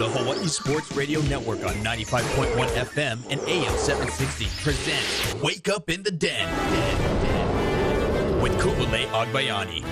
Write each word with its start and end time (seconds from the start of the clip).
The 0.00 0.08
Hawaii 0.08 0.46
Sports 0.46 0.90
Radio 0.96 1.20
Network 1.28 1.62
on 1.62 1.74
95.1 1.84 2.54
FM 2.56 3.20
and 3.28 3.38
AM 3.42 3.76
760 3.76 4.46
presents 4.62 5.34
Wake 5.42 5.68
Up 5.68 5.90
in 5.90 6.02
the 6.02 6.10
Den, 6.10 6.48
with 8.40 8.58
Ku'ulei 8.58 9.04
Agbayani. 9.08 9.84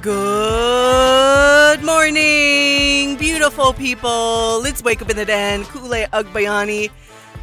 Good 0.00 1.84
morning, 1.84 3.16
beautiful 3.18 3.74
people. 3.74 4.62
Let's 4.62 4.82
wake 4.82 5.02
up 5.02 5.10
in 5.10 5.18
the 5.18 5.26
den. 5.26 5.64
Ku'ulei 5.64 6.08
Agbayani 6.08 6.88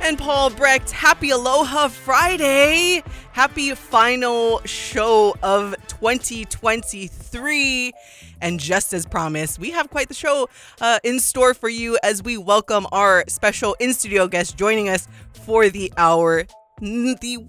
and 0.08 0.18
Paul 0.18 0.50
Brecht. 0.52 0.92
Happy 0.92 1.32
Aloha 1.32 1.90
Friday. 1.90 3.04
Happy 3.34 3.76
final 3.76 4.62
show 4.64 5.36
of 5.44 5.76
2023. 5.88 7.92
And 8.40 8.58
just 8.58 8.94
as 8.94 9.06
promised, 9.06 9.60
we 9.60 9.72
have 9.72 9.90
quite 9.90 10.08
the 10.08 10.14
show 10.14 10.48
uh, 10.80 11.00
in 11.04 11.20
store 11.20 11.54
for 11.54 11.68
you 11.68 12.00
as 12.04 12.24
we 12.24 12.38
welcome 12.38 12.88
our 12.94 13.26
special 13.28 13.76
in 13.82 13.94
studio 13.94 14.30
guest 14.30 14.56
joining 14.56 14.88
us 14.88 15.10
for 15.34 15.68
the 15.68 15.92
hour. 15.98 16.46
The 16.80 17.46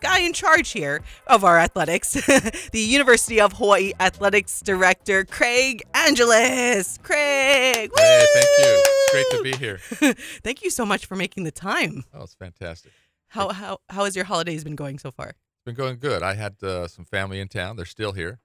guy 0.00 0.20
in 0.20 0.32
charge 0.32 0.70
here 0.70 1.02
of 1.26 1.44
our 1.44 1.58
athletics, 1.58 2.12
the 2.72 2.80
University 2.80 3.40
of 3.40 3.54
Hawaii 3.54 3.92
Athletics 4.00 4.60
Director, 4.60 5.24
Craig 5.24 5.82
Angelos. 5.94 6.98
Craig! 6.98 7.90
Hey, 7.96 8.26
thank 8.34 8.46
you. 8.58 8.82
It's 8.82 9.12
great 9.12 9.30
to 9.30 9.42
be 9.42 9.56
here. 9.56 9.78
Thank 10.44 10.62
you 10.62 10.70
so 10.70 10.86
much 10.86 11.06
for 11.06 11.16
making 11.16 11.44
the 11.44 11.50
time. 11.50 12.04
Oh, 12.14 12.22
it's 12.22 12.34
fantastic. 12.34 12.92
How, 13.28 13.48
how, 13.48 13.78
how 13.88 14.04
has 14.04 14.14
your 14.14 14.24
holidays 14.24 14.62
been 14.62 14.76
going 14.76 14.98
so 14.98 15.10
far? 15.10 15.30
It's 15.30 15.64
been 15.64 15.74
going 15.74 15.98
good. 15.98 16.22
I 16.22 16.34
had 16.34 16.62
uh, 16.62 16.86
some 16.86 17.04
family 17.04 17.40
in 17.40 17.48
town. 17.48 17.76
They're 17.76 17.84
still 17.84 18.12
here. 18.12 18.38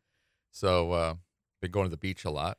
So, 0.51 0.91
uh, 0.91 1.15
been 1.61 1.71
going 1.71 1.85
to 1.85 1.91
the 1.91 1.97
beach 1.97 2.25
a 2.25 2.31
lot. 2.31 2.57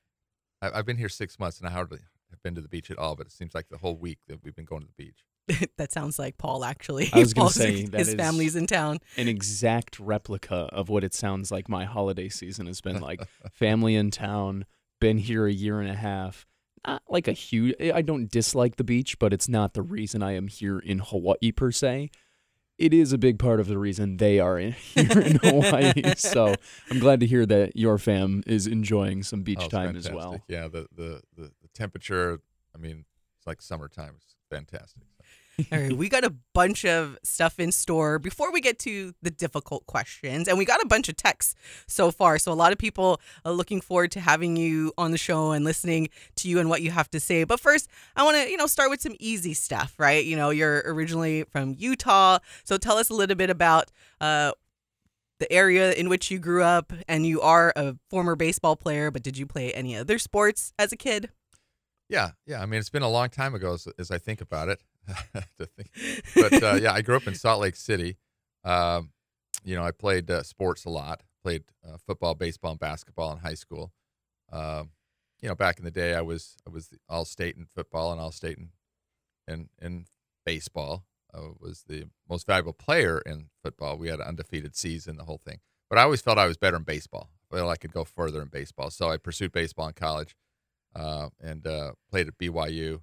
I, 0.63 0.71
I've 0.79 0.87
been 0.87 0.97
here 0.99 1.09
six 1.09 1.39
months 1.39 1.59
and 1.59 1.69
I 1.69 1.73
hardly 1.73 2.01
have 2.31 2.43
been 2.43 2.55
to 2.55 2.61
the 2.61 2.69
beach 2.69 2.91
at 2.91 2.99
all, 2.99 3.17
but 3.17 3.27
it 3.27 3.33
seems 3.33 3.55
like 3.55 3.69
the 3.69 3.79
whole 3.79 3.97
week 3.97 4.19
that 4.29 4.43
we've 4.43 4.55
been 4.55 4.65
going 4.65 4.83
to 4.83 4.89
the 4.89 5.05
beach. 5.05 5.25
that 5.77 5.93
sounds 5.93 6.19
like 6.19 6.39
Paul, 6.39 6.65
actually. 6.65 7.11
I 7.13 7.19
was 7.21 7.35
gonna 7.35 7.45
Paul's- 7.45 7.55
say, 7.55 7.85
that 7.87 7.99
his 7.99 8.09
is- 8.09 8.15
family's 8.15 8.57
in 8.57 8.67
town. 8.67 8.99
an 9.17 9.29
exact 9.29 9.99
replica 10.01 10.69
of 10.73 10.89
what 10.89 11.05
it 11.05 11.15
sounds 11.15 11.51
like 11.51 11.69
my 11.69 11.85
holiday 11.85 12.29
season 12.29 12.67
has 12.67 12.81
been 12.81 13.01
like. 13.01 13.21
Family 13.53 13.95
in 13.95 14.11
town, 14.11 14.67
been 15.01 15.19
here 15.19 15.47
a 15.47 15.53
year 15.53 15.81
and 15.81 15.89
a 15.91 15.95
half. 15.95 16.47
Not 16.87 17.03
like 17.09 17.27
a 17.27 17.33
huge. 17.33 17.75
I 17.81 18.03
don't 18.03 18.31
dislike 18.31 18.77
the 18.77 18.85
beach, 18.85 19.19
but 19.19 19.33
it's 19.33 19.49
not 19.49 19.75
the 19.75 19.83
reason 19.83 20.23
I 20.23 20.33
am 20.33 20.47
here 20.49 20.79
in 20.79 20.99
Hawaii 20.99 21.53
per 21.53 21.71
se. 21.73 22.11
It 22.79 22.93
is 22.93 23.13
a 23.15 23.19
big 23.19 23.39
part 23.39 23.59
of 23.59 23.69
the 23.69 23.79
reason 23.79 24.19
they 24.19 24.39
are 24.39 24.59
in, 24.59 24.73
here 24.73 25.19
in 25.21 25.37
Hawaii. 25.43 25.95
So 26.19 26.55
I'm 26.91 26.99
glad 26.99 27.21
to 27.21 27.27
hear 27.27 27.47
that 27.47 27.75
your 27.75 27.97
fam 27.97 28.43
is 28.47 28.67
enjoying 28.67 29.23
some 29.23 29.43
beach 29.43 29.59
Oh, 29.61 29.65
it's 29.65 29.73
time 29.73 29.97
as 29.97 30.11
well. 30.11 30.43
Yeah, 30.49 30.69
the, 30.69 30.87
the, 30.95 31.23
the, 31.35 31.45
the 31.63 31.69
temperature, 31.73 32.39
I 32.75 32.79
mean, 32.79 33.07
it's 33.39 33.47
like 33.47 33.63
summertime. 33.63 34.17
It's 34.21 34.35
fantastic. 34.51 35.03
All 35.73 35.79
right, 35.79 35.93
we 35.93 36.09
got 36.09 36.25
a 36.25 36.35
bunch 36.53 36.85
of 36.85 37.17
stuff 37.23 37.59
in 37.59 37.73
store 37.73 38.19
before 38.19 38.53
we 38.53 38.61
get 38.61 38.79
to 38.81 39.15
the 39.23 39.31
difficult 39.31 39.87
questions, 39.87 40.49
and 40.49 40.59
we 40.59 40.65
got 40.65 40.83
a 40.83 40.87
bunch 40.87 41.09
of 41.09 41.17
texts 41.17 41.55
so 41.87 42.11
far. 42.11 42.39
So 42.39 42.53
a 42.53 42.55
lot 42.55 42.73
of 42.73 42.79
people 42.79 43.21
are 43.45 43.53
looking 43.53 43.81
forward 43.81 44.13
to 44.13 44.21
having 44.21 44.57
you 44.57 44.93
on 44.99 45.13
the 45.13 45.19
show 45.19 45.53
and 45.53 45.65
listening 45.65 46.11
to 46.37 46.49
you 46.49 46.59
and 46.59 46.69
what 46.69 46.83
you 46.83 46.91
have 46.91 47.11
to 47.11 47.21
say. 47.21 47.45
But 47.45 47.59
first, 47.59 47.89
I 48.17 48.23
want 48.23 48.37
to 48.37 48.51
you 48.51 48.57
know 48.57 48.67
start 48.67 48.91
with 48.91 49.01
some 49.01 49.17
easy 49.19 49.55
stuff, 49.55 49.95
right? 49.99 50.25
You 50.25 50.37
know, 50.37 50.51
you're 50.51 50.83
originally 50.85 51.45
from 51.45 51.75
Utah, 51.79 52.39
so 52.65 52.77
tell 52.77 52.99
us 52.99 53.11
a 53.11 53.15
little 53.15 53.37
bit 53.37 53.51
about. 53.51 53.91
Uh, 54.21 54.53
the 55.39 55.53
area 55.53 55.93
in 55.93 56.09
which 56.09 56.31
you 56.31 56.39
grew 56.39 56.63
up, 56.63 56.95
and 57.07 57.27
you 57.27 57.43
are 57.43 57.71
a 57.77 57.95
former 58.09 58.35
baseball 58.37 58.75
player, 58.75 59.11
but 59.11 59.23
did 59.23 59.37
you 59.37 59.45
play 59.45 59.71
any 59.75 59.95
other 59.95 60.19
sports 60.19 60.73
as 60.79 60.93
a 60.93 60.97
kid? 60.97 61.29
Yeah, 62.09 62.31
yeah. 62.47 62.63
I 62.63 62.67
mean, 62.67 62.81
it's 62.81 62.91
been 62.91 63.03
a 63.03 63.11
long 63.11 63.29
time 63.29 63.55
ago 63.55 63.75
as, 63.75 63.89
as 63.99 64.11
I 64.11 64.19
think 64.19 64.41
about 64.41 64.69
it. 64.69 64.81
to 65.59 65.67
think. 65.67 66.25
But 66.35 66.63
uh, 66.63 66.79
yeah, 66.81 66.93
I 66.93 67.03
grew 67.03 67.17
up 67.17 67.27
in 67.27 67.35
Salt 67.35 67.61
Lake 67.61 67.77
City. 67.77 68.17
Um, 68.65 69.11
you 69.65 69.75
know, 69.77 69.83
I 69.83 69.91
played 69.91 70.31
uh, 70.31 70.43
sports 70.43 70.85
a 70.85 70.91
lot. 70.91 71.23
Played 71.43 71.65
uh, 71.87 71.97
football, 72.07 72.35
baseball, 72.35 72.73
and 72.73 72.81
basketball 72.81 73.33
in 73.33 73.39
high 73.39 73.55
school. 73.55 73.93
Um, 74.53 74.91
you 75.41 75.49
know, 75.49 75.55
back 75.55 75.79
in 75.79 75.85
the 75.85 75.91
day, 75.91 76.15
I 76.15 76.23
was 76.23 76.57
I 76.67 76.71
was 76.71 76.91
all 77.09 77.25
state 77.25 77.57
in 77.57 77.67
football 77.75 78.13
and 78.13 78.21
all 78.21 78.33
state 78.33 78.59
in 78.59 78.71
in, 79.47 79.69
in 79.81 80.07
baseball. 80.45 81.05
I 81.35 81.41
was 81.61 81.85
the 81.87 82.05
most 82.29 82.47
valuable 82.47 82.73
player 82.73 83.19
in 83.19 83.51
football. 83.63 83.99
We 83.99 84.09
had 84.09 84.21
an 84.21 84.27
undefeated 84.27 84.75
season, 84.75 85.17
the 85.17 85.25
whole 85.25 85.41
thing. 85.45 85.59
But 85.89 85.99
I 85.99 86.03
always 86.03 86.21
felt 86.21 86.39
I 86.39 86.47
was 86.47 86.57
better 86.57 86.77
in 86.77 86.83
baseball. 86.83 87.31
Felt 87.51 87.71
I 87.71 87.77
could 87.77 87.93
go 87.93 88.05
further 88.05 88.43
in 88.43 88.49
baseball, 88.49 88.91
so 88.91 89.11
I 89.11 89.19
pursued 89.19 89.53
baseball 89.53 89.89
in 89.89 89.95
college 89.95 90.35
uh, 90.97 91.29
and 91.41 91.67
uh, 91.67 91.93
played 92.11 92.29
at 92.29 92.39
BYU. 92.39 93.01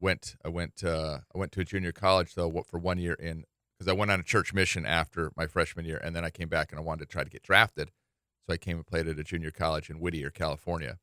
Went 0.00 0.36
I 0.44 0.48
went 0.48 0.82
uh, 0.84 1.20
I 1.34 1.38
went 1.38 1.52
to 1.52 1.60
a 1.60 1.64
junior 1.64 1.92
college 1.92 2.34
though 2.34 2.62
for 2.68 2.78
one 2.78 2.98
year 2.98 3.14
in 3.14 3.44
because 3.78 3.90
I 3.90 3.94
went 3.94 4.10
on 4.10 4.20
a 4.20 4.24
church 4.24 4.52
mission 4.54 4.86
after 4.86 5.32
my 5.36 5.46
freshman 5.46 5.84
year, 5.84 6.00
and 6.02 6.14
then 6.14 6.24
I 6.24 6.30
came 6.30 6.48
back 6.48 6.70
and 6.70 6.78
I 6.78 6.82
wanted 6.82 7.06
to 7.06 7.12
try 7.12 7.24
to 7.24 7.30
get 7.30 7.42
drafted, 7.42 7.90
so 8.46 8.54
I 8.54 8.56
came 8.56 8.76
and 8.76 8.86
played 8.86 9.08
at 9.08 9.18
a 9.18 9.24
junior 9.24 9.50
college 9.50 9.90
in 9.90 9.98
Whittier, 9.98 10.30
California, 10.30 10.98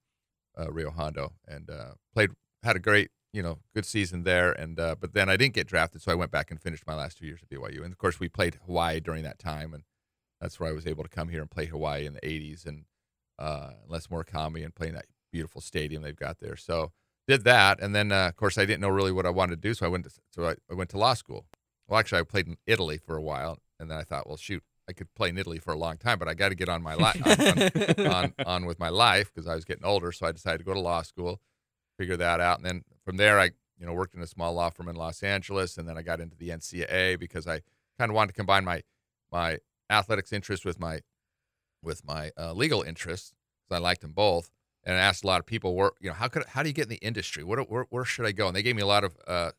uh, 0.57 0.71
Rio 0.71 0.91
Hondo, 0.91 1.33
and 1.47 1.69
uh, 1.69 1.93
played 2.13 2.31
had 2.63 2.75
a 2.75 2.79
great 2.79 3.09
you 3.33 3.41
know 3.41 3.59
good 3.73 3.85
season 3.85 4.23
there, 4.23 4.51
and 4.51 4.79
uh, 4.79 4.95
but 4.99 5.13
then 5.13 5.29
I 5.29 5.37
didn't 5.37 5.55
get 5.55 5.67
drafted, 5.67 6.01
so 6.01 6.11
I 6.11 6.15
went 6.15 6.31
back 6.31 6.51
and 6.51 6.61
finished 6.61 6.85
my 6.85 6.95
last 6.95 7.17
two 7.17 7.25
years 7.25 7.41
at 7.41 7.49
BYU, 7.49 7.83
and 7.83 7.91
of 7.91 7.97
course 7.97 8.19
we 8.19 8.29
played 8.29 8.59
Hawaii 8.65 8.99
during 8.99 9.23
that 9.23 9.39
time, 9.39 9.73
and 9.73 9.83
that's 10.39 10.59
where 10.59 10.69
I 10.69 10.73
was 10.73 10.87
able 10.87 11.03
to 11.03 11.09
come 11.09 11.29
here 11.29 11.41
and 11.41 11.49
play 11.49 11.65
Hawaii 11.65 12.05
in 12.05 12.13
the 12.13 12.21
'80s 12.21 12.65
and 12.65 12.85
uh, 13.39 13.71
Les 13.87 14.07
Murakami 14.07 14.63
and 14.63 14.75
playing 14.75 14.93
that 14.93 15.05
beautiful 15.31 15.61
stadium 15.61 16.03
they've 16.03 16.15
got 16.15 16.39
there. 16.39 16.55
So 16.55 16.91
did 17.27 17.43
that, 17.43 17.79
and 17.79 17.95
then 17.95 18.11
uh, 18.11 18.27
of 18.27 18.35
course 18.35 18.57
I 18.57 18.65
didn't 18.65 18.81
know 18.81 18.89
really 18.89 19.11
what 19.11 19.25
I 19.25 19.29
wanted 19.29 19.61
to 19.61 19.67
do, 19.67 19.73
so 19.73 19.85
I 19.85 19.89
went 19.89 20.05
to 20.05 20.11
so 20.29 20.45
I, 20.45 20.55
I 20.69 20.73
went 20.73 20.89
to 20.91 20.97
law 20.97 21.13
school. 21.13 21.45
Well, 21.87 21.99
actually, 21.99 22.19
I 22.19 22.23
played 22.23 22.47
in 22.47 22.57
Italy 22.65 22.97
for 22.97 23.17
a 23.17 23.21
while, 23.21 23.59
and 23.79 23.89
then 23.89 23.97
I 23.97 24.03
thought, 24.03 24.27
well, 24.27 24.37
shoot, 24.37 24.63
I 24.87 24.93
could 24.93 25.13
play 25.13 25.29
in 25.29 25.37
Italy 25.37 25.59
for 25.59 25.73
a 25.73 25.77
long 25.77 25.97
time, 25.97 26.19
but 26.19 26.27
I 26.27 26.33
got 26.33 26.49
to 26.49 26.55
get 26.55 26.69
on 26.69 26.81
my 26.81 26.95
li- 26.95 27.21
on, 27.25 28.05
on, 28.05 28.07
on 28.07 28.33
on 28.45 28.65
with 28.65 28.79
my 28.79 28.89
life 28.89 29.31
because 29.33 29.47
I 29.47 29.55
was 29.55 29.65
getting 29.65 29.85
older. 29.85 30.11
So 30.11 30.25
I 30.25 30.31
decided 30.31 30.59
to 30.59 30.63
go 30.63 30.73
to 30.73 30.79
law 30.79 31.01
school, 31.01 31.41
figure 31.97 32.17
that 32.17 32.39
out, 32.39 32.57
and 32.57 32.65
then 32.65 32.83
from 33.03 33.17
there 33.17 33.39
I 33.39 33.51
you 33.77 33.85
know 33.85 33.93
worked 33.93 34.15
in 34.15 34.21
a 34.21 34.27
small 34.27 34.53
law 34.53 34.69
firm 34.69 34.87
in 34.87 34.95
Los 34.95 35.23
Angeles, 35.23 35.77
and 35.77 35.87
then 35.87 35.97
I 35.97 36.01
got 36.01 36.21
into 36.21 36.37
the 36.37 36.49
NCAA 36.49 37.19
because 37.19 37.47
I 37.47 37.61
kind 37.99 38.09
of 38.09 38.15
wanted 38.15 38.29
to 38.29 38.33
combine 38.33 38.65
my 38.65 38.83
my 39.31 39.59
athletics 39.89 40.31
interest 40.33 40.65
with 40.65 40.79
my 40.79 41.01
with 41.83 42.05
my 42.05 42.31
uh, 42.37 42.53
legal 42.53 42.81
interests 42.81 43.33
because 43.67 43.79
I 43.79 43.81
liked 43.81 44.01
them 44.01 44.13
both 44.13 44.49
and 44.83 44.95
I 44.95 44.99
asked 44.99 45.23
a 45.23 45.27
lot 45.27 45.39
of 45.39 45.45
people, 45.45 45.75
where 45.75 45.91
you 45.99 46.09
know, 46.09 46.15
how 46.15 46.27
could 46.27 46.45
how 46.47 46.63
do 46.63 46.69
you 46.69 46.73
get 46.73 46.83
in 46.83 46.89
the 46.89 46.97
industry? 46.97 47.43
Where 47.43 47.61
where, 47.61 47.85
where 47.89 48.05
should 48.05 48.25
I 48.25 48.31
go? 48.31 48.47
And 48.47 48.55
they 48.55 48.63
gave 48.63 48.75
me 48.75 48.81
a 48.81 48.87
lot 48.87 49.03
of 49.03 49.15
uh, 49.27 49.51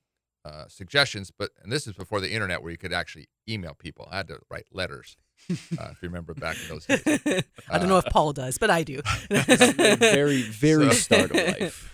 uh, 0.45 0.65
suggestions. 0.69 1.31
But 1.37 1.51
and 1.63 1.71
this 1.73 1.87
is 1.87 1.93
before 1.93 2.21
the 2.21 2.33
internet, 2.33 2.63
where 2.63 2.71
you 2.71 2.79
could 2.79 2.93
actually 2.93 3.29
email 3.49 3.75
people. 3.75 4.09
I 4.11 4.19
had 4.19 4.29
to 4.29 4.39
write 4.51 4.67
letters, 4.73 5.17
uh, 5.51 5.89
if 5.93 6.03
you 6.03 6.09
remember 6.09 6.35
back 6.35 6.57
in 6.63 6.69
those 6.69 6.87
days. 6.87 7.03
I 7.71 7.79
don't 7.79 7.89
know 7.89 7.99
if 7.99 8.07
Paul 8.07 8.33
does, 8.33 8.59
but 8.59 8.71
I 8.71 8.83
do. 8.83 9.01
very, 9.31 10.43
very 10.43 10.87
So- 10.87 10.93
start 10.93 11.31
of 11.31 11.37
life. 11.37 11.89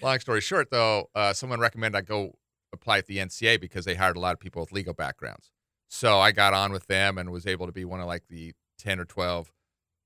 Long 0.00 0.20
story 0.20 0.40
short, 0.40 0.70
though, 0.70 1.10
uh, 1.16 1.32
someone 1.32 1.58
recommended 1.58 1.98
I 1.98 2.02
go 2.02 2.38
apply 2.72 2.98
at 2.98 3.06
the 3.06 3.16
NCAA 3.18 3.60
because 3.60 3.84
they 3.84 3.96
hired 3.96 4.16
a 4.16 4.20
lot 4.20 4.32
of 4.32 4.38
people 4.38 4.60
with 4.62 4.70
legal 4.70 4.94
backgrounds. 4.94 5.50
So 5.88 6.20
I 6.20 6.30
got 6.30 6.54
on 6.54 6.70
with 6.70 6.86
them 6.86 7.18
and 7.18 7.30
was 7.32 7.46
able 7.48 7.66
to 7.66 7.72
be 7.72 7.84
one 7.84 8.00
of 8.00 8.06
like 8.06 8.28
the 8.28 8.52
ten 8.78 9.00
or 9.00 9.04
twelve 9.04 9.50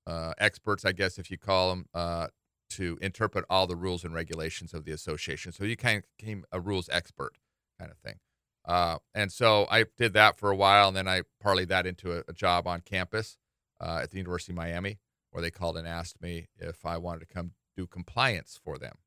uh, 0.06 0.32
experts, 0.38 0.86
I 0.86 0.92
guess, 0.92 1.18
if 1.18 1.30
you 1.30 1.36
call 1.36 1.70
them, 1.70 1.86
uh, 1.92 2.28
to 2.76 2.98
interpret 3.00 3.44
all 3.48 3.66
the 3.66 3.76
rules 3.76 4.04
and 4.04 4.14
regulations 4.14 4.74
of 4.74 4.84
the 4.84 4.92
association. 4.92 5.52
So 5.52 5.64
you 5.64 5.76
kind 5.76 5.98
of 5.98 6.04
became 6.16 6.44
a 6.52 6.60
rules 6.60 6.88
expert 6.90 7.38
kind 7.78 7.90
of 7.90 7.98
thing. 7.98 8.16
Uh, 8.64 8.98
and 9.14 9.32
so 9.32 9.66
I 9.70 9.84
did 9.96 10.12
that 10.12 10.36
for 10.38 10.50
a 10.50 10.56
while, 10.56 10.88
and 10.88 10.96
then 10.96 11.08
I 11.08 11.22
parlayed 11.44 11.68
that 11.68 11.86
into 11.86 12.12
a, 12.12 12.22
a 12.28 12.32
job 12.32 12.66
on 12.66 12.80
campus 12.80 13.36
uh, 13.80 14.00
at 14.02 14.10
the 14.10 14.18
University 14.18 14.52
of 14.52 14.56
Miami, 14.56 15.00
where 15.30 15.42
they 15.42 15.50
called 15.50 15.76
and 15.76 15.86
asked 15.86 16.22
me 16.22 16.48
if 16.58 16.86
I 16.86 16.98
wanted 16.98 17.20
to 17.20 17.34
come 17.34 17.52
do 17.76 17.86
compliance 17.86 18.60
for 18.62 18.78
them. 18.78 18.98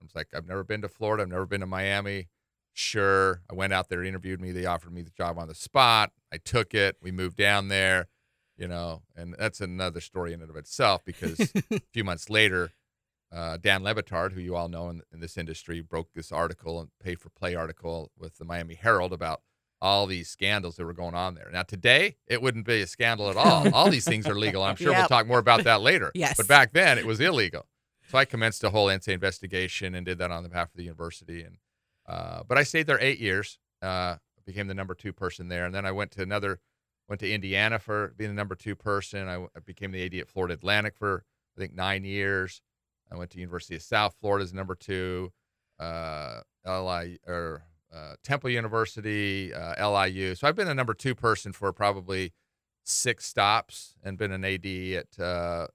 I 0.00 0.04
was 0.04 0.14
like, 0.14 0.28
I've 0.34 0.46
never 0.46 0.64
been 0.64 0.82
to 0.82 0.88
Florida, 0.88 1.22
I've 1.22 1.28
never 1.28 1.46
been 1.46 1.60
to 1.60 1.66
Miami. 1.66 2.28
Sure. 2.72 3.42
I 3.48 3.54
went 3.54 3.72
out 3.72 3.88
there, 3.88 4.02
interviewed 4.02 4.40
me. 4.40 4.50
They 4.50 4.66
offered 4.66 4.92
me 4.92 5.02
the 5.02 5.10
job 5.10 5.38
on 5.38 5.46
the 5.46 5.54
spot. 5.54 6.10
I 6.32 6.38
took 6.38 6.74
it. 6.74 6.96
We 7.00 7.12
moved 7.12 7.36
down 7.36 7.68
there, 7.68 8.08
you 8.56 8.66
know, 8.66 9.02
and 9.14 9.36
that's 9.38 9.60
another 9.60 10.00
story 10.00 10.32
in 10.32 10.40
and 10.40 10.50
of 10.50 10.56
itself 10.56 11.04
because 11.04 11.38
a 11.70 11.80
few 11.92 12.02
months 12.02 12.28
later, 12.28 12.72
uh, 13.34 13.56
Dan 13.56 13.82
Le 13.82 13.94
Batard, 13.94 14.32
who 14.32 14.40
you 14.40 14.54
all 14.54 14.68
know 14.68 14.88
in, 14.88 15.02
in 15.12 15.20
this 15.20 15.36
industry, 15.36 15.80
broke 15.80 16.12
this 16.14 16.30
article 16.30 16.80
and 16.80 16.90
pay 17.02 17.14
for 17.14 17.30
play 17.30 17.54
article 17.54 18.10
with 18.18 18.38
the 18.38 18.44
Miami 18.44 18.74
Herald 18.74 19.12
about 19.12 19.42
all 19.82 20.06
these 20.06 20.28
scandals 20.28 20.76
that 20.76 20.84
were 20.84 20.94
going 20.94 21.14
on 21.14 21.34
there. 21.34 21.50
Now, 21.52 21.62
today, 21.62 22.16
it 22.26 22.40
wouldn't 22.40 22.64
be 22.64 22.80
a 22.80 22.86
scandal 22.86 23.28
at 23.28 23.36
all. 23.36 23.72
all 23.74 23.90
these 23.90 24.04
things 24.04 24.26
are 24.26 24.34
legal. 24.34 24.62
I'm 24.62 24.76
sure 24.76 24.92
we'll 24.92 25.08
talk 25.08 25.26
more 25.26 25.38
about 25.38 25.64
that 25.64 25.80
later. 25.80 26.10
Yes. 26.14 26.36
But 26.36 26.48
back 26.48 26.72
then, 26.72 26.96
it 26.96 27.06
was 27.06 27.20
illegal. 27.20 27.66
So 28.08 28.18
I 28.18 28.24
commenced 28.24 28.62
a 28.64 28.70
whole 28.70 28.86
NCAA 28.86 29.14
investigation 29.14 29.94
and 29.94 30.06
did 30.06 30.18
that 30.18 30.30
on 30.30 30.46
behalf 30.48 30.68
of 30.68 30.76
the 30.76 30.84
university. 30.84 31.42
And 31.42 31.58
uh, 32.06 32.44
but 32.46 32.56
I 32.56 32.62
stayed 32.62 32.86
there 32.86 33.00
eight 33.00 33.18
years. 33.18 33.58
Uh, 33.82 34.16
became 34.46 34.66
the 34.68 34.74
number 34.74 34.94
two 34.94 35.12
person 35.12 35.48
there, 35.48 35.64
and 35.64 35.74
then 35.74 35.86
I 35.86 35.92
went 35.92 36.10
to 36.12 36.22
another 36.22 36.60
Went 37.08 37.20
to 37.20 37.30
Indiana 37.30 37.78
for 37.78 38.14
being 38.16 38.30
the 38.30 38.34
number 38.34 38.54
two 38.54 38.74
person. 38.74 39.28
I 39.28 39.46
became 39.66 39.92
the 39.92 40.04
AD 40.06 40.14
at 40.14 40.28
Florida 40.28 40.54
Atlantic 40.54 40.96
for 40.96 41.24
I 41.56 41.60
think 41.60 41.74
nine 41.74 42.04
years. 42.04 42.62
I 43.10 43.16
went 43.16 43.30
to 43.30 43.38
University 43.38 43.76
of 43.76 43.82
South 43.82 44.14
Florida 44.20 44.44
as 44.44 44.52
number 44.52 44.74
two. 44.74 45.32
Uh, 45.78 46.40
LI 46.66 47.18
or 47.26 47.64
uh, 47.94 48.14
Temple 48.22 48.50
University, 48.50 49.52
uh, 49.52 49.88
LIU. 49.88 50.34
So 50.34 50.48
I've 50.48 50.56
been 50.56 50.68
a 50.68 50.74
number 50.74 50.94
two 50.94 51.14
person 51.14 51.52
for 51.52 51.72
probably 51.72 52.32
six 52.84 53.26
stops 53.26 53.94
and 54.02 54.18
been 54.18 54.32
an 54.32 54.44
AD 54.44 54.66
at 54.66 55.22
uh, 55.22 55.66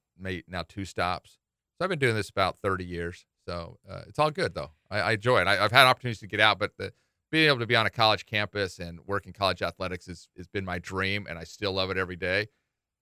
now 0.48 0.64
two 0.68 0.86
stops. 0.86 1.38
So 1.78 1.86
I've 1.86 1.90
been 1.90 2.00
doing 2.00 2.16
this 2.16 2.30
about 2.30 2.58
30 2.62 2.86
years. 2.86 3.26
So 3.48 3.78
uh, 3.90 4.02
it's 4.08 4.20
all 4.20 4.32
good 4.32 4.54
though. 4.54 4.72
I, 4.92 5.00
I 5.00 5.12
enjoy 5.14 5.42
it. 5.42 5.48
I, 5.48 5.64
I've 5.64 5.72
had 5.72 5.88
opportunities 5.88 6.20
to 6.20 6.28
get 6.28 6.40
out, 6.40 6.60
but 6.60 6.72
the, 6.78 6.92
being 7.32 7.48
able 7.48 7.60
to 7.60 7.68
be 7.68 7.76
on 7.76 7.86
a 7.86 7.92
college 7.92 8.26
campus 8.26 8.80
and 8.80 9.00
work 9.06 9.26
in 9.26 9.34
college 9.34 9.62
athletics 9.62 10.08
has, 10.08 10.28
has 10.36 10.48
been 10.48 10.66
my 10.66 10.80
dream, 10.80 11.28
and 11.30 11.38
I 11.38 11.44
still 11.44 11.74
love 11.74 11.92
it 11.92 11.98
every 11.98 12.16
day. 12.16 12.48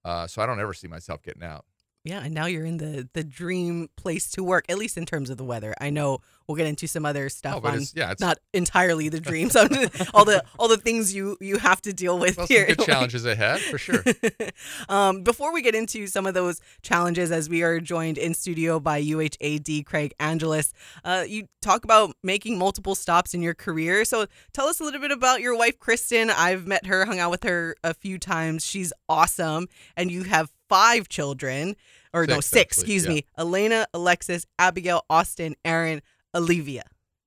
Uh, 0.03 0.27
so 0.27 0.41
I 0.41 0.45
don't 0.45 0.59
ever 0.59 0.74
see 0.74 0.88
myself 0.88 1.21
getting 1.21 1.44
out. 1.44 1.65
Yeah, 2.04 2.22
and 2.24 2.34
now 2.34 2.46
you're 2.46 2.66
in 2.66 2.78
the 2.78 3.10
the 3.14 3.24
dream 3.24 3.90
place 3.98 4.30
to 4.32 4.44
work, 4.44 4.66
at 4.70 4.78
least 4.78 4.98
in 4.98 5.06
terms 5.06 5.30
of 5.30 5.38
the 5.38 5.44
weather. 5.44 5.74
I 5.82 5.90
know 5.90 6.20
we'll 6.48 6.56
get 6.56 6.68
into 6.68 6.88
some 6.88 7.06
other 7.06 7.28
stuff 7.28 7.56
Oh, 7.58 7.60
but 7.60 7.74
on 7.74 7.80
it's, 7.80 7.94
yeah, 7.96 8.12
it's 8.12 8.22
not 8.22 8.38
entirely 8.54 9.10
the 9.10 9.20
dream. 9.20 9.50
So 9.50 9.62
all 10.14 10.24
the 10.24 10.44
all 10.58 10.68
the 10.68 10.78
things 10.78 11.14
you 11.14 11.38
you 11.42 11.58
have 11.58 11.82
to 11.82 11.94
deal 11.94 12.18
with 12.18 12.38
well, 12.38 12.48
here. 12.48 12.68
good 12.68 12.80
challenges 12.80 13.26
ahead 13.26 13.60
for 13.60 13.78
sure. 13.78 14.04
um, 14.90 15.24
before 15.24 15.54
we 15.54 15.62
get 15.62 15.76
into 15.76 16.08
some 16.08 16.26
of 16.26 16.34
those 16.34 16.62
challenges, 16.82 17.32
as 17.32 17.50
we 17.50 17.62
are 17.64 17.80
joined 17.80 18.18
in 18.18 18.34
studio 18.34 18.80
by 18.80 19.02
UHAD 19.04 19.86
Craig 19.86 20.14
Angelos, 20.20 20.74
uh, 21.04 21.26
you 21.28 21.48
talk 21.62 21.84
about 21.84 22.16
making 22.24 22.58
multiple 22.58 22.96
stops 22.96 23.34
in 23.34 23.42
your 23.42 23.54
career. 23.54 24.06
So 24.06 24.28
tell 24.54 24.68
us 24.68 24.80
a 24.80 24.84
little 24.84 25.02
bit 25.02 25.12
about 25.12 25.42
your 25.42 25.58
wife, 25.58 25.78
Kristen. 25.80 26.30
I've 26.30 26.66
met 26.66 26.86
her, 26.86 27.06
hung 27.06 27.20
out 27.20 27.32
with 27.32 27.44
her 27.44 27.76
a 27.84 27.94
few 27.94 28.18
times. 28.18 28.66
She's 28.66 28.94
awesome, 29.10 29.68
and 29.98 30.10
you 30.10 30.24
have 30.24 30.52
five 30.69 31.10
children, 31.10 31.75
or 32.14 32.25
no, 32.25 32.36
Six, 32.36 32.48
six. 32.48 32.78
actually, 32.78 32.81
Excuse 32.81 33.06
yeah. 33.06 33.10
me: 33.12 33.25
Elena, 33.38 33.88
Alexis, 33.94 34.46
Abigail, 34.60 35.04
Austin, 35.10 35.56
Aaron, 35.66 36.02
Olivia. 36.36 36.84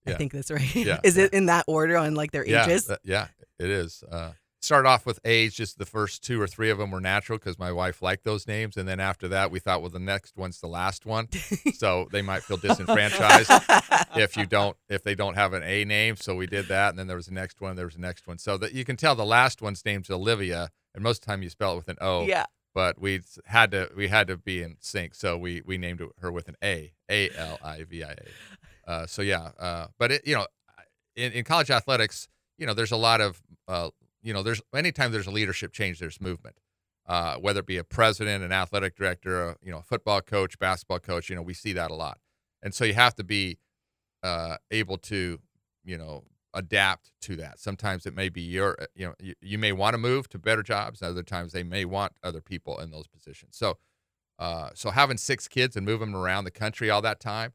I 0.07 0.15
think 0.15 0.33
that's 0.33 0.51
right. 0.51 0.75
Yeah, 0.75 0.99
Is 1.05 1.17
it 1.19 1.33
in 1.33 1.47
that 1.47 1.65
order 1.69 1.97
on 1.97 2.15
like 2.15 2.33
their 2.33 2.45
yeah, 2.47 2.65
ages? 2.65 2.87
that- 2.87 3.01
yeah, 3.05 3.29
it 3.61 3.71
is. 3.71 4.03
Uh, 4.11 4.33
started 4.63 4.89
off 4.89 5.07
with 5.07 5.21
age, 5.25 5.57
just 5.57 5.79
the 5.79 5.87
first 5.87 6.23
two 6.25 6.41
or 6.41 6.47
three 6.47 6.69
of 6.69 6.79
them 6.79 6.91
were 6.91 7.01
natural 7.01 7.39
because 7.39 7.59
my 7.59 7.71
wife 7.71 8.03
liked 8.03 8.25
those 8.25 8.47
names, 8.49 8.77
and 8.77 8.89
then 8.89 8.99
after 8.99 9.29
that, 9.29 9.51
we 9.53 9.59
thought, 9.61 9.81
well, 9.81 9.91
the 9.91 9.99
next 10.01 10.37
one's 10.37 10.61
the 10.61 10.67
last 10.67 11.07
one, 11.07 11.29
so 11.75 12.09
they 12.11 12.23
might 12.23 12.43
feel 12.43 12.57
disenfranchised 12.57 13.51
if 14.17 14.37
you 14.37 14.47
don't 14.47 14.77
if 14.89 15.03
they 15.05 15.15
don't 15.15 15.35
have 15.35 15.53
an 15.53 15.63
A 15.63 15.85
name. 15.85 16.17
So 16.17 16.35
we 16.35 16.47
did 16.47 16.67
that, 16.69 16.91
and 16.91 16.99
then 16.99 17.07
there 17.07 17.17
was 17.17 17.27
the 17.27 17.35
next 17.35 17.61
one. 17.61 17.77
There 17.77 17.87
was 17.87 17.95
the 17.95 18.01
next 18.01 18.27
one. 18.27 18.39
So 18.39 18.59
that 18.59 18.73
you 18.73 18.85
can 18.85 18.97
tell 18.97 19.15
the 19.15 19.25
last 19.25 19.63
one's 19.63 19.85
name's 19.85 20.11
Olivia, 20.11 20.71
and 20.95 21.03
most 21.05 21.19
of 21.19 21.21
the 21.23 21.27
time 21.27 21.43
you 21.43 21.51
spell 21.51 21.75
it 21.75 21.77
with 21.77 21.89
an 21.89 21.97
O. 22.01 22.25
yeah. 22.27 22.47
But 22.75 23.01
we 23.01 23.23
had 23.47 23.73
to 23.73 23.91
we 23.97 24.09
had 24.09 24.29
to 24.29 24.37
be 24.37 24.63
in 24.63 24.77
sync, 24.81 25.15
so 25.15 25.37
we 25.37 25.63
we 25.67 25.77
named 25.77 26.03
her 26.21 26.31
with 26.31 26.49
an 26.49 26.57
A, 26.63 26.93
A 27.11 27.31
L 27.37 27.59
I 27.63 27.83
V 27.85 28.05
I 28.05 28.13
A. 28.13 28.91
Uh, 28.91 29.07
so 29.07 29.23
yeah, 29.23 29.51
uh, 29.59 29.87
but 29.99 30.13
it 30.13 30.27
you 30.27 30.35
know, 30.35 30.47
in, 31.17 31.33
in 31.33 31.45
college 31.45 31.71
athletics, 31.71 32.29
you 32.59 32.67
know, 32.67 32.75
there's 32.75 32.93
a 32.93 32.97
lot 32.97 33.21
of 33.21 33.43
uh, 33.67 33.91
you 34.23 34.33
know, 34.33 34.43
there's 34.43 34.63
anytime 34.75 35.11
there's 35.11 35.27
a 35.27 35.33
leadership 35.33 35.73
change, 35.73 35.99
there's 35.99 36.21
movement. 36.21 36.57
Uh, 37.07 37.35
whether 37.37 37.59
it 37.59 37.67
be 37.67 37.77
a 37.77 37.83
president, 37.83 38.45
an 38.45 38.53
athletic 38.53 38.95
director, 38.95 39.49
a, 39.49 39.57
you 39.63 39.73
know, 39.73 39.79
a 39.79 39.83
football 39.83 40.21
coach, 40.21 40.57
basketball 40.61 41.01
coach, 41.01 41.29
you 41.29 41.35
know, 41.35 41.43
we 41.43 41.55
see 41.55 41.73
that 41.73 41.91
a 41.91 41.95
lot, 41.95 42.19
and 42.63 42.73
so 42.73 42.85
you 42.85 42.95
have 42.95 43.17
to 43.17 43.25
be 43.25 43.59
uh, 44.23 44.57
able 44.71 44.97
to, 44.97 45.41
you 45.83 45.99
know, 45.99 46.23
adapt 46.55 47.13
to 47.23 47.37
that. 47.37 47.59
Sometimes 47.59 48.07
it 48.07 48.15
may 48.15 48.29
be 48.29 48.41
your, 48.43 48.77
uh, 48.81 48.87
you 48.95 49.07
know, 49.07 49.15
you, 49.21 49.35
you 49.41 49.59
may 49.59 49.73
want 49.73 49.95
to 49.95 49.99
move 49.99 50.29
to 50.31 50.39
better 50.39 50.63
jobs. 50.63 51.03
Other 51.03 51.23
times 51.23 51.53
they 51.53 51.63
may 51.63 51.85
want 51.85 52.13
other 52.23 52.41
people 52.41 52.79
in 52.81 52.91
those 52.91 53.07
positions. 53.07 53.57
So, 53.57 53.79
uh, 54.39 54.71
so 54.75 54.91
having 54.91 55.17
six 55.19 55.49
kids 55.49 55.77
and 55.77 55.85
moving 55.85 56.13
them 56.13 56.21
around 56.21 56.45
the 56.45 56.51
country 56.51 56.89
all 56.91 57.03
that 57.03 57.21
time 57.21 57.53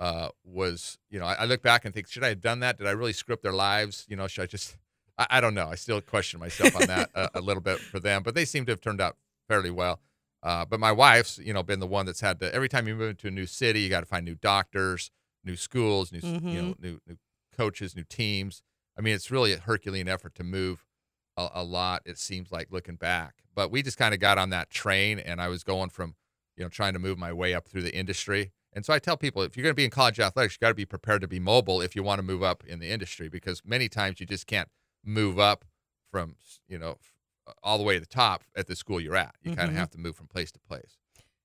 uh, 0.00 0.28
was, 0.44 0.98
you 1.10 1.18
know, 1.20 1.26
I, 1.26 1.34
I 1.34 1.44
look 1.44 1.62
back 1.62 1.84
and 1.84 1.94
think, 1.94 2.08
should 2.08 2.24
I 2.24 2.28
have 2.30 2.40
done 2.40 2.60
that? 2.60 2.78
Did 2.78 2.86
I 2.86 2.90
really 2.90 3.12
screw 3.12 3.34
up 3.34 3.42
their 3.42 3.52
lives? 3.52 4.04
You 4.08 4.16
know, 4.16 4.26
should 4.26 4.42
I 4.42 4.46
just? 4.46 4.76
I, 5.18 5.26
I 5.30 5.40
don't 5.40 5.54
know. 5.54 5.68
I 5.68 5.76
still 5.76 6.00
question 6.00 6.40
myself 6.40 6.74
on 6.74 6.88
that 6.88 7.10
a, 7.14 7.30
a 7.36 7.40
little 7.40 7.62
bit 7.62 7.78
for 7.90 8.00
them, 8.00 8.22
but 8.24 8.34
they 8.34 8.44
seem 8.44 8.66
to 8.66 8.72
have 8.72 8.80
turned 8.80 9.00
out 9.00 9.16
fairly 9.48 9.70
well. 9.70 10.00
Uh, 10.42 10.64
but 10.64 10.78
my 10.80 10.90
wife's, 10.92 11.38
you 11.38 11.54
know, 11.54 11.62
been 11.62 11.78
the 11.80 11.86
one 11.86 12.04
that's 12.04 12.20
had 12.20 12.38
to. 12.40 12.52
Every 12.54 12.68
time 12.68 12.86
you 12.88 12.94
move 12.96 13.10
into 13.10 13.28
a 13.28 13.30
new 13.30 13.46
city, 13.46 13.80
you 13.80 13.88
got 13.88 14.00
to 14.00 14.06
find 14.06 14.24
new 14.26 14.34
doctors, 14.34 15.10
new 15.44 15.54
schools, 15.56 16.10
new, 16.12 16.18
s- 16.18 16.24
you 16.52 16.60
know, 16.62 16.74
new 16.80 17.00
new 17.06 17.16
coaches, 17.56 17.96
new 17.96 18.04
teams. 18.04 18.62
I 18.96 19.00
mean, 19.00 19.14
it's 19.14 19.30
really 19.30 19.52
a 19.52 19.58
Herculean 19.58 20.08
effort 20.08 20.34
to 20.36 20.44
move 20.44 20.84
a, 21.36 21.48
a 21.54 21.64
lot. 21.64 22.02
It 22.04 22.18
seems 22.18 22.52
like 22.52 22.70
looking 22.70 22.96
back, 22.96 23.42
but 23.54 23.70
we 23.70 23.82
just 23.82 23.98
kind 23.98 24.14
of 24.14 24.20
got 24.20 24.38
on 24.38 24.50
that 24.50 24.70
train, 24.70 25.18
and 25.18 25.40
I 25.40 25.48
was 25.48 25.64
going 25.64 25.90
from, 25.90 26.16
you 26.56 26.62
know, 26.64 26.68
trying 26.68 26.92
to 26.94 26.98
move 26.98 27.18
my 27.18 27.32
way 27.32 27.54
up 27.54 27.66
through 27.68 27.82
the 27.82 27.94
industry. 27.94 28.52
And 28.72 28.84
so 28.84 28.92
I 28.92 28.98
tell 28.98 29.16
people, 29.16 29.42
if 29.42 29.56
you're 29.56 29.62
going 29.62 29.72
to 29.72 29.76
be 29.76 29.84
in 29.84 29.90
college 29.90 30.18
athletics, 30.20 30.54
you 30.54 30.58
got 30.60 30.68
to 30.68 30.74
be 30.74 30.86
prepared 30.86 31.20
to 31.22 31.28
be 31.28 31.38
mobile 31.40 31.80
if 31.80 31.94
you 31.94 32.02
want 32.02 32.18
to 32.18 32.24
move 32.24 32.42
up 32.42 32.64
in 32.64 32.78
the 32.80 32.90
industry, 32.90 33.28
because 33.28 33.62
many 33.64 33.88
times 33.88 34.20
you 34.20 34.26
just 34.26 34.46
can't 34.46 34.68
move 35.04 35.38
up 35.38 35.64
from, 36.10 36.36
you 36.68 36.78
know, 36.78 36.96
all 37.62 37.78
the 37.78 37.84
way 37.84 37.94
to 37.94 38.00
the 38.00 38.06
top 38.06 38.42
at 38.56 38.66
the 38.66 38.74
school 38.76 39.00
you're 39.00 39.16
at. 39.16 39.34
You 39.42 39.50
kind 39.50 39.68
Mhm. 39.68 39.74
of 39.74 39.76
have 39.76 39.90
to 39.90 39.98
move 39.98 40.16
from 40.16 40.28
place 40.28 40.50
to 40.52 40.60
place. 40.60 40.98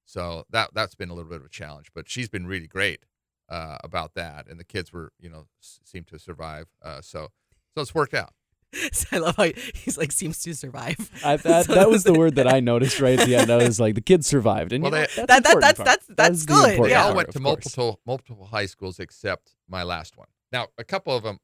So 0.05 0.45
that 0.49 0.71
that's 0.73 0.95
been 0.95 1.09
a 1.09 1.13
little 1.13 1.29
bit 1.29 1.39
of 1.39 1.45
a 1.45 1.49
challenge, 1.49 1.91
but 1.93 2.09
she's 2.09 2.29
been 2.29 2.47
really 2.47 2.67
great 2.67 3.05
uh, 3.49 3.77
about 3.83 4.13
that, 4.15 4.47
and 4.47 4.59
the 4.59 4.63
kids 4.63 4.93
were, 4.93 5.11
you 5.19 5.29
know, 5.29 5.45
seemed 5.61 6.07
to 6.07 6.19
survive. 6.19 6.67
Uh, 6.81 7.01
so 7.01 7.29
so 7.75 7.81
it's 7.81 7.93
worked 7.95 8.13
out. 8.13 8.33
So 8.91 9.07
I 9.13 9.17
love 9.17 9.35
how 9.35 9.45
he's 9.73 9.97
like 9.97 10.11
seems 10.11 10.39
to 10.43 10.53
survive. 10.53 10.97
I, 11.25 11.37
that, 11.47 11.65
So 11.65 11.73
that 11.73 11.89
was 11.89 12.03
the 12.03 12.13
word 12.21 12.35
that 12.35 12.47
I 12.47 12.59
noticed 12.59 12.99
right 12.99 13.19
at 13.19 13.25
the 13.27 13.35
end. 13.35 13.49
I 13.51 13.57
was 13.57 13.79
like, 13.79 13.95
the 13.95 14.01
kids 14.01 14.27
survived, 14.27 14.71
and 14.73 14.83
Well, 14.83 14.91
you 14.93 14.99
know, 14.99 15.05
they- 15.15 15.25
that's 15.25 15.27
That- 15.27 15.43
that- 15.43 15.59
that's- 15.61 15.77
part. 15.77 15.85
that's- 15.85 16.05
That 16.07 16.17
that's 16.17 16.37
is 16.41 16.45
good, 16.45 16.83
They 16.83 16.89
yeah. 16.91 16.99
all 17.01 17.05
part, 17.07 17.15
went 17.17 17.31
to 17.31 17.37
of 17.39 17.43
course. 17.43 17.65
multiple 17.65 17.99
multiple 18.05 18.45
high 18.45 18.67
schools 18.67 18.99
except 18.99 19.55
my 19.67 19.81
last 19.83 20.17
one. 20.17 20.27
Now, 20.51 20.67
a 20.77 20.83
couple 20.83 21.15
of 21.15 21.23
them 21.23 21.39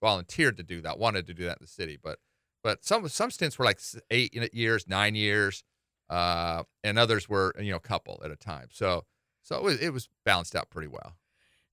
volunteered 0.00 0.56
to 0.56 0.62
do 0.62 0.80
that, 0.82 0.98
wanted 0.98 1.26
to 1.26 1.34
do 1.34 1.44
that 1.44 1.58
in 1.58 1.62
the 1.62 1.66
city, 1.66 1.98
but 2.02 2.18
but 2.62 2.84
some 2.84 3.06
some 3.08 3.30
stints 3.30 3.58
were 3.58 3.64
like 3.66 3.80
eight 4.10 4.32
years, 4.54 4.86
nine 4.88 5.14
years, 5.14 5.64
uh, 6.08 6.62
and 6.82 6.98
others 6.98 7.28
were 7.28 7.54
you 7.60 7.70
know 7.70 7.76
a 7.76 7.80
couple 7.80 8.20
at 8.24 8.30
a 8.30 8.36
time. 8.36 8.68
So 8.72 9.04
so 9.42 9.56
it 9.56 9.62
was, 9.62 9.80
it 9.80 9.92
was 9.92 10.08
balanced 10.24 10.54
out 10.56 10.70
pretty 10.70 10.88
well. 10.88 11.16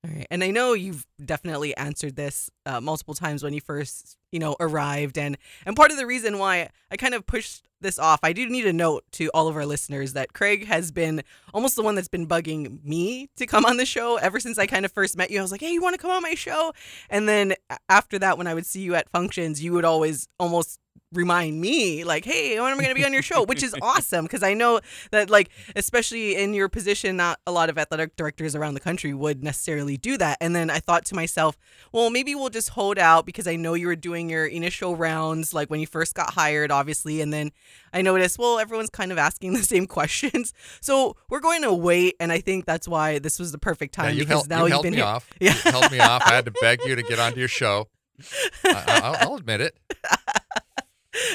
All 0.05 0.15
right. 0.15 0.27
And 0.31 0.43
I 0.45 0.51
know 0.51 0.73
you've 0.73 1.05
definitely 1.23 1.75
answered 1.75 2.15
this 2.15 2.49
uh, 2.65 2.79
multiple 2.79 3.13
times 3.13 3.43
when 3.43 3.53
you 3.53 3.59
first, 3.59 4.15
you 4.31 4.39
know, 4.39 4.55
arrived. 4.57 5.17
And, 5.17 5.37
and 5.65 5.75
part 5.75 5.91
of 5.91 5.97
the 5.97 6.05
reason 6.05 6.37
why 6.37 6.69
I 6.89 6.95
kind 6.95 7.13
of 7.13 7.25
pushed 7.25 7.67
this 7.81 7.99
off, 7.99 8.19
I 8.23 8.31
do 8.31 8.47
need 8.47 8.65
a 8.65 8.71
note 8.71 9.03
to 9.13 9.29
all 9.33 9.49
of 9.49 9.57
our 9.57 9.65
listeners 9.65 10.13
that 10.13 10.31
Craig 10.31 10.67
has 10.67 10.91
been 10.91 11.21
almost 11.53 11.75
the 11.75 11.81
one 11.81 11.95
that's 11.95 12.07
been 12.07 12.27
bugging 12.27 12.81
me 12.83 13.29
to 13.35 13.45
come 13.45 13.65
on 13.65 13.75
the 13.75 13.85
show 13.85 14.15
ever 14.15 14.39
since 14.39 14.57
I 14.57 14.67
kind 14.67 14.85
of 14.85 14.93
first 14.93 15.17
met 15.17 15.31
you. 15.31 15.39
I 15.39 15.41
was 15.41 15.51
like, 15.51 15.61
hey, 15.61 15.71
you 15.71 15.81
want 15.81 15.95
to 15.95 16.01
come 16.01 16.11
on 16.11 16.21
my 16.21 16.33
show? 16.33 16.71
And 17.09 17.27
then 17.27 17.55
after 17.89 18.17
that, 18.19 18.37
when 18.37 18.47
I 18.47 18.53
would 18.53 18.65
see 18.65 18.81
you 18.81 18.95
at 18.95 19.09
functions, 19.09 19.61
you 19.61 19.73
would 19.73 19.85
always 19.85 20.29
almost 20.39 20.79
remind 21.11 21.59
me 21.59 22.03
like 22.03 22.23
hey 22.23 22.59
when 22.59 22.71
am 22.71 22.77
i 22.79 22.83
going 22.83 22.93
to 22.93 22.99
be 22.99 23.03
on 23.05 23.11
your 23.11 23.23
show 23.23 23.43
which 23.43 23.63
is 23.63 23.75
awesome 23.81 24.25
because 24.25 24.43
i 24.43 24.53
know 24.53 24.79
that 25.09 25.27
like 25.29 25.49
especially 25.75 26.35
in 26.35 26.53
your 26.53 26.69
position 26.69 27.17
not 27.17 27.39
a 27.47 27.51
lot 27.51 27.67
of 27.67 27.77
athletic 27.79 28.15
directors 28.15 28.53
around 28.55 28.75
the 28.75 28.79
country 28.79 29.11
would 29.11 29.43
necessarily 29.43 29.97
do 29.97 30.17
that 30.17 30.37
and 30.39 30.55
then 30.55 30.69
i 30.69 30.77
thought 30.79 31.05
to 31.05 31.15
myself 31.15 31.57
well 31.91 32.11
maybe 32.11 32.35
we'll 32.35 32.49
just 32.49 32.69
hold 32.69 32.99
out 32.99 33.25
because 33.25 33.47
i 33.47 33.55
know 33.55 33.73
you 33.73 33.87
were 33.87 33.95
doing 33.95 34.29
your 34.29 34.45
initial 34.45 34.95
rounds 34.95 35.51
like 35.53 35.69
when 35.71 35.79
you 35.79 35.87
first 35.87 36.13
got 36.13 36.33
hired 36.35 36.71
obviously 36.71 37.21
and 37.21 37.33
then 37.33 37.51
i 37.91 38.01
noticed 38.03 38.37
well 38.37 38.59
everyone's 38.59 38.89
kind 38.91 39.11
of 39.11 39.17
asking 39.17 39.53
the 39.59 39.63
same 39.63 39.87
questions 39.87 40.53
so 40.79 41.15
we're 41.29 41.39
going 41.39 41.63
to 41.63 41.73
wait 41.73 42.15
and 42.19 42.31
i 42.31 42.39
think 42.39 42.65
that's 42.65 42.87
why 42.87 43.17
this 43.17 43.39
was 43.39 43.51
the 43.51 43.57
perfect 43.57 43.97
Yeah, 43.97 44.03
time 44.03 44.13
you 44.13 44.19
because 44.19 44.29
held, 44.29 44.49
now 44.49 44.57
you 44.59 44.63
you've 44.65 44.71
held 44.73 44.83
been 44.83 44.91
me 44.91 44.97
here 44.97 45.05
off. 45.05 45.27
Yeah. 45.39 45.55
You 45.65 45.71
held 45.71 45.91
me 45.91 45.99
off. 45.99 46.21
I 46.25 46.33
had 46.35 46.45
to 46.45 46.53
beg 46.61 46.81
you 46.85 46.95
to 46.95 47.01
get 47.01 47.17
onto 47.17 47.39
your 47.39 47.47
show. 47.47 47.87
I, 48.65 48.83
I'll, 49.03 49.15
I'll 49.31 49.35
admit 49.37 49.61
it. 49.61 49.77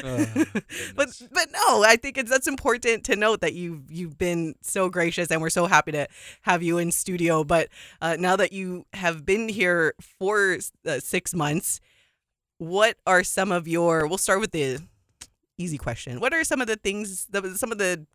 Oh, 0.05 0.27
but 0.97 1.23
but 1.33 1.49
no, 1.53 1.83
I 1.83 1.97
think 1.97 2.17
it's 2.17 2.31
that's 2.31 2.47
important 2.47 3.05
to 3.05 3.17
note 3.17 3.41
that 3.41 3.55
you've 3.55 3.91
you've 3.91 4.17
been 4.17 4.55
so 4.61 4.89
gracious, 4.89 5.31
and 5.31 5.41
we're 5.41 5.51
so 5.51 5.67
happy 5.67 5.93
to 5.93 6.07
have 6.43 6.63
you 6.63 6.79
in 6.79 6.93
studio. 6.93 7.45
But 7.45 7.69
uh, 8.01 8.17
now 8.19 8.37
that 8.37 8.53
you 8.53 8.87
have 8.93 9.25
been 9.27 9.49
here 9.49 9.95
for 10.01 10.59
uh, 10.87 11.01
six 11.01 11.35
months, 11.35 11.81
what 12.59 12.97
are 13.07 13.25
some 13.25 13.51
of 13.51 13.67
your? 13.67 14.07
We'll 14.07 14.19
start 14.19 14.41
with 14.41 14.53
the 14.53 14.81
easy 15.59 15.79
question. 15.79 16.21
What 16.21 16.33
are 16.33 16.45
some 16.45 16.61
of 16.61 16.67
the 16.67 16.77
things? 16.77 17.27
The, 17.27 17.57
some 17.57 17.73
of 17.73 17.79
the 17.79 18.07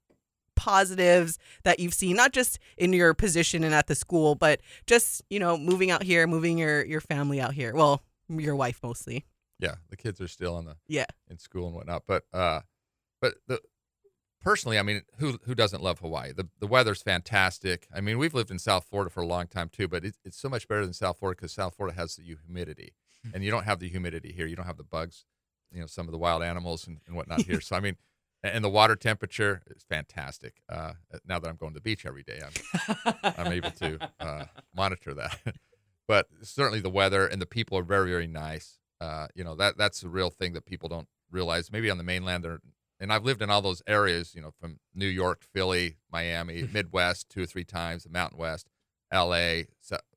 positives 0.56 1.40
that 1.64 1.80
you've 1.80 1.94
seen 1.94 2.18
not 2.18 2.34
just 2.34 2.60
in 2.78 2.92
your 2.92 3.14
position 3.14 3.64
and 3.64 3.74
at 3.74 3.88
the 3.88 3.96
school 3.96 4.36
but 4.36 4.60
just 4.86 5.22
you 5.30 5.40
know 5.40 5.58
moving 5.58 5.90
out 5.90 6.04
here 6.04 6.28
moving 6.28 6.58
your 6.58 6.84
your 6.84 7.00
family 7.00 7.40
out 7.40 7.54
here 7.54 7.74
well 7.74 8.02
your 8.28 8.58
wife 8.58 8.78
mostly 8.84 9.24
Yeah, 9.60 9.76
the 9.90 9.98
kids 9.98 10.22
are 10.22 10.28
still 10.28 10.58
in 10.60 10.66
the 10.66 10.78
yeah 10.88 11.06
in 11.30 11.38
school 11.38 11.68
and 11.68 11.76
whatnot. 11.76 12.04
But 12.08 12.24
uh, 12.34 12.62
but 13.22 13.36
the 13.48 13.62
personally, 14.42 14.80
I 14.80 14.84
mean, 14.84 15.02
who 15.18 15.40
who 15.44 15.56
doesn't 15.56 15.84
love 15.84 16.00
Hawaii? 16.00 16.32
The 16.34 16.48
the 16.60 16.68
weather's 16.68 17.02
fantastic. 17.02 17.88
I 17.94 18.02
mean, 18.02 18.18
we've 18.18 18.34
lived 18.34 18.52
in 18.52 18.60
South 18.60 18.86
Florida 18.90 19.10
for 19.10 19.22
a 19.22 19.28
long 19.28 19.48
time 19.48 19.70
too, 19.70 19.88
but 19.88 20.06
it's 20.06 20.20
it's 20.24 20.40
so 20.40 20.50
much 20.50 20.68
better 20.68 20.86
than 20.86 20.94
South 20.94 21.20
Florida 21.20 21.38
because 21.38 21.52
South 21.52 21.76
Florida 21.76 21.96
has 21.98 22.16
the 22.16 22.24
humidity, 22.24 22.94
and 23.34 23.44
you 23.44 23.52
don't 23.52 23.66
have 23.66 23.80
the 23.80 23.90
humidity 23.90 24.32
here. 24.32 24.48
You 24.48 24.56
don't 24.56 24.66
have 24.66 24.78
the 24.78 24.84
bugs, 24.84 25.26
you 25.72 25.82
know, 25.82 25.88
some 25.88 26.08
of 26.08 26.12
the 26.12 26.18
wild 26.18 26.44
animals 26.44 26.88
and, 26.88 27.00
and 27.08 27.16
whatnot 27.16 27.42
here. 27.42 27.62
So 27.70 27.76
I 27.76 27.80
mean, 27.82 27.98
and 28.44 28.64
the 28.64 28.70
water 28.70 28.96
temperature 28.96 29.62
is 29.76 29.84
fantastic. 29.84 30.62
Uh, 30.70 30.94
now 31.26 31.40
that 31.40 31.50
I'm 31.50 31.58
going 31.58 31.74
to 31.74 31.76
the 31.78 31.82
beach 31.82 32.06
every 32.06 32.24
day, 32.24 32.42
I'm 32.44 33.34
I'm 33.38 33.52
able 33.52 33.72
to 33.72 34.00
uh, 34.20 34.46
monitor 34.76 35.14
that. 35.16 35.40
but 36.08 36.28
certainly 36.42 36.80
the 36.80 36.90
weather 36.90 37.28
and 37.28 37.42
the 37.42 37.46
people 37.46 37.78
are 37.78 37.84
very 37.84 38.12
very 38.12 38.28
nice. 38.28 38.79
Uh, 39.02 39.28
you 39.34 39.44
know 39.44 39.56
that 39.56 39.78
that's 39.78 40.02
the 40.02 40.10
real 40.10 40.30
thing 40.30 40.54
that 40.54 40.66
people 40.66 40.90
don't 40.90 41.08
realize. 41.32 41.72
Maybe 41.72 41.90
on 41.90 41.98
the 41.98 42.04
mainland, 42.04 42.44
they're, 42.44 42.60
and 43.00 43.14
I've 43.14 43.24
lived 43.24 43.42
in 43.42 43.50
all 43.50 43.62
those 43.62 43.82
areas. 43.88 44.34
You 44.36 44.42
know, 44.42 44.52
from 44.52 44.80
New 44.94 45.08
York, 45.08 45.44
Philly, 45.54 45.98
Miami, 46.12 46.64
Midwest, 46.74 47.30
two 47.30 47.44
or 47.44 47.46
three 47.46 47.64
times, 47.64 48.04
the 48.04 48.10
Mountain 48.10 48.38
West, 48.38 48.70
L.A., 49.12 49.68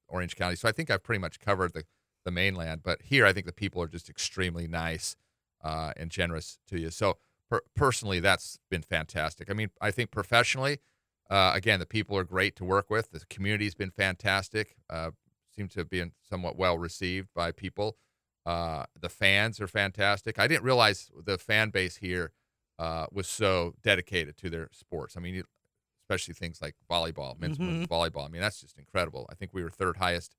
Orange 0.08 0.36
County. 0.36 0.56
So 0.56 0.68
I 0.68 0.72
think 0.72 0.90
I've 0.90 1.02
pretty 1.02 1.20
much 1.20 1.40
covered 1.40 1.72
the 1.72 1.84
the 2.24 2.30
mainland. 2.30 2.82
But 2.82 3.02
here, 3.02 3.26
I 3.26 3.32
think 3.32 3.46
the 3.46 3.52
people 3.52 3.82
are 3.82 3.88
just 3.88 4.08
extremely 4.08 4.66
nice 4.66 5.16
uh, 5.62 5.92
and 5.96 6.10
generous 6.10 6.58
to 6.68 6.78
you. 6.78 6.90
So 6.90 7.18
per- 7.50 7.62
personally, 7.74 8.20
that's 8.20 8.58
been 8.70 8.82
fantastic. 8.82 9.50
I 9.50 9.54
mean, 9.54 9.70
I 9.80 9.90
think 9.90 10.10
professionally, 10.10 10.78
uh, 11.30 11.52
again, 11.54 11.80
the 11.80 11.86
people 11.86 12.16
are 12.16 12.24
great 12.24 12.56
to 12.56 12.64
work 12.64 12.90
with. 12.90 13.10
The 13.10 13.20
community's 13.30 13.74
been 13.74 13.90
fantastic. 13.90 14.76
Uh, 14.90 15.10
seem 15.54 15.68
to 15.68 15.84
be 15.84 16.02
somewhat 16.28 16.56
well 16.56 16.78
received 16.78 17.28
by 17.34 17.52
people. 17.52 17.96
Uh, 18.44 18.84
the 19.00 19.08
fans 19.08 19.60
are 19.60 19.68
fantastic. 19.68 20.38
I 20.38 20.46
didn't 20.46 20.64
realize 20.64 21.10
the 21.24 21.38
fan 21.38 21.70
base 21.70 21.96
here 21.96 22.32
uh, 22.78 23.06
was 23.12 23.28
so 23.28 23.74
dedicated 23.82 24.36
to 24.38 24.50
their 24.50 24.68
sports. 24.72 25.16
I 25.16 25.20
mean, 25.20 25.42
especially 26.02 26.34
things 26.34 26.60
like 26.60 26.74
volleyball, 26.90 27.38
men's 27.38 27.58
mm-hmm. 27.58 27.84
volleyball. 27.84 28.26
I 28.26 28.28
mean, 28.28 28.42
that's 28.42 28.60
just 28.60 28.78
incredible. 28.78 29.26
I 29.30 29.34
think 29.34 29.52
we 29.54 29.62
were 29.62 29.70
third 29.70 29.98
highest 29.98 30.34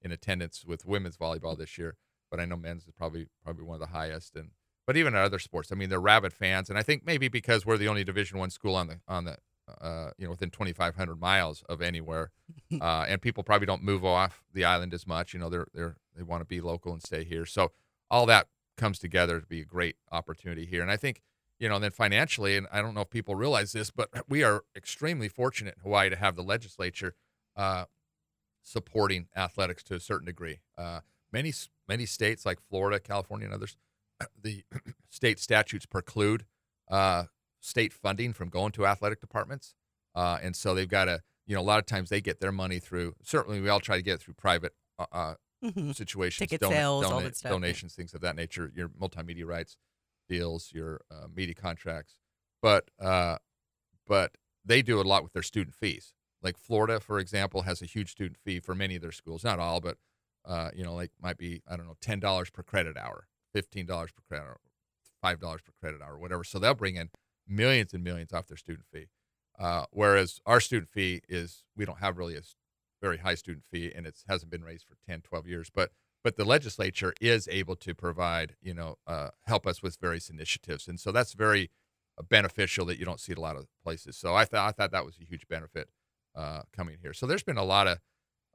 in 0.00 0.12
attendance 0.12 0.64
with 0.64 0.86
women's 0.86 1.16
volleyball 1.16 1.58
this 1.58 1.76
year, 1.76 1.96
but 2.30 2.38
I 2.38 2.44
know 2.44 2.56
men's 2.56 2.84
is 2.84 2.92
probably 2.96 3.26
probably 3.44 3.64
one 3.64 3.74
of 3.74 3.80
the 3.80 3.94
highest. 3.94 4.36
And 4.36 4.50
but 4.86 4.96
even 4.96 5.14
in 5.14 5.20
other 5.20 5.40
sports, 5.40 5.72
I 5.72 5.74
mean, 5.74 5.90
they're 5.90 6.00
rabid 6.00 6.32
fans, 6.32 6.70
and 6.70 6.78
I 6.78 6.82
think 6.82 7.04
maybe 7.04 7.28
because 7.28 7.66
we're 7.66 7.76
the 7.76 7.88
only 7.88 8.04
Division 8.04 8.38
One 8.38 8.50
school 8.50 8.76
on 8.76 8.86
the 8.86 9.00
on 9.08 9.24
the 9.24 9.38
uh, 9.80 10.10
you 10.18 10.24
know 10.24 10.30
within 10.30 10.50
2,500 10.50 11.20
miles 11.20 11.62
of 11.68 11.82
anywhere, 11.82 12.30
uh, 12.80 13.04
and 13.08 13.20
people 13.20 13.42
probably 13.42 13.66
don't 13.66 13.82
move 13.82 14.04
off 14.04 14.42
the 14.52 14.64
island 14.64 14.94
as 14.94 15.06
much. 15.06 15.32
You 15.34 15.40
know, 15.40 15.48
they're 15.48 15.68
they're 15.74 15.96
they 16.16 16.22
want 16.22 16.40
to 16.40 16.46
be 16.46 16.60
local 16.60 16.92
and 16.92 17.02
stay 17.02 17.24
here. 17.24 17.46
So 17.46 17.72
all 18.10 18.26
that 18.26 18.48
comes 18.76 18.98
together 18.98 19.40
to 19.40 19.46
be 19.46 19.60
a 19.60 19.64
great 19.64 19.96
opportunity 20.10 20.66
here, 20.66 20.82
and 20.82 20.90
I 20.90 20.96
think 20.96 21.22
you 21.58 21.68
know, 21.68 21.74
and 21.74 21.84
then 21.84 21.90
financially, 21.90 22.56
and 22.56 22.66
I 22.70 22.80
don't 22.80 22.94
know 22.94 23.00
if 23.00 23.10
people 23.10 23.34
realize 23.34 23.72
this, 23.72 23.90
but 23.90 24.10
we 24.28 24.42
are 24.42 24.64
extremely 24.76 25.28
fortunate 25.28 25.74
in 25.76 25.82
Hawaii 25.82 26.10
to 26.10 26.16
have 26.16 26.36
the 26.36 26.42
legislature 26.42 27.14
uh, 27.56 27.84
supporting 28.62 29.26
athletics 29.36 29.82
to 29.84 29.94
a 29.94 30.00
certain 30.00 30.26
degree. 30.26 30.60
Uh, 30.76 31.00
many 31.32 31.52
many 31.88 32.06
states 32.06 32.46
like 32.46 32.60
Florida, 32.60 33.00
California, 33.00 33.46
and 33.46 33.54
others, 33.54 33.76
the 34.40 34.64
state 35.08 35.38
statutes 35.38 35.86
preclude 35.86 36.44
uh, 36.88 37.24
state 37.60 37.92
funding 37.92 38.32
from 38.32 38.48
going 38.48 38.72
to 38.72 38.86
athletic 38.86 39.20
departments, 39.20 39.74
uh, 40.14 40.38
and 40.42 40.54
so 40.56 40.74
they've 40.74 40.88
got 40.88 41.06
to, 41.06 41.22
you 41.46 41.54
know, 41.54 41.60
a 41.60 41.62
lot 41.62 41.78
of 41.78 41.86
times 41.86 42.10
they 42.10 42.20
get 42.20 42.40
their 42.40 42.52
money 42.52 42.78
through. 42.78 43.14
Certainly, 43.22 43.60
we 43.60 43.68
all 43.68 43.80
try 43.80 43.96
to 43.96 44.02
get 44.02 44.14
it 44.14 44.20
through 44.20 44.34
private 44.34 44.72
uh, 44.98 45.06
uh, 45.12 45.34
mm-hmm. 45.64 45.92
situations, 45.92 46.38
ticket 46.38 46.66
sales, 46.66 47.04
all 47.04 47.20
that 47.20 47.36
stuff, 47.36 47.52
donations, 47.52 47.94
things 47.94 48.14
of 48.14 48.20
that 48.20 48.36
nature. 48.36 48.72
Your 48.74 48.88
multimedia 48.88 49.46
rights 49.46 49.76
deals, 50.28 50.70
your 50.72 51.00
media 51.34 51.54
contracts, 51.54 52.18
but 52.62 52.90
but 54.06 54.32
they 54.64 54.82
do 54.82 55.00
a 55.00 55.02
lot 55.02 55.22
with 55.22 55.32
their 55.32 55.42
student 55.42 55.74
fees. 55.74 56.14
Like 56.42 56.56
Florida, 56.56 57.00
for 57.00 57.18
example, 57.18 57.62
has 57.62 57.82
a 57.82 57.86
huge 57.86 58.10
student 58.10 58.36
fee 58.36 58.60
for 58.60 58.74
many 58.74 58.96
of 58.96 59.02
their 59.02 59.12
schools. 59.12 59.42
Not 59.42 59.58
all, 59.58 59.80
but 59.80 59.96
uh, 60.44 60.70
you 60.74 60.84
know, 60.84 60.94
like 60.94 61.10
might 61.20 61.36
be 61.36 61.62
I 61.68 61.76
don't 61.76 61.86
know, 61.86 61.96
ten 62.00 62.20
dollars 62.20 62.50
per 62.50 62.62
credit 62.62 62.96
hour, 62.96 63.26
fifteen 63.52 63.86
dollars 63.86 64.12
per 64.12 64.22
credit 64.28 64.46
hour, 64.46 64.60
five 65.20 65.40
dollars 65.40 65.62
per 65.62 65.72
credit 65.80 66.00
hour, 66.00 66.18
whatever. 66.18 66.44
So 66.44 66.58
they'll 66.58 66.74
bring 66.74 66.96
in 66.96 67.10
millions 67.48 67.92
and 67.94 68.04
millions 68.04 68.32
off 68.32 68.46
their 68.46 68.56
student 68.56 68.86
fee. 68.92 69.08
Uh, 69.58 69.84
whereas 69.90 70.40
our 70.46 70.60
student 70.60 70.88
fee 70.88 71.20
is 71.28 71.64
we 71.76 71.84
don't 71.84 71.98
have 71.98 72.16
really 72.16 72.36
a 72.36 72.42
very 73.02 73.18
high 73.18 73.34
student 73.34 73.64
fee, 73.64 73.92
and 73.94 74.06
it 74.06 74.16
hasn't 74.28 74.50
been 74.50 74.62
raised 74.62 74.86
for 74.86 74.96
10, 75.08 75.22
12 75.22 75.46
years. 75.46 75.70
But 75.72 75.90
but 76.24 76.36
the 76.36 76.44
legislature 76.44 77.14
is 77.20 77.48
able 77.50 77.76
to 77.76 77.94
provide, 77.94 78.56
you 78.60 78.74
know, 78.74 78.96
uh, 79.06 79.28
help 79.46 79.66
us 79.66 79.82
with 79.82 79.96
various 80.00 80.28
initiatives, 80.28 80.88
and 80.88 80.98
so 80.98 81.12
that's 81.12 81.32
very 81.32 81.70
uh, 82.18 82.22
beneficial 82.22 82.84
that 82.86 82.98
you 82.98 83.04
don't 83.04 83.20
see 83.20 83.32
it 83.32 83.38
a 83.38 83.40
lot 83.40 83.56
of 83.56 83.66
places. 83.82 84.16
So 84.16 84.34
I 84.34 84.44
thought 84.44 84.68
I 84.68 84.72
thought 84.72 84.92
that 84.92 85.04
was 85.04 85.16
a 85.20 85.24
huge 85.24 85.46
benefit 85.48 85.88
uh, 86.36 86.62
coming 86.72 86.98
here. 87.00 87.12
So 87.12 87.26
there's 87.26 87.42
been 87.42 87.56
a 87.56 87.64
lot 87.64 87.86
of 87.86 87.98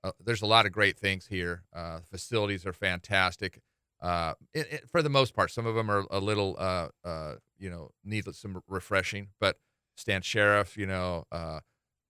uh, 0.03 0.11
there's 0.23 0.41
a 0.41 0.47
lot 0.47 0.65
of 0.65 0.71
great 0.71 0.97
things 0.97 1.27
here. 1.27 1.63
Uh, 1.73 1.99
facilities 2.09 2.65
are 2.65 2.73
fantastic. 2.73 3.59
Uh, 4.03 4.33
it, 4.53 4.67
it, 4.71 4.89
for 4.89 5.01
the 5.01 5.09
most 5.09 5.33
part, 5.33 5.49
some 5.49 5.65
of 5.65 5.75
them 5.75 5.89
are 5.89 6.05
a 6.11 6.19
little, 6.19 6.57
uh, 6.59 6.89
uh, 7.05 7.35
you 7.57 7.69
know, 7.69 7.91
need 8.03 8.25
some 8.35 8.61
refreshing. 8.67 9.29
But 9.39 9.57
Stan 9.95 10.21
Sheriff, 10.21 10.77
you 10.77 10.85
know, 10.85 11.25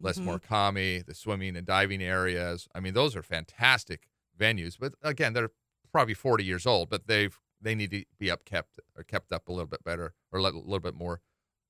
Les 0.01 0.17
mm-hmm. 0.17 0.37
Kami, 0.37 1.03
the 1.05 1.13
swimming 1.13 1.55
and 1.55 1.67
diving 1.67 2.01
areas. 2.01 2.67
I 2.73 2.79
mean, 2.79 2.95
those 2.95 3.15
are 3.15 3.21
fantastic 3.21 4.07
venues. 4.37 4.75
But 4.79 4.93
again, 5.03 5.33
they're 5.33 5.51
probably 5.91 6.15
40 6.15 6.43
years 6.43 6.65
old, 6.65 6.89
but 6.89 7.07
they've 7.07 7.37
they 7.61 7.75
need 7.75 7.91
to 7.91 8.03
be 8.19 8.29
up 8.29 8.43
kept 8.43 8.79
or 8.97 9.03
kept 9.03 9.31
up 9.31 9.47
a 9.47 9.51
little 9.51 9.67
bit 9.67 9.85
better 9.85 10.15
or 10.31 10.39
a 10.39 10.41
little 10.41 10.79
bit 10.79 10.95
more. 10.95 11.21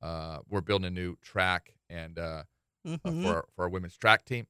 we're 0.01 0.61
building 0.61 0.87
a 0.87 0.89
new 0.89 1.17
track 1.21 1.75
and 1.89 2.17
uh, 2.17 2.43
mm-hmm. 2.87 3.07
uh, 3.07 3.21
for, 3.21 3.35
our, 3.35 3.45
for 3.55 3.63
our 3.63 3.69
women's 3.69 3.97
track 3.97 4.25
team. 4.25 4.47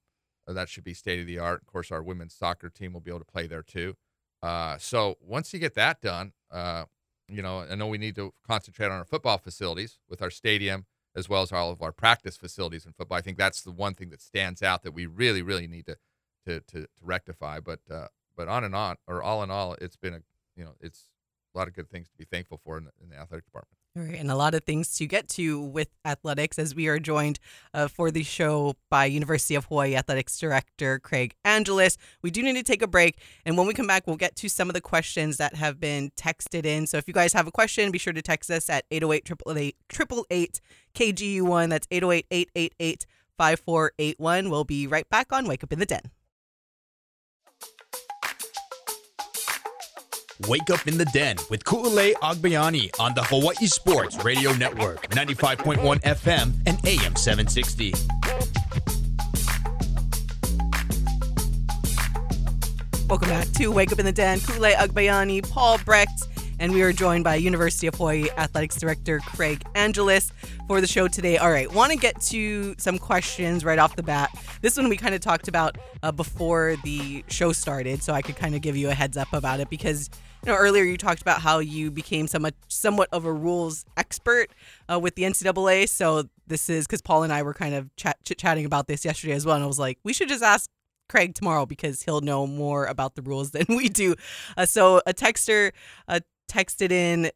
Uh, 0.47 0.53
that 0.53 0.69
should 0.69 0.83
be 0.83 0.93
state 0.93 1.19
of 1.19 1.27
the 1.27 1.39
art. 1.39 1.61
Of 1.61 1.67
course, 1.67 1.91
our 1.91 2.03
women's 2.03 2.33
soccer 2.33 2.69
team 2.69 2.93
will 2.93 3.01
be 3.01 3.11
able 3.11 3.19
to 3.19 3.25
play 3.25 3.47
there 3.47 3.63
too. 3.63 3.95
Uh, 4.43 4.77
so 4.77 5.17
once 5.21 5.53
you 5.53 5.59
get 5.59 5.73
that 5.73 6.01
done, 6.01 6.33
uh, 6.51 6.83
you 7.29 7.41
know, 7.41 7.59
I 7.59 7.75
know 7.75 7.87
we 7.87 7.97
need 7.97 8.15
to 8.15 8.33
concentrate 8.45 8.87
on 8.87 8.91
our 8.91 9.05
football 9.05 9.37
facilities 9.37 9.99
with 10.09 10.21
our 10.21 10.29
stadium 10.29 10.85
as 11.15 11.29
well 11.29 11.43
as 11.43 11.51
all 11.51 11.71
of 11.71 11.81
our 11.81 11.93
practice 11.93 12.35
facilities 12.35 12.85
in 12.85 12.91
football. 12.91 13.17
I 13.17 13.21
think 13.21 13.37
that's 13.37 13.61
the 13.61 13.71
one 13.71 13.93
thing 13.93 14.09
that 14.09 14.21
stands 14.21 14.61
out 14.61 14.83
that 14.83 14.93
we 14.93 15.05
really, 15.05 15.41
really 15.41 15.67
need 15.67 15.85
to 15.85 15.97
to 16.45 16.59
to, 16.59 16.81
to 16.81 16.87
rectify. 17.01 17.61
But 17.61 17.79
uh, 17.89 18.07
but 18.35 18.49
on 18.49 18.65
and 18.65 18.75
on, 18.75 18.97
or 19.07 19.23
all 19.23 19.41
in 19.43 19.49
all, 19.49 19.77
it's 19.79 19.95
been 19.95 20.13
a 20.13 20.21
you 20.57 20.65
know, 20.65 20.73
it's 20.81 21.07
a 21.55 21.57
lot 21.57 21.69
of 21.69 21.73
good 21.73 21.89
things 21.89 22.09
to 22.09 22.17
be 22.17 22.25
thankful 22.25 22.59
for 22.63 22.77
in 22.77 22.85
the, 22.85 22.91
in 23.01 23.09
the 23.09 23.15
athletic 23.15 23.45
department. 23.45 23.77
All 23.95 24.01
right, 24.01 24.19
and 24.19 24.31
a 24.31 24.35
lot 24.35 24.55
of 24.55 24.63
things 24.63 24.97
to 24.97 25.05
get 25.05 25.29
to 25.29 25.61
with 25.61 25.87
athletics 26.03 26.57
as 26.57 26.73
we 26.73 26.87
are 26.87 26.97
joined 26.97 27.37
uh, 27.75 27.87
for 27.87 28.09
the 28.09 28.23
show 28.23 28.73
by 28.89 29.05
University 29.05 29.53
of 29.53 29.65
Hawaii 29.65 29.95
Athletics 29.95 30.39
Director 30.39 30.97
Craig 30.97 31.35
Angelos. 31.45 31.95
We 32.23 32.31
do 32.31 32.41
need 32.41 32.55
to 32.55 32.63
take 32.63 32.81
a 32.81 32.87
break, 32.87 33.19
and 33.45 33.55
when 33.55 33.67
we 33.67 33.75
come 33.75 33.85
back, 33.85 34.07
we'll 34.07 34.15
get 34.15 34.35
to 34.37 34.49
some 34.49 34.67
of 34.67 34.73
the 34.73 34.81
questions 34.81 35.37
that 35.37 35.53
have 35.53 35.79
been 35.79 36.09
texted 36.17 36.65
in. 36.65 36.87
So 36.87 36.97
if 36.97 37.07
you 37.07 37.13
guys 37.13 37.33
have 37.33 37.45
a 37.45 37.51
question, 37.51 37.91
be 37.91 37.99
sure 37.99 38.13
to 38.13 38.21
text 38.23 38.49
us 38.49 38.67
at 38.67 38.85
808 38.89 39.29
888 39.29 40.61
KGU1. 40.95 41.69
That's 41.69 41.87
808 41.91 42.25
888 42.31 43.05
5481. 43.37 44.49
We'll 44.49 44.63
be 44.63 44.87
right 44.87 45.07
back 45.07 45.31
on 45.31 45.47
Wake 45.47 45.63
Up 45.63 45.71
in 45.71 45.77
the 45.77 45.85
Den. 45.85 46.09
Wake 50.47 50.69
Up 50.69 50.87
in 50.87 50.97
the 50.97 51.05
Den 51.05 51.37
with 51.49 51.63
Ku'ulei 51.63 52.13
Agbayani 52.15 52.89
on 52.99 53.13
the 53.13 53.23
Hawaii 53.23 53.67
Sports 53.67 54.23
Radio 54.25 54.51
Network, 54.53 55.09
95.1 55.09 56.01
FM 56.01 56.53
and 56.65 56.79
AM 56.85 57.15
760. 57.15 57.93
Welcome 63.07 63.29
back 63.29 63.47
to 63.53 63.67
Wake 63.67 63.91
Up 63.91 63.99
in 63.99 64.05
the 64.05 64.11
Den. 64.11 64.39
Ku'ulei 64.39 64.73
Agbayani, 64.73 65.47
Paul 65.49 65.77
Brecht, 65.85 66.27
and 66.59 66.73
we 66.73 66.81
are 66.81 66.91
joined 66.91 67.23
by 67.23 67.35
University 67.35 67.87
of 67.87 67.95
Hawaii 67.95 68.27
Athletics 68.37 68.75
Director 68.75 69.19
Craig 69.19 69.63
Angelos 69.75 70.31
for 70.67 70.81
the 70.81 70.87
show 70.87 71.07
today. 71.07 71.37
All 71.37 71.51
right, 71.51 71.71
want 71.71 71.91
to 71.93 71.97
get 71.97 72.19
to 72.21 72.75
some 72.77 72.97
questions 72.97 73.63
right 73.63 73.79
off 73.79 73.95
the 73.95 74.03
bat. 74.03 74.29
This 74.61 74.75
one 74.75 74.89
we 74.89 74.97
kind 74.97 75.15
of 75.15 75.21
talked 75.21 75.47
about 75.47 75.77
uh, 76.01 76.11
before 76.11 76.75
the 76.83 77.23
show 77.27 77.53
started, 77.53 78.03
so 78.03 78.13
I 78.13 78.21
could 78.21 78.35
kind 78.35 78.55
of 78.55 78.61
give 78.61 78.75
you 78.75 78.89
a 78.89 78.93
heads 78.93 79.15
up 79.15 79.31
about 79.31 79.59
it 79.61 79.69
because 79.69 80.09
you 80.45 80.51
know, 80.51 80.57
earlier 80.57 80.83
you 80.83 80.97
talked 80.97 81.21
about 81.21 81.41
how 81.41 81.59
you 81.59 81.89
became 81.89 82.27
somewhat 82.27 82.53
somewhat 82.67 83.07
of 83.11 83.25
a 83.25 83.31
rules 83.31 83.85
expert 83.95 84.49
uh, 84.91 84.99
with 84.99 85.15
the 85.15 85.23
NCAA. 85.23 85.87
So 85.87 86.23
this 86.47 86.69
is 86.69 86.85
because 86.85 87.01
Paul 87.01 87.23
and 87.23 87.31
I 87.31 87.43
were 87.43 87.53
kind 87.53 87.73
of 87.73 87.95
chat, 87.95 88.17
chit 88.25 88.37
chatting 88.37 88.65
about 88.65 88.87
this 88.87 89.05
yesterday 89.05 89.33
as 89.33 89.45
well, 89.45 89.55
and 89.55 89.63
I 89.63 89.67
was 89.67 89.79
like, 89.79 89.99
we 90.03 90.11
should 90.11 90.27
just 90.27 90.43
ask 90.43 90.69
Craig 91.07 91.33
tomorrow 91.33 91.65
because 91.65 92.03
he'll 92.03 92.21
know 92.21 92.45
more 92.45 92.85
about 92.85 93.15
the 93.15 93.21
rules 93.21 93.51
than 93.51 93.65
we 93.69 93.87
do. 93.87 94.15
Uh, 94.57 94.65
so 94.65 95.01
a 95.05 95.13
texter 95.13 95.71
uh, 96.07 96.19
texted 96.49 96.91
in 96.91 97.31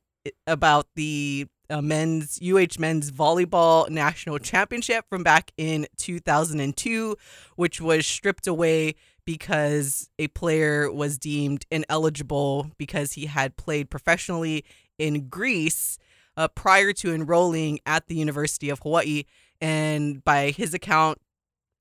about 0.45 0.87
the 0.95 1.47
uh, 1.69 1.81
men's 1.81 2.39
UH 2.41 2.79
men's 2.79 3.11
volleyball 3.11 3.89
national 3.89 4.39
championship 4.39 5.05
from 5.09 5.23
back 5.23 5.51
in 5.57 5.87
2002, 5.97 7.15
which 7.55 7.81
was 7.81 8.05
stripped 8.05 8.47
away 8.47 8.95
because 9.27 10.09
a 10.17 10.29
player 10.29 10.89
was 10.89 11.17
deemed 11.17 11.65
ineligible 11.69 12.71
because 12.77 13.11
he 13.11 13.25
had 13.25 13.57
played 13.57 13.89
professionally 13.89 14.63
in 14.97 15.27
Greece 15.27 15.99
uh, 16.37 16.47
prior 16.47 16.93
to 16.93 17.13
enrolling 17.13 17.79
at 17.85 18.07
the 18.07 18.15
University 18.15 18.69
of 18.69 18.79
Hawaii. 18.79 19.25
And 19.59 20.23
by 20.23 20.51
his 20.51 20.73
account, 20.73 21.19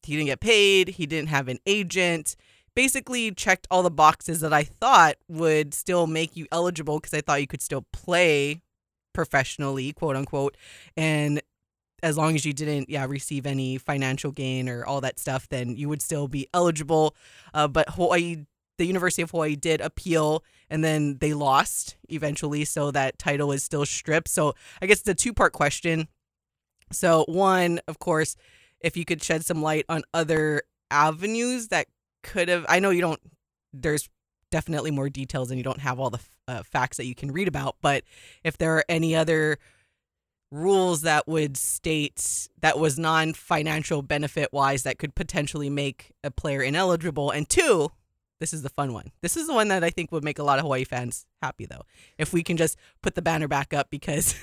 he 0.02 0.16
didn't 0.16 0.26
get 0.26 0.40
paid, 0.40 0.88
he 0.88 1.06
didn't 1.06 1.28
have 1.28 1.46
an 1.46 1.58
agent. 1.66 2.34
Basically, 2.74 3.30
checked 3.30 3.68
all 3.70 3.84
the 3.84 3.90
boxes 3.92 4.40
that 4.40 4.52
I 4.52 4.64
thought 4.64 5.14
would 5.28 5.72
still 5.72 6.08
make 6.08 6.36
you 6.36 6.46
eligible 6.50 6.98
because 6.98 7.14
I 7.14 7.20
thought 7.20 7.40
you 7.40 7.46
could 7.46 7.62
still 7.62 7.86
play 7.92 8.60
professionally, 9.14 9.92
quote 9.92 10.16
unquote, 10.16 10.56
and 10.96 11.40
as 12.06 12.16
long 12.16 12.34
as 12.34 12.44
you 12.44 12.52
didn't 12.52 12.88
yeah 12.88 13.04
receive 13.06 13.46
any 13.46 13.78
financial 13.78 14.30
gain 14.30 14.68
or 14.68 14.84
all 14.84 15.00
that 15.00 15.18
stuff 15.18 15.48
then 15.48 15.76
you 15.76 15.88
would 15.88 16.00
still 16.00 16.28
be 16.28 16.48
eligible. 16.54 17.14
Uh, 17.52 17.68
but 17.68 17.90
hawaii 17.90 18.44
the 18.78 18.86
university 18.86 19.22
of 19.22 19.30
hawaii 19.30 19.56
did 19.56 19.80
appeal 19.80 20.44
and 20.70 20.84
then 20.84 21.18
they 21.18 21.34
lost 21.34 21.96
eventually 22.08 22.64
so 22.64 22.90
that 22.90 23.18
title 23.18 23.52
is 23.52 23.62
still 23.62 23.84
stripped. 23.84 24.28
So 24.28 24.54
i 24.80 24.86
guess 24.86 25.00
it's 25.00 25.08
a 25.08 25.14
two 25.14 25.32
part 25.32 25.52
question. 25.52 26.08
So 26.92 27.24
one 27.28 27.80
of 27.88 27.98
course 27.98 28.36
if 28.80 28.96
you 28.96 29.04
could 29.04 29.22
shed 29.22 29.44
some 29.44 29.62
light 29.62 29.84
on 29.88 30.02
other 30.14 30.62
avenues 30.90 31.68
that 31.68 31.86
could 32.22 32.48
have 32.48 32.64
i 32.68 32.78
know 32.78 32.90
you 32.90 33.00
don't 33.00 33.20
there's 33.72 34.08
definitely 34.50 34.90
more 34.90 35.08
details 35.08 35.50
and 35.50 35.58
you 35.58 35.64
don't 35.64 35.80
have 35.80 35.98
all 35.98 36.10
the 36.10 36.20
uh, 36.46 36.62
facts 36.62 36.96
that 36.96 37.06
you 37.06 37.14
can 37.14 37.32
read 37.32 37.48
about 37.48 37.76
but 37.82 38.04
if 38.44 38.56
there 38.58 38.76
are 38.76 38.84
any 38.88 39.16
other 39.16 39.58
rules 40.50 41.02
that 41.02 41.26
would 41.26 41.56
state 41.56 42.48
that 42.60 42.78
was 42.78 42.98
non-financial 42.98 44.02
benefit 44.02 44.48
wise 44.52 44.84
that 44.84 44.98
could 44.98 45.14
potentially 45.14 45.68
make 45.68 46.12
a 46.22 46.30
player 46.30 46.62
ineligible 46.62 47.30
and 47.30 47.48
two 47.48 47.90
this 48.38 48.52
is 48.54 48.62
the 48.62 48.68
fun 48.70 48.92
one 48.92 49.10
this 49.22 49.36
is 49.36 49.46
the 49.48 49.52
one 49.54 49.68
that 49.68 49.82
i 49.82 49.90
think 49.90 50.12
would 50.12 50.22
make 50.22 50.38
a 50.38 50.44
lot 50.44 50.58
of 50.58 50.62
hawaii 50.62 50.84
fans 50.84 51.26
happy 51.42 51.66
though 51.66 51.82
if 52.16 52.32
we 52.32 52.42
can 52.44 52.56
just 52.56 52.78
put 53.02 53.14
the 53.16 53.22
banner 53.22 53.48
back 53.48 53.74
up 53.74 53.88
because 53.90 54.34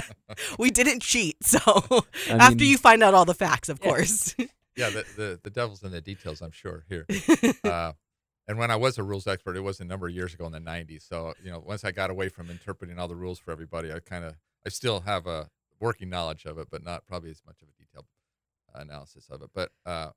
we 0.58 0.70
didn't 0.70 1.00
cheat 1.00 1.36
so 1.42 1.58
I 2.28 2.32
after 2.32 2.56
mean- 2.56 2.70
you 2.70 2.76
find 2.78 3.02
out 3.02 3.14
all 3.14 3.24
the 3.24 3.34
facts 3.34 3.68
of 3.70 3.78
Yeah. 3.82 3.88
course 3.88 4.34
yeah, 4.76 4.90
the, 4.90 5.04
the 5.16 5.40
the 5.42 5.50
devil's 5.50 5.82
in 5.82 5.90
the 5.90 6.00
details, 6.00 6.40
I'm 6.40 6.52
sure 6.52 6.84
here. 6.88 7.04
Uh, 7.64 7.94
and 8.46 8.58
when 8.58 8.70
I 8.70 8.76
was 8.76 8.96
a 8.96 9.02
rules 9.02 9.26
expert, 9.26 9.56
it 9.56 9.60
was 9.60 9.80
a 9.80 9.84
number 9.84 10.06
of 10.06 10.14
years 10.14 10.32
ago 10.34 10.46
in 10.46 10.52
the 10.52 10.60
'90s. 10.60 11.02
So 11.08 11.34
you 11.42 11.50
know, 11.50 11.58
once 11.58 11.82
I 11.82 11.90
got 11.90 12.10
away 12.10 12.28
from 12.28 12.48
interpreting 12.48 12.96
all 12.96 13.08
the 13.08 13.16
rules 13.16 13.40
for 13.40 13.50
everybody, 13.50 13.92
I 13.92 13.98
kind 13.98 14.24
of 14.24 14.36
I 14.68 14.70
still 14.70 15.00
have 15.00 15.26
a 15.26 15.48
working 15.80 16.10
knowledge 16.10 16.44
of 16.44 16.58
it, 16.58 16.68
but 16.70 16.84
not 16.84 17.06
probably 17.06 17.30
as 17.30 17.40
much 17.46 17.62
of 17.62 17.68
a 17.68 17.82
detailed 17.82 18.04
analysis 18.74 19.30
of 19.30 19.40
it. 19.40 19.48
But 19.54 19.70
uh, 19.86 20.10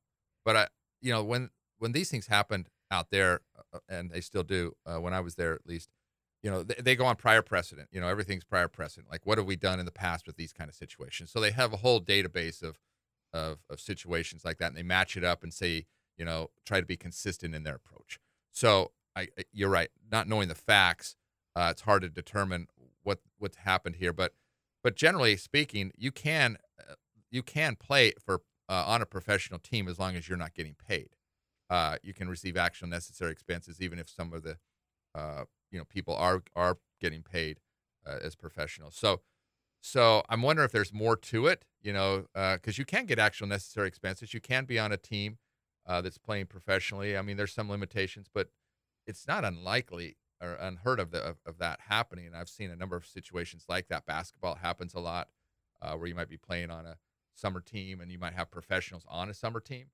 but 0.43 0.57
I 0.57 0.67
you 0.99 1.09
know 1.13 1.23
when 1.23 1.51
when 1.79 1.93
these 1.93 2.09
things 2.11 2.27
happened 2.27 2.67
out 2.91 3.11
there, 3.11 3.39
uh, 3.73 3.79
and 3.87 4.11
they 4.11 4.19
still 4.19 4.43
do, 4.43 4.73
uh, 4.85 4.97
when 4.97 5.13
I 5.13 5.21
was 5.21 5.35
there 5.35 5.53
at 5.53 5.65
least, 5.65 5.89
you 6.43 6.51
know, 6.51 6.63
they, 6.63 6.73
they 6.81 6.95
go 6.97 7.05
on 7.05 7.15
prior 7.15 7.41
precedent. 7.41 7.87
You 7.93 8.01
know, 8.01 8.09
everything's 8.09 8.43
prior 8.43 8.67
precedent. 8.67 9.09
Like 9.09 9.25
what 9.25 9.37
have 9.37 9.47
we 9.47 9.55
done 9.55 9.79
in 9.79 9.85
the 9.85 9.91
past 9.93 10.27
with 10.27 10.35
these 10.35 10.51
kind 10.51 10.69
of 10.69 10.75
situations? 10.75 11.31
So 11.31 11.39
they 11.39 11.51
have 11.51 11.71
a 11.71 11.77
whole 11.77 12.01
database 12.01 12.61
of 12.61 12.77
of, 13.31 13.59
of 13.69 13.79
situations 13.79 14.43
like 14.43 14.57
that, 14.57 14.67
and 14.67 14.75
they 14.75 14.83
match 14.83 15.15
it 15.15 15.23
up 15.23 15.43
and 15.43 15.53
say, 15.53 15.85
you 16.17 16.25
know, 16.25 16.49
try 16.65 16.81
to 16.81 16.85
be 16.85 16.97
consistent 16.97 17.55
in 17.55 17.63
their 17.63 17.75
approach. 17.75 18.19
So 18.51 18.91
I, 19.15 19.29
you're 19.53 19.69
right. 19.69 19.91
Not 20.11 20.27
knowing 20.27 20.49
the 20.49 20.55
facts, 20.55 21.15
uh, 21.55 21.69
it's 21.71 21.83
hard 21.83 22.01
to 22.01 22.09
determine 22.09 22.67
what 23.03 23.19
what's 23.39 23.55
happened 23.55 23.95
here. 23.95 24.11
But 24.11 24.33
but 24.83 24.95
generally 24.95 25.37
speaking, 25.37 25.91
you 25.97 26.11
can 26.11 26.57
uh, 26.79 26.95
you 27.29 27.43
can 27.43 27.75
play 27.75 28.13
for 28.23 28.41
uh, 28.69 28.83
on 28.87 29.01
a 29.01 29.05
professional 29.05 29.59
team 29.59 29.87
as 29.87 29.99
long 29.99 30.15
as 30.15 30.27
you're 30.27 30.37
not 30.37 30.53
getting 30.53 30.75
paid. 30.75 31.09
Uh, 31.69 31.97
you 32.03 32.13
can 32.13 32.27
receive 32.29 32.57
actual 32.57 32.87
necessary 32.87 33.31
expenses 33.31 33.81
even 33.81 33.97
if 33.99 34.09
some 34.09 34.33
of 34.33 34.43
the 34.43 34.57
uh, 35.15 35.45
you 35.71 35.77
know 35.77 35.85
people 35.85 36.15
are 36.15 36.43
are 36.55 36.77
getting 36.99 37.23
paid 37.23 37.59
uh, 38.05 38.17
as 38.21 38.35
professionals. 38.35 38.95
So 38.95 39.21
so 39.81 40.23
I'm 40.29 40.41
wondering 40.41 40.65
if 40.65 40.71
there's 40.71 40.93
more 40.93 41.15
to 41.17 41.47
it, 41.47 41.65
you 41.81 41.91
know, 41.91 42.25
because 42.33 42.77
you 42.77 42.85
can 42.85 43.05
get 43.07 43.17
actual 43.17 43.47
necessary 43.47 43.87
expenses. 43.87 44.33
You 44.33 44.39
can 44.39 44.65
be 44.65 44.77
on 44.77 44.91
a 44.91 44.97
team 44.97 45.39
that's 45.87 46.19
playing 46.19 46.45
professionally. 46.45 47.17
I 47.17 47.23
mean, 47.23 47.35
there's 47.35 47.51
some 47.51 47.67
limitations, 47.69 48.27
but 48.31 48.49
it's 49.07 49.27
not 49.27 49.43
unlikely 49.43 50.17
or 50.41 50.53
unheard 50.53 50.99
of, 50.99 51.11
the, 51.11 51.19
of, 51.21 51.37
of 51.45 51.57
that 51.59 51.81
happening. 51.81 52.25
And 52.27 52.35
I've 52.35 52.49
seen 52.49 52.71
a 52.71 52.75
number 52.75 52.95
of 52.95 53.05
situations 53.05 53.65
like 53.69 53.87
that. 53.89 54.05
Basketball 54.05 54.55
happens 54.55 54.93
a 54.93 54.99
lot, 54.99 55.29
uh, 55.81 55.95
where 55.95 56.07
you 56.07 56.15
might 56.15 56.29
be 56.29 56.37
playing 56.37 56.71
on 56.71 56.85
a 56.85 56.97
summer 57.33 57.61
team 57.61 58.01
and 58.01 58.11
you 58.11 58.19
might 58.19 58.33
have 58.33 58.51
professionals 58.51 59.03
on 59.07 59.29
a 59.29 59.33
summer 59.33 59.59
team. 59.59 59.91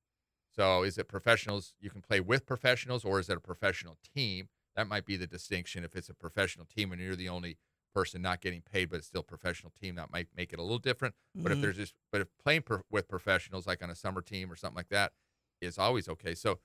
So 0.50 0.84
is 0.84 0.98
it 0.98 1.08
professionals 1.08 1.76
you 1.80 1.90
can 1.90 2.02
play 2.02 2.20
with 2.20 2.46
professionals, 2.46 3.06
or 3.06 3.20
is 3.20 3.30
it 3.30 3.38
a 3.38 3.42
professional 3.42 3.98
team? 4.04 4.50
That 4.76 4.88
might 4.88 5.06
be 5.06 5.18
the 5.18 5.28
distinction. 5.28 5.84
If 5.84 5.96
it's 5.96 6.10
a 6.10 6.14
professional 6.14 6.66
team 6.66 6.92
and 6.92 7.02
you're 7.02 7.16
the 7.16 7.30
only 7.30 7.58
person 7.94 8.22
not 8.22 8.42
getting 8.42 8.62
paid, 8.62 8.90
but 8.90 8.98
it's 8.98 9.08
still 9.08 9.22
a 9.22 9.24
professional 9.24 9.72
team, 9.80 9.96
that 9.96 10.12
might 10.12 10.30
make 10.36 10.54
it 10.54 10.60
a 10.60 10.64
little 10.64 10.80
different. 10.80 11.16
But 11.44 11.52
if 11.52 11.60
Mhm. 11.60 11.62
there's 11.62 11.78
just, 11.78 11.94
but 12.12 12.22
if 12.22 12.28
playing 12.38 12.64
with 12.90 13.08
professionals, 13.08 13.68
like 13.68 13.84
on 13.84 13.90
a 13.90 13.96
summer 13.96 14.22
team 14.22 14.52
or 14.52 14.56
something 14.56 14.76
like 14.78 14.90
that, 14.90 15.14
is 15.62 15.78
always 15.78 16.08
okay. 16.10 16.34
So 16.36 16.60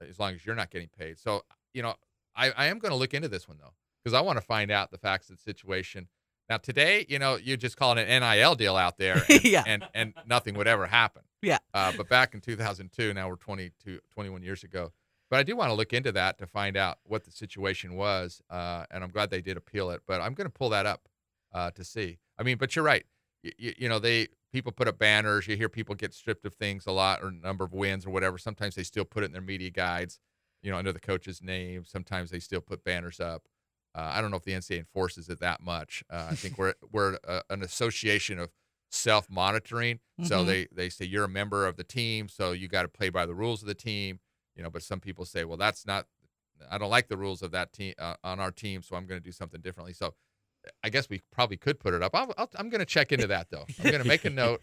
as 0.00 0.18
long 0.18 0.34
as 0.34 0.44
you're 0.46 0.54
not 0.54 0.70
getting 0.70 0.88
paid. 0.88 1.18
So 1.18 1.42
you 1.72 1.82
know, 1.82 1.94
I, 2.36 2.50
I 2.50 2.66
am 2.66 2.78
going 2.78 2.90
to 2.92 2.96
look 2.96 3.14
into 3.14 3.28
this 3.28 3.48
one 3.48 3.58
though, 3.60 3.74
because 4.02 4.14
I 4.14 4.20
want 4.20 4.38
to 4.38 4.44
find 4.44 4.70
out 4.70 4.90
the 4.90 4.98
facts 4.98 5.30
of 5.30 5.36
the 5.36 5.42
situation. 5.42 6.08
Now 6.48 6.56
today, 6.56 7.06
you 7.08 7.18
know, 7.18 7.36
you 7.36 7.56
just 7.56 7.76
call 7.76 7.96
it 7.96 8.08
an 8.08 8.20
NIL 8.22 8.54
deal 8.56 8.76
out 8.76 8.98
there, 8.98 9.22
and, 9.28 9.44
Yeah. 9.44 9.62
and 9.66 9.84
and 9.94 10.14
nothing 10.26 10.54
would 10.56 10.66
ever 10.66 10.86
happen. 10.86 11.22
Yeah. 11.42 11.58
Uh, 11.72 11.92
but 11.96 12.08
back 12.08 12.34
in 12.34 12.40
2002, 12.40 13.14
now 13.14 13.28
we're 13.28 13.36
22, 13.36 14.00
21 14.10 14.42
years 14.42 14.62
ago. 14.64 14.92
But 15.30 15.38
I 15.38 15.42
do 15.44 15.54
want 15.54 15.70
to 15.70 15.74
look 15.74 15.92
into 15.92 16.10
that 16.12 16.38
to 16.38 16.46
find 16.48 16.76
out 16.76 16.98
what 17.04 17.22
the 17.24 17.30
situation 17.30 17.94
was, 17.94 18.42
uh, 18.50 18.84
and 18.90 19.04
I'm 19.04 19.10
glad 19.10 19.30
they 19.30 19.40
did 19.40 19.56
appeal 19.56 19.90
it. 19.90 20.02
But 20.06 20.20
I'm 20.20 20.34
going 20.34 20.46
to 20.48 20.52
pull 20.52 20.70
that 20.70 20.86
up 20.86 21.08
uh, 21.54 21.70
to 21.70 21.84
see. 21.84 22.18
I 22.36 22.42
mean, 22.42 22.58
but 22.58 22.74
you're 22.74 22.84
right. 22.84 23.04
You, 23.44 23.72
you 23.78 23.88
know, 23.88 24.00
they 24.00 24.26
people 24.52 24.72
put 24.72 24.88
up 24.88 24.98
banners. 24.98 25.46
You 25.46 25.56
hear 25.56 25.68
people 25.68 25.94
get 25.94 26.12
stripped 26.14 26.44
of 26.46 26.54
things 26.54 26.84
a 26.86 26.90
lot, 26.92 27.22
or 27.22 27.30
number 27.30 27.64
of 27.64 27.72
wins, 27.72 28.04
or 28.06 28.10
whatever. 28.10 28.38
Sometimes 28.38 28.74
they 28.74 28.82
still 28.82 29.04
put 29.04 29.22
it 29.22 29.26
in 29.26 29.32
their 29.32 29.40
media 29.40 29.70
guides, 29.70 30.18
you 30.62 30.70
know, 30.70 30.76
under 30.78 30.92
the 30.92 31.00
coach's 31.00 31.42
name. 31.42 31.84
Sometimes 31.84 32.30
they 32.30 32.38
still 32.40 32.60
put 32.60 32.84
banners 32.84 33.20
up. 33.20 33.42
Uh, 33.94 34.10
I 34.12 34.20
don't 34.20 34.30
know 34.30 34.36
if 34.36 34.44
the 34.44 34.52
NCAA 34.52 34.78
enforces 34.78 35.28
it 35.28 35.40
that 35.40 35.60
much. 35.60 36.04
Uh, 36.10 36.28
I 36.30 36.34
think 36.34 36.58
we're 36.58 36.74
we're 36.92 37.18
a, 37.24 37.42
an 37.50 37.62
association 37.62 38.38
of 38.38 38.50
self 38.90 39.28
monitoring. 39.30 40.00
So 40.22 40.42
Mhm. 40.42 40.46
they 40.46 40.66
they 40.72 40.88
say 40.90 41.04
you're 41.06 41.24
a 41.24 41.28
member 41.28 41.66
of 41.66 41.76
the 41.76 41.84
team, 41.84 42.28
so 42.28 42.52
you 42.52 42.68
got 42.68 42.82
to 42.82 42.88
play 42.88 43.08
by 43.10 43.26
the 43.26 43.34
rules 43.34 43.62
of 43.62 43.68
the 43.68 43.74
team. 43.74 44.20
You 44.56 44.62
know, 44.62 44.70
but 44.70 44.82
some 44.82 45.00
people 45.00 45.24
say, 45.24 45.44
well, 45.44 45.56
that's 45.56 45.86
not. 45.86 46.06
I 46.70 46.76
don't 46.76 46.90
like 46.90 47.08
the 47.08 47.16
rules 47.16 47.40
of 47.40 47.52
that 47.52 47.72
team 47.72 47.94
uh, 47.98 48.16
on 48.22 48.38
our 48.38 48.50
team, 48.50 48.82
so 48.82 48.94
I'm 48.96 49.06
going 49.06 49.18
to 49.20 49.24
do 49.24 49.32
something 49.32 49.60
differently. 49.62 49.94
So 49.94 50.14
I 50.84 50.90
guess 50.90 51.08
we 51.08 51.22
probably 51.32 51.56
could 51.56 51.80
put 51.80 51.94
it 51.94 52.02
up. 52.02 52.14
I'll, 52.14 52.34
I'll, 52.36 52.50
I'm 52.56 52.68
going 52.68 52.80
to 52.80 52.84
check 52.84 53.12
into 53.12 53.26
that 53.28 53.48
though. 53.50 53.64
I'm 53.78 53.84
going 53.90 54.02
to 54.02 54.06
make 54.08 54.26
a 54.26 54.30
note 54.44 54.62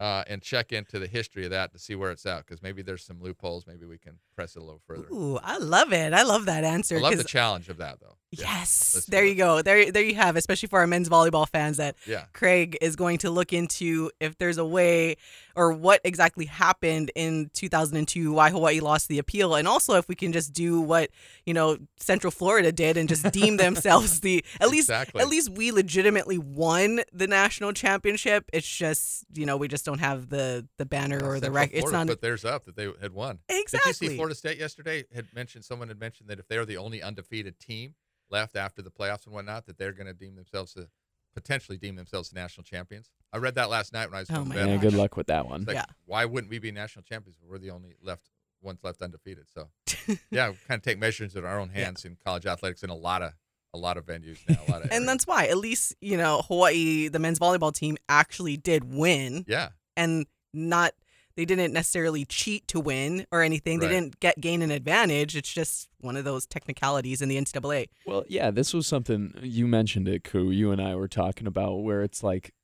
uh, 0.00 0.22
and 0.28 0.40
check 0.42 0.72
into 0.72 0.98
the 0.98 1.06
history 1.08 1.44
of 1.44 1.50
that 1.50 1.72
to 1.72 1.78
see 1.78 1.94
where 1.94 2.10
it's 2.10 2.24
at 2.26 2.46
because 2.46 2.62
maybe 2.62 2.82
there's 2.82 3.04
some 3.04 3.20
loopholes. 3.20 3.66
Maybe 3.66 3.84
we 3.86 3.98
can 3.98 4.18
press 4.36 4.54
it 4.56 4.60
a 4.60 4.64
little 4.64 4.80
further. 4.86 5.08
Ooh, 5.12 5.38
I 5.42 5.58
love 5.58 5.92
it. 5.92 6.12
I 6.12 6.22
love 6.22 6.44
that 6.46 6.62
answer. 6.64 6.96
I 6.96 7.00
love 7.00 7.16
the 7.16 7.24
challenge 7.24 7.68
of 7.68 7.78
that 7.78 7.98
though. 8.00 8.14
Yeah, 8.30 8.44
yes, 8.58 9.06
there 9.08 9.24
it. 9.24 9.30
you 9.30 9.34
go. 9.34 9.62
There, 9.62 9.90
there 9.90 10.02
you 10.04 10.14
have. 10.14 10.36
Especially 10.36 10.68
for 10.68 10.80
our 10.80 10.86
men's 10.86 11.08
volleyball 11.08 11.48
fans, 11.48 11.78
that 11.78 11.96
Yeah. 12.06 12.24
Craig 12.34 12.76
is 12.82 12.94
going 12.94 13.18
to 13.18 13.30
look 13.30 13.52
into 13.54 14.10
if 14.20 14.36
there's 14.36 14.58
a 14.58 14.66
way 14.66 15.16
or 15.56 15.72
what 15.72 16.00
exactly 16.04 16.44
happened 16.44 17.10
in 17.16 17.50
2002, 17.54 18.30
why 18.32 18.50
Hawaii 18.50 18.80
lost 18.80 19.08
the 19.08 19.18
appeal, 19.18 19.54
and 19.54 19.66
also 19.66 19.94
if 19.96 20.06
we 20.08 20.14
can 20.14 20.32
just 20.32 20.52
do 20.52 20.80
what 20.80 21.10
you 21.46 21.54
know 21.54 21.78
Central 21.98 22.30
Florida 22.30 22.70
did 22.70 22.96
and 22.98 23.08
just 23.08 23.28
deem 23.32 23.56
themselves 23.64 24.20
the 24.20 24.44
at 24.60 24.68
least 24.68 24.90
Exactly. 24.90 25.20
at 25.22 25.28
least 25.28 25.48
we 25.48 25.72
legitimately 25.72 26.36
won 26.38 27.00
the 27.12 27.26
national 27.26 27.72
championship. 27.72 28.48
It's 28.52 28.68
just 28.68 29.24
you 29.34 29.46
know 29.46 29.56
we 29.56 29.68
just 29.68 29.87
don't 29.88 30.00
have 30.00 30.28
the 30.28 30.68
the 30.78 30.86
banner 30.86 31.16
or 31.16 31.34
the 31.40 31.46
Central 31.46 31.54
rec. 31.54 31.70
It's 31.72 31.80
Florida 31.80 31.98
not 31.98 32.06
put 32.08 32.20
theirs 32.20 32.44
up 32.44 32.64
that 32.66 32.76
they 32.76 32.90
had 33.00 33.12
won. 33.12 33.38
Exactly. 33.48 33.54
Did 33.54 33.72
you 33.72 33.78
exactly. 33.90 34.08
see 34.08 34.14
Florida 34.16 34.34
State 34.34 34.58
yesterday? 34.58 35.04
Had 35.14 35.26
mentioned 35.34 35.64
someone 35.64 35.88
had 35.88 35.98
mentioned 35.98 36.28
that 36.28 36.38
if 36.38 36.46
they're 36.48 36.64
the 36.66 36.76
only 36.76 37.02
undefeated 37.02 37.58
team 37.58 37.94
left 38.30 38.56
after 38.56 38.82
the 38.82 38.90
playoffs 38.90 39.24
and 39.24 39.34
whatnot, 39.34 39.66
that 39.66 39.78
they're 39.78 39.92
going 39.92 40.06
to 40.06 40.12
deem 40.12 40.34
themselves 40.36 40.74
to 40.74 40.88
potentially 41.34 41.78
deem 41.78 41.96
themselves 41.96 42.32
national 42.34 42.64
champions. 42.64 43.10
I 43.32 43.38
read 43.38 43.54
that 43.54 43.70
last 43.70 43.92
night 43.92 44.06
when 44.10 44.16
I 44.16 44.20
was 44.20 44.30
Oh 44.30 44.34
going 44.36 44.48
my 44.48 44.54
to. 44.56 44.66
Yeah, 44.66 44.76
good 44.76 44.94
luck 44.94 45.16
with 45.16 45.28
that 45.28 45.46
one. 45.46 45.64
Like, 45.64 45.76
Yeah. 45.76 45.84
why 46.04 46.24
wouldn't 46.24 46.50
we 46.50 46.58
be 46.58 46.70
national 46.72 47.04
champions? 47.04 47.38
if 47.42 47.48
We're 47.48 47.58
the 47.58 47.70
only 47.70 47.94
left 48.02 48.28
ones 48.60 48.80
left 48.82 49.00
undefeated. 49.02 49.46
So 49.54 49.68
yeah, 50.30 50.50
we 50.50 50.56
kind 50.66 50.78
of 50.78 50.82
take 50.82 50.98
measures 50.98 51.36
in 51.36 51.44
our 51.44 51.58
own 51.60 51.70
Yeah. 51.74 51.84
hands 51.84 52.04
in 52.04 52.16
college 52.24 52.44
athletics 52.46 52.82
in 52.82 52.90
a 52.90 52.94
lot 52.96 53.22
of 53.22 53.32
a 53.74 53.78
lot 53.78 53.96
of 53.98 54.06
venues 54.06 54.38
now. 54.48 54.56
A 54.66 54.70
lot 54.72 54.82
of 54.82 54.88
and 54.92 55.06
that's 55.06 55.26
why 55.26 55.46
at 55.46 55.58
least 55.58 55.94
you 56.00 56.16
know 56.16 56.42
Hawaii, 56.48 57.08
the 57.08 57.18
men's 57.18 57.38
volleyball 57.38 57.72
team, 57.72 57.96
actually 58.08 58.56
did 58.56 58.82
win, 58.92 59.44
yeah, 59.46 59.68
and 59.98 60.26
not 60.54 60.94
they 61.36 61.44
didn't 61.44 61.72
necessarily 61.72 62.24
cheat 62.24 62.66
to 62.66 62.80
win 62.80 63.24
or 63.30 63.42
anything. 63.42 63.78
Right. 63.78 63.86
They 63.86 63.94
didn't 63.94 64.18
get 64.18 64.40
gain 64.40 64.60
an 64.60 64.72
advantage. 64.72 65.36
It's 65.36 65.52
just 65.52 65.88
one 66.00 66.16
of 66.16 66.24
those 66.24 66.46
technicalities 66.46 67.22
in 67.22 67.28
the 67.28 67.36
NCAA. 67.36 67.86
Well, 68.06 68.24
yeah, 68.28 68.50
this 68.50 68.74
was 68.74 68.88
something 68.88 69.34
you 69.40 69.68
mentioned 69.68 70.08
it, 70.08 70.24
Ku. 70.24 70.50
You 70.50 70.72
and 70.72 70.82
I 70.82 70.96
were 70.96 71.06
talking 71.06 71.46
about 71.46 71.76
where 71.84 72.02
it's 72.02 72.24
like, 72.24 72.54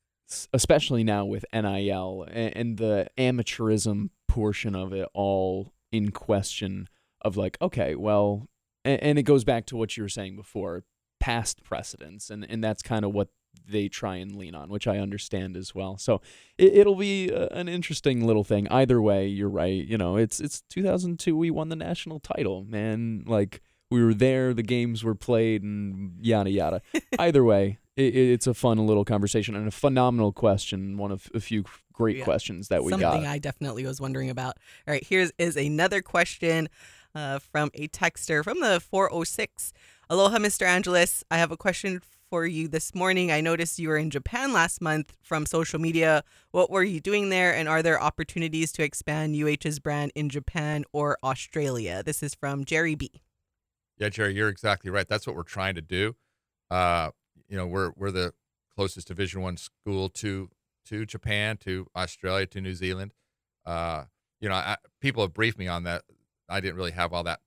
especially 0.53 1.05
now 1.05 1.25
with 1.25 1.45
NIL 1.53 2.27
and, 2.29 2.79
the 2.79 3.07
amateurism 3.17 4.11
portion 4.27 4.75
of 4.75 4.93
it 4.93 5.09
all 5.15 5.73
in 5.93 6.11
question 6.11 6.89
of 7.21 7.37
like, 7.37 7.57
okay, 7.63 7.95
well, 7.95 8.49
and, 8.85 9.01
and 9.01 9.19
it 9.21 9.23
goes 9.23 9.45
back 9.45 9.67
to 9.67 9.77
what 9.77 9.97
you 9.97 10.03
were 10.03 10.09
saying 10.09 10.35
before, 10.35 10.83
past 11.21 11.63
precedents, 11.63 12.29
and 12.29 12.45
and 12.51 12.65
that's 12.65 12.83
kind 12.83 13.05
of 13.05 13.13
what 13.15 13.29
they 13.67 13.89
try 13.89 14.17
and 14.17 14.35
lean 14.37 14.55
on, 14.55 14.69
which 14.69 14.87
I 14.87 14.99
understand 14.99 15.57
as 15.57 15.75
well. 15.75 15.97
So 15.97 16.21
it, 16.59 16.75
it'll 16.75 16.97
be 16.97 17.33
uh, 17.33 17.49
an 17.53 17.69
interesting 17.69 18.27
little 18.27 18.45
thing. 18.45 18.69
Either 18.69 19.01
way, 19.01 19.27
you're 19.27 19.49
right. 19.49 19.85
You 19.85 19.97
know, 19.99 20.17
it's 20.17 20.41
it's 20.41 20.63
2002. 20.71 21.37
We 21.37 21.51
won 21.51 21.69
the 21.69 21.77
national 21.77 22.21
title, 22.21 22.65
man. 22.65 23.25
Like 23.27 23.61
we 23.91 24.05
were 24.05 24.15
there, 24.15 24.53
the 24.55 24.63
games 24.63 25.05
were 25.05 25.15
played, 25.15 25.63
and 25.63 26.15
yada 26.21 26.51
yada. 26.51 26.83
Either 27.19 27.45
way, 27.45 27.79
it, 27.97 28.15
it's 28.15 28.47
a 28.47 28.55
fun 28.55 28.85
little 28.87 29.05
conversation 29.05 29.55
and 29.55 29.69
a 29.69 29.71
phenomenal 29.71 30.33
question. 30.33 30.97
One 30.97 31.13
of 31.13 31.31
a 31.35 31.41
few 31.41 31.65
great 31.93 32.17
Yeah. 32.19 32.25
questions 32.25 32.69
that 32.69 32.83
we 32.83 32.91
Something 32.91 33.05
got. 33.07 33.13
Something 33.15 33.29
I 33.31 33.39
definitely 33.39 33.87
was 33.87 34.01
wondering 34.01 34.31
about. 34.31 34.59
All 34.87 34.93
right, 34.93 35.05
here's 35.07 35.31
is 35.39 35.57
another 35.57 36.03
question 36.03 36.69
uh, 37.15 37.39
from 37.39 37.71
a 37.75 37.87
texter 37.89 38.43
from 38.43 38.61
the 38.61 38.81
406. 38.81 39.73
Aloha, 40.11 40.39
Mr. 40.39 40.67
Angelos. 40.67 41.23
I 41.31 41.39
have 41.39 41.51
a 41.53 41.57
question 41.57 42.03
for 42.35 42.45
you 42.45 42.67
this 42.67 42.97
morning. 42.97 43.31
I 43.31 43.41
noticed 43.41 43.79
you 43.79 43.87
were 43.87 43.97
in 43.97 44.11
Japan 44.11 44.53
last 44.53 44.81
month 44.81 45.13
from 45.23 45.47
social 45.47 45.79
media. 45.79 46.25
What 46.51 46.69
were 46.69 46.83
you 46.83 46.99
doing 46.99 47.29
there? 47.29 47.55
And 47.55 47.69
are 47.69 47.81
there 47.81 48.03
opportunities 48.03 48.73
to 48.73 48.83
expand 48.83 49.37
UH's 49.37 49.79
brand 49.79 50.11
in 50.17 50.29
Japan 50.29 50.85
or 50.93 51.17
Australia? 51.23 52.03
This 52.05 52.25
is 52.25 52.35
from 52.35 52.65
Jerry 52.65 52.97
B. 52.97 53.23
Yeah, 53.99 54.09
Jerry, 54.09 54.35
you're 54.35 54.49
exactly 54.49 54.91
right. 54.91 55.07
That's 55.07 55.29
what 55.29 55.37
we're 55.37 55.45
trying 55.45 55.77
to 55.77 55.81
do. 55.81 56.17
Uh, 56.73 57.11
you 57.49 57.57
know, 57.57 57.69
we're 57.69 57.93
we're 57.95 58.11
the 58.11 58.35
closest 58.75 59.07
Division 59.07 59.41
One 59.41 59.57
school 59.57 60.09
to 60.09 60.51
to 60.87 61.07
Japan, 61.07 61.57
to 61.59 61.87
Australia, 61.95 62.47
to 62.47 62.61
New 62.61 62.75
Zealand. 62.75 63.13
Uh, 63.65 64.07
you 64.41 64.49
know, 64.49 64.57
I, 64.57 64.77
people 65.01 65.23
have 65.23 65.35
briefed 65.35 65.57
me 65.57 65.69
on 65.69 65.85
that. 65.85 66.03
I 66.49 66.59
didn't 66.59 66.75
really 66.75 66.91
have 66.91 67.13
all 67.13 67.23
that, 67.23 67.39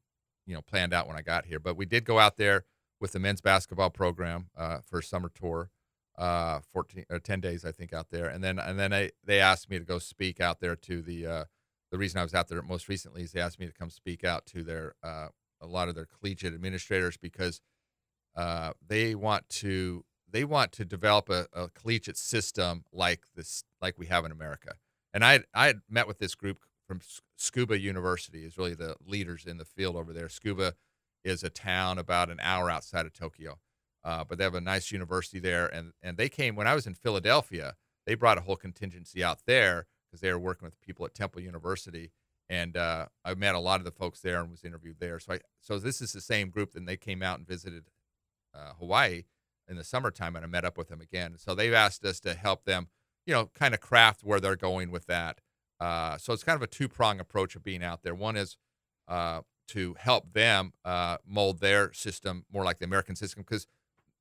you 0.46 0.54
know, 0.54 0.62
planned 0.62 0.94
out 0.94 1.10
when 1.10 1.18
I 1.18 1.24
got 1.24 1.46
here, 1.46 1.60
but 1.60 1.76
we 1.76 1.86
did 1.86 2.06
go 2.06 2.20
out 2.20 2.38
there 2.38 2.64
with 3.00 3.12
the 3.12 3.20
men's 3.20 3.42
basketball 3.42 3.90
program 3.90 4.50
uh, 4.58 4.80
for 4.80 5.02
summer 5.02 5.30
tour, 5.34 5.70
uh, 6.18 6.60
14 6.74 7.06
or 7.10 7.20
10 7.20 7.42
days, 7.42 7.64
I 7.64 7.72
think, 7.72 7.94
out 7.94 8.10
there, 8.10 8.28
and 8.28 8.44
then 8.44 8.60
and 8.60 8.80
then 8.80 8.94
I, 8.94 9.12
they 9.24 9.40
asked 9.40 9.70
me 9.70 9.78
to 9.80 9.86
go 9.86 10.00
speak 10.00 10.40
out 10.40 10.60
there 10.60 10.76
to 10.76 11.02
the. 11.02 11.26
Uh, 11.26 11.44
the 11.90 11.98
reason 11.98 12.20
I 12.20 12.24
was 12.24 12.34
out 12.34 12.50
there 12.50 12.62
most 12.62 12.90
recently 12.90 13.22
is 13.22 13.32
they 13.32 13.40
asked 13.40 13.62
me 13.62 13.66
to 13.66 13.72
come 13.72 13.90
speak 13.90 14.26
out 14.26 14.46
to 14.48 14.62
their 14.62 14.96
uh, 15.04 15.28
a 15.62 15.68
lot 15.68 15.88
of 15.90 15.96
their 15.96 16.06
collegiate 16.06 16.54
administrators 16.54 17.18
because 17.18 17.62
uh, 18.36 18.74
they 18.86 19.16
want 19.16 19.48
to 19.50 20.04
they 20.30 20.44
want 20.44 20.72
to 20.74 20.86
develop 20.86 21.30
a, 21.30 21.48
a 21.54 21.70
collegiate 21.70 22.18
system 22.18 22.84
like 22.92 23.24
this 23.36 23.64
like 23.82 23.98
we 23.98 24.08
have 24.08 24.26
in 24.26 24.32
America. 24.32 24.74
And 25.14 25.24
I 25.24 25.42
I 25.54 25.68
had 25.68 25.82
met 25.90 26.08
with 26.08 26.20
this 26.20 26.36
group 26.36 26.60
from 26.88 27.02
Tsukuba 27.38 27.80
University 27.80 28.46
is 28.46 28.58
really 28.58 28.76
the 28.76 28.96
leaders 29.06 29.46
in 29.46 29.58
the 29.58 29.66
field 29.66 29.96
over 29.96 30.14
there. 30.14 30.28
Tsukuba 30.28 30.74
is 31.28 31.44
a 31.44 31.50
town 31.50 31.98
about 31.98 32.30
an 32.30 32.40
hour 32.42 32.70
outside 32.70 33.06
of 33.06 33.14
Tokyo, 33.14 33.60
uh, 34.04 34.24
but 34.24 34.38
they 34.38 34.44
have 34.44 34.56
a 34.56 34.62
nice 34.62 34.92
university 34.92 35.40
there. 35.40 35.68
And 35.68 35.94
and 36.02 36.18
they 36.18 36.30
came 36.30 36.56
when 36.56 36.68
I 36.68 36.76
was 36.76 36.88
in 36.88 36.94
Philadelphia. 36.94 37.76
They 38.06 38.16
brought 38.16 38.38
a 38.38 38.42
whole 38.42 38.56
contingency 38.56 39.24
out 39.24 39.40
there 39.46 39.88
because 40.08 40.22
they 40.22 40.32
were 40.32 40.40
working 40.40 40.66
with 40.66 40.80
people 40.80 41.06
at 41.06 41.14
Temple 41.14 41.42
University 41.42 42.12
and 42.50 42.78
uh, 42.78 43.08
I 43.26 43.34
met 43.34 43.56
a 43.56 43.60
lot 43.60 43.80
of 43.80 43.86
the 43.86 43.92
folks 43.92 44.22
there 44.22 44.40
and 44.40 44.50
was 44.50 44.64
interviewed 44.64 44.98
there. 45.00 45.20
So 45.20 45.34
I 45.34 45.40
so 45.60 45.80
this 45.80 46.02
is 46.02 46.14
the 46.14 46.22
same 46.22 46.50
group. 46.50 46.74
Then 46.74 46.86
they 46.86 46.98
came 46.98 47.22
out 47.22 47.40
and 47.40 47.48
visited 47.48 47.90
uh, 48.54 48.74
Hawaii 48.80 49.24
in 49.68 49.76
the 49.76 49.84
summertime, 49.84 50.36
and 50.36 50.46
I 50.46 50.48
met 50.48 50.66
up 50.66 50.78
with 50.78 50.88
them 50.88 51.02
again. 51.02 51.36
So 51.38 51.54
they've 51.54 51.74
asked 51.74 52.06
us 52.06 52.20
to 52.22 52.34
help 52.34 52.64
them, 52.64 52.88
you 53.26 53.34
know, 53.34 53.50
kind 53.54 53.74
of 53.74 53.82
craft 53.82 54.24
where 54.24 54.40
they're 54.40 54.56
going 54.56 54.92
with 54.92 55.08
that. 55.08 55.42
Uh, 55.80 56.18
so 56.18 56.34
it's 56.34 56.44
kind 56.44 56.56
of 56.56 56.62
a 56.62 56.68
two 56.68 56.88
prong 56.88 57.20
approach 57.20 57.56
of 57.56 57.64
being 57.64 57.84
out 57.84 58.02
there. 58.02 58.16
One 58.16 58.38
is 58.38 58.58
uh, 59.08 59.42
to 59.68 59.96
help 60.00 60.34
them 60.34 60.74
uh, 60.86 61.18
mold 61.26 61.60
their 61.60 61.94
system 61.94 62.46
more 62.52 62.64
like 62.64 62.80
the 62.80 62.86
American 62.86 63.16
system, 63.16 63.44
because 63.44 63.68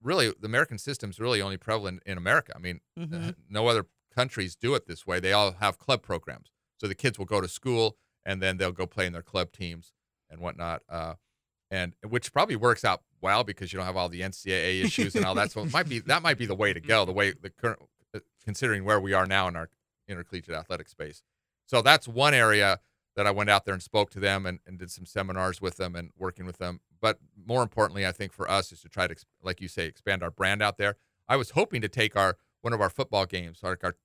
really 0.03 0.33
the 0.39 0.47
American 0.47 0.79
system 0.79 1.11
is 1.11 1.19
really 1.21 1.41
only 1.43 1.57
prevalent 1.57 2.03
in 2.07 2.19
America. 2.19 2.53
I 2.55 2.59
mean, 2.59 2.81
Mhm. 2.99 3.35
no 3.49 3.69
other 3.69 3.87
countries 4.15 4.57
do 4.57 4.75
it 4.75 4.87
this 4.87 5.07
way. 5.07 5.21
They 5.21 5.33
all 5.33 5.53
have 5.53 5.79
club 5.79 6.03
programs. 6.03 6.51
So 6.79 6.87
the 6.87 6.95
kids 6.95 7.19
will 7.19 7.27
go 7.27 7.41
to 7.41 7.49
school 7.49 7.97
and 8.25 8.43
then 8.43 8.57
they'll 8.57 8.73
go 8.73 8.87
play 8.87 9.07
in 9.07 9.13
their 9.13 9.23
club 9.23 9.53
teams 9.53 9.93
and 10.31 10.41
whatnot. 10.41 10.83
Uh, 10.89 11.15
and 11.71 11.95
which 12.07 12.33
probably 12.33 12.57
works 12.57 12.85
out 12.85 13.03
well 13.21 13.43
because 13.45 13.73
you 13.73 13.77
don't 13.79 13.87
have 13.87 13.97
all 13.97 14.09
the 14.09 14.21
NCAA 14.23 14.83
issues 14.85 15.15
and 15.17 15.25
all 15.25 15.35
that. 15.35 15.51
So 15.53 15.63
it 15.63 15.73
might 15.73 15.89
be 15.89 15.99
that 16.01 16.23
might 16.23 16.39
be 16.39 16.47
the 16.47 16.55
way 16.55 16.73
to 16.73 16.81
go. 16.81 17.05
The 17.05 17.13
way 17.13 17.33
the 17.33 17.51
current, 17.51 17.81
uh, 18.15 18.21
considering 18.45 18.85
where 18.85 19.01
we 19.01 19.13
are 19.13 19.27
now 19.27 19.49
in 19.49 19.57
our 19.57 19.69
intercollegiate 20.09 20.55
athletic 20.55 20.89
space. 20.89 21.23
So 21.67 21.83
that's 21.83 22.07
one 22.07 22.35
area 22.35 22.79
that 23.17 23.27
I 23.27 23.31
went 23.31 23.51
out 23.51 23.65
there 23.65 23.75
and 23.75 23.83
spoke 23.83 24.11
to 24.11 24.21
them 24.21 24.47
and, 24.47 24.61
and 24.67 24.79
did 24.79 24.91
some 24.91 25.07
seminars 25.07 25.61
with 25.61 25.77
them 25.79 25.97
and 25.97 26.11
working 26.17 26.45
with 26.47 26.59
them. 26.59 26.81
But 27.01 27.19
more 27.47 27.63
importantly, 27.63 28.07
I 28.07 28.13
think 28.13 28.33
for 28.33 28.49
us 28.51 28.71
is 28.73 28.83
to 28.83 28.89
try 28.89 29.07
to, 29.07 29.17
like 29.43 29.61
you 29.61 29.69
say, 29.69 29.87
expand 29.87 30.23
our 30.23 30.31
brand 30.31 30.63
out 30.63 30.77
there. 30.77 30.97
I 31.29 31.37
was 31.37 31.51
hoping 31.51 31.81
to 31.83 31.89
take 31.89 32.15
our 32.15 32.37
one 32.61 32.73
of 32.73 32.81
our 32.81 32.91
football 32.91 33.27
games, 33.27 33.61
like 33.63 33.83
our 33.85 33.97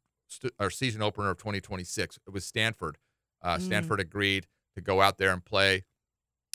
our 0.60 0.70
season 0.70 1.02
opener 1.02 1.30
of 1.30 1.38
2026. 1.38 2.20
It 2.26 2.34
was 2.34 2.46
Stanford. 2.46 2.98
Uh, 3.42 3.58
Mm. 3.58 3.62
Stanford 3.62 4.00
agreed 4.00 4.48
to 4.76 4.82
go 4.82 5.02
out 5.02 5.18
there 5.18 5.32
and 5.34 5.44
play. 5.44 5.84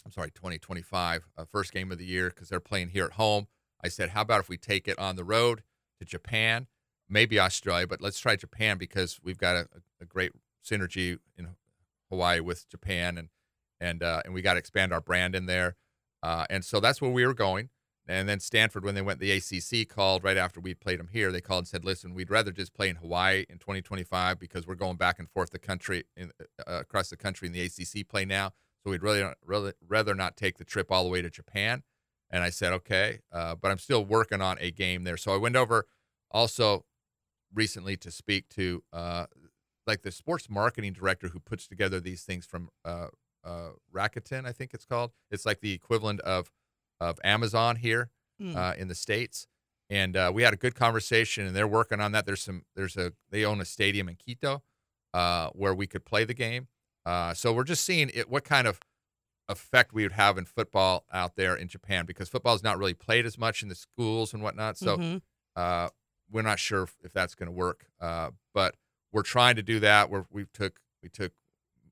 I'm 0.05 0.13
sorry, 0.13 0.31
2025, 0.31 1.29
uh, 1.37 1.45
first 1.45 1.73
game 1.73 1.91
of 1.93 1.99
the 1.99 2.07
year 2.07 2.31
because 2.31 2.49
they're 2.49 2.61
playing 2.61 2.91
here 2.91 3.05
at 3.05 3.13
home. 3.13 3.49
I 3.85 3.89
said, 3.89 4.11
how 4.11 4.23
about 4.23 4.41
if 4.41 4.49
we 4.49 4.57
take 4.57 4.89
it 4.89 4.99
on 4.99 5.17
the 5.17 5.25
road 5.25 5.63
to 5.99 6.05
Japan, 6.07 6.69
maybe 7.09 7.39
Australia, 7.41 7.87
but 7.87 8.01
let's 8.01 8.19
try 8.21 8.37
Japan 8.37 8.79
because 8.79 9.19
we've 9.23 9.37
got 9.37 9.57
a, 9.57 9.69
a 10.01 10.05
great 10.07 10.33
synergy 10.65 11.19
in 11.37 11.49
Hawaii 12.11 12.41
with 12.41 12.69
Japan, 12.69 13.19
and 13.19 13.29
and 13.81 14.03
uh, 14.03 14.23
and 14.25 14.35
we 14.35 14.43
got 14.43 14.55
to 14.55 14.59
expand 14.59 14.93
our 14.93 15.01
brand 15.01 15.35
in 15.35 15.47
there, 15.47 15.77
uh, 16.23 16.47
and 16.51 16.65
so 16.65 16.81
that's 16.81 17.01
where 17.01 17.11
we 17.11 17.27
were 17.27 17.35
going. 17.35 17.71
And 18.09 18.29
then 18.29 18.39
Stanford, 18.39 18.85
when 18.85 18.95
they 18.95 19.03
went 19.03 19.19
the 19.19 19.33
ACC, 19.33 19.89
called 19.89 20.23
right 20.23 20.37
after 20.37 20.61
we 20.61 20.75
played 20.75 21.01
them 21.01 21.09
here. 21.13 21.33
They 21.33 21.41
called 21.41 21.63
and 21.63 21.69
said, 21.69 21.85
"Listen, 21.85 22.15
we'd 22.15 22.31
rather 22.31 22.53
just 22.53 22.73
play 22.73 22.89
in 22.89 22.97
Hawaii 22.97 23.45
in 23.49 23.59
2025 23.59 24.39
because 24.39 24.67
we're 24.67 24.77
going 24.77 24.97
back 24.97 25.19
and 25.19 25.29
forth 25.29 25.51
the 25.51 25.59
country 25.59 26.05
in, 26.17 26.31
uh, 26.41 26.79
across 26.81 27.11
the 27.11 27.17
country 27.17 27.49
in 27.49 27.53
the 27.53 27.63
ACC 27.63 28.09
play 28.09 28.25
now. 28.25 28.53
So 28.83 28.91
we'd 28.91 29.03
really, 29.03 29.25
really 29.45 29.73
rather 29.87 30.15
not 30.15 30.37
take 30.37 30.59
the 30.59 30.65
trip 30.65 30.93
all 30.93 31.03
the 31.03 31.11
way 31.11 31.21
to 31.23 31.31
Japan." 31.31 31.83
And 32.31 32.45
I 32.45 32.51
said, 32.51 32.73
"Okay," 32.73 33.21
uh, 33.33 33.57
but 33.57 33.73
I'm 33.73 33.79
still 33.79 34.05
working 34.05 34.41
on 34.41 34.57
a 34.61 34.71
game 34.71 35.03
there. 35.03 35.17
So 35.17 35.35
I 35.35 35.37
went 35.37 35.57
over 35.57 35.87
also 36.31 36.85
recently 37.53 37.97
to 37.97 38.11
speak 38.11 38.49
to 38.51 38.85
uh, 38.93 39.27
like 39.87 40.03
the 40.03 40.11
sports 40.13 40.49
marketing 40.51 40.93
director 40.93 41.29
who 41.29 41.41
puts 41.41 41.67
together 41.69 42.01
these 42.01 42.23
things 42.25 42.47
from 42.47 42.71
uh, 42.85 43.09
uh, 43.45 43.71
Rakuten, 43.95 44.47
I 44.47 44.53
think 44.53 44.75
it's 44.75 44.85
called. 44.85 45.13
It's 45.31 45.47
like 45.47 45.61
the 45.61 45.73
equivalent 45.73 46.21
of 46.21 46.51
of 47.01 47.19
Amazon 47.25 47.77
here 47.77 48.11
Hmm. 48.41 48.55
uh, 48.57 48.75
in 48.77 48.89
the 48.89 48.95
states. 48.95 49.47
And 49.89 50.17
uh, 50.17 50.31
we 50.35 50.43
had 50.43 50.53
a 50.53 50.57
good 50.57 50.75
conversation, 50.75 51.47
and 51.47 51.55
they're 51.57 51.69
working 51.69 52.01
on 52.01 52.13
that. 52.13 52.27
There's 52.27 52.43
some, 52.43 52.65
there's 52.75 52.97
a, 52.97 53.13
they 53.31 53.45
own 53.45 53.61
a 53.61 53.65
stadium 53.65 54.09
in 54.09 54.17
Quito 54.17 54.63
uh, 55.15 55.51
where 55.51 55.73
we 55.75 55.87
could 55.87 56.05
play 56.05 56.25
the 56.25 56.35
game. 56.35 56.69
Uh, 57.07 57.33
so 57.35 57.53
we're 57.53 57.65
just 57.65 57.85
seeing 57.85 58.11
it, 58.13 58.29
what 58.29 58.45
kind 58.45 58.67
of 58.67 58.81
effect 59.49 59.93
we 59.95 60.03
would 60.03 60.13
have 60.13 60.37
in 60.39 60.45
football 60.45 61.05
out 61.13 61.37
there 61.37 61.55
in 61.57 61.69
Japan 61.69 62.05
because 62.05 62.29
football 62.29 62.55
is 62.55 62.63
not 62.65 62.79
really 62.79 62.95
played 62.95 63.25
as 63.27 63.39
much 63.39 63.63
in 63.63 63.69
the 63.69 63.75
schools 63.77 64.35
and 64.35 64.43
whatnot. 64.43 64.77
So 64.77 64.97
Mhm. 64.99 65.23
uh, 65.55 65.91
we're 66.31 66.43
not 66.43 66.59
sure 66.59 66.83
if, 66.83 66.97
if 67.05 67.13
that's 67.13 67.35
going 67.37 67.47
to 67.47 67.53
work, 67.53 67.87
uh, 68.01 68.33
but 68.53 68.75
we're 69.17 69.23
trying 69.23 69.57
to 69.57 69.63
do 69.63 69.81
that. 69.81 70.11
We're, 70.11 70.27
we 70.31 70.45
took 70.53 70.79
we 71.03 71.09
took 71.09 71.33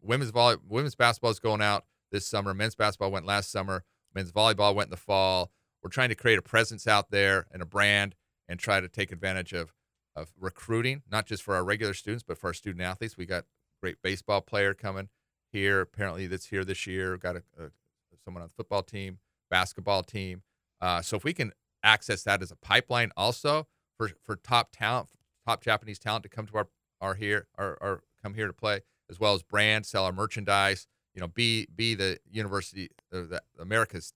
women's 0.03 0.31
volley, 0.31 0.57
women's 0.69 0.95
basketball 0.95 1.31
is 1.31 1.39
going 1.39 1.63
out 1.63 1.87
this 2.13 2.27
summer. 2.27 2.53
Men's 2.53 2.75
basketball 2.75 3.11
went 3.11 3.25
last 3.25 3.51
summer. 3.51 3.83
Men's 4.15 4.31
volleyball 4.31 4.75
went 4.75 4.89
in 4.89 4.91
the 4.91 4.99
fall. 4.99 5.51
We're 5.83 5.89
trying 5.89 6.11
to 6.11 6.15
create 6.15 6.39
a 6.39 6.43
presence 6.43 6.87
out 6.87 7.11
there 7.11 7.47
and 7.51 7.63
a 7.63 7.65
brand, 7.65 8.15
and 8.47 8.61
try 8.61 8.79
to 8.79 8.89
take 8.89 9.11
advantage 9.11 9.55
of 9.55 9.73
of 10.15 10.33
recruiting, 10.39 11.03
not 11.11 11.25
just 11.25 11.43
for 11.43 11.55
our 11.55 11.65
regular 11.65 11.95
students, 11.95 12.23
but 12.23 12.37
for 12.37 12.49
our 12.49 12.53
student 12.53 12.83
athletes. 12.83 13.17
We 13.17 13.25
got 13.25 13.47
great 13.81 13.97
baseball 14.03 14.43
player 14.43 14.75
coming 14.75 15.09
here. 15.51 15.81
Apparently, 15.81 16.27
that's 16.27 16.47
here 16.47 16.63
this 16.63 16.87
year. 16.87 17.13
We've 17.13 17.21
got 17.21 17.37
a, 17.37 17.43
a 17.59 17.71
someone 18.23 18.43
on 18.43 18.49
the 18.49 18.55
football 18.55 18.83
team, 18.83 19.19
basketball 19.49 20.03
team. 20.03 20.43
Uh, 20.79 21.01
so 21.01 21.17
if 21.17 21.25
we 21.25 21.33
can 21.33 21.53
access 21.83 22.23
that 22.25 22.43
as 22.43 22.51
a 22.51 22.57
pipeline, 22.57 23.13
also 23.17 23.67
for 23.97 24.11
for 24.23 24.37
top 24.37 24.73
talent, 24.73 25.09
top 25.47 25.63
Japanese 25.63 25.99
talent 25.99 26.25
to 26.25 26.29
come 26.29 26.47
to 26.49 26.57
our 26.59 26.69
our 27.01 27.15
here 27.15 27.47
our, 27.57 27.79
our 27.81 28.03
come 28.23 28.35
here 28.35 28.47
to 28.47 28.53
play, 28.53 28.81
as 29.11 29.21
well 29.21 29.35
as 29.35 29.43
brand, 29.43 29.87
sell 29.87 30.05
our 30.05 30.13
merchandise. 30.13 30.87
You 31.15 31.21
know, 31.21 31.29
be 31.29 31.69
be 31.75 31.95
the 31.95 32.19
university, 32.31 32.91
uh, 33.13 33.23
the 33.23 33.43
America's 33.61 34.13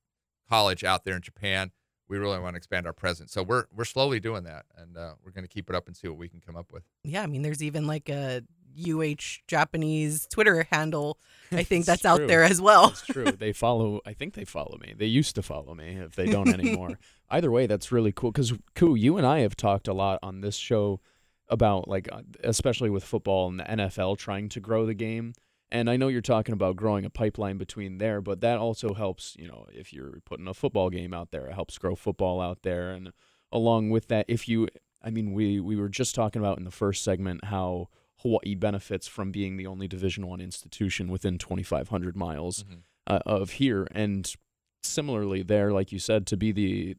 college 0.48 0.84
out 0.84 1.04
there 1.04 1.14
in 1.14 1.22
Japan. 1.22 1.70
We 2.08 2.16
really 2.16 2.38
want 2.38 2.54
to 2.54 2.56
expand 2.56 2.86
our 2.86 2.92
presence, 2.92 3.32
so 3.32 3.42
we're 3.42 3.66
we're 3.74 3.84
slowly 3.84 4.18
doing 4.18 4.44
that, 4.44 4.64
and 4.76 4.96
uh, 4.96 5.12
we're 5.22 5.32
going 5.32 5.44
to 5.44 5.48
keep 5.48 5.68
it 5.68 5.76
up 5.76 5.86
and 5.86 5.96
see 5.96 6.08
what 6.08 6.16
we 6.16 6.28
can 6.28 6.40
come 6.40 6.56
up 6.56 6.72
with. 6.72 6.82
Yeah, 7.04 7.22
I 7.22 7.26
mean, 7.26 7.42
there's 7.42 7.62
even 7.62 7.86
like 7.86 8.08
a 8.08 8.42
UH 8.78 9.42
Japanese 9.46 10.26
Twitter 10.26 10.66
handle. 10.70 11.18
I 11.52 11.64
think 11.64 11.80
It's 11.82 11.86
that's 11.86 12.04
out 12.04 12.26
there 12.26 12.42
as 12.42 12.60
well. 12.60 12.88
That's 12.88 13.02
true. 13.02 13.24
They 13.32 13.52
follow. 13.52 14.00
I 14.06 14.12
think 14.12 14.34
they 14.34 14.44
follow 14.44 14.78
me. 14.80 14.94
They 14.96 15.06
used 15.06 15.34
to 15.34 15.42
follow 15.42 15.74
me. 15.74 15.96
If 15.96 16.16
they 16.16 16.26
don't 16.26 16.48
anymore, 16.52 16.98
either 17.30 17.50
way, 17.50 17.66
that's 17.66 17.92
really 17.92 18.12
cool. 18.12 18.32
Because 18.32 18.52
Ku, 18.74 18.94
you 18.94 19.16
and 19.16 19.26
I 19.26 19.40
have 19.40 19.56
talked 19.56 19.88
a 19.88 19.94
lot 19.94 20.18
on 20.22 20.40
this 20.40 20.56
show 20.56 21.00
about 21.48 21.88
like, 21.88 22.08
uh, 22.12 22.22
especially 22.44 22.90
with 22.90 23.04
football 23.04 23.48
and 23.48 23.60
the 23.60 23.64
NFL 23.64 24.18
trying 24.18 24.48
to 24.50 24.60
grow 24.60 24.84
the 24.86 24.94
game. 24.94 25.32
And 25.70 25.90
I 25.90 25.96
know 25.98 26.08
you're 26.08 26.22
talking 26.22 26.54
about 26.54 26.76
growing 26.76 27.04
a 27.04 27.10
pipeline 27.10 27.58
between 27.58 27.98
there, 27.98 28.20
but 28.22 28.40
that 28.40 28.58
also 28.58 28.94
helps. 28.94 29.36
You 29.38 29.48
know, 29.48 29.66
if 29.72 29.92
you're 29.92 30.20
putting 30.24 30.48
a 30.48 30.54
football 30.54 30.88
game 30.90 31.12
out 31.12 31.30
there, 31.30 31.46
it 31.46 31.54
helps 31.54 31.76
grow 31.76 31.94
football 31.94 32.40
out 32.40 32.62
there. 32.62 32.90
And 32.90 33.12
along 33.52 33.90
with 33.90 34.08
that, 34.08 34.24
if 34.28 34.48
you, 34.48 34.68
I 35.02 35.10
mean, 35.10 35.32
we 35.32 35.60
we 35.60 35.76
were 35.76 35.90
just 35.90 36.14
talking 36.14 36.40
about 36.40 36.56
in 36.58 36.64
the 36.64 36.70
first 36.70 37.04
segment 37.04 37.44
how 37.44 37.88
Hawaii 38.22 38.54
benefits 38.54 39.06
from 39.06 39.30
being 39.30 39.56
the 39.58 39.66
only 39.66 39.86
Division 39.86 40.26
One 40.26 40.40
institution 40.40 41.08
within 41.08 41.36
2,500 41.38 42.16
miles 42.16 42.64
Mhm. 42.64 42.78
uh, 43.06 43.20
of 43.26 43.50
here, 43.52 43.86
and 43.92 44.34
similarly 44.82 45.42
there, 45.42 45.70
like 45.72 45.92
you 45.92 45.98
said, 45.98 46.26
to 46.28 46.36
be 46.36 46.50
the 46.50 46.96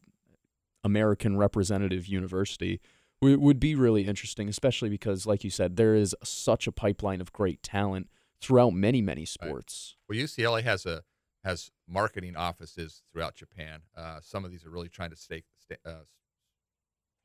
American 0.84 1.38
representative 1.38 2.08
university 2.08 2.80
w- 3.22 3.40
would 3.40 3.60
be 3.60 3.76
really 3.76 4.06
interesting, 4.06 4.48
especially 4.50 4.90
because, 4.90 5.26
like 5.26 5.44
you 5.44 5.50
said, 5.50 5.76
there 5.76 5.96
is 5.96 6.16
such 6.24 6.68
a 6.68 6.72
pipeline 6.72 7.22
of 7.22 7.34
great 7.34 7.62
talent 7.64 8.10
throughout 8.42 8.74
many, 8.74 9.02
many 9.02 9.26
sports. 9.26 9.96
Well, 10.08 10.18
UCLA 10.18 10.64
has 10.64 10.86
a 10.86 11.04
has 11.44 11.72
marketing 11.88 12.36
offices 12.36 13.02
throughout 13.12 13.36
Japan. 13.36 13.82
Uh, 13.96 14.20
some 14.22 14.44
of 14.44 14.52
these 14.52 14.66
are 14.66 14.70
really 14.70 14.90
trying 14.90 15.10
to 15.10 15.16
stake, 15.16 15.46
sta 15.58 15.76
uh, 15.86 16.04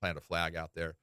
plant 0.01 0.17
a 0.17 0.21
flag 0.21 0.55
out 0.55 0.71
there, 0.75 0.95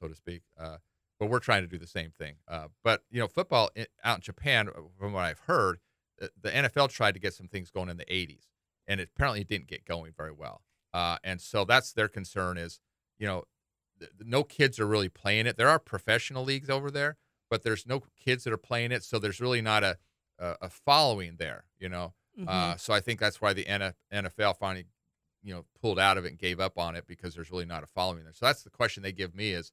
so 0.00 0.08
to 0.08 0.14
speak. 0.14 0.42
Uh, 0.58 0.76
but 1.18 1.28
we're 1.28 1.38
trying 1.38 1.62
to 1.62 1.68
do 1.68 1.78
the 1.78 1.86
same 1.86 2.10
thing. 2.10 2.36
Uh, 2.48 2.68
but 2.82 3.02
you 3.10 3.20
know, 3.20 3.28
football 3.28 3.70
in, 3.74 3.86
out 4.04 4.18
in 4.18 4.22
Japan, 4.22 4.68
uh, 4.68 4.80
from 4.98 5.12
what 5.12 5.24
I've 5.24 5.40
heard, 5.40 5.78
the, 6.18 6.30
the, 6.40 6.50
NFL 6.50 6.90
tried 6.90 7.14
to 7.14 7.20
get 7.20 7.34
some 7.34 7.48
things 7.48 7.70
going 7.70 7.88
in 7.88 7.96
the 7.96 8.04
'80s, 8.06 8.48
and 8.86 9.00
it 9.00 9.10
apparently 9.14 9.40
it 9.40 9.48
didn't 9.48 9.68
get 9.68 9.84
going 9.84 10.12
very 10.16 10.32
well. 10.32 10.62
Uh, 10.92 11.18
and 11.22 11.40
so 11.40 11.64
that's 11.64 11.92
their 11.92 12.08
concern 12.08 12.58
is, 12.58 12.80
you 13.18 13.26
know, 13.26 13.44
no 14.20 14.44
kids 14.44 14.78
are 14.80 14.86
really 14.86 15.08
playing 15.08 15.46
it. 15.46 15.56
There 15.56 15.68
are 15.68 15.78
professional 15.78 16.44
leagues 16.44 16.70
over 16.70 16.90
there, 16.90 17.16
but 17.48 17.62
there's 17.62 17.86
no 17.86 18.02
kids 18.16 18.44
that 18.44 18.52
are 18.52 18.56
playing 18.58 18.92
it, 18.92 19.02
so 19.04 19.18
there's 19.18 19.40
really 19.40 19.62
not 19.62 19.82
a 19.84 19.98
a, 20.38 20.56
a 20.62 20.70
following 20.70 21.36
there. 21.38 21.64
You 21.78 21.88
know, 21.90 22.14
Mhm. 22.38 22.48
uh, 22.48 22.76
so 22.78 22.94
I 22.94 23.00
think 23.00 23.20
that's 23.20 23.40
why 23.42 23.52
the 23.52 23.64
NF- 23.64 23.94
NFL 24.10 24.56
finally, 24.58 24.86
you 25.42 25.52
know, 25.52 25.66
pulled 25.80 25.98
out 25.98 26.16
of 26.16 26.24
it 26.24 26.28
and 26.28 26.38
gave 26.38 26.60
up 26.60 26.78
on 26.78 26.96
it 26.96 27.06
because 27.06 27.34
there's 27.34 27.50
really 27.50 27.66
not 27.66 27.82
a 27.82 27.86
following 27.86 28.24
there. 28.24 28.32
So 28.32 28.46
that's 28.46 28.62
the 28.62 28.70
question 28.70 29.02
they 29.02 29.12
give 29.12 29.34
me 29.34 29.50
is, 29.52 29.72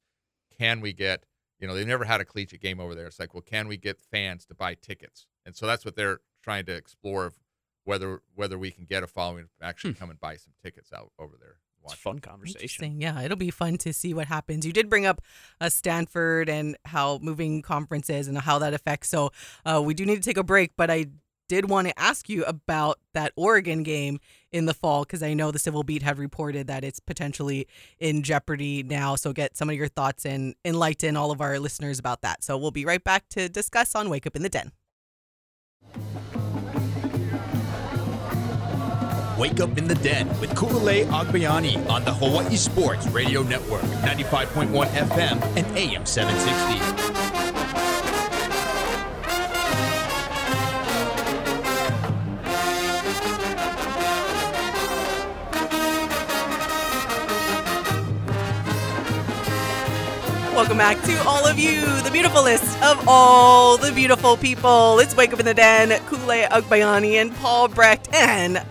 can 0.58 0.82
we 0.82 0.92
get, 0.92 1.24
you 1.60 1.68
know, 1.68 1.74
they've 1.74 1.88
never 1.88 2.04
had 2.04 2.20
a 2.20 2.26
collegiate 2.26 2.60
game 2.62 2.80
over 2.82 2.96
there. 2.96 3.06
It's 3.08 3.20
like, 3.20 3.34
well, 3.34 3.42
can 3.42 3.68
we 3.70 3.78
get 3.78 4.02
fans 4.02 4.46
to 4.48 4.56
buy 4.56 4.74
tickets? 4.76 5.28
And 5.46 5.56
so 5.56 5.66
that's 5.68 5.86
what 5.86 5.96
they're 5.96 6.20
trying 6.44 6.66
to 6.66 6.74
explore 6.76 7.26
of 7.26 7.36
whether 7.86 8.22
whether 8.36 8.58
we 8.58 8.72
can 8.72 8.84
get 8.84 9.04
a 9.04 9.08
following 9.08 9.46
to 9.46 9.66
actually 9.66 9.94
come 9.94 10.10
and 10.10 10.20
buy 10.20 10.36
some 10.36 10.54
tickets 10.62 10.92
out 10.92 11.14
over 11.18 11.38
there. 11.40 11.60
Watch. 11.84 11.96
fun 11.96 12.20
conversation. 12.20 13.00
Yeah, 13.00 13.22
it'll 13.22 13.38
be 13.38 13.52
fun 13.52 13.78
to 13.80 13.94
see 13.94 14.14
what 14.14 14.28
happens. 14.28 14.66
You 14.66 14.74
did 14.74 14.90
bring 14.90 15.06
up 15.06 15.22
uh, 15.62 15.70
Stanford 15.70 16.50
and 16.50 16.78
how 16.86 17.20
moving 17.22 17.62
conferences 17.62 18.28
and 18.28 18.38
how 18.38 18.60
that 18.60 18.74
affects. 18.74 19.10
So 19.10 19.32
uh, 19.66 19.82
we 19.84 19.94
do 19.94 20.06
need 20.06 20.16
to 20.18 20.22
take 20.22 20.38
a 20.38 20.44
break, 20.44 20.74
but 20.76 20.90
I 20.90 21.08
did 21.48 21.70
want 21.70 21.88
to 21.88 22.00
ask 22.00 22.30
you 22.30 22.44
about 22.46 23.00
that 23.14 23.32
Oregon 23.36 23.84
game 23.84 24.20
in 24.52 24.66
the 24.66 24.74
fall 24.74 25.04
because 25.04 25.24
I 25.24 25.34
know 25.34 25.52
the 25.52 25.60
Civil 25.60 25.84
Beat 25.84 26.04
have 26.04 26.20
reported 26.20 26.68
that 26.68 26.84
it's 26.84 27.00
potentially 27.00 27.68
in 28.00 28.24
jeopardy 28.24 28.84
now. 28.84 29.16
So 29.16 29.34
get 29.34 29.56
some 29.56 29.70
of 29.70 29.76
your 29.76 29.88
thoughts 29.88 30.26
and 30.26 30.56
enlighten 30.66 31.16
all 31.16 31.32
of 31.32 31.42
our 31.42 31.60
listeners 31.60 32.00
about 32.00 32.22
that. 32.22 32.44
So 32.44 32.58
we'll 32.58 32.72
be 32.72 32.86
right 32.86 33.04
back 33.04 33.30
to 33.30 33.50
discuss 33.50 33.96
on 33.96 34.10
Wake 34.10 34.28
Up 34.28 34.36
in 34.36 34.44
the 34.44 34.50
Den. 34.50 34.72
Wake 39.38 39.60
up 39.60 39.78
in 39.78 39.88
the 39.88 39.96
den 39.96 40.28
with 40.40 40.50
Ku'ulei 40.56 41.06
Agbayani 41.06 41.88
on 41.90 42.04
the 42.04 42.12
Hawaii 42.12 42.56
Sports 42.56 43.06
Radio 43.08 43.44
Network, 43.44 43.84
95.1 44.02 44.88
FM 44.88 45.42
and 45.56 45.78
AM 45.78 46.06
760. 46.08 47.28
Welcome 60.56 60.78
back 60.80 61.00
to 61.04 61.16
all 61.28 61.46
of 61.46 61.60
you, 61.60 61.82
the 62.02 62.10
beautifulest 62.12 62.82
of 62.82 63.08
all 63.08 63.78
the 63.78 63.92
beautiful 63.92 64.36
people. 64.36 64.98
It's 64.98 65.16
Wake 65.16 65.32
Up 65.32 65.40
in 65.40 65.46
the 65.46 65.54
Den, 65.54 65.90
Ku'ulei 66.08 66.48
Agbayani 66.48 67.14
and 67.22 67.32
Paul 67.36 67.68
Brecht, 67.68 68.12
and 68.12 68.66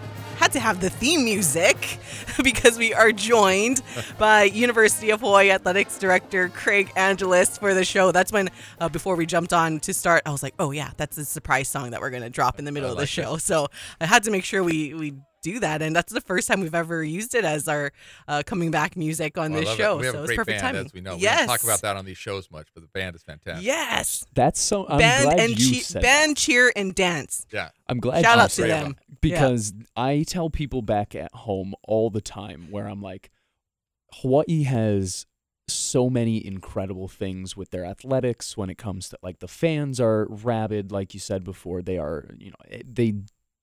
had 0.47 0.53
to 0.53 0.61
have 0.61 0.81
the 0.81 0.91
theme 0.91 1.25
music 1.25 1.99
because 2.45 2.79
we 2.79 2.95
are 2.95 3.11
joined 3.11 3.83
by 4.17 4.45
University 4.45 5.11
of 5.11 5.19
Hawaii 5.19 5.51
Athletics 5.51 5.99
Director 5.99 6.51
Craig 6.51 6.93
Angelos 6.95 7.59
for 7.59 7.75
the 7.75 7.85
show. 7.85 8.13
That's 8.13 8.31
when, 8.31 8.51
uh, 8.79 8.89
before 8.89 9.17
we 9.17 9.27
jumped 9.27 9.53
on 9.53 9.81
to 9.81 9.93
start, 9.93 10.23
I 10.25 10.31
was 10.31 10.45
like, 10.45 10.55
oh 10.61 10.71
yeah, 10.71 10.93
that's 10.99 11.17
the 11.17 11.25
surprise 11.25 11.67
song 11.67 11.91
that 11.91 12.01
we're 12.01 12.11
going 12.11 12.23
to 12.23 12.31
drop 12.31 12.61
in 12.61 12.65
the 12.65 12.71
middle 12.71 12.93
of 12.93 12.97
the 12.97 13.09
show. 13.09 13.39
So 13.39 13.67
I 14.01 14.07
had 14.07 14.23
to 14.23 14.31
make 14.31 14.45
sure 14.45 14.63
we, 14.63 14.95
we 14.95 15.15
do 15.53 15.61
that. 15.61 15.81
And 15.83 15.95
that's 15.95 16.13
the 16.13 16.21
first 16.21 16.49
time 16.49 16.61
we've 16.61 16.75
ever 16.75 17.03
used 17.05 17.35
it 17.35 17.45
as 17.45 17.69
our 17.69 17.93
uh, 18.29 18.43
coming 18.45 18.71
back 18.71 18.97
music 18.97 19.39
on 19.39 19.53
Well, 19.53 19.61
this 19.61 19.69
love 19.69 19.79
it. 19.79 19.83
show. 19.83 19.97
We 19.99 20.07
have 20.07 20.15
so 20.15 20.19
a 20.19 20.23
it's 20.23 20.27
great 20.29 20.37
perfect 20.37 20.61
band, 20.61 20.75
timing. 20.75 20.87
as 20.87 20.93
we 20.95 21.01
know. 21.01 21.17
We 21.17 21.23
Yes. 21.23 21.39
don't 21.41 21.49
talk 21.49 21.63
about 21.65 21.81
that 21.83 21.97
on 21.97 22.05
these 22.05 22.19
shows 22.19 22.51
much, 22.51 22.69
but 22.75 22.83
the 22.83 22.89
band 22.89 23.15
is 23.17 23.23
fantastic. 23.23 23.65
Yes. 23.65 24.25
That's 24.35 24.61
so. 24.61 24.87
I'm 24.89 24.99
band 24.99 25.25
glad 25.25 25.41
and 25.41 25.59
you 25.59 25.75
che- 25.77 25.81
said. 25.81 26.03
band 26.03 26.37
cheer 26.37 26.73
and 26.75 26.95
dance. 26.95 27.47
Yeah. 27.53 27.71
I'm 27.89 27.99
glad 28.01 28.25
Shout 28.25 28.37
you 28.37 28.43
out 28.43 28.51
to 28.51 28.55
said 28.55 28.71
them. 28.71 28.97
that, 29.09 29.21
because 29.21 29.73
I 29.97 30.25
tell 30.27 30.51
people 30.51 30.83
back 30.83 31.15
at 31.15 31.33
home 31.33 31.75
all 31.87 32.11
the 32.11 32.21
time 32.21 32.69
where 32.71 32.89
I'm 32.89 33.01
like, 33.03 33.31
Hawaii 34.23 34.65
has 34.65 35.27
so 35.69 36.09
many 36.09 36.45
incredible 36.47 37.09
things 37.09 37.57
with 37.57 37.71
their 37.71 37.85
athletics 37.85 38.57
when 38.57 38.71
it 38.71 38.79
comes 38.79 39.09
to 39.09 39.19
like 39.21 39.41
the 39.41 39.49
fans 39.49 39.99
are 40.01 40.29
rabid 40.31 40.93
like 40.93 41.13
you 41.13 41.19
said 41.19 41.43
before 41.43 41.83
they 41.83 41.99
are 41.99 42.31
you 42.39 42.51
know 42.51 42.57
eh, 42.71 42.83
they 42.87 43.13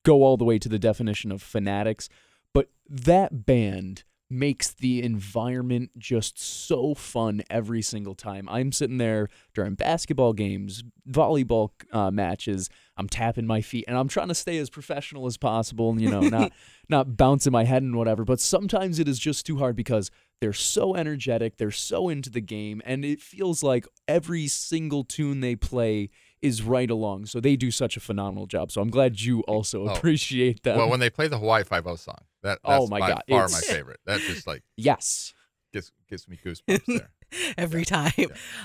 go 0.03 0.23
all 0.23 0.37
the 0.37 0.45
way 0.45 0.59
to 0.59 0.69
the 0.69 0.79
definition 0.79 1.31
of 1.31 1.41
fanatics 1.41 2.09
but 2.53 2.69
that 2.87 3.45
band 3.45 4.03
makes 4.33 4.71
the 4.71 5.03
environment 5.03 5.91
just 5.97 6.39
so 6.39 6.95
fun 6.95 7.43
every 7.49 7.81
single 7.81 8.15
time. 8.15 8.49
I'm 8.49 8.71
sitting 8.71 8.97
there 8.97 9.29
during 9.53 9.75
basketball 9.75 10.33
games 10.33 10.83
volleyball 11.07 11.69
uh, 11.91 12.09
matches. 12.09 12.69
I'm 12.97 13.07
tapping 13.07 13.47
my 13.47 13.61
feet 13.61 13.85
and 13.87 13.97
i'm 13.97 14.07
trying 14.07 14.27
to 14.27 14.35
stay 14.35 14.57
as 14.59 14.69
professional 14.69 15.25
as 15.25 15.35
possible 15.35 15.89
and 15.89 15.99
you 15.99 16.11
know 16.11 16.21
not 16.21 16.51
not 16.89 17.17
bouncing 17.17 17.51
my 17.51 17.63
head 17.63 17.81
and 17.81 17.95
whatever 17.95 18.23
but 18.23 18.39
sometimes 18.39 18.99
it 18.99 19.07
is 19.07 19.17
just 19.17 19.47
too 19.47 19.57
hard 19.57 19.75
because 19.75 20.11
they're 20.39 20.53
so 20.53 20.95
energetic 20.95 21.57
they're 21.57 21.71
so 21.71 22.07
into 22.07 22.29
the 22.29 22.39
game 22.39 22.83
and 22.85 23.03
it 23.03 23.19
feels 23.19 23.63
like 23.63 23.87
every 24.07 24.47
single 24.47 25.03
tune 25.03 25.39
they 25.39 25.55
play 25.55 26.11
is 26.43 26.61
right 26.61 26.91
along 26.91 27.25
so 27.25 27.39
they 27.39 27.55
do 27.55 27.71
such 27.71 27.97
a 27.97 27.99
phenomenal 27.99 28.45
job 28.45 28.71
so 28.71 28.81
i'm 28.81 28.89
glad 28.91 29.19
you 29.21 29.41
also 29.41 29.87
Oh. 29.87 29.93
appreciate 29.95 30.61
them 30.63 30.77
Well, 30.77 30.89
when 30.89 30.99
they 30.99 31.09
play 31.09 31.27
the 31.27 31.37
Hawaii 31.39 31.63
Five 31.63 31.87
O 31.87 31.95
song, 31.95 32.19
that 32.43 32.59
that's 32.63 32.83
Oh 32.83 32.87
my 32.87 32.99
by 32.99 33.09
God, 33.09 33.23
far 33.29 33.45
it's- 33.45 33.51
my 33.53 33.61
favorite. 33.75 33.99
That 34.05 34.19
just 34.21 34.45
like 34.45 34.61
yes 34.77 35.33
gives 35.71 35.91
gives 36.07 36.27
me 36.27 36.37
goosebumps 36.45 36.85
there. 36.85 37.09
every 37.57 37.83
time. 37.83 38.11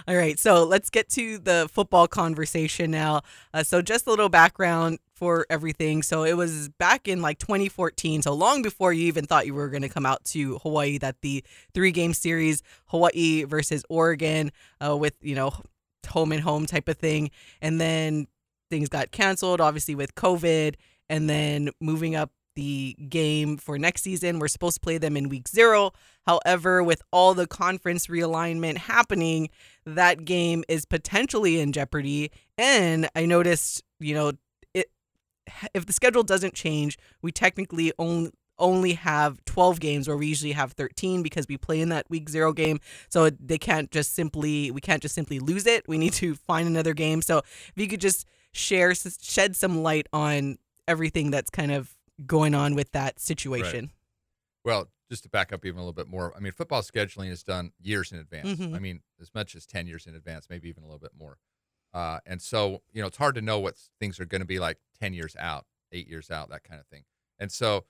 All 0.06 0.14
right, 0.14 0.38
so 0.38 0.64
let's 0.64 0.90
get 0.90 1.08
to 1.10 1.38
the 1.38 1.70
football 1.72 2.06
conversation 2.06 2.90
now. 2.90 3.22
Uh, 3.54 3.62
so, 3.62 3.80
just 3.80 4.06
a 4.06 4.10
little 4.10 4.28
background 4.28 4.98
for 5.14 5.46
everything. 5.48 6.02
So, 6.02 6.24
it 6.24 6.36
was 6.36 6.68
back 6.78 7.08
in 7.08 7.22
like 7.22 7.38
2014, 7.38 8.20
so 8.20 8.34
long 8.34 8.60
before 8.60 8.92
you 8.92 9.06
even 9.06 9.24
thought 9.24 9.46
you 9.46 9.54
were 9.54 9.70
going 9.70 9.80
to 9.80 9.88
come 9.88 10.04
out 10.04 10.22
to 10.26 10.58
Hawaii, 10.58 10.98
that 10.98 11.16
the 11.22 11.42
three 11.72 11.92
game 11.92 12.12
series, 12.12 12.62
Hawaii 12.88 13.44
versus 13.44 13.86
Oregon, 13.88 14.52
uh, 14.86 14.94
with, 14.94 15.14
you 15.22 15.34
know, 15.34 15.54
home 16.08 16.32
and 16.32 16.42
home 16.42 16.66
type 16.66 16.88
of 16.88 16.98
thing. 16.98 17.30
And 17.62 17.80
then 17.80 18.26
things 18.70 18.88
got 18.88 19.10
canceled, 19.10 19.60
obviously, 19.60 19.94
with 19.94 20.14
COVID. 20.14 20.74
And 21.08 21.28
then 21.28 21.70
moving 21.80 22.14
up 22.14 22.32
the 22.58 22.96
game 23.08 23.56
for 23.56 23.78
next 23.78 24.02
season. 24.02 24.40
We're 24.40 24.48
supposed 24.48 24.74
to 24.74 24.80
play 24.80 24.98
them 24.98 25.16
in 25.16 25.28
week 25.28 25.46
zero. 25.46 25.92
However, 26.26 26.82
with 26.82 27.02
all 27.12 27.32
the 27.32 27.46
conference 27.46 28.08
realignment 28.08 28.78
happening, 28.78 29.50
that 29.86 30.24
game 30.24 30.64
is 30.68 30.84
potentially 30.84 31.60
in 31.60 31.70
jeopardy. 31.70 32.32
And 32.58 33.08
I 33.14 33.26
noticed, 33.26 33.84
you 34.00 34.12
know, 34.12 34.32
it 34.74 34.90
if 35.72 35.86
the 35.86 35.92
schedule 35.92 36.24
doesn't 36.24 36.54
change, 36.54 36.98
we 37.22 37.30
technically 37.30 37.92
only 37.96 38.32
only 38.58 38.94
have 38.94 39.44
12 39.44 39.80
games 39.80 40.08
where 40.08 40.16
we 40.16 40.26
usually 40.26 40.52
have 40.52 40.72
13 40.72 41.22
because 41.22 41.46
we 41.48 41.56
play 41.56 41.80
in 41.80 41.88
that 41.90 42.08
week 42.10 42.28
0 42.28 42.52
game 42.52 42.80
so 43.08 43.30
they 43.30 43.58
can't 43.58 43.90
just 43.90 44.14
simply 44.14 44.70
we 44.70 44.80
can't 44.80 45.02
just 45.02 45.14
simply 45.14 45.38
lose 45.38 45.66
it 45.66 45.86
we 45.88 45.98
need 45.98 46.12
to 46.12 46.34
find 46.46 46.66
another 46.66 46.94
game 46.94 47.22
so 47.22 47.38
if 47.38 47.72
you 47.76 47.86
could 47.88 48.00
just 48.00 48.26
share 48.52 48.94
shed 48.94 49.54
some 49.56 49.82
light 49.82 50.06
on 50.12 50.58
everything 50.86 51.30
that's 51.30 51.50
kind 51.50 51.70
of 51.72 51.90
going 52.26 52.54
on 52.54 52.74
with 52.74 52.90
that 52.92 53.20
situation 53.20 53.90
Well, 54.64 54.88
just 55.08 55.22
to 55.22 55.28
back 55.30 55.52
up 55.52 55.64
even 55.64 55.78
a 55.78 55.80
little 55.80 55.94
bit 55.94 56.08
more, 56.08 56.34
I 56.36 56.40
mean, 56.40 56.52
football 56.52 56.82
scheduling 56.82 57.30
is 57.30 57.42
done 57.42 57.72
years 57.80 58.12
in 58.12 58.18
advance. 58.18 58.58
Mhm. 58.60 58.74
I 58.74 58.78
mean, 58.78 59.00
as 59.20 59.32
much 59.34 59.54
as 59.54 59.64
10 59.64 59.86
years 59.86 60.06
in 60.06 60.14
advance, 60.14 60.48
maybe 60.50 60.68
even 60.68 60.82
a 60.82 60.86
little 60.86 60.98
bit 60.98 61.12
more. 61.16 61.38
Uh, 61.94 62.20
and 62.26 62.42
so, 62.42 62.82
you 62.92 63.00
know, 63.00 63.06
it's 63.06 63.16
hard 63.16 63.34
to 63.36 63.40
know 63.40 63.58
what 63.58 63.76
things 63.98 64.20
are 64.20 64.26
going 64.26 64.42
to 64.42 64.46
be 64.46 64.58
like 64.58 64.78
10 65.00 65.14
years 65.14 65.34
out, 65.38 65.64
eight 65.92 66.08
years 66.08 66.30
out, 66.30 66.50
that 66.50 66.62
kind 66.64 66.78
of 66.80 66.86
thing. 66.88 67.04
And 67.38 67.50
so, 67.50 67.86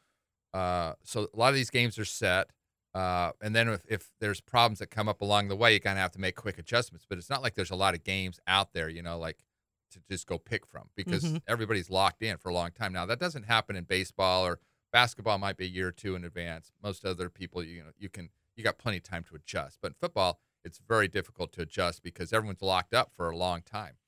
uh, 0.55 0.95
so 1.05 1.29
a 1.33 1.37
lot 1.37 1.49
of 1.51 1.55
these 1.55 1.71
games 1.71 1.99
are 1.99 2.05
set. 2.05 2.51
Uh, 2.95 3.33
and 3.43 3.55
then 3.55 3.69
if, 3.69 3.85
if 3.89 4.11
there's 4.19 4.41
problems 4.41 4.79
that 4.79 4.89
come 4.91 5.09
up 5.09 5.21
along 5.21 5.49
the 5.49 5.57
way, 5.57 5.73
you 5.75 5.81
kind 5.81 5.99
of 5.99 6.03
have 6.03 6.11
to 6.13 6.19
make 6.19 6.35
quick 6.37 6.59
adjustments. 6.59 7.07
But 7.09 7.19
it's 7.19 7.31
not 7.31 7.43
like 7.43 7.55
there's 7.55 7.71
a 7.71 7.77
lot 7.77 7.95
of 7.95 8.03
games 8.03 8.41
out 8.47 8.73
there, 8.73 8.89
you 8.89 9.03
know, 9.03 9.19
like 9.19 9.45
to 9.93 10.01
just 10.11 10.27
go 10.27 10.39
pick 10.39 10.67
from 10.67 10.91
because 10.97 11.35
Mhm. 11.35 11.43
everybody's 11.47 11.91
locked 11.91 12.23
in 12.23 12.37
for 12.39 12.49
a 12.49 12.55
long 12.55 12.71
time. 12.73 12.93
Now, 12.93 13.07
that 13.07 13.19
doesn't 13.21 13.45
happen 13.45 13.77
in 13.77 13.85
baseball 13.85 14.45
or 14.47 14.61
basketball 14.93 15.39
might 15.39 15.57
be 15.57 15.65
a 15.65 15.69
year 15.69 15.89
or 15.89 15.93
two 15.93 16.15
in 16.17 16.25
advance. 16.25 16.73
Most 16.83 17.05
other 17.05 17.31
people, 17.31 17.63
you 17.63 17.85
know, 17.85 17.93
you 17.97 18.09
can 18.09 18.31
you 18.57 18.65
got 18.65 18.79
plenty 18.79 18.97
of 18.99 19.05
time 19.05 19.23
to 19.25 19.37
adjust. 19.37 19.79
But 19.81 19.89
in 19.89 19.95
football, 20.01 20.41
it's 20.65 20.79
very 20.79 21.09
difficult 21.09 21.53
to 21.53 21.63
adjust 21.63 22.03
because 22.03 22.33
everyone's 22.33 22.63
locked 22.63 22.93
up 22.93 23.13
for 23.15 23.31
a 23.31 23.37
long 23.37 23.63
time. 23.63 23.99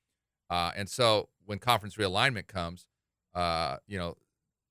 Uh, 0.48 0.72
and 0.76 0.88
so 0.88 1.28
when 1.44 1.58
conference 1.58 1.96
realignment 1.96 2.46
comes, 2.48 2.86
uh, 3.34 3.78
you 3.86 3.98
know, 3.98 4.16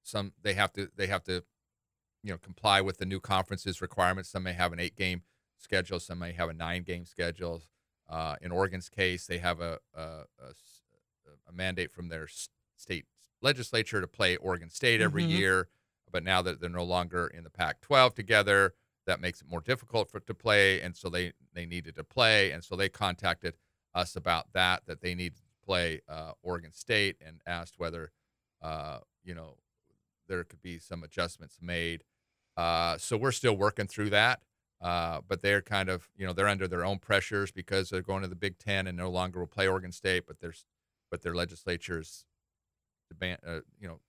some 0.03 0.33
they 0.41 0.53
have 0.53 0.73
to 0.73 0.89
they 0.95 1.07
have 1.07 1.23
to 1.23 1.43
you 2.23 2.31
know 2.31 2.37
comply 2.37 2.81
with 2.81 2.97
the 2.97 3.05
new 3.05 3.19
conference's 3.19 3.81
requirements. 3.81 4.29
Some 4.29 4.43
may 4.43 4.53
have 4.53 4.73
an 4.73 4.79
eight 4.79 4.95
game 4.95 5.23
schedule, 5.57 5.99
some 5.99 6.19
may 6.19 6.33
have 6.33 6.49
a 6.49 6.53
nine 6.53 6.83
game 6.83 7.05
schedule. 7.05 7.61
Uh, 8.07 8.35
in 8.41 8.51
Oregon's 8.51 8.89
case, 8.89 9.27
they 9.27 9.37
have 9.37 9.61
a, 9.61 9.79
a, 9.93 10.01
a, 10.39 10.53
a 11.47 11.51
mandate 11.53 11.91
from 11.91 12.07
their 12.09 12.27
state 12.75 13.05
legislature 13.41 14.01
to 14.01 14.07
play 14.07 14.35
Oregon 14.37 14.69
State 14.69 14.99
every 15.01 15.23
Mhm. 15.23 15.29
year. 15.37 15.69
But 16.11 16.23
now 16.23 16.41
that 16.41 16.59
they're 16.59 16.71
no 16.71 16.83
longer 16.83 17.27
in 17.27 17.43
the 17.43 17.51
Pac-12 17.51 18.15
together, 18.15 18.73
that 19.05 19.21
makes 19.21 19.41
it 19.41 19.47
more 19.47 19.61
difficult 19.61 20.09
for 20.09 20.19
to 20.19 20.33
play, 20.33 20.81
and 20.81 20.95
so 20.97 21.07
they 21.09 21.33
they 21.53 21.65
needed 21.67 21.95
to 21.97 22.03
play, 22.03 22.51
and 22.51 22.63
so 22.63 22.75
they 22.75 22.89
contacted 22.89 23.55
us 23.93 24.15
about 24.15 24.51
that 24.53 24.85
that 24.87 25.01
they 25.01 25.13
needed 25.13 25.37
to 25.37 25.43
play 25.65 26.01
uh, 26.07 26.31
Oregon 26.41 26.73
State 26.73 27.17
and 27.23 27.41
asked 27.45 27.75
whether 27.77 28.11
uh, 28.61 28.99
you 29.23 29.35
know 29.35 29.57
there 30.29 30.45
could 30.45 30.61
be 30.61 30.79
some 30.79 31.03
adjustments 31.03 31.57
made. 31.61 32.05
Uh, 32.55 32.97
so 32.97 33.17
we're 33.17 33.33
still 33.33 33.57
working 33.57 33.87
through 33.87 34.11
that. 34.11 34.41
Uh, 34.81 35.19
but 35.27 35.41
they're 35.41 35.61
kind 35.61 35.89
of, 35.89 36.07
you 36.15 36.25
know, 36.25 36.31
they're 36.31 36.47
under 36.47 36.65
their 36.65 36.85
own 36.85 36.99
pressures 36.99 37.51
because 37.51 37.89
they're 37.89 38.01
going 38.01 38.21
to 38.21 38.29
the 38.29 38.35
Big 38.35 38.57
Ten 38.57 38.87
and 38.87 38.97
no 38.97 39.09
longer 39.09 39.41
will 39.41 39.47
play 39.47 39.67
Oregon 39.67 39.91
State. 39.91 40.23
But 40.25 40.39
there's, 40.39 40.63
but 41.11 41.21
their 41.21 41.35
legislatures, 41.35 42.23
demand, 43.09 43.41
uh, 43.45 43.59
you 43.77 43.89
know, 43.89 43.99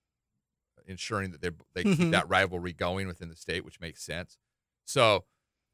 ensuring 0.87 1.31
that 1.31 1.41
they 1.41 1.49
they 1.73 1.83
keep 1.83 1.99
Mhm. 2.07 2.11
that 2.11 2.29
rivalry 2.29 2.73
going 2.73 3.07
within 3.07 3.29
the 3.29 3.35
state, 3.35 3.63
which 3.65 3.79
makes 3.81 4.01
sense. 4.01 4.37
So 4.85 5.25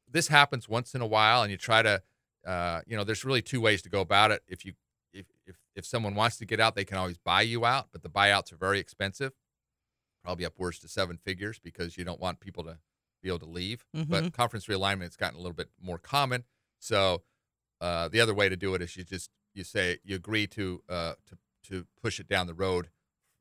this 0.08 0.28
happens 0.28 0.68
once 0.68 0.94
in 0.94 1.00
a 1.00 1.06
while, 1.06 1.42
and 1.42 1.50
you 1.50 1.56
try 1.56 1.82
to, 1.82 2.02
uh, 2.46 2.82
you 2.86 2.96
know, 2.96 3.04
there's 3.04 3.24
really 3.24 3.42
two 3.42 3.60
ways 3.60 3.82
to 3.82 3.88
go 3.88 4.00
about 4.00 4.30
it. 4.32 4.42
If 4.48 4.64
you 4.64 4.74
if 5.12 5.26
if 5.46 5.56
if 5.74 5.86
someone 5.86 6.14
wants 6.14 6.36
to 6.38 6.44
get 6.44 6.60
out, 6.60 6.74
they 6.74 6.84
can 6.84 6.98
always 6.98 7.18
buy 7.18 7.42
you 7.42 7.64
out, 7.64 7.88
but 7.92 8.02
the 8.02 8.10
buyouts 8.10 8.52
are 8.52 8.56
very 8.56 8.80
expensive, 8.80 9.32
probably 10.28 10.44
upwards 10.44 10.78
to 10.78 10.86
seven 10.88 11.16
figures 11.16 11.58
because 11.58 11.96
you 11.96 12.04
don't 12.04 12.20
want 12.20 12.38
people 12.38 12.62
to 12.62 12.76
be 13.22 13.30
able 13.30 13.38
to 13.38 13.46
leave. 13.46 13.86
But 14.10 14.32
conference 14.34 14.66
realignment 14.66 15.04
has 15.04 15.16
gotten 15.16 15.38
a 15.38 15.40
little 15.40 15.54
bit 15.54 15.70
more 15.82 15.96
common. 15.96 16.44
So 16.78 17.22
uh, 17.80 18.08
the 18.08 18.20
other 18.20 18.34
way 18.34 18.50
to 18.50 18.56
do 18.56 18.74
it 18.74 18.82
is 18.82 18.94
you 18.94 19.04
just 19.04 19.30
you 19.54 19.64
say 19.64 20.00
you 20.04 20.14
agree 20.14 20.46
to 20.48 20.82
uh, 20.86 21.14
to 21.28 21.38
to 21.70 21.86
push 22.02 22.20
it 22.20 22.28
down 22.28 22.46
the 22.46 22.52
road 22.52 22.90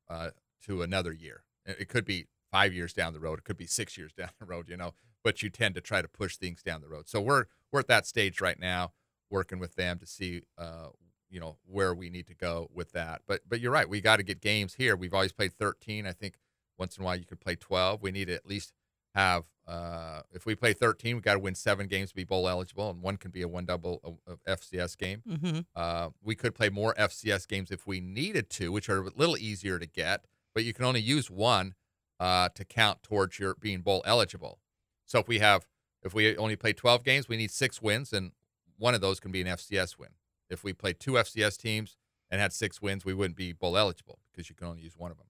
uh, 0.09 0.29
to 0.65 0.81
another 0.81 1.11
year. 1.11 1.43
It 1.65 1.75
it 1.81 1.89
could 1.89 2.05
be 2.05 2.27
five 2.49 2.73
years 2.73 2.93
down 2.93 3.11
the 3.11 3.19
road. 3.19 3.39
It 3.39 3.43
could 3.43 3.57
be 3.57 3.67
six 3.67 3.97
years 3.97 4.13
down 4.17 4.29
the 4.39 4.45
road. 4.45 4.69
You 4.69 4.77
know, 4.77 4.93
but 5.25 5.43
you 5.43 5.49
tend 5.49 5.75
to 5.75 5.81
try 5.81 6.01
to 6.01 6.07
push 6.07 6.37
things 6.37 6.63
down 6.63 6.79
the 6.79 6.87
road. 6.87 7.09
So 7.09 7.19
we're 7.19 7.47
we're 7.69 7.81
at 7.81 7.87
that 7.87 8.07
stage 8.07 8.39
right 8.39 8.57
now, 8.57 8.93
working 9.29 9.59
with 9.59 9.75
them 9.75 9.99
to 9.99 10.05
see 10.05 10.43
uh, 10.57 10.87
you 11.29 11.41
know 11.41 11.57
where 11.65 11.93
we 11.93 12.09
need 12.09 12.27
to 12.27 12.33
go 12.33 12.69
with 12.73 12.93
that. 12.93 13.23
But 13.27 13.41
but 13.45 13.59
you're 13.59 13.73
right. 13.73 13.89
We 13.89 13.99
got 13.99 14.17
to 14.17 14.23
get 14.23 14.39
games 14.39 14.75
here. 14.75 14.95
We've 14.95 15.13
always 15.13 15.33
played 15.33 15.51
13. 15.51 16.07
I 16.07 16.13
think 16.13 16.35
once 16.77 16.97
in 16.97 17.03
a 17.03 17.05
while 17.05 17.15
you 17.15 17.25
could 17.25 17.39
play 17.39 17.55
12. 17.55 18.01
We 18.01 18.11
need 18.11 18.27
to 18.27 18.35
at 18.35 18.45
least 18.45 18.73
have 19.15 19.45
uh, 19.67 20.21
if 20.31 20.45
we 20.45 20.55
play 20.55 20.71
13, 20.71 21.15
we 21.15 21.21
got 21.21 21.33
to 21.33 21.39
win 21.39 21.53
seven 21.53 21.87
games 21.87 22.09
to 22.09 22.15
be 22.15 22.23
bowl 22.23 22.47
eligible, 22.47 22.89
and 22.89 23.01
one 23.01 23.17
can 23.17 23.31
be 23.31 23.41
a 23.41 23.47
one 23.47 23.65
double 23.65 23.99
of- 24.03 24.19
of 24.25 24.43
FCS 24.45 24.97
game. 24.97 25.21
Mm-hmm. 25.27 25.59
Uh, 25.75 26.09
we 26.23 26.35
could 26.35 26.55
play 26.55 26.69
more 26.69 26.93
FCS 26.97 27.47
games 27.47 27.69
if 27.69 27.85
we 27.85 27.99
needed 27.99 28.49
to, 28.51 28.71
which 28.71 28.87
are 28.87 28.99
a 28.99 29.09
little 29.15 29.37
easier 29.37 29.77
to 29.77 29.85
get, 29.85 30.25
but 30.55 30.63
you 30.63 30.73
can 30.73 30.85
only 30.85 31.01
use 31.01 31.29
one 31.29 31.75
uh, 32.19 32.47
to 32.55 32.63
count 32.63 33.03
towards 33.03 33.39
your 33.39 33.55
being 33.55 33.81
bowl 33.81 34.01
eligible. 34.05 34.59
So 35.05 35.19
if 35.19 35.27
we 35.27 35.39
have, 35.39 35.67
if 36.01 36.13
we 36.13 36.37
only 36.37 36.55
play 36.55 36.71
12 36.71 37.03
games, 37.03 37.27
we 37.27 37.35
need 37.35 37.51
six 37.51 37.81
wins, 37.81 38.13
and 38.13 38.31
one 38.77 38.93
of 38.93 39.01
those 39.01 39.19
can 39.19 39.31
be 39.31 39.41
an 39.41 39.47
FCS 39.47 39.99
win. 39.99 40.11
If 40.49 40.63
we 40.63 40.71
played 40.71 40.99
two 40.99 41.13
FCS 41.13 41.57
teams 41.57 41.97
and 42.31 42.39
had 42.39 42.53
six 42.53 42.81
wins, 42.81 43.03
we 43.03 43.13
wouldn't 43.13 43.35
be 43.35 43.51
bowl 43.51 43.77
eligible 43.77 44.19
because 44.31 44.49
you 44.49 44.55
can 44.55 44.67
only 44.67 44.81
use 44.81 44.93
one 44.95 45.11
of 45.11 45.17
them. 45.17 45.27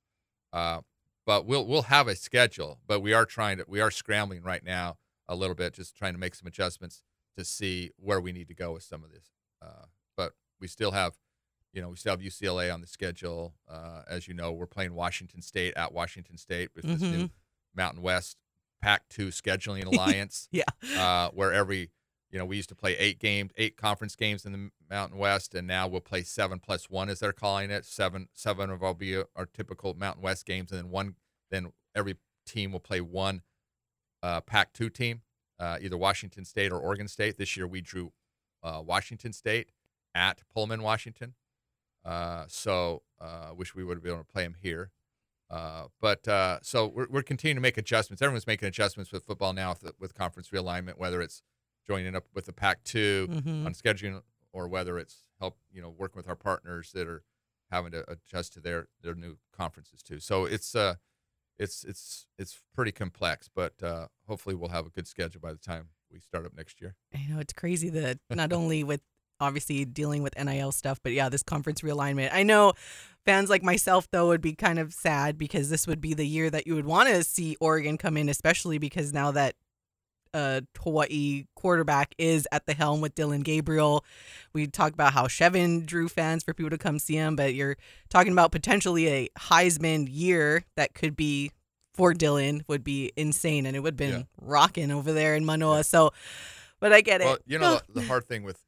Uh, 0.54 0.82
but 1.28 1.46
we'll 1.46 1.68
we'll 1.68 1.84
have 1.84 2.08
a 2.08 2.16
schedule, 2.16 2.80
but 2.88 3.02
we 3.02 3.14
are 3.14 3.26
trying 3.26 3.58
to 3.58 3.66
we 3.68 3.82
are 3.82 3.92
scrambling 3.92 4.42
right 4.42 4.64
now 4.64 4.98
a 5.28 5.36
little 5.36 5.56
bit, 5.56 5.74
just 5.74 5.96
trying 5.96 6.14
to 6.14 6.20
make 6.20 6.34
some 6.34 6.48
adjustments 6.48 7.04
to 7.38 7.44
see 7.44 7.92
where 7.98 8.20
we 8.22 8.32
need 8.32 8.48
to 8.48 8.56
go 8.56 8.72
with 8.72 8.82
some 8.82 9.04
of 9.04 9.12
this. 9.12 9.26
Uh, 9.62 9.86
but 10.16 10.32
we 10.62 10.68
still 10.68 10.92
have, 10.92 11.16
you 11.74 11.82
know, 11.82 11.90
we 11.90 11.98
still 11.98 12.14
have 12.14 12.22
UCLA 12.22 12.74
on 12.74 12.80
the 12.80 12.88
schedule. 12.88 13.54
Uh, 13.70 14.04
as 14.10 14.28
you 14.28 14.34
know, 14.34 14.54
we're 14.54 14.66
playing 14.66 14.96
Washington 14.96 15.42
State 15.42 15.74
at 15.76 15.94
Washington 15.94 16.38
State 16.38 16.70
with 16.74 16.86
this 16.86 17.02
new 17.02 17.30
Mountain 17.76 18.02
West 18.02 18.38
Pac-2 18.82 19.28
scheduling 19.28 19.86
alliance. 19.94 20.48
Yeah. 20.52 20.64
uh, 20.98 21.30
where 21.32 21.52
every 21.52 21.92
you 22.32 22.38
know 22.38 22.46
we 22.46 22.58
used 22.58 22.70
to 22.70 22.76
play 22.76 22.98
eight 22.98 23.20
games, 23.20 23.52
eight 23.58 23.78
conference 23.78 24.16
games 24.16 24.46
in 24.46 24.52
the 24.52 24.70
Mountain 24.90 25.18
West, 25.18 25.56
and 25.56 25.68
now 25.68 25.88
we'll 25.88 26.02
play 26.02 26.24
seven 26.24 26.60
plus 26.60 26.90
one, 26.90 27.10
as 27.10 27.20
they're 27.20 27.34
calling 27.34 27.72
it. 27.72 27.86
Seven, 27.86 28.28
seven 28.34 28.70
of 28.70 28.82
will 28.82 28.94
be 28.94 29.16
our 29.36 29.46
typical 29.46 29.94
Mountain 29.94 30.24
West 30.24 30.46
games, 30.46 30.72
and 30.72 30.80
then 30.80 30.90
one, 30.90 31.16
then 31.50 31.72
every 31.96 32.16
team 32.46 32.72
will 32.72 32.80
play 32.80 33.02
one 33.02 33.42
uh, 34.24 34.42
Pac-2 34.42 34.94
team, 34.94 35.22
uh, 35.60 35.78
either 35.82 35.98
Washington 35.98 36.46
State 36.46 36.72
or 36.72 36.80
Oregon 36.80 37.08
State. 37.08 37.38
This 37.38 37.56
year 37.56 37.68
we 37.68 37.82
drew 37.82 38.12
uh, 38.64 38.82
Washington 38.86 39.34
State 39.34 39.72
at 40.16 40.42
Pullman, 40.54 40.82
Washington. 40.82 41.36
Uh, 42.04 42.46
so 42.48 43.04
uh, 43.20 43.52
wish 43.56 43.76
we 43.76 43.84
would 43.84 43.98
have 43.98 44.04
been 44.04 44.14
able 44.14 44.24
to 44.24 44.32
play 44.32 44.44
them 44.44 44.56
here. 44.62 44.92
Uh, 45.50 45.84
but 46.02 46.28
uh, 46.28 46.60
so 46.62 46.88
we're, 46.88 47.08
we're 47.10 47.22
continuing 47.22 47.56
to 47.56 47.62
make 47.62 47.78
adjustments. 47.78 48.22
Everyone's 48.22 48.48
making 48.48 48.68
adjustments 48.68 49.12
with 49.12 49.24
football 49.24 49.54
now 49.54 49.76
with, 49.82 49.94
with 50.00 50.14
conference 50.14 50.50
realignment, 50.50 50.98
whether 50.98 51.22
it's 51.22 51.42
joining 51.88 52.16
up 52.16 52.26
with 52.34 52.46
the 52.46 52.54
Pac-2 52.54 53.28
Mhm. 53.28 53.66
on 53.66 53.74
scheduling, 53.74 54.22
or 54.52 54.68
whether 54.68 54.98
it's 54.98 55.24
help 55.40 55.58
you 55.72 55.82
know 55.82 55.90
working 55.90 56.18
with 56.18 56.28
our 56.28 56.36
partners 56.36 56.92
that 56.94 57.08
are 57.08 57.24
having 57.72 57.92
to 57.92 58.10
adjust 58.10 58.54
to 58.54 58.60
their 58.60 58.88
their 59.02 59.16
new 59.16 59.38
conferences 59.52 60.02
too. 60.04 60.20
So 60.20 60.46
it's 60.46 60.76
uh 60.76 60.96
it's 61.60 61.84
it's 61.84 62.28
it's 62.38 62.62
pretty 62.76 62.92
complex, 62.92 63.50
but 63.54 63.82
uh, 63.82 64.08
hopefully 64.28 64.56
we'll 64.56 64.70
have 64.70 64.86
a 64.86 64.90
good 64.90 65.08
schedule 65.08 65.42
by 65.42 65.54
the 65.54 65.60
time 65.60 65.90
we 66.12 66.20
start 66.20 66.46
up 66.46 66.54
next 66.56 66.80
year. 66.82 66.96
I 67.14 67.26
know 67.30 67.40
it's 67.40 67.54
crazy 67.54 67.90
that 67.90 68.20
not 68.30 68.54
only 68.54 68.84
with 68.84 69.02
obviously 69.40 69.86
dealing 69.86 70.24
with 70.24 70.36
NIL 70.38 70.72
stuff, 70.72 71.00
but 71.04 71.12
yeah, 71.14 71.30
this 71.30 71.44
conference 71.44 71.82
realignment. 71.82 72.30
I 72.34 72.44
know 72.44 72.74
fans 73.26 73.50
like 73.50 73.64
myself 73.64 74.08
though 74.12 74.28
would 74.28 74.42
be 74.42 74.54
kind 74.54 74.80
of 74.80 74.94
sad 74.94 75.38
because 75.38 75.70
this 75.70 75.86
would 75.88 76.02
be 76.02 76.14
the 76.14 76.26
year 76.26 76.50
that 76.50 76.66
you 76.68 76.76
would 76.76 76.86
want 76.86 77.10
to 77.10 77.24
see 77.24 77.56
Oregon 77.60 77.98
come 77.98 78.18
in, 78.18 78.30
especially 78.30 78.78
because 78.78 79.12
now 79.14 79.32
that 79.32 79.56
uh 80.34 80.62
Hawaii 80.80 81.46
quarterback 81.56 82.14
is 82.18 82.48
at 82.52 82.66
the 82.66 82.74
helm 82.74 83.02
with 83.02 83.16
Dillon 83.16 83.42
Gabriel. 83.42 84.04
We 84.54 84.68
talk 84.68 84.94
about 84.94 85.14
how 85.14 85.28
Chevan 85.28 85.86
drew 85.86 86.08
fans 86.10 86.44
for 86.44 86.54
people 86.54 86.70
to 86.72 86.78
come 86.78 87.00
see 87.00 87.16
him, 87.16 87.36
but 87.36 87.54
you're 87.54 87.78
talking 88.10 88.32
about 88.32 88.52
potentially 88.52 89.08
a 89.08 89.30
Heisman 89.40 90.08
year 90.10 90.64
that 90.76 90.94
could 90.94 91.16
be 91.16 91.52
for 91.94 92.14
Dylan 92.14 92.62
would 92.68 92.84
be 92.84 93.12
insane 93.18 93.66
and 93.66 93.76
it 93.76 93.80
would 93.80 93.94
have 93.94 93.98
been 93.98 94.20
Yeah. 94.20 94.24
rocking 94.40 94.92
over 94.92 95.12
there 95.14 95.36
in 95.36 95.46
Manoa. 95.46 95.84
So 95.84 96.12
but 96.80 96.94
I 96.94 97.02
get 97.02 97.22
it. 97.22 97.26
Well, 97.26 97.38
you 97.46 97.58
know 97.58 97.80
the, 97.88 98.02
the 98.02 98.08
hard 98.08 98.26
thing 98.28 98.44
with 98.44 98.62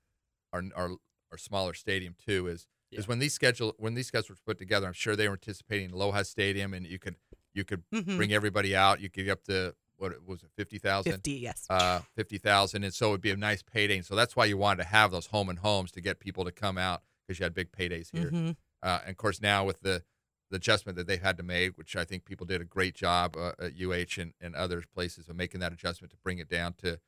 our 0.52 0.63
our 0.76 0.89
our 1.32 1.38
smaller 1.38 1.76
stadium 1.76 2.15
too 2.26 2.48
is 2.48 2.67
Yeah. 2.89 3.00
is 3.00 3.08
when 3.08 3.19
these 3.19 3.34
schedule 3.34 3.76
when 3.78 3.93
these 3.93 4.08
schedules 4.08 4.39
were 4.39 4.54
put 4.54 4.58
together. 4.58 4.88
I'm 4.88 4.93
sure 4.93 5.15
they 5.15 5.28
were 5.28 5.34
anticipating 5.36 5.91
Aloha 5.91 6.24
Stadium, 6.24 6.74
and 6.74 6.88
you 6.88 6.98
could 6.98 7.17
you 7.54 7.63
could 7.63 7.84
Mhm. 7.93 8.17
bring 8.17 8.34
everybody 8.34 8.76
out. 8.76 9.00
You 9.00 9.10
could 9.12 9.26
get 9.26 9.32
up 9.32 9.43
to 9.43 9.76
what 9.99 10.13
was 10.25 10.43
it, 10.43 10.49
fifty 10.55 10.79
thousand. 10.79 11.12
50, 11.12 11.31
yes. 11.31 11.65
uh, 11.69 11.99
fifty 12.15 12.38
thousand, 12.38 12.83
and 12.83 12.93
so 12.93 13.09
it'd 13.09 13.21
be 13.21 13.31
a 13.31 13.38
nice 13.38 13.62
payday. 13.62 13.97
And 13.97 14.05
so 14.05 14.15
that's 14.15 14.35
why 14.35 14.45
you 14.45 14.57
wanted 14.57 14.83
to 14.83 14.89
have 14.89 15.12
those 15.12 15.27
home 15.27 15.49
and 15.49 15.59
homes 15.59 15.91
to 15.91 16.01
get 16.01 16.19
people 16.19 16.45
to 16.45 16.51
come 16.51 16.77
out 16.77 17.03
because 17.27 17.39
you 17.39 17.43
had 17.43 17.53
big 17.53 17.71
paydays 17.71 18.09
here. 18.12 18.31
Mhm. 18.31 18.55
Uh, 18.81 18.99
and 19.01 19.12
of 19.12 19.17
course, 19.17 19.41
now 19.41 19.65
with 19.65 19.81
the 19.81 20.03
the 20.49 20.55
adjustment 20.55 20.97
that 20.97 21.05
they've 21.05 21.21
had 21.21 21.38
to 21.38 21.43
make, 21.43 21.77
which 21.77 21.95
I 21.95 22.03
think 22.05 22.25
people 22.25 22.45
did 22.45 22.59
a 22.59 22.65
great 22.65 22.95
job 22.95 23.38
uh, 23.38 23.51
at 23.59 23.73
UH 23.79 24.19
and, 24.19 24.33
and 24.41 24.55
other 24.55 24.83
places 24.93 25.29
of 25.29 25.35
making 25.35 25.59
that 25.59 25.71
adjustment 25.71 26.09
to 26.12 26.17
bring 26.23 26.39
it 26.39 26.49
down 26.49 26.73
to 26.79 26.99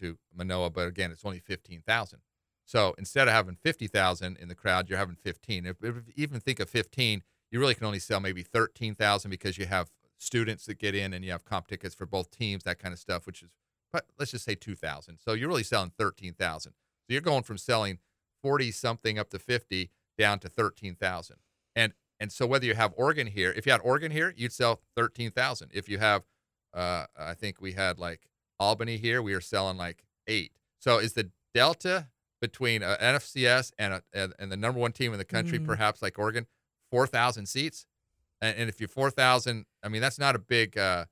to 0.00 0.18
Manoa. 0.34 0.70
But 0.70 0.88
again, 0.88 1.10
it's 1.12 1.24
only 1.24 1.38
fifteen 1.38 1.82
thousand. 1.82 2.20
So 2.64 2.94
instead 2.98 3.28
of 3.28 3.34
having 3.34 3.56
fifty 3.56 3.86
thousand 3.86 4.36
in 4.38 4.48
the 4.48 4.54
crowd, 4.54 4.88
you're 4.88 4.98
having 4.98 5.16
fifteen. 5.16 5.66
If, 5.66 5.76
if 5.82 5.94
you 5.94 6.02
even 6.16 6.40
think 6.40 6.60
of 6.60 6.68
fifteen, 6.68 7.22
you 7.50 7.60
really 7.60 7.74
can 7.74 7.86
only 7.86 7.98
sell 7.98 8.20
maybe 8.20 8.42
thirteen 8.42 8.94
thousand 8.94 9.30
because 9.30 9.58
you 9.58 9.66
have 9.66 9.90
students 10.18 10.66
that 10.66 10.78
get 10.78 10.94
in 10.94 11.12
and 11.14 11.24
you 11.24 11.30
have 11.30 11.44
comp 11.44 11.66
tickets 11.68 11.94
for 11.94 12.06
both 12.06 12.30
teams, 12.30 12.64
that 12.64 12.78
kind 12.78 12.92
of 12.92 12.98
stuff, 12.98 13.26
which 13.26 13.42
is 13.42 13.50
but 13.90 14.04
let's 14.18 14.32
just 14.32 14.44
say 14.44 14.54
2000 14.54 15.16
so 15.16 15.32
you're 15.32 15.48
really 15.48 15.62
selling 15.62 15.90
13000 15.96 16.72
so 16.72 16.76
you're 17.08 17.22
going 17.22 17.42
from 17.42 17.56
selling 17.56 17.98
40 18.42 18.70
something 18.70 19.18
up 19.18 19.30
to 19.30 19.38
50 19.38 19.90
down 20.18 20.38
to 20.40 20.48
13000 20.50 21.36
and 21.74 21.94
and 22.20 22.30
so 22.30 22.46
whether 22.46 22.66
you 22.66 22.74
have 22.74 22.92
oregon 22.98 23.26
here 23.28 23.50
if 23.56 23.64
you 23.64 23.72
had 23.72 23.80
oregon 23.82 24.12
here 24.12 24.34
you'd 24.36 24.52
sell 24.52 24.82
13000 24.94 25.70
if 25.72 25.88
you 25.88 25.96
have 25.96 26.24
uh 26.74 27.06
i 27.18 27.32
think 27.32 27.62
we 27.62 27.72
had 27.72 27.98
like 27.98 28.28
albany 28.60 28.98
here 28.98 29.22
we 29.22 29.32
were 29.32 29.40
selling 29.40 29.78
like 29.78 30.04
eight. 30.26 30.52
So 30.78 30.98
is 30.98 31.14
the 31.14 31.30
delta 31.54 32.08
between 32.42 32.82
uh, 32.82 32.98
nfcs 33.00 33.72
and, 33.78 33.94
a, 33.94 34.02
and 34.12 34.34
and 34.38 34.52
the 34.52 34.56
number 34.58 34.78
one 34.78 34.92
team 34.92 35.12
in 35.14 35.18
the 35.18 35.24
country 35.24 35.58
Mhm. 35.58 35.64
perhaps 35.64 36.02
like 36.02 36.18
oregon 36.18 36.46
4000 36.90 37.46
seats 37.46 37.86
and, 38.40 38.56
and 38.58 38.68
if 38.68 38.80
you're 38.80 38.88
4000 38.88 39.64
i 39.82 39.88
mean 39.88 40.00
that's 40.00 40.18
not 40.18 40.34
a 40.36 40.38
big 40.38 40.76
uh 40.78 41.04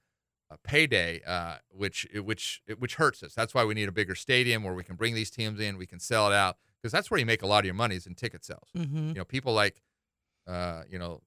a 0.49 0.59
payday, 0.59 1.21
uh, 1.27 1.57
which 1.73 2.07
which 2.15 2.63
which 2.79 2.95
hurts 2.95 3.21
us. 3.25 3.35
That's 3.35 3.53
why 3.53 3.65
we 3.65 3.75
need 3.75 3.89
a 3.89 3.93
bigger 3.93 4.15
stadium 4.15 4.63
where 4.63 4.75
we 4.75 4.85
can 4.85 4.95
bring 4.95 5.13
these 5.17 5.29
teams 5.29 5.59
in, 5.59 5.77
we 5.77 5.89
can 5.89 5.99
sell 5.99 6.31
it 6.31 6.33
out 6.33 6.57
because 6.81 6.93
that's 6.93 7.11
where 7.11 7.19
you 7.19 7.27
make 7.27 7.43
a 7.43 7.49
lot 7.49 7.59
of 7.59 7.65
your 7.65 7.75
money 7.75 7.97
is 7.97 8.07
in 8.07 8.15
ticket 8.15 8.45
sales. 8.45 8.69
Mhm. 8.77 9.09
You 9.09 9.15
know, 9.15 9.25
people 9.25 9.55
like, 9.55 9.83
uh, 10.47 10.85
you 10.89 11.01
know, 11.01 11.25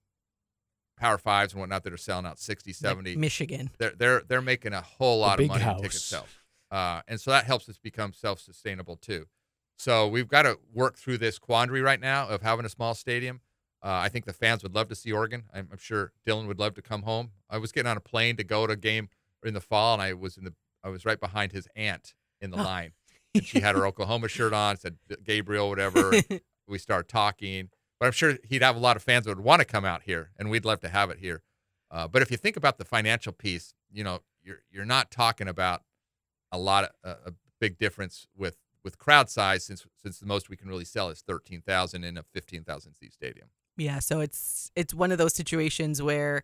Power 0.98 1.18
Fives 1.18 1.52
and 1.52 1.60
whatnot 1.60 1.84
that 1.84 1.92
are 1.92 1.98
selling 1.98 2.26
out 2.26 2.40
60, 2.40 2.70
Like 2.70 2.76
70. 2.76 3.16
Michigan. 3.18 3.70
they're 3.78 3.92
they're 3.92 4.22
they're 4.26 4.42
making 4.42 4.72
a 4.72 4.80
whole 4.80 5.20
lot 5.20 5.34
of 5.34 5.38
big 5.40 5.48
money 5.50 5.66
in 5.66 5.76
ticket 5.82 5.92
sales, 6.00 6.30
uh, 6.72 7.02
and 7.08 7.20
so 7.20 7.32
that 7.32 7.44
helps 7.44 7.68
us 7.68 7.78
become 7.78 8.14
self-sustainable 8.14 8.96
too. 8.96 9.26
So 9.78 10.08
we've 10.08 10.30
got 10.30 10.44
to 10.44 10.60
work 10.74 10.98
through 10.98 11.18
this 11.18 11.40
quandary 11.40 11.82
right 11.82 12.00
now 12.00 12.30
of 12.30 12.42
having 12.42 12.66
a 12.66 12.70
small 12.70 12.94
stadium. 12.96 13.42
Uh, 13.82 13.88
I 14.04 14.10
think 14.10 14.26
the 14.26 14.34
fans 14.34 14.62
would 14.64 14.76
love 14.76 14.90
to 14.90 14.96
see 14.96 15.12
Oregon. 15.12 15.44
I'm, 15.54 15.70
I'm 15.72 15.78
sure 15.78 16.12
Dylan 16.28 16.48
would 16.48 16.60
love 16.60 16.74
to 16.76 16.82
come 16.82 17.04
home. 17.04 17.32
I 17.50 17.58
was 17.58 17.72
getting 17.72 17.90
on 17.90 17.96
a 17.98 18.02
plane 18.02 18.36
to 18.38 18.44
go 18.44 18.68
to 18.68 18.74
a 18.74 18.78
game 18.78 19.10
in 19.44 19.54
the 19.54 19.62
fall, 19.62 19.94
and 19.94 20.02
I 20.02 20.14
was 20.14 20.38
in 20.38 20.44
the 20.44 20.54
I 20.84 20.90
was 20.90 21.06
right 21.06 21.20
behind 21.20 21.52
his 21.54 21.68
aunt 21.76 22.14
in 22.42 22.52
the 22.52 22.58
Oh. 22.58 22.64
line, 22.64 22.92
and 23.36 23.44
she 23.46 23.60
had 23.62 23.76
her 23.76 23.86
Oklahoma 23.86 24.28
shirt 24.28 24.54
on. 24.54 24.78
Said 24.78 24.98
Gabriel, 25.24 25.70
whatever. 25.70 26.12
we 26.68 26.78
started 26.78 27.08
talking, 27.10 27.70
but 28.00 28.06
I'm 28.08 28.12
sure 28.12 28.38
he'd 28.48 28.62
have 28.62 28.76
a 28.76 28.80
lot 28.80 28.96
of 28.98 29.04
fans 29.04 29.26
that 29.26 29.36
would 29.36 29.44
want 29.44 29.60
to 29.62 29.66
come 29.66 29.86
out 29.86 30.04
here, 30.04 30.32
and 30.38 30.50
we'd 30.50 30.66
love 30.66 30.82
to 30.82 30.90
have 30.90 31.10
it 31.10 31.20
here. 31.20 31.42
Uh, 31.90 32.08
but 32.08 32.22
if 32.22 32.30
you 32.32 32.38
think 32.38 32.56
about 32.58 32.78
the 32.78 32.86
financial 32.86 33.32
piece, 33.34 33.74
you 33.92 34.04
know, 34.04 34.20
you're 34.44 34.60
you're 34.70 34.86
not 34.86 35.10
talking 35.10 35.48
about 35.48 35.84
a 36.52 36.58
lot 36.58 36.84
of 36.86 36.90
uh, 37.04 37.16
a 37.28 37.34
big 37.62 37.78
difference 37.78 38.28
with 38.36 38.58
with 38.84 38.98
crowd 38.98 39.30
size 39.30 39.64
since 39.66 39.86
since 40.02 40.20
the 40.20 40.26
most 40.26 40.50
we 40.50 40.58
can 40.58 40.68
really 40.68 40.86
sell 40.86 41.10
is 41.10 41.22
thirteen 41.22 41.62
thousand 41.62 42.04
in 42.04 42.18
a 42.18 42.24
fifteen 42.24 42.64
thousand 42.66 42.94
seat 42.96 43.14
stadium. 43.14 43.48
Yeah, 43.80 44.00
so 44.00 44.20
it's 44.20 44.72
it's 44.76 44.94
one 44.94 45.12
of 45.12 45.18
those 45.18 45.34
situations 45.34 46.02
where 46.02 46.44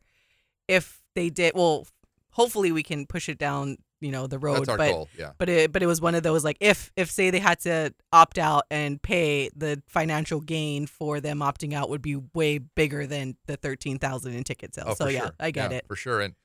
if 0.67 1.01
they 1.15 1.29
did 1.29 1.53
well, 1.55 1.85
hopefully 2.31 2.71
we 2.71 2.81
can 2.81 3.05
push 3.05 3.29
it 3.29 3.37
down, 3.37 3.77
you 3.99 4.11
know, 4.11 4.25
the 4.27 4.39
road. 4.39 4.59
That's 4.59 4.69
our 4.69 4.77
but 4.77 4.91
goal. 4.91 5.09
Yeah. 5.17 5.31
but 5.37 5.49
it 5.49 5.71
but 5.71 5.83
it 5.83 5.87
was 5.87 6.01
one 6.01 6.15
of 6.15 6.23
those 6.23 6.43
like 6.43 6.57
if 6.59 6.91
if 6.95 7.11
say 7.11 7.29
they 7.29 7.39
had 7.39 7.59
to 7.61 7.93
opt 8.11 8.37
out 8.37 8.63
and 8.71 9.01
pay 9.01 9.49
the 9.55 9.81
financial 9.87 10.39
gain 10.39 10.87
for 10.87 11.19
them 11.19 11.39
opting 11.39 11.73
out 11.73 11.89
would 11.89 12.01
be 12.01 12.17
way 12.33 12.57
bigger 12.59 13.05
than 13.05 13.35
the 13.47 13.57
thirteen 13.57 13.99
thousand 13.99 14.33
in 14.33 14.43
ticket 14.43 14.73
sales. 14.73 14.89
Oh, 14.91 15.05
so 15.05 15.07
yeah, 15.07 15.21
sure. 15.21 15.35
I 15.39 15.51
get 15.51 15.71
Yeah, 15.71 15.77
it. 15.77 15.87
for 15.87 15.95
sure. 15.95 16.21
And 16.21 16.35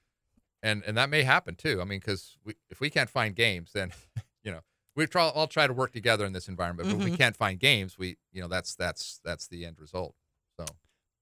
and 0.63 0.83
and 0.87 0.97
that 0.97 1.09
may 1.09 1.23
happen 1.23 1.55
too. 1.55 1.81
I 1.81 1.85
mean, 1.85 2.01
because 2.01 2.37
we, 2.45 2.55
if 2.69 2.81
we 2.81 2.91
can't 2.91 3.11
find 3.11 3.35
games, 3.35 3.73
then 3.73 3.93
you 4.45 4.51
know 4.51 4.61
we 4.97 5.07
try 5.07 5.29
all 5.29 5.47
try 5.47 5.67
to 5.67 5.73
work 5.73 5.93
together 5.93 6.25
in 6.25 6.33
this 6.33 6.49
environment. 6.49 6.89
But 6.89 6.97
if 6.97 7.05
we 7.05 7.11
mm-hmm. 7.11 7.17
can't 7.17 7.37
find 7.37 7.59
games, 7.59 7.99
we 7.99 8.17
you 8.33 8.43
know 8.43 8.49
that's 8.49 8.75
that's 8.75 9.21
that's 9.25 9.47
the 9.49 9.65
end 9.65 9.79
result. 9.79 10.15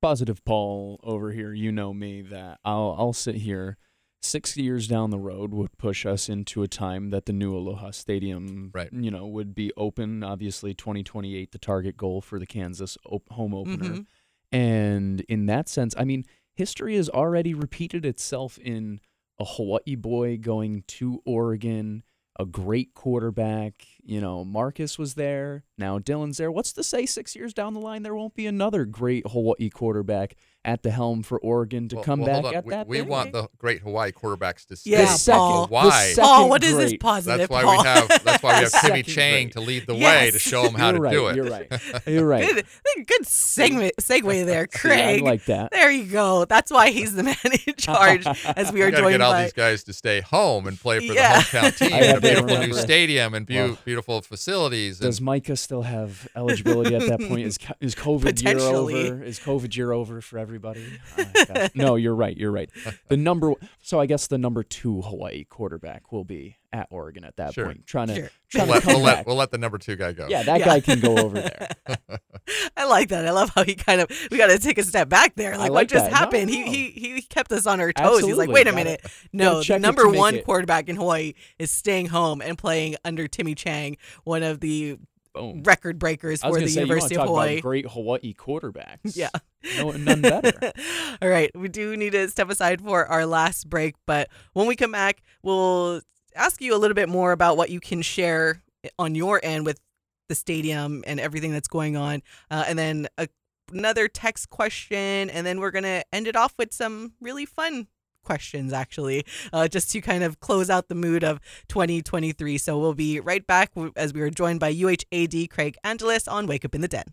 Positive 0.03 0.44
Paul 0.44 1.01
over 1.03 1.32
here, 1.32 1.53
you 1.53 1.72
know 1.72 1.92
me 1.92 2.22
that 2.22 2.61
I'll 2.64 2.94
I'll 2.99 3.12
sit 3.12 3.36
here. 3.36 3.76
Six 4.20 4.57
years 4.57 4.88
down 4.88 5.11
the 5.11 5.18
road 5.18 5.55
would 5.55 5.78
push 5.78 6.05
us 6.05 6.28
into 6.28 6.62
a 6.64 6.68
time 6.68 7.11
that 7.11 7.26
the 7.26 7.32
new 7.32 7.55
Aloha 7.57 7.92
Stadium, 7.92 8.70
Right. 8.74 8.92
you 8.92 9.12
know, 9.12 9.26
would 9.28 9.55
be 9.55 9.72
open. 9.76 10.24
Obviously, 10.24 10.74
2028, 10.74 11.53
the 11.53 11.59
target 11.59 11.96
goal 11.96 12.20
for 12.20 12.40
the 12.40 12.46
Kansas 12.46 12.99
op- 13.07 13.30
home 13.30 13.55
opener. 13.55 13.90
Mhm. 14.01 14.07
And 14.51 15.20
in 15.22 15.46
that 15.46 15.68
sense, 15.68 15.94
I 15.96 16.05
mean, 16.05 16.24
history 16.55 16.96
has 16.96 17.09
already 17.09 17.55
repeated 17.55 18.05
itself 18.05 18.59
in 18.59 19.01
a 19.38 19.44
Hawaii 19.44 19.94
boy 19.94 20.36
going 20.36 20.82
to 20.88 21.22
Oregon, 21.24 22.03
a 22.39 22.47
great 22.47 22.95
quarterback. 22.95 23.86
You 24.05 24.20
know, 24.20 24.45
Marcus 24.45 24.99
was 24.99 25.14
there. 25.14 25.64
Now 25.76 25.99
Dylan's 25.99 26.39
there. 26.39 26.53
What's 26.53 26.72
to 26.74 26.84
say 26.84 27.07
six 27.07 27.34
years 27.34 27.53
down 27.53 27.74
the 27.74 27.80
line 27.80 28.03
there 28.03 28.14
won't 28.14 28.34
be 28.34 28.47
another 28.47 28.84
great 28.84 29.26
Hawaii 29.26 29.70
quarterback 29.70 30.36
at 30.64 30.82
the 30.82 30.90
helm 30.90 31.22
for 31.22 31.38
Oregon 31.38 31.88
to 31.88 31.96
Well- 31.96 32.04
come 32.04 32.20
well, 32.20 32.32
hold 32.32 32.42
back 32.44 32.50
on. 32.52 32.56
at 32.59 32.64
we, 32.66 32.70
that? 32.74 32.86
we 32.88 32.98
thing? 32.98 33.09
want 33.09 33.32
the 33.32 33.48
great 33.59 33.80
Hawaii 33.80 34.11
quarterbacks 34.12 34.66
to 34.66 34.76
stay. 34.76 34.90
Yeah, 34.90 35.02
the 35.02 35.06
second, 35.06 35.38
Paul. 35.40 35.66
Why? 35.68 35.90
second 36.09 36.22
Paul, 36.24 36.48
what 36.50 36.64
is 36.64 36.76
this 36.76 36.90
great. 36.90 37.00
positive? 37.00 37.38
That's 37.38 37.50
why 37.50 37.62
Paul? 37.62 37.78
we 37.78 37.84
have. 37.84 38.24
That's 38.24 38.42
why 38.42 38.59
we 38.59 38.64
have 38.64 38.72
Timmy 38.82 39.02
Chang 39.02 39.44
grade. 39.44 39.52
to 39.52 39.61
lead 39.61 39.86
the 39.86 39.94
way 39.94 40.30
to 40.30 40.38
show 40.38 40.64
them 40.64 40.74
how 40.74 40.88
You're 40.90 40.96
to 40.96 41.00
right. 41.02 41.12
do 41.12 41.26
it. 41.28 41.36
You're 41.36 41.44
right. 41.50 41.72
You're 42.06 42.26
right. 42.26 42.54
good, 42.54 43.06
good 43.06 43.22
segue 43.22 43.90
segue 44.00 44.44
there, 44.46 44.66
See, 44.70 44.90
I 44.90 45.16
like 45.18 45.44
that. 45.46 45.70
there 45.70 45.90
you 45.90 46.04
go. 46.06 46.44
That's 46.44 46.70
why 46.70 46.90
he's 46.90 47.14
the 47.14 47.22
man 47.22 47.36
in 47.66 47.74
charge. 47.76 48.26
As 48.26 48.72
we 48.72 48.80
We 48.80 48.82
are 48.82 48.90
got 48.90 48.96
to 48.98 49.02
joined 49.04 49.12
get 49.14 49.20
all 49.22 49.32
by 49.32 49.42
these 49.44 49.52
guys 49.52 49.84
to 49.84 49.92
stay 49.92 50.20
home 50.20 50.66
and 50.66 50.78
play 50.78 50.98
for 51.06 51.14
Yeah. 51.14 51.38
the 51.38 51.42
hometown 51.44 51.78
team. 51.78 51.92
I 51.92 51.96
and 51.98 52.04
a 52.04 52.09
have 52.09 52.20
to 52.22 52.28
beautiful 52.28 52.59
new 52.59 52.74
stadium 52.74 53.34
and 53.34 53.46
beau- 53.46 53.54
Well, 53.68 53.78
beautiful 53.84 54.20
facilities. 54.22 54.98
Does 54.98 55.20
Micah 55.20 55.56
still 55.56 55.82
have 55.82 56.28
eligibility 56.36 56.94
at 56.94 57.06
that 57.09 57.20
point? 57.20 57.40
Is 57.46 57.59
is 57.80 57.94
COVID 57.94 58.42
year 58.42 58.59
over? 58.59 59.22
Is 59.22 59.38
COVID 59.40 59.76
year 59.76 59.92
over 59.92 60.20
for 60.20 60.38
everybody? 60.49 60.84
Oh, 61.18 61.24
gosh. 61.46 61.70
no, 61.74 61.96
you're 61.96 62.14
right. 62.14 62.36
You're 62.36 62.51
right. 62.53 62.70
The 63.09 63.16
number. 63.16 63.53
So 63.82 63.99
I 64.01 64.07
guess 64.07 64.28
the 64.28 64.38
number 64.38 64.62
two 64.62 65.03
Hawaii 65.03 65.44
quarterback 65.44 66.12
will 66.12 66.24
be 66.24 66.57
at 66.72 66.86
Oregon 66.90 67.24
at 67.24 67.36
that 67.36 67.55
Sure. 67.55 67.66
point, 67.66 67.86
trying 67.86 68.09
to 68.09 68.14
Sure. 68.14 68.30
we'll, 68.55 68.66
to 68.66 68.70
let, 68.72 68.82
come 68.82 68.94
we'll, 68.94 69.03
let, 69.03 69.16
back. 69.16 69.26
we'll 69.26 69.36
let 69.36 69.51
the 69.51 69.59
number 69.59 69.78
two 69.78 69.96
guy 69.96 70.12
go. 70.12 70.26
yeah, 70.28 70.42
that 70.44 70.61
Yeah. 70.61 70.64
guy 70.66 70.80
can 70.80 71.01
go 71.01 71.16
over 71.18 71.40
there. 71.40 71.68
I 72.76 72.84
like 72.84 73.09
that. 73.11 73.26
I 73.26 73.30
love 73.30 73.51
how 73.55 73.64
he 73.64 73.74
kind 73.74 74.01
of 74.01 74.11
we 74.30 74.38
got 74.38 74.46
to 74.49 74.59
take 74.59 74.78
a 74.78 74.82
step 74.82 75.09
back 75.09 75.34
there. 75.34 75.53
Like, 75.53 75.70
like 75.70 75.72
what 75.72 75.88
just 75.88 76.05
that. 76.07 76.12
No, 76.12 76.16
happened? 76.16 76.51
He 76.51 76.64
no. 76.64 76.70
he 76.70 76.90
he 76.90 77.22
kept 77.22 77.51
us 77.53 77.66
on 77.66 77.80
our 77.80 77.92
toes. 77.92 78.24
He's 78.24 78.36
like, 78.36 78.51
wait 78.51 78.66
a 78.68 78.72
minute, 78.72 79.05
no, 79.32 79.62
the 79.62 79.78
number 79.78 80.03
to 80.05 80.11
make 80.11 80.18
one 80.18 80.34
it. 80.36 80.44
quarterback 80.44 80.88
in 80.88 80.96
Hawaii 80.96 81.34
is 81.59 81.70
staying 81.70 82.07
home 82.07 82.40
and 82.40 82.57
playing 82.57 82.96
under 83.05 83.26
Timmy 83.28 83.55
Chang, 83.55 83.96
one 84.24 84.42
of 84.42 84.61
the 84.61 84.99
Boom. 85.39 85.62
record 85.62 85.99
breakers 85.99 86.43
for 86.43 86.59
the 86.59 86.68
say, 86.68 86.80
University 86.80 87.16
of 87.16 87.26
Hawaii. 87.26 87.61
Great 87.61 87.86
Hawaii 87.91 88.34
quarterbacks. 88.34 88.99
Yeah. 89.16 89.30
No, 89.78 89.91
none 89.91 90.20
better. 90.20 90.72
All 91.22 91.28
right, 91.28 91.51
we 91.55 91.68
do 91.68 91.97
need 91.97 92.12
to 92.12 92.28
step 92.28 92.49
aside 92.51 92.80
for 92.80 93.07
our 93.07 93.26
last 93.26 93.68
break, 93.68 93.97
but 94.07 94.28
when 94.53 94.66
we 94.66 94.76
come 94.76 94.93
back, 94.93 95.22
we'll 95.43 96.01
ask 96.36 96.61
you 96.61 96.74
a 96.74 96.78
little 96.78 96.95
bit 96.95 97.09
more 97.09 97.32
about 97.32 97.57
what 97.57 97.70
you 97.70 97.80
can 97.80 98.01
share 98.03 98.62
on 98.99 99.14
your 99.16 99.41
end 99.43 99.66
with 99.66 99.80
the 100.28 100.34
stadium 100.36 101.03
and 101.07 101.18
everything 101.18 101.53
that's 101.53 101.68
going 101.68 101.97
on, 101.97 102.22
uh, 102.51 102.64
and 102.68 102.78
then 102.78 103.09
a, 103.18 103.28
another 103.72 104.07
text 104.07 104.51
question, 104.51 105.30
and 105.30 105.45
then 105.47 105.59
we're 105.59 105.72
gonna 105.72 106.03
end 106.12 106.28
it 106.28 106.36
off 106.36 106.55
with 106.59 106.72
some 106.72 107.14
really 107.20 107.47
fun 107.47 107.89
questions 108.29 108.74
actually 108.74 109.24
uh, 109.55 109.66
just 109.66 109.91
to 109.91 110.03
kind 110.03 110.22
of 110.22 110.39
close 110.41 110.68
out 110.68 110.89
the 110.89 110.95
mood 110.95 111.24
of 111.24 111.41
2023 111.68 112.59
so 112.59 112.79
we'll 112.79 112.93
be 112.93 113.20
right 113.20 113.47
back 113.47 113.70
as 113.97 114.12
we 114.12 114.20
are 114.20 114.29
joined 114.29 114.61
by 114.61 114.70
uhad 114.74 115.49
Craig 115.49 115.76
Angelos 115.83 116.29
on 116.29 116.47
wake 116.47 116.62
up 116.66 116.74
in 116.74 116.83
the 116.83 116.89
den 116.89 117.05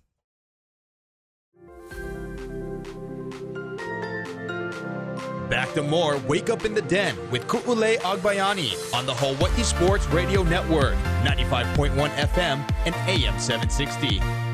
Back 5.50 5.74
to 5.76 5.84
more 5.84 6.18
Wake 6.28 6.50
Up 6.50 6.66
in 6.66 6.74
the 6.74 6.82
Den 6.82 7.16
with 7.30 7.46
Ku'ulei 7.48 7.98
Agbayani 8.00 8.74
on 8.96 9.06
the 9.06 9.14
Hawaii 9.14 9.64
Sports 9.64 10.08
Radio 10.08 10.42
Network, 10.42 10.96
95.1 11.24 12.10
FM 12.34 12.68
and 12.86 12.96
AM 13.08 13.40
760. 13.40 14.45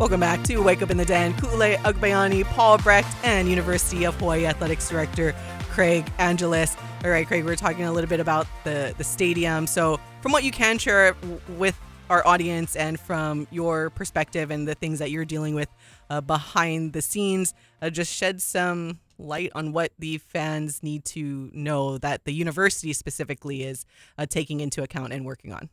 Welcome 0.00 0.20
back 0.20 0.42
to 0.44 0.62
Wake 0.62 0.80
Up 0.80 0.90
in 0.90 0.96
the 0.96 1.04
Den. 1.04 1.34
Ku'ulei 1.34 1.76
Agbayani, 1.76 2.42
Paul 2.44 2.78
Brecht, 2.78 3.14
and 3.22 3.50
University 3.50 4.04
of 4.04 4.14
Hawaii 4.18 4.46
Athletics 4.46 4.88
Director 4.88 5.34
Craig 5.68 6.10
Angelos. 6.18 6.74
All 7.04 7.10
right, 7.10 7.26
Craig, 7.26 7.44
we're 7.44 7.54
talking 7.54 7.84
a 7.84 7.92
little 7.92 8.08
bit 8.08 8.18
about 8.18 8.46
the, 8.64 8.94
the 8.96 9.04
stadium. 9.04 9.66
So, 9.66 10.00
from 10.22 10.32
what 10.32 10.42
you 10.42 10.52
can 10.52 10.78
share 10.78 11.14
with 11.58 11.78
our 12.08 12.26
audience 12.26 12.76
and 12.76 12.98
from 12.98 13.46
your 13.50 13.90
perspective 13.90 14.50
and 14.50 14.66
the 14.66 14.74
things 14.74 15.00
that 15.00 15.10
you're 15.10 15.26
dealing 15.26 15.54
with 15.54 15.68
uh, 16.08 16.22
behind 16.22 16.94
the 16.94 17.02
scenes, 17.02 17.52
uh, 17.82 17.90
just 17.90 18.10
shed 18.10 18.40
some 18.40 19.00
light 19.18 19.52
on 19.54 19.72
what 19.74 19.92
the 19.98 20.16
fans 20.16 20.82
need 20.82 21.04
to 21.04 21.50
know 21.52 21.98
that 21.98 22.24
the 22.24 22.32
university 22.32 22.94
specifically 22.94 23.64
is 23.64 23.84
uh, 24.16 24.24
taking 24.24 24.60
into 24.60 24.82
account 24.82 25.12
and 25.12 25.26
working 25.26 25.52
on. 25.52 25.68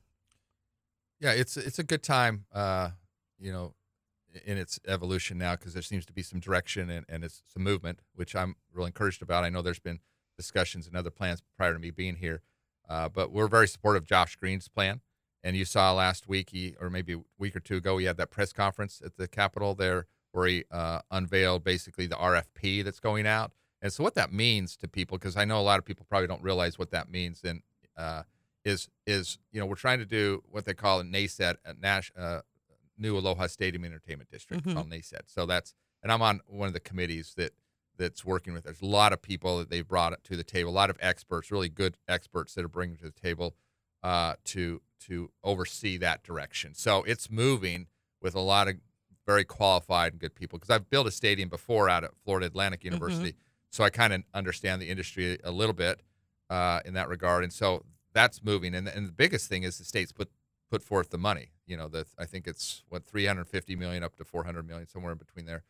yeah, 1.22 1.32
it's 1.32 1.56
it's 1.56 1.80
a 1.80 1.84
good 1.84 2.04
time, 2.04 2.44
uh, 2.54 2.90
you 3.40 3.54
know, 3.54 3.74
in 4.46 4.58
its 4.58 4.80
evolution 4.88 5.38
now 5.38 5.56
because 5.56 5.74
there 5.74 5.82
seems 5.82 6.06
to 6.06 6.14
be 6.14 6.22
some 6.22 6.40
direction 6.40 6.90
and, 6.90 7.06
and 7.10 7.24
it's 7.24 7.44
some 7.52 7.64
movement, 7.64 8.00
which 8.14 8.36
I'm 8.36 8.56
really 8.74 8.88
encouraged 8.88 9.22
about. 9.22 9.44
I 9.44 9.50
know 9.50 9.62
there's 9.62 9.80
been 9.80 10.00
discussions 10.38 10.88
and 10.88 10.96
other 10.96 11.10
plans 11.10 11.42
prior 11.58 11.74
to 11.74 11.80
me 11.80 11.92
being 11.92 12.16
here, 12.16 12.42
uh, 12.88 13.10
but 13.10 13.32
we're 13.32 13.48
very 13.48 13.68
supportive 13.68 14.04
of 14.04 14.08
Josh 14.08 14.36
Green's 14.36 14.68
plan. 14.68 15.02
And 15.44 15.56
you 15.56 15.66
saw 15.66 15.94
last 15.94 16.28
week, 16.28 16.50
he 16.52 16.76
or 16.80 16.90
maybe 16.90 17.14
a 17.14 17.22
week 17.38 17.56
or 17.56 17.60
two 17.60 17.78
ago, 17.78 17.98
he 17.98 18.06
had 18.06 18.18
that 18.18 18.32
press 18.32 18.52
conference 18.52 19.02
at 19.06 19.18
the 19.18 19.28
Capitol 19.28 19.76
there 19.76 20.08
where 20.32 20.48
he 20.48 20.64
uh, 20.72 21.00
unveiled 21.10 21.64
basically 21.64 22.08
the 22.08 22.16
RFP 22.16 22.84
that's 22.84 23.00
going 23.00 23.26
out. 23.26 23.52
And 23.82 23.94
so, 23.94 24.04
what 24.04 24.16
that 24.16 24.34
means 24.34 24.76
to 24.78 24.88
people, 24.88 25.18
because 25.18 25.38
I 25.38 25.46
know 25.46 25.60
a 25.60 25.62
lot 25.62 25.80
of 25.80 25.86
people 25.86 26.06
probably 26.10 26.28
don't 26.28 26.42
realize 26.42 26.80
what 26.80 26.92
that 26.92 27.10
means, 27.10 27.44
and 27.44 27.62
uh, 27.96 28.24
is 28.66 28.90
is 29.06 29.38
you 29.52 29.60
know 29.60 29.66
we're 29.66 29.76
trying 29.76 30.00
to 30.00 30.06
do 30.06 30.44
what 30.50 30.66
they 30.66 30.74
call 30.74 31.00
a 31.00 31.04
NASED, 31.04 31.56
a 31.64 31.74
Nash, 31.76 32.12
uh, 32.18 32.42
New 32.98 33.18
Aloha 33.18 33.48
Stadium 33.48 33.86
Entertainment 33.86 34.30
District, 34.30 34.64
Mhm. 34.66 34.74
called 34.74 34.90
NASED. 34.90 35.24
So 35.28 35.46
that's 35.46 35.74
and 36.04 36.12
I'm 36.12 36.22
on 36.22 36.42
one 36.48 36.68
of 36.68 36.74
the 36.74 36.80
committees 36.80 37.34
that 37.36 37.54
that's 37.98 38.24
working 38.24 38.54
with. 38.54 38.64
There's 38.66 38.82
a 38.82 38.86
lot 38.86 39.12
of 39.14 39.22
people 39.22 39.58
that 39.58 39.70
they've 39.72 39.88
brought 39.88 40.24
to 40.24 40.36
the 40.38 40.44
table, 40.44 40.70
a 40.70 40.72
lot 40.72 40.90
of 40.92 40.98
experts, 41.00 41.50
really 41.52 41.70
good 41.70 41.98
experts 42.08 42.54
that 42.54 42.64
are 42.64 42.68
bringing 42.70 42.98
to 42.98 43.06
the 43.06 43.12
table 43.12 43.56
uh, 44.04 44.36
to 44.46 44.82
to 45.00 45.32
oversee 45.44 45.98
that 45.98 46.24
direction. 46.24 46.74
So 46.74 47.04
it's 47.04 47.30
moving 47.30 47.88
with 48.22 48.36
a 48.36 48.40
lot 48.40 48.68
of 48.68 48.76
very 49.26 49.44
qualified 49.44 50.14
and 50.14 50.20
good 50.22 50.34
people. 50.36 50.58
Because 50.60 50.70
I've 50.70 50.90
built 50.90 51.06
a 51.08 51.12
stadium 51.12 51.50
before 51.50 51.90
out 51.90 52.04
at 52.04 52.12
Florida 52.24 52.46
Atlantic 52.48 52.84
University, 52.84 53.36
so 53.70 53.84
I 53.84 53.90
kind 53.90 54.14
of 54.14 54.24
understand 54.34 54.82
the 54.82 54.90
industry 54.90 55.38
a 55.44 55.52
little 55.52 55.74
bit 55.74 56.02
uh, 56.50 56.82
in 56.86 56.94
that 56.94 57.10
regard. 57.10 57.44
And 57.44 57.52
so 57.52 57.84
that's 58.14 58.44
moving. 58.44 58.74
And 58.76 58.88
and 58.88 59.08
the 59.08 59.12
biggest 59.12 59.50
thing 59.50 59.64
is 59.64 59.78
the 59.80 59.84
state's 59.84 60.12
put 60.14 60.30
put 60.70 60.84
forth 60.84 61.10
the 61.10 61.18
money. 61.18 61.52
You 61.66 61.78
know, 61.78 61.88
that 61.90 62.08
I 62.18 62.26
think 62.26 62.48
it's 62.48 62.84
what 62.90 63.06
350 63.06 63.76
million 63.76 64.04
up 64.04 64.16
to 64.18 64.24
400 64.24 64.68
million, 64.68 64.88
somewhere 64.88 65.12
in 65.12 65.18
between 65.18 65.46
there, 65.46 65.64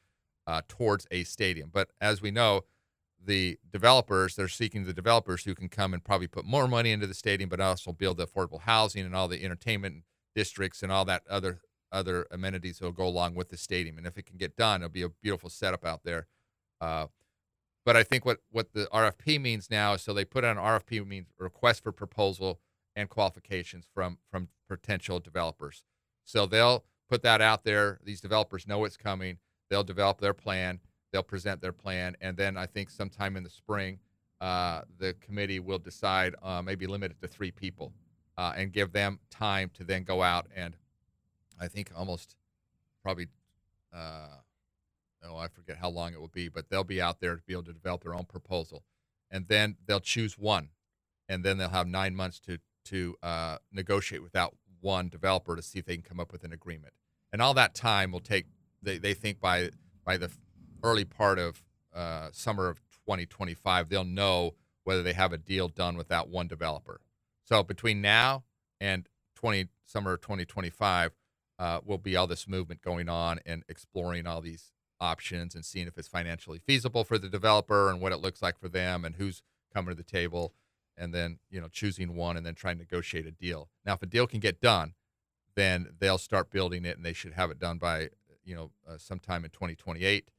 uh, 0.45 0.61
towards 0.67 1.07
a 1.11 1.23
stadium. 1.23 1.69
But 1.73 1.89
as 1.99 2.21
we 2.21 2.31
know, 2.31 2.63
the 3.23 3.57
developers 3.71 4.35
they're 4.35 4.47
seeking 4.47 4.85
the 4.85 4.93
developers 4.93 5.43
who 5.43 5.55
can 5.55 5.69
come 5.69 5.93
and 5.93 6.03
probably 6.03 6.27
put 6.27 6.45
more 6.45 6.67
money 6.67 6.91
into 6.91 7.07
the 7.07 7.13
stadium, 7.13 7.49
but 7.49 7.59
also 7.59 7.91
build 7.91 8.17
the 8.17 8.27
affordable 8.27 8.61
housing 8.61 9.05
and 9.05 9.15
all 9.15 9.27
the 9.27 9.43
entertainment 9.43 10.03
districts 10.35 10.83
and 10.83 10.91
all 10.91 11.05
that 11.05 11.23
other 11.29 11.61
other 11.91 12.27
amenities 12.31 12.79
that 12.79 12.85
will 12.85 12.91
go 12.91 13.07
along 13.07 13.33
with 13.33 13.49
the 13.49 13.57
stadium. 13.57 13.97
And 13.97 14.05
if 14.05 14.17
it 14.17 14.25
can 14.25 14.37
get 14.37 14.55
done, 14.55 14.81
it'll 14.81 14.89
be 14.89 15.03
a 15.03 15.09
beautiful 15.09 15.49
setup 15.49 15.85
out 15.85 16.03
there. 16.03 16.27
Uh, 16.81 17.07
but 17.85 17.95
I 17.95 18.03
think 18.03 18.25
what 18.25 18.39
what 18.51 18.73
the 18.73 18.87
RFP 18.93 19.41
means 19.41 19.69
now 19.71 19.93
is 19.93 20.01
so 20.01 20.13
they 20.13 20.25
put 20.25 20.43
out 20.43 20.57
an 20.57 20.63
RFP 20.63 21.07
means 21.07 21.27
request 21.39 21.83
for 21.83 21.91
proposal 21.91 22.59
and 22.97 23.09
qualifications 23.09 23.85
from 23.93 24.17
from 24.29 24.49
potential 24.67 25.19
developers. 25.19 25.83
So 26.25 26.45
they'll 26.45 26.83
put 27.07 27.21
that 27.23 27.39
out 27.39 27.63
there. 27.63 27.99
These 28.03 28.19
developers 28.19 28.67
know 28.67 28.83
it's 28.83 28.97
coming. 28.97 29.37
They'll 29.69 29.85
develop 29.85 30.19
their 30.19 30.33
plan. 30.33 30.81
They'll 31.11 31.23
present 31.23 31.61
their 31.61 31.71
plan, 31.71 32.17
and 32.19 32.35
then 32.35 32.57
I 32.57 32.65
think 32.65 32.89
sometime 32.89 33.37
in 33.37 33.43
the 33.43 33.49
spring, 33.49 33.99
uh, 34.41 34.81
the 34.99 35.13
committee 35.21 35.61
will 35.61 35.79
decide, 35.79 36.35
uh, 36.43 36.61
maybe 36.61 36.85
limit 36.85 37.11
it 37.11 37.21
to 37.21 37.29
three 37.29 37.49
people, 37.49 37.93
uh, 38.37 38.53
and 38.57 38.73
give 38.73 38.91
them 38.91 39.19
time 39.29 39.71
to 39.75 39.85
then 39.85 40.03
go 40.03 40.21
out 40.21 40.47
and, 40.53 40.75
I 41.61 41.69
think 41.69 41.91
almost, 41.95 42.35
probably, 43.01 43.27
uh, 43.93 44.35
oh 45.23 45.37
I 45.37 45.47
forget 45.47 45.77
how 45.77 45.89
long 45.89 46.11
it 46.11 46.19
will 46.19 46.27
be, 46.27 46.49
but 46.49 46.69
they'll 46.69 46.83
be 46.83 47.01
out 47.01 47.21
there 47.21 47.37
to 47.37 47.41
be 47.41 47.53
able 47.53 47.63
to 47.63 47.73
develop 47.73 48.03
their 48.03 48.13
own 48.13 48.25
proposal, 48.25 48.83
and 49.31 49.47
then 49.47 49.77
they'll 49.85 50.01
choose 50.01 50.37
one, 50.37 50.71
and 51.29 51.41
then 51.43 51.57
they'll 51.57 51.69
have 51.69 51.87
nine 51.87 52.15
months 52.15 52.41
to 52.41 52.59
to 52.89 53.15
uh, 53.23 53.57
negotiate 53.71 54.21
with 54.21 54.33
that 54.33 54.51
one 54.81 55.09
developer 55.09 55.55
to 55.55 55.61
see 55.61 55.79
if 55.79 55.85
they 55.85 55.95
can 55.95 56.03
come 56.03 56.19
up 56.19 56.31
with 56.31 56.43
an 56.43 56.53
agreement. 56.53 56.93
And 57.31 57.41
all 57.41 57.53
that 57.55 57.75
time 57.75 58.11
will 58.11 58.19
take. 58.19 58.45
They, 58.81 58.97
they 58.97 59.13
think 59.13 59.39
by 59.39 59.71
by 60.05 60.17
the 60.17 60.31
early 60.83 61.03
part 61.03 61.39
of 61.39 61.63
uh, 61.93 62.29
summer 62.31 62.69
of 62.69 62.79
2025, 63.05 63.89
they'll 63.89 64.03
know 64.03 64.53
whether 64.83 65.03
they 65.03 65.13
have 65.13 65.33
a 65.33 65.37
deal 65.37 65.67
done 65.67 65.97
with 65.97 66.07
that 66.07 66.29
one 66.29 66.47
developer. 66.47 67.01
So 67.43 67.63
between 67.63 68.01
now 68.01 68.43
and 68.79 69.07
20 69.35 69.67
summer 69.85 70.13
of 70.13 70.21
2025, 70.21 71.11
uh, 71.59 71.79
will 71.83 71.97
be 71.97 72.15
all 72.15 72.27
this 72.27 72.47
movement 72.47 72.81
going 72.81 73.09
on 73.09 73.39
and 73.45 73.63
exploring 73.67 74.27
all 74.27 74.41
these 74.41 74.71
options 74.99 75.55
and 75.55 75.65
seeing 75.65 75.87
if 75.87 75.97
it's 75.97 76.07
financially 76.07 76.59
feasible 76.59 77.03
for 77.03 77.17
the 77.17 77.29
developer 77.29 77.89
and 77.89 77.99
what 78.01 78.11
it 78.11 78.17
looks 78.17 78.41
like 78.41 78.59
for 78.59 78.69
them 78.69 79.03
and 79.03 79.15
who's 79.15 79.41
coming 79.73 79.89
to 79.89 79.95
the 79.95 80.03
table 80.03 80.53
and 80.97 81.13
then 81.13 81.39
you 81.49 81.61
know 81.61 81.67
choosing 81.67 82.15
one 82.15 82.37
and 82.37 82.45
then 82.45 82.55
trying 82.55 82.75
to 82.77 82.83
negotiate 82.83 83.25
a 83.25 83.31
deal. 83.31 83.69
Now, 83.85 83.93
if 83.93 84.01
a 84.01 84.05
deal 84.05 84.27
can 84.27 84.39
get 84.39 84.59
done, 84.61 84.93
then 85.55 85.87
they'll 85.99 86.17
start 86.17 86.49
building 86.51 86.85
it, 86.85 86.97
and 86.97 87.05
they 87.05 87.13
should 87.13 87.33
have 87.33 87.51
it 87.51 87.59
done 87.59 87.77
by 87.77 88.09
you 88.43 88.55
know 88.55 88.71
uh, 88.87 88.97
sometime 88.97 89.43
in 89.45 89.51
2028. 89.51 90.29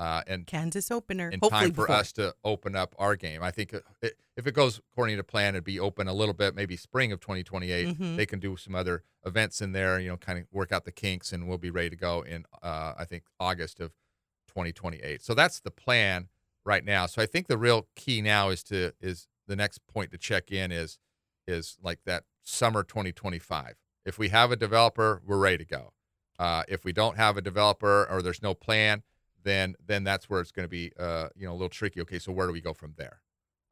Uh, 0.00 0.22
and 0.28 0.46
Kansas 0.46 0.92
opener. 0.92 1.28
in 1.28 1.40
Hopefully 1.42 1.62
time 1.62 1.70
for 1.72 1.82
before. 1.86 1.96
us 1.96 2.12
to 2.12 2.32
open 2.44 2.76
up 2.76 2.94
our 3.00 3.16
game. 3.16 3.42
I 3.42 3.50
think 3.50 3.74
uh, 3.74 3.80
it, 4.00 4.12
if 4.36 4.46
it 4.46 4.52
goes 4.52 4.78
according 4.92 5.16
to 5.16 5.24
plan, 5.24 5.56
it'd 5.56 5.64
be 5.64 5.80
open 5.80 6.06
a 6.06 6.12
little 6.14 6.34
bit, 6.34 6.54
maybe 6.54 6.76
spring 6.76 7.10
of 7.10 7.18
2028. 7.18 7.98
Mhm. 7.98 8.16
They 8.16 8.24
can 8.24 8.38
do 8.38 8.56
some 8.56 8.76
other 8.76 9.02
events 9.26 9.60
in 9.60 9.72
there, 9.72 9.98
you 9.98 10.08
know, 10.08 10.16
kind 10.16 10.38
of 10.38 10.44
work 10.52 10.70
out 10.70 10.84
the 10.84 10.92
kinks, 10.92 11.32
and 11.32 11.48
we'll 11.48 11.58
be 11.58 11.70
ready 11.70 11.90
to 11.90 11.96
go 11.96 12.22
in, 12.22 12.44
uh, 12.62 12.94
I 12.96 13.04
think, 13.06 13.24
August 13.40 13.80
of 13.80 13.90
2028. 14.46 15.20
So 15.20 15.34
that's 15.34 15.58
the 15.58 15.70
plan 15.72 16.28
right 16.64 16.84
now. 16.84 17.06
So 17.06 17.20
I 17.20 17.26
think 17.26 17.48
the 17.48 17.58
real 17.58 17.88
key 17.96 18.20
now 18.22 18.50
is 18.50 18.62
to 18.64 18.92
is 19.00 19.26
the 19.48 19.56
next 19.56 19.84
point 19.88 20.12
to 20.12 20.18
check 20.18 20.52
in 20.52 20.70
is 20.70 20.98
is 21.46 21.78
like 21.82 22.00
that 22.04 22.24
summer 22.44 22.82
2025. 22.82 23.74
If 24.04 24.18
we 24.18 24.28
have 24.28 24.52
a 24.52 24.56
developer, 24.56 25.22
we're 25.26 25.38
ready 25.38 25.58
to 25.58 25.64
go. 25.64 25.92
Uh, 26.38 26.62
if 26.68 26.84
we 26.84 26.92
don't 26.92 27.16
have 27.16 27.36
a 27.36 27.40
developer 27.40 28.06
or 28.08 28.22
there's 28.22 28.42
no 28.42 28.54
plan, 28.54 29.02
then 29.42 29.74
then 29.84 30.04
that's 30.04 30.30
where 30.30 30.40
it's 30.40 30.52
going 30.52 30.64
to 30.64 30.70
be 30.70 30.92
uh, 30.98 31.28
you 31.34 31.46
know 31.46 31.52
a 31.52 31.54
little 31.54 31.68
tricky. 31.68 32.00
Okay, 32.02 32.18
so 32.18 32.30
where 32.30 32.46
do 32.46 32.52
we 32.52 32.60
go 32.60 32.72
from 32.72 32.94
there? 32.96 33.20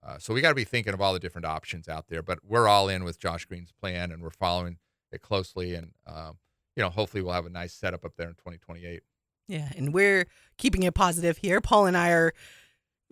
Uh, 0.02 0.18
so 0.18 0.32
we 0.34 0.40
got 0.40 0.50
to 0.50 0.54
be 0.54 0.64
thinking 0.64 0.94
of 0.94 1.00
all 1.00 1.12
the 1.12 1.18
different 1.18 1.44
options 1.44 1.88
out 1.88 2.06
there. 2.08 2.22
But 2.22 2.38
we're 2.44 2.68
all 2.68 2.88
in 2.88 3.04
with 3.04 3.18
Josh 3.18 3.44
Green's 3.44 3.72
plan, 3.72 4.10
and 4.10 4.22
we're 4.22 4.30
following 4.30 4.78
it 5.12 5.22
closely. 5.22 5.74
And 5.74 5.92
um, 6.06 6.38
you 6.74 6.82
know, 6.82 6.90
hopefully, 6.90 7.22
we'll 7.22 7.32
have 7.34 7.46
a 7.46 7.50
nice 7.50 7.72
setup 7.72 8.04
up 8.04 8.12
there 8.16 8.28
in 8.28 8.34
2028. 8.34 9.02
Yeah, 9.48 9.68
and 9.76 9.94
we're 9.94 10.26
keeping 10.58 10.82
it 10.82 10.94
positive 10.94 11.38
here. 11.38 11.60
Paul 11.60 11.86
and 11.86 11.96
I 11.96 12.10
are 12.10 12.32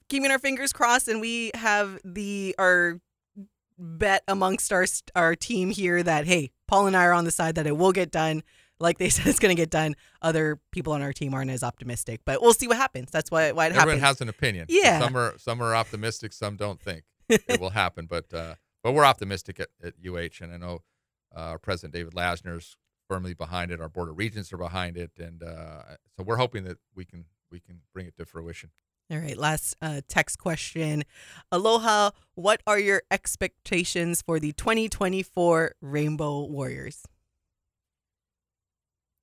keeping 0.08 0.30
our 0.30 0.38
fingers 0.38 0.72
crossed, 0.72 1.08
and 1.08 1.20
we 1.20 1.50
have 1.54 1.98
the 2.04 2.54
our 2.58 3.00
bet 3.78 4.22
amongst 4.28 4.72
our 4.72 4.86
our 5.14 5.34
team 5.34 5.70
here 5.70 6.02
that 6.02 6.26
hey, 6.26 6.50
Paul 6.68 6.86
and 6.86 6.96
I 6.96 7.04
are 7.04 7.12
on 7.12 7.24
the 7.24 7.30
side 7.30 7.56
that 7.56 7.66
it 7.66 7.76
will 7.76 7.92
get 7.92 8.10
done. 8.10 8.42
Like 8.80 8.98
they 8.98 9.08
said, 9.10 9.26
it's 9.26 9.38
going 9.38 9.54
to 9.54 9.60
get 9.60 9.70
done. 9.70 9.94
Other 10.20 10.58
people 10.72 10.92
on 10.92 11.02
our 11.02 11.12
team 11.12 11.32
aren't 11.34 11.50
as 11.50 11.62
optimistic, 11.62 12.20
but 12.24 12.42
we'll 12.42 12.54
see 12.54 12.66
what 12.68 12.76
happens. 12.76 13.10
That's 13.10 13.30
why 13.30 13.52
why 13.52 13.66
it 13.66 13.70
Everyone 13.70 13.98
happens. 13.98 14.02
has 14.02 14.20
an 14.20 14.28
opinion. 14.28 14.66
Yeah. 14.68 15.00
Some 15.00 15.16
are 15.16 15.34
some 15.38 15.62
are 15.62 15.74
optimistic, 15.74 16.32
some 16.32 16.56
don't 16.56 16.80
think 16.80 17.04
it 17.28 17.60
will 17.60 17.70
happen. 17.70 18.06
But 18.06 18.32
uh, 18.32 18.54
but 18.82 18.92
we're 18.92 19.04
optimistic 19.04 19.60
at, 19.60 19.68
at 19.82 19.94
UH, 20.06 20.42
and 20.44 20.52
I 20.52 20.56
know 20.56 20.82
uh, 21.34 21.40
our 21.40 21.58
president 21.58 21.94
David 21.94 22.14
Lassner's 22.14 22.76
firmly 23.08 23.34
behind 23.34 23.70
it. 23.70 23.80
Our 23.80 23.88
board 23.88 24.08
of 24.08 24.18
regents 24.18 24.52
are 24.52 24.56
behind 24.58 24.96
it, 24.96 25.12
and 25.18 25.42
uh, 25.42 25.82
so 26.16 26.24
we're 26.24 26.36
hoping 26.36 26.64
that 26.64 26.78
we 26.94 27.04
can 27.04 27.26
we 27.50 27.60
can 27.60 27.80
bring 27.92 28.06
it 28.06 28.16
to 28.16 28.24
fruition. 28.24 28.70
All 29.10 29.18
right, 29.18 29.36
last 29.36 29.76
uh, 29.82 30.00
text 30.08 30.38
question. 30.38 31.04
Aloha, 31.52 32.10
what 32.34 32.62
are 32.66 32.78
your 32.78 33.02
expectations 33.10 34.22
for 34.22 34.40
the 34.40 34.52
2024 34.52 35.74
Rainbow 35.82 36.44
Warriors? 36.44 37.04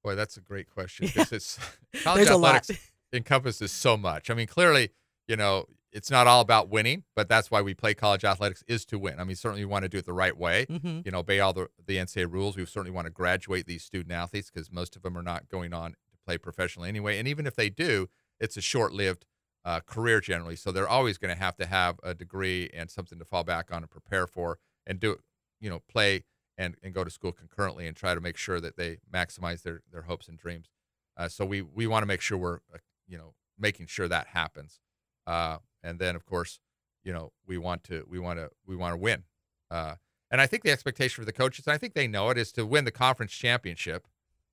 Boy, 0.04 0.16
that's 0.16 0.38
a 0.38 0.42
great 0.42 0.70
question 0.70 1.08
because 1.08 1.32
it's 1.32 1.60
college 2.04 2.26
There's 2.26 2.30
athletics 2.30 2.92
encompasses 3.14 3.72
so 3.72 3.98
much. 3.98 4.30
I 4.30 4.34
mean, 4.34 4.48
clearly, 4.48 4.92
you 5.28 5.36
know, 5.36 5.66
it's 5.92 6.10
not 6.10 6.26
all 6.28 6.42
about 6.42 6.70
winning, 6.70 7.04
but 7.16 7.28
that's 7.28 7.52
why 7.52 7.62
we 7.62 7.74
play 7.74 7.94
college 7.94 8.24
athletics 8.24 8.64
is 8.68 8.86
to 8.86 8.98
win. 8.98 9.20
I 9.20 9.24
mean, 9.24 9.36
certainly 9.36 9.66
we 9.66 9.70
want 9.70 9.84
to 9.84 9.90
do 9.90 9.98
it 9.98 10.06
the 10.06 10.14
right 10.14 10.38
way. 10.38 10.66
hmm 10.70 11.02
You 11.04 11.12
know, 11.12 11.20
obey 11.20 11.40
all 11.40 11.54
the 11.54 11.70
the 11.86 11.98
NCAA 11.98 12.32
rules. 12.32 12.56
We 12.56 12.66
certainly 12.66 12.92
want 12.92 13.06
to 13.06 13.12
graduate 13.12 13.66
these 13.66 13.84
student 13.84 14.12
athletes 14.12 14.50
because 14.50 14.72
most 14.72 14.96
of 14.96 15.02
them 15.02 15.18
are 15.18 15.24
not 15.24 15.50
going 15.50 15.74
on 15.74 15.92
to 15.92 15.98
play 16.26 16.38
professionally 16.38 16.88
anyway. 16.88 17.18
And 17.18 17.28
even 17.28 17.46
if 17.46 17.56
they 17.56 17.70
do, 17.70 18.08
it's 18.40 18.58
a 18.58 18.62
short-lived 18.62 19.26
uh, 19.64 19.80
career 19.82 20.20
generally. 20.22 20.56
So 20.56 20.72
they're 20.72 20.88
always 20.88 21.18
going 21.18 21.34
to 21.34 21.40
have 21.40 21.56
to 21.58 21.66
have 21.66 22.00
a 22.04 22.14
degree 22.14 22.70
and 22.74 22.90
something 22.90 23.20
to 23.20 23.26
fall 23.26 23.44
back 23.44 23.72
on 23.72 23.84
and 23.84 23.90
prepare 23.90 24.28
for, 24.28 24.58
and 24.86 25.00
do 25.00 25.20
you 25.60 25.70
know 25.70 25.82
play 25.88 26.24
and, 26.58 26.76
and 26.84 26.94
go 26.94 27.04
to 27.04 27.10
school 27.10 27.32
concurrently 27.32 27.88
and 27.88 27.96
try 27.96 28.14
to 28.14 28.22
make 28.22 28.38
sure 28.38 28.60
that 28.60 28.78
they 28.78 28.98
maximize 29.12 29.64
their 29.64 29.82
their 29.92 30.04
hopes 30.04 30.28
and 30.28 30.38
dreams. 30.38 30.70
Uh, 31.18 31.28
so 31.28 31.46
we 31.46 31.62
we 31.62 31.88
want 31.88 32.04
to 32.04 32.08
make 32.08 32.22
sure 32.22 32.38
we're 32.38 32.60
uh, 32.74 32.78
you 33.08 33.18
know 33.18 33.34
making 33.58 33.88
sure 33.88 34.08
that 34.08 34.28
happens. 34.28 34.80
Uh, 35.28 35.58
and 35.84 36.00
then 36.00 36.16
of 36.16 36.26
course 36.26 36.60
you 37.04 37.14
know 37.14 37.32
we 37.46 37.58
want 37.58 37.84
to 37.84 38.06
we 38.10 38.20
want 38.20 38.40
to 38.40 38.50
we 38.66 38.76
want 38.76 38.94
to 38.94 38.98
win. 38.98 39.24
Uh, 39.70 39.96
and 40.30 40.40
I 40.40 40.48
think 40.48 40.64
the 40.64 40.72
expectation 40.72 41.22
for 41.22 41.26
the 41.26 41.34
coaches, 41.34 41.68
and 41.68 41.74
I 41.74 41.78
think 41.78 41.94
they 41.94 42.08
know 42.08 42.30
it, 42.30 42.38
is 42.38 42.52
to 42.54 42.66
win 42.66 42.86
the 42.86 42.92
conference 42.92 43.34
championship. 43.34 44.08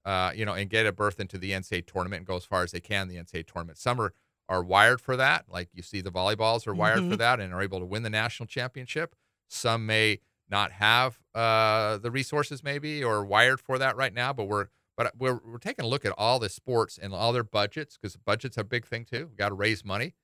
Uh, 0.04 0.32
you 0.34 0.46
know, 0.46 0.54
and 0.54 0.70
get 0.70 0.86
a 0.86 0.92
berth 0.92 1.20
into 1.20 1.36
the 1.36 1.50
NCAA 1.50 1.86
tournament 1.86 2.20
and 2.20 2.26
go 2.26 2.36
as 2.36 2.44
far 2.44 2.62
as 2.62 2.70
they 2.70 2.80
can 2.80 3.02
in 3.02 3.08
the 3.08 3.22
NCAA 3.22 3.46
tournament. 3.46 3.76
Some 3.76 4.00
are, 4.00 4.14
are 4.48 4.62
wired 4.62 5.00
for 5.00 5.16
that, 5.16 5.44
like 5.48 5.68
you 5.72 5.82
see 5.82 6.00
the 6.00 6.10
volleyballs 6.12 6.66
are 6.66 6.74
wired 6.74 7.00
for 7.00 7.16
Mhm. 7.16 7.18
that 7.18 7.40
and 7.40 7.52
are 7.52 7.62
able 7.62 7.78
to 7.80 7.84
win 7.86 8.02
the 8.02 8.10
national 8.10 8.46
championship. 8.46 9.14
Some 9.48 9.86
may 9.86 10.20
not 10.48 10.72
have 10.72 11.18
uh, 11.34 11.98
the 11.98 12.10
resources, 12.10 12.62
maybe, 12.64 13.04
or 13.04 13.24
wired 13.24 13.60
for 13.60 13.78
that 13.78 13.96
right 13.96 14.14
now. 14.14 14.32
But 14.32 14.44
we're 14.44 14.68
but 14.96 15.14
we're 15.16 15.40
we're 15.44 15.58
taking 15.58 15.84
a 15.84 15.88
look 15.88 16.04
at 16.04 16.12
all 16.18 16.38
the 16.38 16.48
sports 16.48 16.98
and 16.98 17.12
all 17.14 17.32
their 17.32 17.44
budgets 17.44 17.96
because 17.96 18.16
budgets 18.16 18.56
are 18.58 18.62
a 18.62 18.64
big 18.64 18.86
thing 18.86 19.04
too. 19.04 19.28
We 19.30 19.36
got 19.36 19.50
to 19.50 19.54
raise 19.54 19.84
money. 19.84 20.14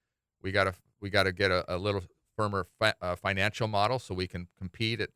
We 0.43 0.51
got 0.53 0.65
to 0.65 0.75
we 1.01 1.11
got 1.11 1.25
to 1.25 1.33
get 1.33 1.51
a, 1.51 1.77
a 1.77 1.77
little 1.77 2.03
firmer 2.37 2.67
fi- 2.79 2.95
uh, 3.01 3.15
financial 3.17 3.69
model 3.69 3.99
so 3.99 4.15
we 4.15 4.27
can 4.27 4.49
compete 4.59 5.01
at 5.01 5.11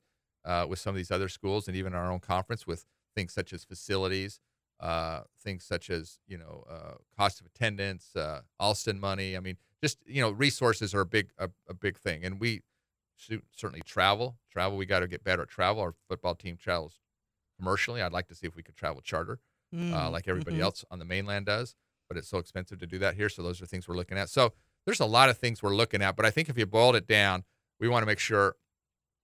uh, 0.45 0.67
with 0.69 0.79
some 0.79 0.91
of 0.91 0.97
these 0.97 1.11
other 1.11 1.29
schools 1.29 1.67
and 1.67 1.77
even 1.77 1.95
our 1.95 2.11
own 2.13 2.21
conference 2.21 2.67
with 2.67 2.85
things 3.17 3.33
such 3.33 3.53
as 3.53 3.65
facilities, 3.65 4.41
uh, 4.81 5.23
things 5.41 5.65
such 5.65 5.91
as 5.91 6.21
you 6.27 6.39
know 6.39 6.65
uh, 6.69 6.95
cost 7.17 7.41
of 7.41 7.47
attendance, 7.47 8.15
uh, 8.17 8.43
Alston 8.61 9.01
money. 9.01 9.37
I 9.37 9.41
mean, 9.41 9.57
just 9.83 9.99
you 10.07 10.21
know 10.23 10.31
resources 10.31 10.95
are 10.95 11.01
a 11.01 11.07
big 11.07 11.31
a, 11.39 11.51
a 11.69 11.75
big 11.75 11.99
thing, 11.99 12.25
and 12.25 12.41
we 12.41 12.63
certainly 13.17 13.81
travel. 13.85 14.39
Travel, 14.51 14.79
we 14.79 14.87
got 14.87 15.01
to 15.01 15.09
get 15.09 15.25
better 15.25 15.43
at 15.43 15.49
travel. 15.49 15.83
Our 15.83 15.95
football 16.09 16.35
team 16.35 16.57
travels 16.57 17.01
commercially. 17.59 18.01
I'd 18.01 18.13
like 18.13 18.29
to 18.29 18.35
see 18.35 18.47
if 18.47 18.55
we 18.55 18.63
could 18.63 18.77
travel 18.77 19.01
charter 19.01 19.41
uh, 19.93 20.09
like 20.11 20.29
everybody 20.29 20.59
Mhm. 20.59 20.63
else 20.63 20.85
on 20.91 20.99
the 20.99 21.05
mainland 21.05 21.47
does, 21.47 21.75
but 22.09 22.17
it's 22.17 22.29
so 22.29 22.39
expensive 22.39 22.79
to 22.79 22.87
do 22.87 22.99
that 23.01 23.17
here. 23.17 23.29
So 23.29 23.43
those 23.43 23.61
are 23.61 23.67
things 23.67 23.87
we're 23.89 23.97
looking 23.97 24.17
at. 24.17 24.31
So 24.31 24.55
there's 24.87 25.01
a 25.01 25.05
lot 25.07 25.29
of 25.29 25.37
things 25.39 25.63
we're 25.63 25.75
looking 25.75 26.01
at, 26.01 26.17
but 26.17 26.25
I 26.25 26.31
think 26.31 26.49
if 26.49 26.57
you 26.57 26.65
boiled 26.67 26.97
it 26.97 27.07
down, 27.07 27.45
we 27.81 27.89
want 27.89 28.03
to 28.03 28.07
make 28.07 28.19
sure 28.19 28.57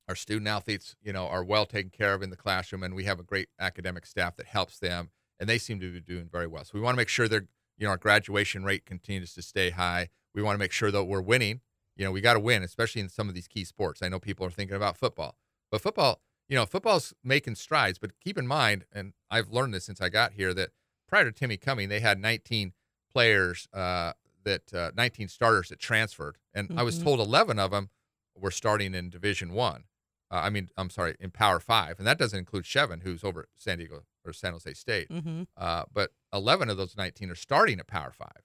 our 0.08 0.14
student 0.16 0.48
athletes, 0.48 0.96
you 1.02 1.12
know, 1.12 1.26
are 1.28 1.42
well 1.44 1.64
taken 1.64 1.90
care 1.90 2.12
of 2.12 2.22
in 2.22 2.28
the 2.30 2.36
classroom, 2.36 2.82
and 2.82 2.94
we 2.94 3.04
have 3.04 3.18
a 3.20 3.22
great 3.22 3.48
academic 3.58 4.04
staff 4.04 4.36
that 4.36 4.46
helps 4.46 4.78
them, 4.78 5.10
and 5.44 5.48
they 5.50 5.58
seem 5.58 5.78
to 5.78 5.92
be 5.92 6.00
doing 6.00 6.26
very 6.26 6.46
well. 6.46 6.64
So 6.64 6.70
we 6.72 6.80
want 6.80 6.94
to 6.94 6.96
make 6.96 7.10
sure 7.10 7.28
they're, 7.28 7.46
you 7.76 7.84
know, 7.84 7.90
our 7.90 7.98
graduation 7.98 8.64
rate 8.64 8.86
continues 8.86 9.34
to 9.34 9.42
stay 9.42 9.68
high. 9.68 10.08
We 10.34 10.42
want 10.42 10.54
to 10.54 10.58
make 10.58 10.72
sure 10.72 10.90
that 10.90 11.04
we're 11.04 11.20
winning. 11.20 11.60
You 11.96 12.06
know, 12.06 12.10
we 12.12 12.22
got 12.22 12.32
to 12.32 12.40
win, 12.40 12.62
especially 12.62 13.02
in 13.02 13.10
some 13.10 13.28
of 13.28 13.34
these 13.34 13.46
key 13.46 13.64
sports. 13.64 14.00
I 14.00 14.08
know 14.08 14.18
people 14.18 14.46
are 14.46 14.50
thinking 14.50 14.74
about 14.74 14.96
football, 14.96 15.36
but 15.70 15.82
football, 15.82 16.22
you 16.48 16.56
know, 16.56 16.64
football's 16.64 17.12
making 17.22 17.56
strides, 17.56 17.98
but 17.98 18.18
keep 18.20 18.38
in 18.38 18.46
mind, 18.46 18.86
and 18.90 19.12
I've 19.30 19.50
learned 19.50 19.74
this 19.74 19.84
since 19.84 20.00
I 20.00 20.08
got 20.08 20.32
here, 20.32 20.54
that 20.54 20.70
prior 21.06 21.24
to 21.24 21.32
Timmy 21.32 21.58
coming, 21.58 21.90
they 21.90 22.00
had 22.00 22.18
19 22.18 22.72
players 23.12 23.68
uh, 23.74 24.14
that 24.44 24.72
uh, 24.72 24.92
19 24.96 25.28
starters 25.28 25.68
that 25.68 25.78
transferred, 25.78 26.38
and 26.54 26.70
I 26.74 26.82
was 26.84 26.98
Mhm. 26.98 27.02
told 27.02 27.20
11 27.20 27.58
of 27.58 27.70
them 27.70 27.90
were 28.34 28.50
starting 28.50 28.94
in 28.94 29.10
Division 29.10 29.52
One. 29.52 29.84
Uh, 30.34 30.40
I 30.40 30.50
mean, 30.50 30.68
I'm 30.76 30.90
sorry, 30.90 31.14
in 31.20 31.30
Power 31.30 31.60
Five, 31.60 31.98
and 31.98 32.06
that 32.06 32.18
doesn't 32.18 32.38
include 32.38 32.64
Chevan, 32.64 33.02
who's 33.02 33.22
over 33.22 33.40
at 33.42 33.46
San 33.54 33.78
Diego 33.78 34.02
or 34.24 34.32
San 34.32 34.52
Jose 34.52 34.72
State. 34.74 35.08
Mm-hmm. 35.10 35.42
Uh, 35.56 35.84
but 35.92 36.10
11 36.32 36.68
of 36.70 36.76
those 36.76 36.96
19 36.96 37.30
are 37.30 37.34
starting 37.36 37.78
at 37.78 37.86
Power 37.86 38.10
Five. 38.10 38.42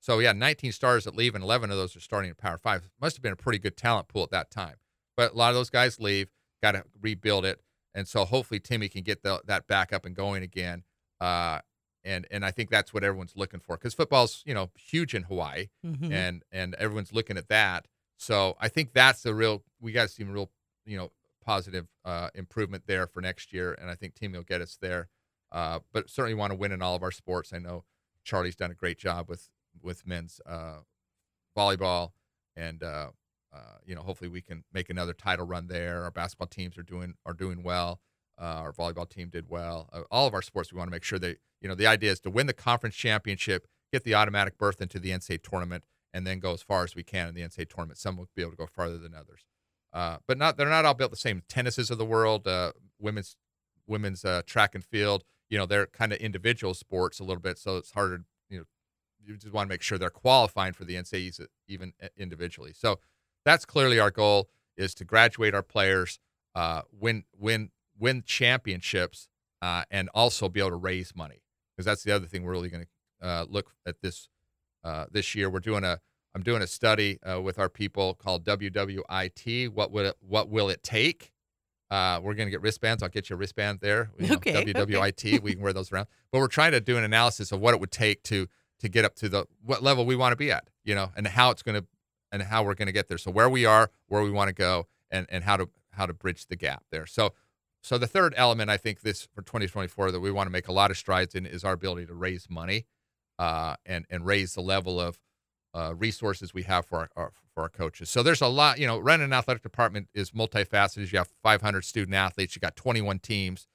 So 0.00 0.18
yeah, 0.20 0.32
19 0.32 0.70
stars 0.72 1.04
that 1.04 1.16
leave, 1.16 1.34
and 1.34 1.42
11 1.42 1.70
of 1.70 1.76
those 1.76 1.96
are 1.96 2.00
starting 2.00 2.30
at 2.30 2.38
Power 2.38 2.58
Five. 2.58 2.88
Must 3.00 3.16
have 3.16 3.22
been 3.22 3.32
a 3.32 3.36
pretty 3.36 3.58
good 3.58 3.76
talent 3.76 4.06
pool 4.08 4.22
at 4.22 4.30
that 4.30 4.50
time. 4.50 4.76
But 5.16 5.32
a 5.32 5.36
lot 5.36 5.48
of 5.48 5.54
those 5.56 5.70
guys 5.70 5.98
leave, 5.98 6.28
got 6.62 6.72
to 6.72 6.84
rebuild 7.00 7.44
it, 7.44 7.60
and 7.94 8.06
so 8.06 8.24
hopefully 8.24 8.60
Timmy 8.60 8.88
can 8.88 9.02
get 9.02 9.22
the, 9.22 9.40
that 9.46 9.66
back 9.66 9.92
up 9.92 10.04
and 10.04 10.14
going 10.14 10.42
again. 10.44 10.84
Uh, 11.20 11.60
and 12.04 12.26
and 12.30 12.44
I 12.44 12.50
think 12.50 12.68
that's 12.70 12.92
what 12.92 13.02
everyone's 13.02 13.32
looking 13.34 13.60
for 13.60 13.76
because 13.76 13.94
football's 13.94 14.42
you 14.46 14.52
know 14.54 14.70
huge 14.76 15.14
in 15.14 15.22
Hawaii, 15.24 15.68
Mm-hmm. 15.84 16.12
and 16.12 16.42
and 16.52 16.74
everyone's 16.74 17.12
looking 17.12 17.36
at 17.38 17.48
that. 17.48 17.86
So 18.18 18.56
I 18.60 18.68
think 18.68 18.92
that's 18.92 19.22
the 19.22 19.34
real 19.34 19.64
we 19.80 19.90
got 19.92 20.02
to 20.02 20.08
see 20.08 20.22
the 20.22 20.30
real 20.30 20.50
you 20.84 20.98
know 20.98 21.12
positive 21.44 21.86
uh, 22.04 22.30
improvement 22.34 22.84
there 22.86 23.06
for 23.06 23.20
next 23.20 23.52
year, 23.52 23.76
and 23.80 23.90
I 23.90 23.94
think 23.94 24.14
Timmy 24.14 24.38
will 24.38 24.44
get 24.44 24.60
us 24.60 24.78
there. 24.80 25.08
Uh, 25.52 25.78
but 25.92 26.10
certainly 26.10 26.34
want 26.34 26.50
to 26.50 26.56
win 26.56 26.72
in 26.72 26.82
all 26.82 26.96
of 26.96 27.02
our 27.02 27.12
sports. 27.12 27.52
I 27.52 27.58
know 27.58 27.84
Charlie's 28.24 28.56
done 28.56 28.70
a 28.70 28.74
great 28.74 28.98
job 28.98 29.28
with 29.28 29.48
with 29.82 30.06
men's 30.06 30.40
uh, 30.46 30.78
volleyball, 31.56 32.12
and 32.56 32.82
uh, 32.82 33.10
uh, 33.52 33.78
you 33.84 33.94
know 33.94 34.02
hopefully 34.02 34.28
we 34.28 34.40
can 34.40 34.64
make 34.72 34.90
another 34.90 35.12
title 35.12 35.46
run 35.46 35.68
there. 35.68 36.02
Our 36.02 36.10
basketball 36.10 36.48
teams 36.48 36.76
are 36.76 36.82
doing 36.82 37.14
are 37.24 37.34
doing 37.34 37.62
well. 37.62 38.00
Uh, 38.40 38.62
our 38.64 38.72
volleyball 38.72 39.08
team 39.08 39.28
did 39.28 39.48
well. 39.48 39.88
All 40.10 40.26
of 40.26 40.34
our 40.34 40.42
sports, 40.42 40.72
we 40.72 40.78
want 40.78 40.88
to 40.88 40.92
make 40.92 41.04
sure 41.04 41.20
that 41.20 41.38
you 41.60 41.68
know 41.68 41.74
the 41.74 41.86
idea 41.86 42.10
is 42.10 42.20
to 42.20 42.30
win 42.30 42.46
the 42.46 42.52
conference 42.52 42.96
championship, 42.96 43.68
get 43.92 44.02
the 44.02 44.14
automatic 44.14 44.58
berth 44.58 44.80
into 44.80 44.98
the 44.98 45.10
NCAA 45.10 45.42
tournament, 45.42 45.84
and 46.12 46.26
then 46.26 46.40
go 46.40 46.52
as 46.52 46.62
far 46.62 46.82
as 46.82 46.96
we 46.96 47.04
can 47.04 47.28
in 47.28 47.34
the 47.34 47.42
NCAA 47.42 47.68
tournament. 47.68 47.98
Some 47.98 48.16
will 48.16 48.28
be 48.34 48.42
able 48.42 48.52
to 48.52 48.56
go 48.56 48.66
farther 48.66 48.98
than 48.98 49.14
others, 49.14 49.44
uh, 49.94 50.16
but 50.26 50.36
not 50.36 50.56
they're 50.56 50.68
not 50.68 50.84
all 50.84 50.92
built 50.92 51.12
the 51.12 51.16
same. 51.16 51.42
Tennises 51.48 51.90
of 51.90 51.98
the 51.98 52.04
world, 52.04 52.46
uh, 52.46 52.72
women's 52.98 53.36
women's 53.86 54.24
uh, 54.24 54.42
track 54.44 54.74
and 54.74 54.84
field, 54.84 55.24
you 55.48 55.56
know, 55.56 55.66
they're 55.66 55.86
kind 55.86 56.12
of 56.12 56.18
individual 56.18 56.74
sports 56.74 57.20
a 57.20 57.24
little 57.24 57.40
bit, 57.40 57.58
so 57.58 57.76
it's 57.76 57.92
harder. 57.92 58.24
You 58.48 58.58
know, 58.58 58.64
you 59.24 59.36
just 59.36 59.54
want 59.54 59.68
to 59.68 59.72
make 59.72 59.82
sure 59.82 59.96
they're 59.96 60.10
qualifying 60.10 60.72
for 60.72 60.84
the 60.84 60.96
NCAAs 60.96 61.40
even 61.68 61.92
uh, 62.02 62.08
individually. 62.16 62.72
So 62.74 62.98
that's 63.44 63.64
clearly 63.64 64.00
our 64.00 64.10
goal 64.10 64.48
is 64.76 64.94
to 64.96 65.04
graduate 65.04 65.54
our 65.54 65.62
players, 65.62 66.18
uh, 66.56 66.82
win 66.92 67.24
win 67.38 67.70
win 67.98 68.24
championships, 68.26 69.28
uh, 69.62 69.84
and 69.90 70.08
also 70.12 70.48
be 70.48 70.60
able 70.60 70.70
to 70.70 70.76
raise 70.76 71.14
money 71.14 71.42
because 71.72 71.86
that's 71.86 72.02
the 72.02 72.12
other 72.12 72.26
thing 72.26 72.42
we're 72.42 72.52
really 72.52 72.70
going 72.70 72.84
to 73.20 73.26
uh, 73.26 73.46
look 73.48 73.72
at 73.86 74.00
this 74.02 74.28
uh, 74.82 75.06
this 75.10 75.34
year. 75.34 75.48
We're 75.48 75.60
doing 75.60 75.84
a 75.84 76.00
I'm 76.34 76.42
doing 76.42 76.62
a 76.62 76.66
study 76.66 77.18
uh, 77.22 77.40
with 77.40 77.58
our 77.58 77.68
people 77.68 78.14
called 78.14 78.44
WWIT. 78.44 79.68
What 79.70 79.92
would 79.92 80.06
it, 80.06 80.16
what 80.20 80.48
will 80.48 80.68
it 80.68 80.82
take? 80.82 81.32
Uh, 81.90 82.18
we're 82.22 82.34
going 82.34 82.46
to 82.46 82.50
get 82.50 82.60
wristbands. 82.60 83.02
I'll 83.02 83.08
get 83.08 83.30
you 83.30 83.34
a 83.34 83.38
wristband 83.38 83.78
there. 83.80 84.10
You 84.18 84.28
know, 84.28 84.34
Okay, 84.34 84.56
okay. 84.56 84.72
WWIT. 84.72 85.42
We 85.42 85.54
can 85.54 85.62
wear 85.62 85.72
those 85.72 85.92
around. 85.92 86.08
But 86.32 86.40
we're 86.40 86.48
trying 86.48 86.72
to 86.72 86.80
do 86.80 86.96
an 86.96 87.04
analysis 87.04 87.52
of 87.52 87.60
what 87.60 87.74
it 87.74 87.80
would 87.80 87.92
take 87.92 88.22
to 88.24 88.48
to 88.80 88.88
get 88.88 89.04
up 89.04 89.14
to 89.16 89.28
the 89.28 89.46
what 89.62 89.82
level 89.82 90.04
we 90.04 90.16
want 90.16 90.32
to 90.32 90.36
be 90.36 90.50
at. 90.50 90.68
You 90.82 90.94
know, 90.96 91.12
and 91.16 91.26
how 91.26 91.50
it's 91.50 91.62
going 91.62 91.80
to 91.80 91.86
and 92.32 92.42
how 92.42 92.64
we're 92.64 92.74
going 92.74 92.86
to 92.86 92.92
get 92.92 93.06
there. 93.06 93.18
So 93.18 93.30
where 93.30 93.48
we 93.48 93.64
are, 93.64 93.90
where 94.08 94.22
we 94.22 94.30
want 94.30 94.48
to 94.48 94.54
go, 94.54 94.88
and 95.10 95.26
and 95.30 95.44
how 95.44 95.56
to 95.56 95.68
how 95.92 96.06
to 96.06 96.12
bridge 96.12 96.46
the 96.46 96.56
gap 96.56 96.82
there. 96.90 97.06
So 97.06 97.34
so 97.82 97.96
the 97.96 98.08
third 98.08 98.34
element 98.36 98.70
I 98.70 98.76
think 98.76 99.02
this 99.02 99.28
for 99.32 99.42
2024 99.42 100.10
that 100.10 100.20
we 100.20 100.32
want 100.32 100.48
to 100.48 100.50
make 100.50 100.66
a 100.66 100.72
lot 100.72 100.90
of 100.90 100.96
strides 100.96 101.34
in 101.36 101.46
is 101.46 101.62
our 101.62 101.74
ability 101.74 102.06
to 102.06 102.14
raise 102.14 102.48
money, 102.50 102.86
uh, 103.38 103.76
and 103.86 104.04
and 104.10 104.26
raise 104.26 104.54
the 104.54 104.62
level 104.62 105.00
of 105.00 105.18
uh, 105.74 105.92
resources 105.96 106.54
we 106.54 106.62
have 106.62 106.86
for 106.86 106.98
our, 107.00 107.08
our 107.16 107.32
for 107.52 107.62
our 107.64 107.68
coaches. 107.68 108.08
So 108.10 108.22
there's 108.22 108.40
a 108.40 108.48
lot, 108.48 108.78
you 108.78 108.86
know, 108.86 108.98
running 108.98 109.24
an 109.26 109.32
athletic 109.32 109.62
department 109.62 110.08
is 110.14 110.30
multifaceted. 110.32 111.12
You 111.12 111.18
have 111.18 111.28
500 111.42 111.84
student 111.84 112.14
athletes, 112.14 112.56
you 112.56 112.60
got 112.60 112.74
21 112.76 113.20
teams, 113.20 113.68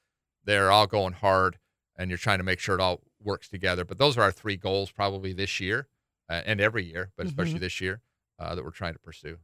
they're 0.43 0.69
all 0.71 0.85
going 0.87 1.13
hard, 1.13 1.59
and 1.97 2.09
you're 2.09 2.17
trying 2.17 2.39
to 2.39 2.43
make 2.43 2.59
sure 2.59 2.75
it 2.75 2.81
all 2.81 3.01
works 3.23 3.47
together. 3.47 3.85
But 3.85 3.97
those 3.97 4.17
are 4.17 4.21
our 4.23 4.31
three 4.31 4.57
goals 4.57 4.91
probably 4.91 5.31
this 5.33 5.59
year 5.61 5.87
uh, 6.29 6.41
and 6.45 6.59
every 6.59 6.83
year, 6.85 7.11
but 7.17 7.25
especially 7.27 7.55
Mhm. 7.55 7.59
this 7.61 7.79
year 7.81 8.01
uh, 8.37 8.55
that 8.55 8.63
we're 8.65 8.71
trying 8.71 8.93
to 8.93 8.99
pursue. 8.99 9.37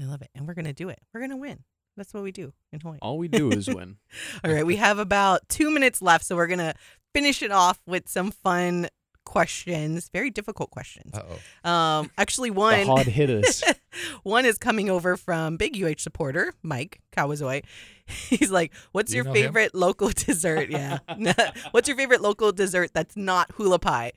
I 0.00 0.04
love 0.04 0.22
it, 0.22 0.28
and 0.34 0.46
we're 0.46 0.54
gonna 0.54 0.72
do 0.72 0.88
it. 0.90 0.98
We're 1.14 1.20
gonna 1.20 1.36
win. 1.36 1.64
That's 1.96 2.14
what 2.14 2.22
we 2.22 2.32
do 2.32 2.52
in 2.72 2.80
Hawaii. 2.80 2.98
All 3.02 3.18
we 3.18 3.28
do 3.28 3.50
is 3.50 3.66
win. 3.68 3.96
All 4.44 4.50
right, 4.52 4.64
we 4.64 4.76
have 4.76 4.98
about 4.98 5.48
two 5.48 5.70
minutes 5.70 6.00
left, 6.00 6.24
so 6.24 6.36
we're 6.36 6.46
gonna 6.46 6.74
finish 7.14 7.42
it 7.42 7.50
off 7.50 7.80
with 7.86 8.08
some 8.08 8.30
fun 8.30 8.88
questions. 9.30 10.10
Very 10.12 10.28
difficult 10.28 10.70
questions. 10.72 11.14
Um, 11.62 12.10
actually, 12.18 12.50
the 12.50 12.56
one 12.56 12.86
hard 12.86 13.06
hitters. 13.06 13.62
one 14.24 14.44
is 14.44 14.58
coming 14.58 14.90
over 14.90 15.16
from 15.16 15.56
big 15.56 15.80
UH 15.80 15.98
supporter 15.98 16.52
Mike 16.64 17.00
Kawazoi. 17.16 17.62
He's 18.06 18.50
like, 18.50 18.72
"What's 18.90 19.12
Do 19.12 19.16
you 19.16 19.22
your 19.22 19.24
know 19.26 19.30
him? 19.38 19.44
favorite 19.46 19.74
local 19.74 20.08
dessert?" 20.08 20.68
Yeah, 20.80 20.98
what's 21.70 21.86
your 21.86 21.96
favorite 21.96 22.20
local 22.20 22.50
dessert 22.50 22.90
that's 22.92 23.16
not 23.16 23.52
hula 23.52 23.78
pie? 23.78 24.12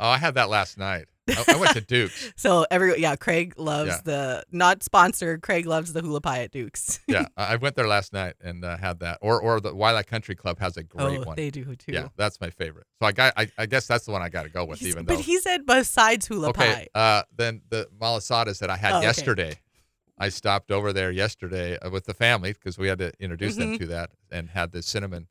Oh, 0.00 0.08
I 0.08 0.18
had 0.18 0.34
that 0.34 0.48
last 0.48 0.78
night. 0.78 1.06
I, 1.28 1.44
I 1.54 1.56
went 1.56 1.72
to 1.74 1.80
Duke's. 1.80 2.32
So 2.36 2.66
every 2.70 3.00
yeah, 3.00 3.16
Craig 3.16 3.54
loves 3.58 3.90
Yeah. 3.90 4.00
the 4.04 4.44
not 4.50 4.82
sponsored. 4.82 5.42
Craig 5.42 5.66
loves 5.66 5.92
the 5.92 6.00
hula 6.00 6.20
pie 6.20 6.40
at 6.42 6.50
Duke's. 6.52 7.00
Yeah, 7.08 7.26
I 7.36 7.56
went 7.56 7.74
there 7.76 7.86
last 7.88 8.12
night 8.12 8.34
and 8.40 8.64
uh, 8.64 8.76
had 8.76 9.00
that. 9.00 9.18
Or 9.20 9.40
or 9.40 9.60
the 9.60 9.74
Waialae 9.74 10.06
Country 10.06 10.34
Club 10.34 10.58
has 10.60 10.76
a 10.76 10.82
great 10.82 11.18
oh, 11.20 11.22
one. 11.24 11.36
they 11.36 11.50
do 11.50 11.64
too. 11.76 11.92
Yeah, 11.92 12.08
that's 12.16 12.40
my 12.40 12.50
favorite. 12.50 12.86
So 13.00 13.06
I 13.06 13.12
got. 13.12 13.32
I, 13.36 13.50
I 13.58 13.66
guess 13.66 13.86
that's 13.86 14.04
the 14.04 14.12
one 14.12 14.22
I 14.22 14.28
got 14.28 14.44
to 14.44 14.50
go 14.50 14.64
with, 14.64 14.78
He's- 14.78 14.92
even 14.92 15.04
but 15.04 15.20
he 15.20 15.38
said 15.40 15.66
besides 15.66 16.26
hula 16.26 16.48
okay. 16.50 16.88
pie. 16.94 17.00
Uh, 17.00 17.22
then 17.36 17.62
the 17.70 17.88
malasadas 18.00 18.58
that 18.60 18.70
I 18.70 18.76
had 18.76 18.92
Oh, 18.92 18.96
okay. 18.98 19.06
yesterday. 19.06 19.58
I 20.20 20.30
stopped 20.30 20.72
over 20.72 20.92
there 20.92 21.12
yesterday 21.12 21.78
uh, 21.78 21.90
with 21.90 22.04
the 22.06 22.12
family 22.14 22.52
because 22.52 22.76
we 22.76 22.88
had 22.88 22.98
to 22.98 23.12
introduce 23.20 23.54
them 23.54 23.74
Mhm. 23.74 23.78
to 23.78 23.86
that 23.86 24.10
and 24.32 24.50
had 24.50 24.72
the 24.72 24.82
cinnamon, 24.82 25.28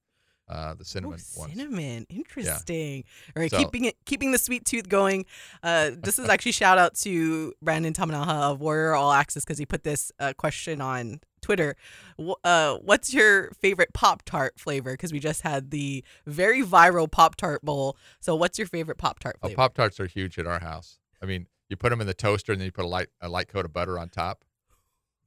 uh, 0.50 0.74
the 0.76 0.86
cinnamon 0.86 1.20
ones. 1.36 1.54
cinnamon. 1.54 2.06
Interesting. 2.10 3.04
All 3.36 3.42
right, 3.42 3.52
So- 3.52 3.58
keeping 3.58 3.86
it 3.86 3.96
keeping 4.06 4.32
the 4.32 4.38
sweet 4.38 4.66
tooth 4.66 4.88
going. 4.90 5.26
Uh, 5.64 5.92
this 5.98 6.20
is 6.20 6.30
actually 6.30 6.54
shout 6.54 6.78
out 6.78 6.96
to 6.96 7.54
Brandon 7.62 7.94
Tamanaha 7.94 8.52
of 8.52 8.62
Warrior 8.62 8.94
All 8.94 9.12
Access 9.12 9.44
because 9.44 9.58
he 9.58 9.66
put 9.66 9.84
this 9.84 10.12
uh, 10.20 10.34
question 10.38 10.80
on 10.82 11.20
Twitter. 11.42 11.76
Uh, 12.44 12.76
what's 12.78 13.14
your 13.14 13.52
favorite 13.52 13.94
Pop 13.94 14.24
Tart 14.24 14.60
flavor? 14.60 14.92
Because 14.94 15.12
we 15.14 15.20
just 15.20 15.42
had 15.42 15.72
the 15.72 16.04
very 16.26 16.64
viral 16.64 17.10
Pop 17.12 17.36
Tart 17.36 17.62
bowl. 17.64 17.98
So, 18.20 18.36
what's 18.36 18.58
your 18.58 18.68
favorite 18.68 18.98
Pop 18.98 19.20
Tart 19.20 19.36
Oh, 19.42 19.48
flavor? 19.48 19.56
Pop 19.58 19.74
tarts 19.76 20.00
are 20.00 20.08
huge 20.08 20.40
at 20.40 20.48
our 20.48 20.60
house. 20.60 21.00
I 21.22 21.26
mean, 21.26 21.48
you 21.70 21.76
put 21.78 21.90
them 21.90 22.00
in 22.02 22.08
the 22.08 22.14
toaster 22.14 22.52
and 22.54 22.62
then 22.62 22.66
you 22.66 22.72
put 22.72 22.86
a 22.86 22.88
light 22.88 23.08
a 23.22 23.28
light 23.30 23.50
coat 23.50 23.66
of 23.66 23.74
butter 23.74 24.00
on 24.00 24.10
top. 24.10 24.44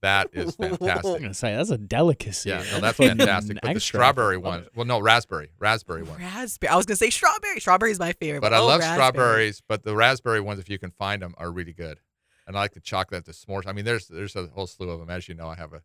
That 0.03 0.31
is 0.33 0.57
fantastic. 0.57 1.05
I'm 1.05 1.21
gonna 1.21 1.35
say 1.35 1.55
that's 1.55 1.71
a 1.71 1.77
delicacy. 1.77 2.49
Yeah, 2.49 2.65
no, 2.73 2.81
that's 2.81 2.97
fantastic. 2.97 3.59
But 3.63 3.75
the 3.75 3.81
strawberry 3.81 4.39
one, 4.39 4.67
well, 4.75 4.87
no, 4.87 4.99
raspberry, 4.99 5.51
raspberry 5.59 6.03
one. 6.03 6.19
Raspberry. 6.19 6.71
I 6.71 6.77
was 6.77 6.87
gonna 6.87 6.97
say 6.97 7.11
strawberry. 7.11 7.61
Strawberry 7.61 7.91
is 7.91 7.99
my 7.99 8.13
favorite. 8.13 8.41
But 8.41 8.55
I 8.55 8.59
oh, 8.59 8.67
love 8.67 8.81
raspberry. 8.81 8.97
strawberries. 8.97 9.63
But 9.69 9.85
the 9.85 9.95
raspberry 9.95 10.41
ones, 10.41 10.59
if 10.59 10.71
you 10.71 10.79
can 10.79 10.91
find 10.91 11.21
them, 11.21 11.35
are 11.37 11.51
really 11.51 11.75
good. 11.75 12.01
And 12.47 12.57
I 12.57 12.61
like 12.61 12.73
the 12.73 12.81
chocolate, 12.81 13.27
the 13.27 13.33
s'mores. 13.33 13.67
I 13.67 13.73
mean, 13.73 13.85
there's 13.85 14.09
there's 14.09 14.37
a 14.37 14.47
whole 14.47 14.67
slew 14.67 14.91
of 14.91 15.01
them. 15.01 15.11
As 15.11 15.29
you 15.29 15.35
know, 15.35 15.49
I 15.49 15.57
have 15.57 15.73
a 15.75 15.83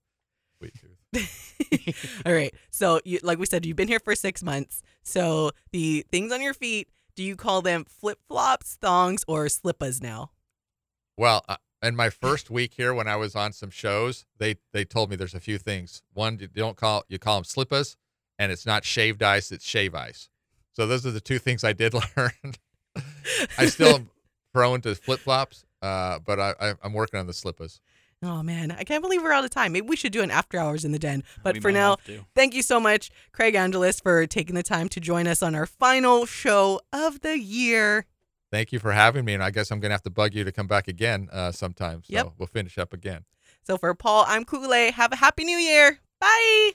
sweet 0.58 0.74
tooth. 0.80 2.22
All 2.26 2.34
right. 2.34 2.54
So, 2.72 3.00
you, 3.06 3.20
like 3.24 3.38
we 3.38 3.46
said, 3.46 3.66
you've 3.66 3.78
been 3.78 3.88
here 3.88 4.00
for 4.00 4.16
six 4.16 4.42
months. 4.42 4.82
So, 5.04 5.52
the 5.72 6.06
things 6.12 6.32
on 6.32 6.42
your 6.42 6.54
feet, 6.54 6.90
do 7.16 7.24
you 7.24 7.36
call 7.36 7.62
them 7.62 7.86
flip 7.86 8.20
flops, 8.28 8.78
thongs, 8.82 9.24
or 9.28 9.46
slippas 9.46 10.02
now? 10.02 10.32
Well, 11.18 11.44
uh, 11.48 11.58
in 11.86 11.96
my 11.96 12.10
first 12.10 12.50
week 12.50 12.74
here, 12.76 12.94
when 12.94 13.08
I 13.08 13.16
was 13.16 13.36
on 13.36 13.54
some 13.54 13.70
shows, 13.70 14.26
they 14.38 14.56
they 14.74 14.84
told 14.84 15.10
me 15.10 15.16
there's 15.16 15.34
a 15.34 15.40
few 15.40 15.58
things. 15.58 16.02
One, 16.14 16.38
you 16.40 16.48
don't 16.48 16.78
call 16.78 17.04
you 17.08 17.20
call 17.20 17.36
them 17.38 17.44
slippas, 17.44 17.96
and 18.40 18.52
it's 18.52 18.66
not 18.66 18.84
shaved 18.84 19.22
ice; 19.24 19.52
it's 19.52 19.66
shave 19.66 19.96
ice. 19.96 20.30
So 20.74 20.88
those 20.88 21.06
are 21.06 21.12
the 21.12 21.22
two 21.22 21.40
things 21.40 21.64
I 21.64 21.74
did 21.74 21.94
learn. 22.18 22.32
I 23.58 23.68
still 23.68 23.96
am 23.96 24.10
prone 24.54 24.82
to 24.82 24.96
flip 24.96 25.20
flops, 25.20 25.66
uh, 25.82 26.20
but 26.20 26.40
I, 26.40 26.54
I 26.60 26.74
I'm 26.84 26.94
working 26.94 27.20
on 27.20 27.28
the 27.28 27.34
slippas. 27.34 27.80
Oh 28.24 28.42
man, 28.42 28.72
I 28.72 28.84
can't 28.84 29.04
believe 29.04 29.22
we're 29.22 29.34
out 29.34 29.44
of 29.44 29.52
time. 29.52 29.74
Maybe 29.74 29.88
we 29.88 29.96
should 29.96 30.12
do 30.12 30.22
an 30.22 30.32
after 30.32 30.58
hours 30.58 30.84
in 30.86 30.92
the 30.92 31.00
den. 31.00 31.24
But 31.44 31.56
We 31.56 31.60
for 31.62 31.72
now, 31.72 31.98
thank 32.34 32.56
you 32.56 32.64
so 32.64 32.80
much, 32.80 33.12
Craig 33.32 33.56
Angelos, 33.56 34.00
for 34.00 34.26
taking 34.26 34.56
the 34.56 34.64
time 34.64 34.90
to 34.90 35.00
join 35.00 35.28
us 35.28 35.44
on 35.44 35.54
our 35.54 35.66
final 35.66 36.26
show 36.26 36.82
of 36.92 37.22
the 37.22 37.38
year. 37.38 38.06
Thank 38.52 38.72
you 38.72 38.80
for 38.80 38.92
having 38.92 39.26
me, 39.26 39.34
and 39.34 39.44
I 39.44 39.52
guess 39.52 39.72
I'm 39.72 39.80
gonna 39.80 39.94
have 39.94 40.04
to 40.04 40.10
bug 40.10 40.34
you 40.34 40.44
to 40.44 40.52
come 40.52 40.68
back 40.68 40.88
again 40.88 41.30
uh, 41.32 41.52
sometime. 41.52 42.04
So 42.04 42.14
Yep. 42.14 42.34
we'll 42.38 42.48
finish 42.48 42.78
up 42.78 42.94
again. 42.94 43.26
So 43.64 43.78
for 43.78 43.94
Paul, 43.96 44.26
I'm 44.28 44.46
Ku'ulei. 44.46 44.92
Have 44.92 45.12
a 45.12 45.16
happy 45.16 45.44
new 45.44 45.58
year. 45.58 46.00
Bye. 46.20 46.72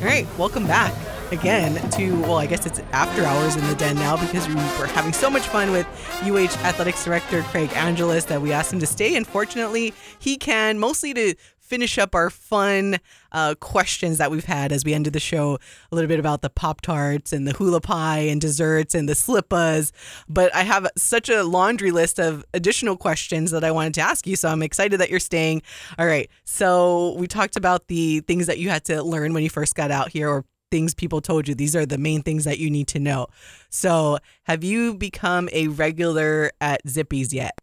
All 0.00 0.10
right, 0.10 0.26
welcome 0.38 0.66
back. 0.66 0.92
again 1.32 1.74
to, 1.90 2.20
well, 2.22 2.36
I 2.36 2.46
guess 2.46 2.64
it's 2.66 2.78
after 2.92 3.24
hours 3.24 3.56
in 3.56 3.66
the 3.66 3.74
den 3.74 3.96
now 3.96 4.16
because 4.16 4.46
we 4.46 4.54
were 4.54 4.86
having 4.86 5.12
so 5.12 5.28
much 5.30 5.42
fun 5.48 5.72
with 5.72 5.86
UH 6.22 6.54
Athletics 6.64 7.02
Director 7.04 7.42
Craig 7.44 7.70
Angelos 7.74 8.26
that 8.26 8.40
we 8.40 8.52
asked 8.52 8.72
him 8.72 8.78
to 8.78 8.86
stay. 8.86 9.16
Unfortunately, 9.16 9.94
he 10.18 10.36
can, 10.36 10.78
mostly 10.78 11.12
to 11.14 11.34
finish 11.58 11.96
up 11.98 12.14
our 12.14 12.28
fun 12.30 12.98
uh, 13.34 13.54
questions 13.56 14.16
that 14.18 14.30
we've 14.30 14.44
had 14.44 14.72
as 14.72 14.84
we 14.84 14.94
ended 14.94 15.12
the 15.12 15.20
show 15.20 15.58
a 15.90 15.94
little 15.94 16.08
bit 16.08 16.20
about 16.20 16.40
the 16.40 16.48
Pop 16.48 16.80
Tarts 16.80 17.32
and 17.32 17.46
the 17.46 17.52
hula 17.52 17.80
pie 17.80 18.20
and 18.20 18.40
desserts 18.40 18.94
and 18.94 19.08
the 19.08 19.12
slippas. 19.12 19.90
But 20.28 20.54
I 20.54 20.62
have 20.62 20.86
such 20.96 21.28
a 21.28 21.42
laundry 21.42 21.90
list 21.90 22.18
of 22.18 22.44
additional 22.54 22.96
questions 22.96 23.50
that 23.50 23.64
I 23.64 23.72
wanted 23.72 23.94
to 23.94 24.00
ask 24.00 24.26
you. 24.26 24.36
So 24.36 24.48
I'm 24.48 24.62
excited 24.62 25.00
that 25.00 25.10
you're 25.10 25.20
staying. 25.20 25.62
All 25.98 26.06
right. 26.06 26.30
So 26.44 27.14
we 27.18 27.26
talked 27.26 27.56
about 27.56 27.88
the 27.88 28.20
things 28.20 28.46
that 28.46 28.58
you 28.58 28.70
had 28.70 28.84
to 28.84 29.02
learn 29.02 29.34
when 29.34 29.42
you 29.42 29.50
first 29.50 29.74
got 29.74 29.90
out 29.90 30.10
here 30.10 30.28
or 30.28 30.44
things 30.70 30.94
people 30.94 31.20
told 31.20 31.48
you. 31.48 31.54
These 31.54 31.76
are 31.76 31.84
the 31.84 31.98
main 31.98 32.22
things 32.22 32.44
that 32.44 32.58
you 32.58 32.70
need 32.70 32.88
to 32.88 33.00
know. 33.00 33.26
So 33.68 34.18
have 34.44 34.64
you 34.64 34.94
become 34.94 35.48
a 35.52 35.68
regular 35.68 36.52
at 36.60 36.80
Zippy's 36.88 37.34
yet? 37.34 37.58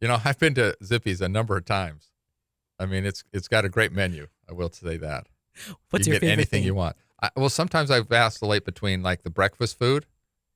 You 0.00 0.08
know, 0.08 0.20
I've 0.24 0.38
been 0.38 0.54
to 0.54 0.76
Zippy's 0.84 1.20
a 1.20 1.28
number 1.28 1.56
of 1.56 1.64
times. 1.64 2.10
I 2.84 2.86
mean, 2.86 3.04
it's 3.06 3.24
it's 3.32 3.48
got 3.48 3.64
a 3.64 3.68
great 3.68 3.92
menu. 3.92 4.28
I 4.48 4.52
will 4.52 4.70
say 4.70 4.96
that. 4.98 5.26
What's 5.90 6.06
you 6.06 6.12
your 6.12 6.20
can 6.20 6.26
get 6.26 6.30
favorite 6.30 6.32
anything 6.32 6.60
thing? 6.60 6.64
you 6.64 6.74
want. 6.74 6.96
I, 7.22 7.30
well, 7.36 7.48
sometimes 7.48 7.90
I 7.90 8.00
vacillate 8.00 8.64
between 8.64 9.02
like 9.02 9.22
the 9.22 9.30
breakfast 9.30 9.78
food, 9.78 10.06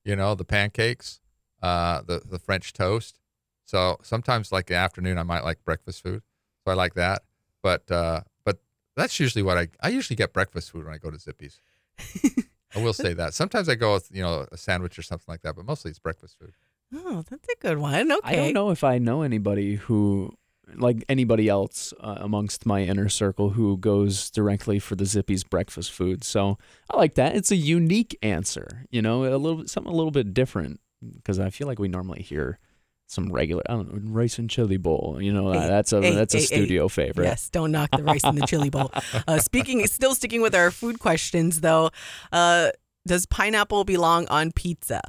you 0.05 0.15
know, 0.15 0.35
the 0.35 0.45
pancakes, 0.45 1.21
uh, 1.63 2.03
the 2.03 2.21
the 2.25 2.39
French 2.39 2.73
toast. 2.73 3.19
So 3.65 3.99
sometimes, 4.03 4.53
like 4.53 4.67
the 4.67 4.75
afternoon, 4.75 5.19
I 5.19 5.23
might 5.23 5.45
like 5.45 5.65
breakfast 5.65 6.03
food. 6.03 6.23
So 6.65 6.71
I 6.71 6.75
like 6.75 6.95
that. 6.95 7.23
But 7.63 7.91
uh, 7.91 8.23
but 8.45 8.59
that's 8.95 9.19
usually 9.19 9.43
what 9.43 9.57
I 9.57 9.69
I 9.81 9.89
usually 9.89 10.17
get 10.17 10.33
breakfast 10.33 10.71
food 10.71 10.85
when 10.85 10.95
I 10.95 10.99
go 10.99 11.11
to 11.11 11.19
Zippy's. 11.19 11.61
I 12.77 12.83
will 12.83 12.93
say 12.93 13.15
that. 13.15 13.33
Sometimes 13.33 13.69
I 13.69 13.75
go 13.75 13.95
with 13.95 14.11
you 14.13 14.23
know 14.23 14.47
a 14.53 14.57
sandwich 14.59 14.99
or 14.99 15.03
something 15.03 15.27
like 15.29 15.43
that, 15.43 15.57
but 15.57 15.65
mostly 15.65 15.91
it's 15.91 15.99
breakfast 15.99 16.37
food. 16.39 16.53
Oh, 16.95 17.23
that's 17.29 17.49
a 17.49 17.57
good 17.61 17.79
one. 17.79 18.11
Okay. 18.11 18.21
I 18.25 18.37
don't 18.37 18.55
know 18.55 18.71
if 18.71 18.83
I 18.85 18.99
know 18.99 19.23
anybody 19.23 19.75
who, 19.75 20.35
like 20.75 21.05
anybody 21.09 21.49
else 21.49 21.93
uh, 22.01 22.17
amongst 22.19 22.67
my 22.67 22.83
inner 22.83 23.09
circle, 23.09 23.51
who 23.51 23.77
goes 23.79 24.31
directly 24.31 24.79
for 24.79 24.95
the 24.97 25.07
Zippy's 25.07 25.45
breakfast 25.45 25.93
food. 25.93 26.25
So 26.25 26.59
I 26.91 26.97
like 26.97 27.15
that. 27.15 27.35
It's 27.37 27.51
a 27.51 27.57
unique 27.57 28.17
answer, 28.23 28.85
you 28.91 29.03
know, 29.03 29.25
a 29.25 29.37
little 29.37 29.67
something 29.67 29.93
a 29.93 29.97
little 29.97 30.11
bit 30.11 30.35
different 30.35 30.81
because 31.17 31.39
I 31.39 31.51
feel 31.51 31.67
like 31.67 31.79
we 31.79 31.89
normally 31.89 32.23
hear 32.23 32.59
some 33.07 33.33
regular, 33.33 33.63
I 33.69 33.73
don't 33.73 33.93
know, 33.93 34.13
rice 34.13 34.39
and 34.39 34.51
chili 34.51 34.77
bowl. 34.77 35.19
You 35.21 35.33
know, 35.33 35.53
Hey, 35.53 35.67
that's 35.67 35.93
a 35.93 36.03
hey, 36.03 36.15
that's 36.15 36.35
a 36.35 36.39
hey, 36.39 36.45
studio 36.45 36.89
favorite. 36.89 37.25
Yes, 37.25 37.49
don't 37.49 37.73
knock 37.73 37.91
the 37.91 38.03
rice 38.03 38.25
and 38.25 38.37
the 38.37 38.47
chili 38.47 38.71
bowl. 38.71 38.93
Uh, 39.27 39.39
speaking, 39.39 39.87
still 39.87 40.15
sticking 40.15 40.43
with 40.43 40.55
our 40.55 40.71
food 40.71 40.99
questions 41.01 41.61
though, 41.61 41.91
uh, 42.33 42.71
does 43.07 43.27
pineapple 43.27 43.85
belong 43.85 44.27
on 44.29 44.53
pizza? 44.53 45.01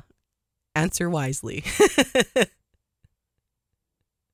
Answer 0.76 1.10
wisely. 1.10 1.64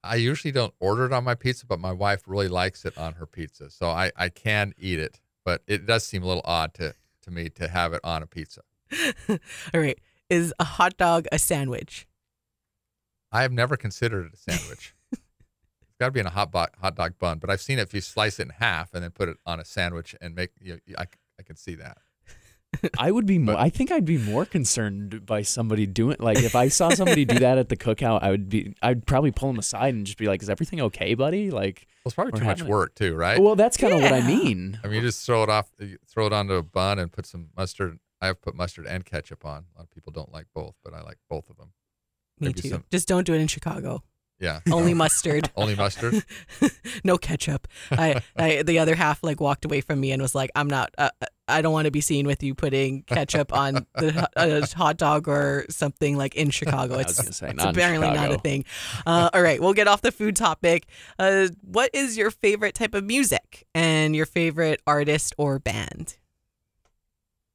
I 0.06 0.16
usually 0.16 0.52
don't 0.52 0.74
order 0.80 1.06
it 1.06 1.14
on 1.14 1.24
my 1.24 1.36
pizza, 1.36 1.66
but 1.66 1.80
my 1.80 1.92
wife 1.92 2.24
really 2.28 2.48
likes 2.48 2.86
it 2.86 2.98
on 2.98 3.14
her 3.14 3.26
pizza, 3.26 3.70
so 3.70 3.90
I 3.90 4.12
I 4.16 4.30
can 4.30 4.74
eat 4.78 5.00
it. 5.00 5.20
But 5.44 5.62
it 5.68 5.86
does 5.86 6.06
seem 6.06 6.24
a 6.24 6.28
little 6.28 6.44
odd 6.46 6.74
to 6.76 6.96
to 7.24 7.32
me 7.32 7.50
to 7.50 7.68
have 7.68 7.94
it 7.94 8.02
on 8.04 8.24
a 8.24 8.28
pizza. 8.28 8.62
All 9.30 9.38
right, 9.74 10.00
is 10.30 10.54
a 10.60 10.64
hot 10.64 10.98
dog 10.98 11.26
a 11.32 11.40
sandwich? 11.40 12.08
I 13.32 13.42
have 13.42 13.52
never 13.52 13.76
considered 13.76 14.28
it 14.28 14.34
a 14.34 14.38
sandwich. 14.38 14.96
it's 15.12 15.98
got 16.00 16.08
to 16.08 16.12
be 16.12 16.20
in 16.20 16.28
a 16.28 16.32
hot 16.32 16.52
bo- 16.52 16.68
hot 16.80 16.96
dog 16.96 17.18
bun, 17.20 17.40
but 17.40 17.50
I've 17.50 17.62
seen 17.62 17.80
it 17.80 17.84
if 17.84 17.94
you 17.94 18.02
slice 18.02 18.40
it 18.40 18.44
in 18.44 18.50
half 18.60 18.94
and 18.94 19.04
then 19.04 19.12
put 19.12 19.28
it 19.30 19.38
on 19.46 19.60
a 19.60 19.66
sandwich 19.66 20.16
and 20.22 20.36
make 20.36 20.52
you. 20.60 20.74
know, 20.74 20.96
I 20.98 21.06
I 21.40 21.44
can 21.44 21.56
see 21.56 21.76
that. 21.76 21.98
I 22.98 23.12
would 23.12 23.26
be 23.26 23.38
more. 23.40 23.56
But- 23.56 23.62
I 23.62 23.70
think 23.70 23.92
I'd 23.92 24.06
be 24.06 24.18
more 24.18 24.46
concerned 24.46 25.26
by 25.26 25.42
somebody 25.42 25.86
doing 25.86 26.18
like 26.20 26.38
if 26.40 26.56
I 26.56 26.68
saw 26.70 26.90
somebody 26.90 27.26
do 27.26 27.40
that 27.40 27.58
at 27.58 27.70
the 27.70 27.78
cookout, 27.78 28.20
I 28.24 28.32
would 28.32 28.50
be. 28.50 28.74
I'd 28.82 29.06
probably 29.06 29.32
pull 29.32 29.50
them 29.50 29.60
aside 29.60 29.94
and 29.94 30.06
just 30.06 30.18
be 30.18 30.28
like, 30.28 30.42
"Is 30.42 30.50
everything 30.50 30.82
okay, 30.82 31.14
buddy?" 31.16 31.52
Like, 31.52 31.88
Well, 32.04 32.10
it's 32.10 32.16
probably 32.16 32.34
too 32.40 32.46
much 32.46 32.60
having 32.60 32.66
it. 32.68 32.70
work 32.72 32.96
too, 32.96 33.16
right? 33.16 33.40
well, 33.40 33.56
that's 33.56 33.78
kind 33.78 33.94
of 33.94 34.02
what 34.02 34.14
I 34.14 34.26
mean. 34.26 34.80
I 34.84 34.88
mean, 34.88 34.96
you 34.98 35.02
just 35.02 35.26
throw 35.26 35.44
it 35.44 35.50
off, 35.50 35.70
you 35.80 35.98
throw 36.08 36.28
it 36.28 36.34
onto 36.34 36.54
a 36.54 36.64
bun 36.64 37.00
and 37.00 37.12
put 37.12 37.26
some 37.26 37.50
mustard. 37.58 38.00
I 38.22 38.28
have 38.28 38.42
put 38.42 38.56
mustard 38.56 38.86
and 38.88 39.06
ketchup 39.06 39.46
on. 39.46 39.66
A 39.76 39.80
lot 39.80 39.84
of 39.84 39.92
people 39.92 40.12
don't 40.12 40.32
like 40.32 40.48
both, 40.54 40.76
but 40.84 40.94
I 40.94 41.02
like 41.02 41.18
both 41.30 41.50
of 41.50 41.58
them. 41.58 41.74
Me 42.40 42.48
Maybe 42.48 42.62
too. 42.62 42.70
some- 42.70 42.84
Just 42.92 43.08
don't 43.08 43.26
do 43.26 43.34
it 43.34 43.40
in 43.42 43.48
Chicago. 43.48 44.04
Yeah. 44.40 44.60
Only 44.70 44.92
No. 44.94 44.98
mustard. 44.98 45.50
Only 45.56 45.76
mustard. 45.76 46.24
no 47.06 47.18
ketchup. 47.18 47.68
I, 47.92 48.22
I 48.36 48.64
the 48.64 48.80
other 48.80 48.96
half 48.96 49.24
like 49.24 49.40
walked 49.40 49.64
away 49.64 49.80
from 49.82 50.00
me 50.02 50.12
and 50.12 50.22
was 50.22 50.36
like, 50.36 50.50
"I'm 50.56 50.68
not. 50.68 50.94
Uh, 50.98 51.10
I 51.48 51.62
don't 51.62 51.74
want 51.74 51.86
to 51.86 51.92
be 51.92 52.02
seen 52.02 52.26
with 52.26 52.42
you 52.44 52.56
putting 52.56 53.04
ketchup 53.04 53.54
on 53.54 53.86
the 53.96 54.30
uh, 54.36 54.66
hot 54.76 54.98
dog 54.98 55.28
or 55.28 55.66
something 55.70 56.18
like 56.18 56.36
in 56.36 56.50
Chicago." 56.50 56.96
I 56.96 57.02
It's, 57.02 57.10
was 57.10 57.20
gonna 57.20 57.34
say, 57.34 57.48
it's 57.50 57.58
not 57.58 57.70
in 57.70 57.76
apparently 57.76 58.12
not 58.12 58.32
a 58.32 58.38
thing. 58.38 58.66
Uh, 59.06 59.30
all 59.34 59.42
right, 59.42 59.62
we'll 59.62 59.74
get 59.74 59.88
off 59.88 60.02
the 60.02 60.12
food 60.12 60.36
topic. 60.36 60.88
Uh, 61.20 61.50
what 61.62 61.90
is 61.94 62.18
your 62.18 62.32
favorite 62.32 62.76
type 62.76 62.94
of 62.94 63.04
music 63.04 63.66
and 63.74 64.16
your 64.16 64.26
favorite 64.26 64.82
artist 64.88 65.34
or 65.38 65.60
band? 65.60 66.18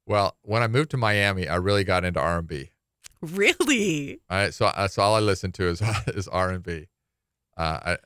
Well, 0.05 0.35
when 0.41 0.63
I 0.63 0.67
moved 0.67 0.91
to 0.91 0.97
Miami, 0.97 1.47
I 1.47 1.55
really 1.55 1.83
got 1.83 2.03
into 2.03 2.19
R 2.19 2.39
and 2.39 2.47
B. 2.47 2.71
Really? 3.21 4.19
All 4.29 4.37
right, 4.37 4.53
so 4.53 4.71
that's 4.75 4.97
all 4.97 5.15
I 5.15 5.19
listen 5.19 5.51
to 5.53 5.67
is 5.67 5.81
is 6.07 6.27
R 6.27 6.49
and 6.49 6.63
B. 6.63 6.87
Uh, 7.57 7.79
I, 7.85 7.97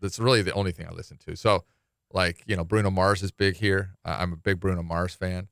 that's 0.00 0.18
really 0.18 0.42
the 0.42 0.52
only 0.52 0.72
thing 0.72 0.86
I 0.86 0.92
listen 0.92 1.16
to. 1.26 1.36
So, 1.36 1.64
like 2.12 2.42
you 2.46 2.56
know, 2.56 2.64
Bruno 2.64 2.90
Mars 2.90 3.22
is 3.22 3.30
big 3.30 3.56
here. 3.56 3.96
Uh, 4.04 4.16
I'm 4.20 4.32
a 4.32 4.36
big 4.36 4.60
Bruno 4.60 4.82
Mars 4.82 5.14
fan. 5.14 5.48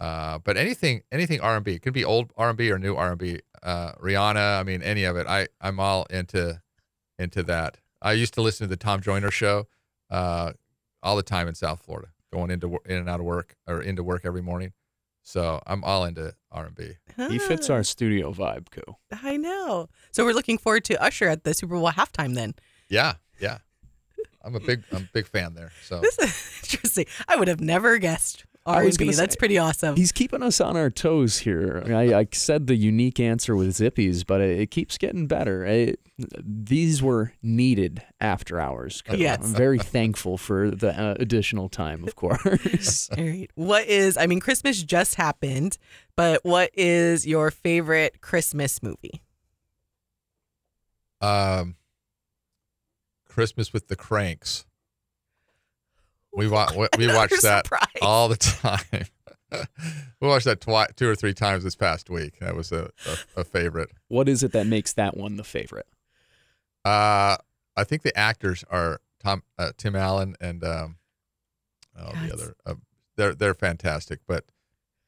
Uh, 0.00 0.38
but 0.38 0.56
anything 0.56 1.02
anything 1.12 1.40
R 1.40 1.56
and 1.56 1.64
B, 1.64 1.72
it 1.72 1.82
could 1.82 1.92
be 1.92 2.04
old 2.04 2.32
R 2.36 2.48
and 2.48 2.58
B 2.58 2.70
or 2.70 2.78
new 2.78 2.94
R 2.96 3.10
and 3.10 3.18
B. 3.18 3.40
Uh, 3.62 3.92
Rihanna, 3.92 4.60
I 4.60 4.62
mean, 4.62 4.82
any 4.82 5.04
of 5.04 5.16
it. 5.16 5.26
I 5.26 5.48
I'm 5.60 5.78
all 5.78 6.04
into 6.10 6.60
into 7.18 7.42
that. 7.44 7.78
I 8.02 8.12
used 8.12 8.34
to 8.34 8.42
listen 8.42 8.66
to 8.66 8.68
the 8.68 8.76
Tom 8.76 9.00
Joyner 9.00 9.30
show 9.30 9.66
uh, 10.10 10.52
all 11.02 11.16
the 11.16 11.22
time 11.22 11.48
in 11.48 11.54
South 11.54 11.80
Florida, 11.80 12.08
going 12.32 12.50
into 12.50 12.78
in 12.86 12.96
and 12.96 13.08
out 13.08 13.20
of 13.20 13.26
work 13.26 13.56
or 13.66 13.80
into 13.80 14.02
work 14.02 14.22
every 14.24 14.42
morning. 14.42 14.72
So 15.22 15.62
I'm 15.66 15.82
all 15.84 16.04
into 16.04 16.34
R 16.50 16.66
and 16.66 16.74
B. 16.74 16.96
He 17.30 17.38
fits 17.38 17.70
our 17.70 17.82
studio 17.82 18.32
vibe, 18.32 18.70
Ku. 18.70 18.82
I 19.22 19.36
know. 19.38 19.88
So 20.12 20.24
we're 20.24 20.34
looking 20.34 20.58
forward 20.58 20.84
to 20.86 21.02
Usher 21.02 21.28
at 21.28 21.44
the 21.44 21.54
Super 21.54 21.76
Bowl 21.76 21.90
halftime. 21.90 22.34
Then 22.34 22.54
Yeah, 22.88 23.14
yeah. 23.40 23.58
I'm 24.44 24.54
a 24.54 24.60
big 24.60 24.84
I'm 24.92 25.02
a 25.04 25.08
big 25.12 25.26
fan 25.26 25.54
there. 25.54 25.72
So 25.82 26.00
this 26.00 26.18
is 26.18 26.60
interesting. 26.62 27.06
I 27.28 27.36
would 27.36 27.48
have 27.48 27.60
never 27.60 27.98
guessed 27.98 28.44
I 28.66 28.76
R 28.76 28.84
was 28.84 28.94
and 28.94 28.98
B. 28.98 29.04
gonna 29.06 29.16
That's 29.16 29.36
pretty 29.36 29.58
awesome. 29.58 29.94
He's 29.96 30.12
keeping 30.12 30.42
us 30.42 30.60
on 30.60 30.76
our 30.76 30.88
toes 30.90 31.38
here. 31.38 31.82
I, 31.86 32.14
I 32.14 32.28
said 32.32 32.66
the 32.66 32.76
unique 32.76 33.20
answer 33.20 33.54
with 33.54 33.72
Zippy's, 33.74 34.24
but 34.24 34.40
it, 34.40 34.58
it 34.60 34.70
keeps 34.70 34.96
getting 34.96 35.26
better. 35.26 35.66
It, 35.66 36.00
these 36.42 37.02
were 37.02 37.32
needed 37.42 38.02
after 38.20 38.58
hours. 38.58 39.02
Ku. 39.02 39.16
Yes. 39.16 39.40
I'm 39.44 39.52
very 39.54 39.78
thankful 39.78 40.38
for 40.38 40.70
the 40.70 40.98
uh, 40.98 41.14
additional 41.18 41.68
time, 41.68 42.04
of 42.04 42.16
course. 42.16 43.10
All 43.18 43.22
right. 43.22 43.50
What 43.54 43.86
is, 43.86 44.16
I 44.16 44.26
mean, 44.26 44.40
Christmas 44.40 44.82
just 44.82 45.16
happened, 45.16 45.76
but 46.16 46.42
what 46.42 46.70
is 46.72 47.26
your 47.26 47.50
favorite 47.50 48.20
Christmas 48.22 48.82
movie? 48.82 49.20
um 51.20 51.76
Christmas 53.34 53.72
with 53.72 53.88
the 53.88 53.96
Cranks. 53.96 54.64
We 56.32 56.48
wa- 56.48 56.70
we- 56.76 56.88
we 56.98 57.04
Another 57.04 57.18
watched 57.18 57.42
that 57.42 57.66
surprise. 57.66 57.86
all 58.00 58.28
the 58.28 58.36
time. 58.36 59.06
we 60.20 60.28
watched 60.28 60.44
that 60.46 60.60
twi- 60.60 60.88
two 60.96 61.08
or 61.08 61.14
three 61.16 61.34
times 61.34 61.64
this 61.64 61.76
past 61.76 62.08
week. 62.10 62.38
That 62.40 62.54
was 62.54 62.72
a, 62.72 62.90
a, 63.36 63.40
a 63.40 63.44
favorite. 63.44 63.90
what 64.08 64.28
is 64.28 64.42
it 64.42 64.52
that 64.52 64.66
makes 64.66 64.92
that 64.94 65.16
one 65.16 65.36
the 65.36 65.44
favorite? 65.44 65.86
Uh, 66.84 67.36
I 67.76 67.84
think 67.84 68.02
the 68.02 68.16
actors 68.16 68.64
are 68.70 69.00
Tom, 69.20 69.42
uh, 69.58 69.72
Tim 69.76 69.96
Allen, 69.96 70.36
and 70.40 70.62
um, 70.64 70.96
oh, 71.98 72.10
Yes. 72.14 72.26
the 72.28 72.32
other. 72.34 72.56
Uh, 72.66 72.74
they're 73.16 73.34
they're 73.34 73.54
fantastic. 73.54 74.20
But 74.26 74.44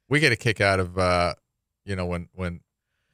we 0.09 0.21
get 0.21 0.33
a 0.33 0.37
kick 0.37 0.61
out 0.61 0.81
of 0.81 0.97
uh, 0.99 1.35
you 1.85 1.97
know 1.97 2.07
when 2.07 2.29
when 2.35 2.61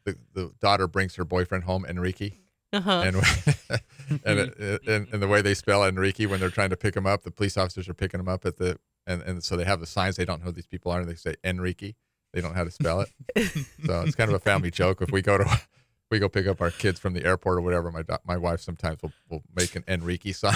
the, 0.05 0.17
the 0.35 0.53
daughter 0.61 0.87
brings 0.87 1.17
her 1.17 1.25
boyfriend 1.25 1.65
home, 1.65 1.85
Enrique, 1.87 2.31
Uh-huh. 2.73 3.03
and 3.05 3.17
and, 4.25 4.39
it, 4.39 4.87
and 4.87 5.09
and 5.13 5.23
the 5.23 5.29
way 5.29 5.43
they 5.43 5.55
spell 5.55 5.85
Enrique 5.85 6.27
when 6.27 6.41
they're 6.41 6.51
trying 6.51 6.71
to 6.71 6.77
pick 6.77 6.97
him 6.97 7.07
up, 7.07 7.23
the 7.23 7.31
police 7.31 7.57
officers 7.57 7.89
are 7.89 7.95
picking 7.95 8.21
him 8.21 8.29
up 8.29 8.47
at 8.47 8.57
the 8.57 8.79
and 9.07 9.23
and 9.23 9.45
so 9.45 9.57
they 9.57 9.65
have 9.65 9.81
the 9.81 9.87
signs. 9.87 10.17
They 10.17 10.25
don't 10.25 10.41
know 10.41 10.47
who 10.47 10.53
these 10.53 10.67
people 10.67 10.91
are. 10.93 11.01
and 11.01 11.09
They 11.09 11.15
say 11.15 11.35
Enrique. 11.45 11.95
They 12.33 12.41
don't 12.41 12.53
know 12.53 12.57
how 12.57 12.65
to 12.65 12.71
spell 12.71 13.01
it. 13.01 13.11
so 13.85 14.01
it's 14.03 14.15
kind 14.17 14.31
of 14.31 14.35
a 14.35 14.39
family 14.39 14.71
joke. 14.71 15.03
If 15.03 15.11
we 15.11 15.21
go 15.21 15.39
to 15.39 15.61
we 16.11 16.19
go 16.19 16.29
pick 16.29 16.47
up 16.47 16.61
our 16.61 16.71
kids 16.71 16.99
from 16.99 17.13
the 17.13 17.25
airport 17.25 17.59
or 17.59 17.61
whatever, 17.61 17.93
my 17.93 18.05
my 18.25 18.37
wife 18.37 18.61
sometimes 18.61 19.03
will, 19.03 19.13
will 19.29 19.43
make 19.55 19.77
an 19.77 19.85
Enrique 19.87 20.33
sign 20.33 20.55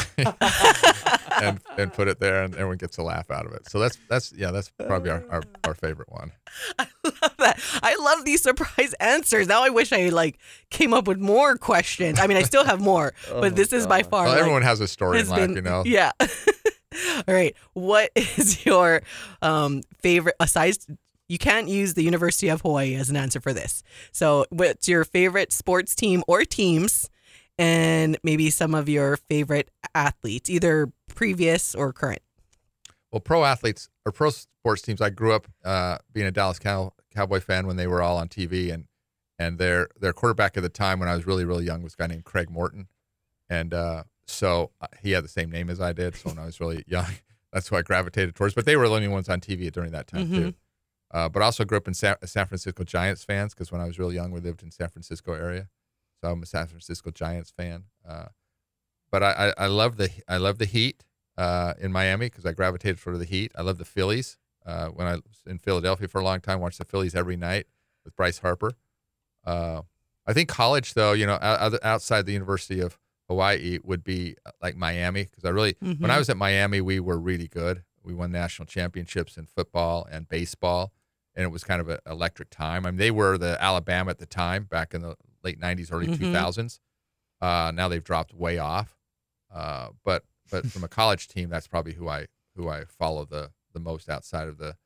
and 1.43 1.61
and 1.79 1.93
put 1.93 2.09
it 2.09 2.21
there, 2.21 2.43
and 2.43 2.55
everyone 2.55 2.77
gets 2.77 2.99
a 2.99 3.03
laugh 3.03 3.31
out 3.31 3.47
of 3.47 3.53
it. 3.53 3.69
So 3.69 3.79
that's 3.79 3.99
that's 4.09 4.33
yeah, 4.33 4.51
that's 4.51 4.71
probably 4.71 5.11
our, 5.11 5.25
our, 5.31 5.43
our 5.65 5.75
favorite 5.75 6.11
one. 6.11 6.33
I 6.79 6.87
love 7.05 7.37
that. 7.39 7.61
I 7.83 7.97
love 7.97 8.25
these 8.25 8.43
surprise 8.43 8.93
answers. 9.01 9.47
Now 9.47 9.63
I 9.63 9.71
wish 9.71 9.93
I 9.93 10.09
like 10.09 10.39
came 10.71 10.95
up 10.95 11.07
with 11.09 11.19
more 11.19 11.57
questions. 11.57 12.19
I 12.19 12.27
mean, 12.27 12.37
I 12.37 12.43
still 12.43 12.65
have 12.65 12.81
more, 12.81 13.13
but 13.31 13.57
this 13.57 13.73
is 13.73 13.87
by 13.87 14.03
far. 14.03 14.25
Well, 14.25 14.33
like, 14.33 14.41
everyone 14.41 14.63
has 14.63 14.81
a 14.81 14.89
story 14.89 15.21
in 15.21 15.29
life, 15.29 15.41
been- 15.41 15.57
you 15.57 15.63
know. 15.63 15.83
Yeah. 15.85 16.13
All 17.29 17.35
right. 17.35 17.55
What 17.75 18.11
is 18.15 18.65
your 18.65 19.03
um, 19.43 19.83
favorite 20.01 20.37
aside 20.41 20.77
you 21.29 21.39
can't 21.39 21.69
use 21.69 21.95
the 21.95 22.03
University 22.03 22.49
of 22.49 22.61
Hawaii 22.63 22.95
as 22.95 23.11
an 23.11 23.17
answer 23.17 23.41
for 23.41 23.53
this. 23.53 23.83
So, 24.13 24.47
what's 24.51 24.89
your 24.89 25.05
favorite 25.05 25.53
sports 25.53 25.95
team 25.95 26.23
or 26.29 26.45
teams, 26.45 27.11
and 27.59 28.17
maybe 28.23 28.51
some 28.51 28.75
of 28.75 28.89
your 28.89 29.17
favorite 29.17 29.71
athletes, 29.95 30.49
either 30.49 30.93
previous 31.15 31.75
or 31.75 31.93
current? 31.93 32.23
Well, 33.13 33.21
pro 33.21 33.45
athletes 33.45 33.89
or 34.05 34.13
pro 34.13 34.31
sports 34.31 34.83
teams. 34.83 35.01
I 35.01 35.11
grew 35.11 35.33
up 35.33 35.47
uh, 35.65 35.99
being 36.13 36.27
a 36.27 36.31
Dallas 36.31 36.59
Cow- 36.59 36.93
Cowboy 37.15 37.41
fan 37.41 37.67
when 37.67 37.77
they 37.77 37.87
were 37.87 38.03
all 38.03 38.19
on 38.19 38.29
TV, 38.29 38.73
and 38.73 38.87
and 39.39 39.59
their 39.59 39.89
their 39.99 40.13
quarterback 40.13 40.57
at 40.57 40.63
the 40.63 40.69
time 40.69 40.99
when 40.99 41.09
I 41.09 41.15
was 41.15 41.27
really 41.27 41.45
really 41.45 41.65
young 41.65 41.83
was 41.83 41.95
a 41.95 41.97
guy 41.97 42.07
named 42.09 42.25
Craig 42.25 42.51
Morton, 42.51 42.89
and 43.49 43.73
uh, 43.73 44.05
so 44.27 44.71
uh, 44.81 44.89
he 45.01 45.13
had 45.13 45.25
the 45.25 45.29
same 45.29 45.51
name 45.51 45.71
as 45.71 45.81
I 45.81 45.93
did. 45.93 46.17
So 46.17 46.31
when 46.31 46.39
I 46.39 46.45
was 46.47 46.61
really 46.61 46.83
young, 46.87 47.07
that's 47.53 47.69
who 47.69 47.77
I 47.77 47.83
gravitated 47.83 48.35
towards. 48.35 48.55
But 48.55 48.67
they 48.67 48.77
were 48.77 48.89
the 48.89 48.95
only 48.95 49.09
ones 49.09 49.29
on 49.29 49.41
TV 49.41 49.71
during 49.71 49.93
that 49.93 50.09
time 50.09 50.29
too. 50.31 50.55
Uh, 51.13 51.29
but 51.29 51.41
I 51.41 51.45
also 51.47 51.65
grew 51.65 51.79
up 51.79 51.87
in 51.87 51.95
San, 51.95 52.17
San 52.25 52.47
Francisco 52.47 52.83
Giants 52.83 53.23
fans 53.23 53.55
because 53.55 53.71
when 53.71 53.81
I 53.81 53.87
was 53.87 53.99
really 53.99 54.17
young, 54.17 54.33
we 54.33 54.41
lived 54.41 54.63
in 54.65 54.73
San 54.73 54.89
Francisco 54.89 55.33
area, 55.35 55.69
so 56.21 56.33
I'm 56.33 56.43
a 56.43 56.47
San 56.47 56.67
Francisco 56.67 57.13
Giants 57.13 57.53
fan. 57.57 57.85
Uh, 58.07 58.27
but 59.19 59.23
I, 59.23 59.49
I, 59.57 59.65
I 59.65 59.67
love 59.69 59.97
the 59.97 60.11
I 60.29 60.37
love 60.37 60.59
the 60.59 60.67
Heat 60.67 61.03
uh, 61.39 61.73
in 61.81 61.91
Miami 61.91 62.27
because 62.27 62.45
I 62.45 62.53
gravitated 62.53 63.01
toward 63.01 63.19
the 63.19 63.25
Heat. 63.25 63.51
I 63.57 63.63
love 63.63 63.79
the 63.79 63.85
Phillies. 63.87 64.37
Uh, 64.67 64.89
when 64.89 65.07
I 65.07 65.13
was 65.15 65.41
in 65.47 65.59
Philadelphia 65.59 66.07
for 66.07 66.21
a 66.21 66.25
long 66.25 66.41
time, 66.41 66.61
watched 66.61 66.77
the 66.79 66.85
Phillies 66.85 67.15
every 67.15 67.37
night 67.37 67.67
with 68.05 68.15
Bryce 68.15 68.41
Harper. 68.41 68.73
Uh, 69.43 69.83
I 70.27 70.35
think 70.35 70.51
college, 70.51 70.93
though, 70.93 71.13
you 71.13 71.25
know, 71.25 71.39
outside 71.41 72.27
the 72.27 72.33
University 72.35 72.81
of 72.81 72.99
Hawaii 73.27 73.79
would 73.83 74.05
be 74.05 74.37
uh, 74.45 74.51
like 74.61 74.77
Miami 74.77 75.23
because 75.25 75.47
I 75.47 75.49
really, 75.51 75.77
when 75.81 76.11
I 76.11 76.17
Mhm. 76.17 76.19
was 76.19 76.29
at 76.29 76.37
Miami, 76.37 76.83
we 76.83 77.01
were 77.01 77.19
really 77.19 77.49
good. 77.49 77.85
We 78.03 78.13
won 78.13 78.31
national 78.33 78.67
championships 78.67 79.39
in 79.39 79.47
football 79.47 80.07
and 80.11 80.29
baseball, 80.29 80.93
and 81.35 81.43
it 81.45 81.49
was 81.51 81.65
kind 81.65 81.81
of 81.81 81.89
an 81.89 82.01
electric 82.07 82.51
time. 82.51 82.85
I 82.85 82.91
mean, 82.91 82.99
they 82.99 83.11
were 83.13 83.39
the 83.39 83.57
Alabama 83.63 84.11
at 84.11 84.19
the 84.19 84.27
time, 84.27 84.65
back 84.65 84.93
in 84.93 85.01
the 85.01 85.17
late 85.43 85.59
'90s, 85.59 85.91
early 85.91 86.07
Mhm. 86.09 86.19
2000s. 86.19 86.81
Uh, 87.41 87.71
now 87.75 87.87
they've 87.89 88.03
dropped 88.05 88.35
way 88.35 88.59
off. 88.59 88.96
Uh, 89.57 89.89
but 90.05 90.23
but 90.51 90.67
from 90.67 90.85
a 90.85 90.89
college 90.89 91.29
team, 91.29 91.49
that's 91.49 91.67
probably 91.67 91.95
who 91.95 92.09
I 92.09 92.27
who 92.55 92.69
I 92.69 92.85
follow 92.85 93.25
the 93.25 93.51
the 93.73 93.81
most 93.81 94.09
outside 94.09 94.49
of 94.49 94.59
the 94.59 94.77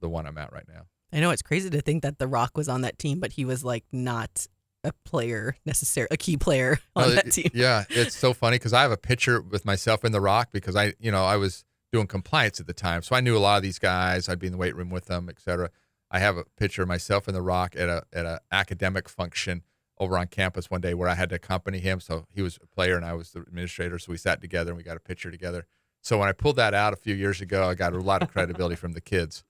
the 0.00 0.08
one 0.08 0.26
I'm 0.26 0.38
at 0.38 0.52
right 0.52 0.66
now. 0.68 0.82
I 1.12 1.20
know 1.20 1.30
it's 1.30 1.42
crazy 1.42 1.70
to 1.70 1.80
think 1.80 2.02
that 2.02 2.18
The 2.18 2.28
Rock 2.28 2.56
was 2.56 2.68
on 2.68 2.82
that 2.82 2.98
team, 2.98 3.18
but 3.18 3.32
he 3.32 3.44
was 3.44 3.64
like 3.64 3.84
not 3.92 4.46
a 4.84 4.92
player 5.04 5.56
necessarily, 5.64 6.08
a 6.10 6.16
key 6.16 6.36
player 6.36 6.78
on 6.96 7.08
No, 7.08 7.14
that 7.14 7.32
team. 7.32 7.50
Yeah, 7.54 7.84
it's 7.88 8.14
so 8.16 8.32
funny 8.34 8.56
because 8.56 8.72
I 8.72 8.82
have 8.82 8.92
a 8.92 8.96
picture 8.98 9.40
with 9.40 9.64
myself 9.64 10.04
in 10.04 10.12
the 10.12 10.20
Rock 10.20 10.50
because 10.52 10.76
I, 10.76 10.92
you 11.00 11.10
know, 11.10 11.24
I 11.24 11.36
was 11.36 11.64
doing 11.92 12.06
compliance 12.06 12.60
at 12.60 12.66
the 12.66 12.74
time, 12.74 13.02
so 13.02 13.16
I 13.16 13.20
knew 13.20 13.36
a 13.36 13.40
lot 13.40 13.56
of 13.56 13.62
these 13.62 13.78
guys. 13.78 14.28
I'd 14.28 14.38
be 14.38 14.46
in 14.46 14.52
the 14.52 14.58
weight 14.58 14.76
room 14.76 14.90
with 14.90 15.06
them, 15.06 15.28
etc. 15.28 15.70
I 16.10 16.18
have 16.20 16.36
a 16.36 16.44
picture 16.56 16.82
of 16.82 16.88
myself 16.88 17.26
in 17.26 17.34
the 17.34 17.42
Rock 17.42 17.74
at 17.76 17.88
a 17.88 18.02
at 18.12 18.26
a 18.26 18.40
academic 18.52 19.08
function 19.08 19.62
over 20.00 20.16
on 20.18 20.26
campus 20.28 20.70
one 20.70 20.80
day 20.80 20.94
where 20.94 21.08
I 21.08 21.14
had 21.14 21.28
to 21.30 21.36
accompany 21.36 21.78
him. 21.78 22.00
So 22.00 22.26
he 22.34 22.42
was 22.42 22.58
a 22.62 22.66
player 22.66 22.96
and 22.96 23.04
I 23.04 23.14
was 23.14 23.30
the 23.32 23.40
administrator, 23.40 23.98
so 23.98 24.12
we 24.12 24.18
sat 24.18 24.40
together 24.40 24.70
and 24.70 24.76
we 24.76 24.82
got 24.82 24.96
a 24.96 25.00
picture 25.00 25.30
together. 25.30 25.66
So 26.00 26.18
when 26.18 26.28
I 26.28 26.32
pulled 26.32 26.56
that 26.56 26.74
out 26.74 26.92
a 26.92 26.96
few 26.96 27.14
years 27.14 27.40
ago, 27.40 27.68
I 27.68 27.74
got 27.74 27.92
a 27.92 27.98
lot 27.98 28.22
of 28.22 28.30
credibility 28.30 28.76
from 28.76 28.92
the 28.92 29.00
kids. 29.00 29.44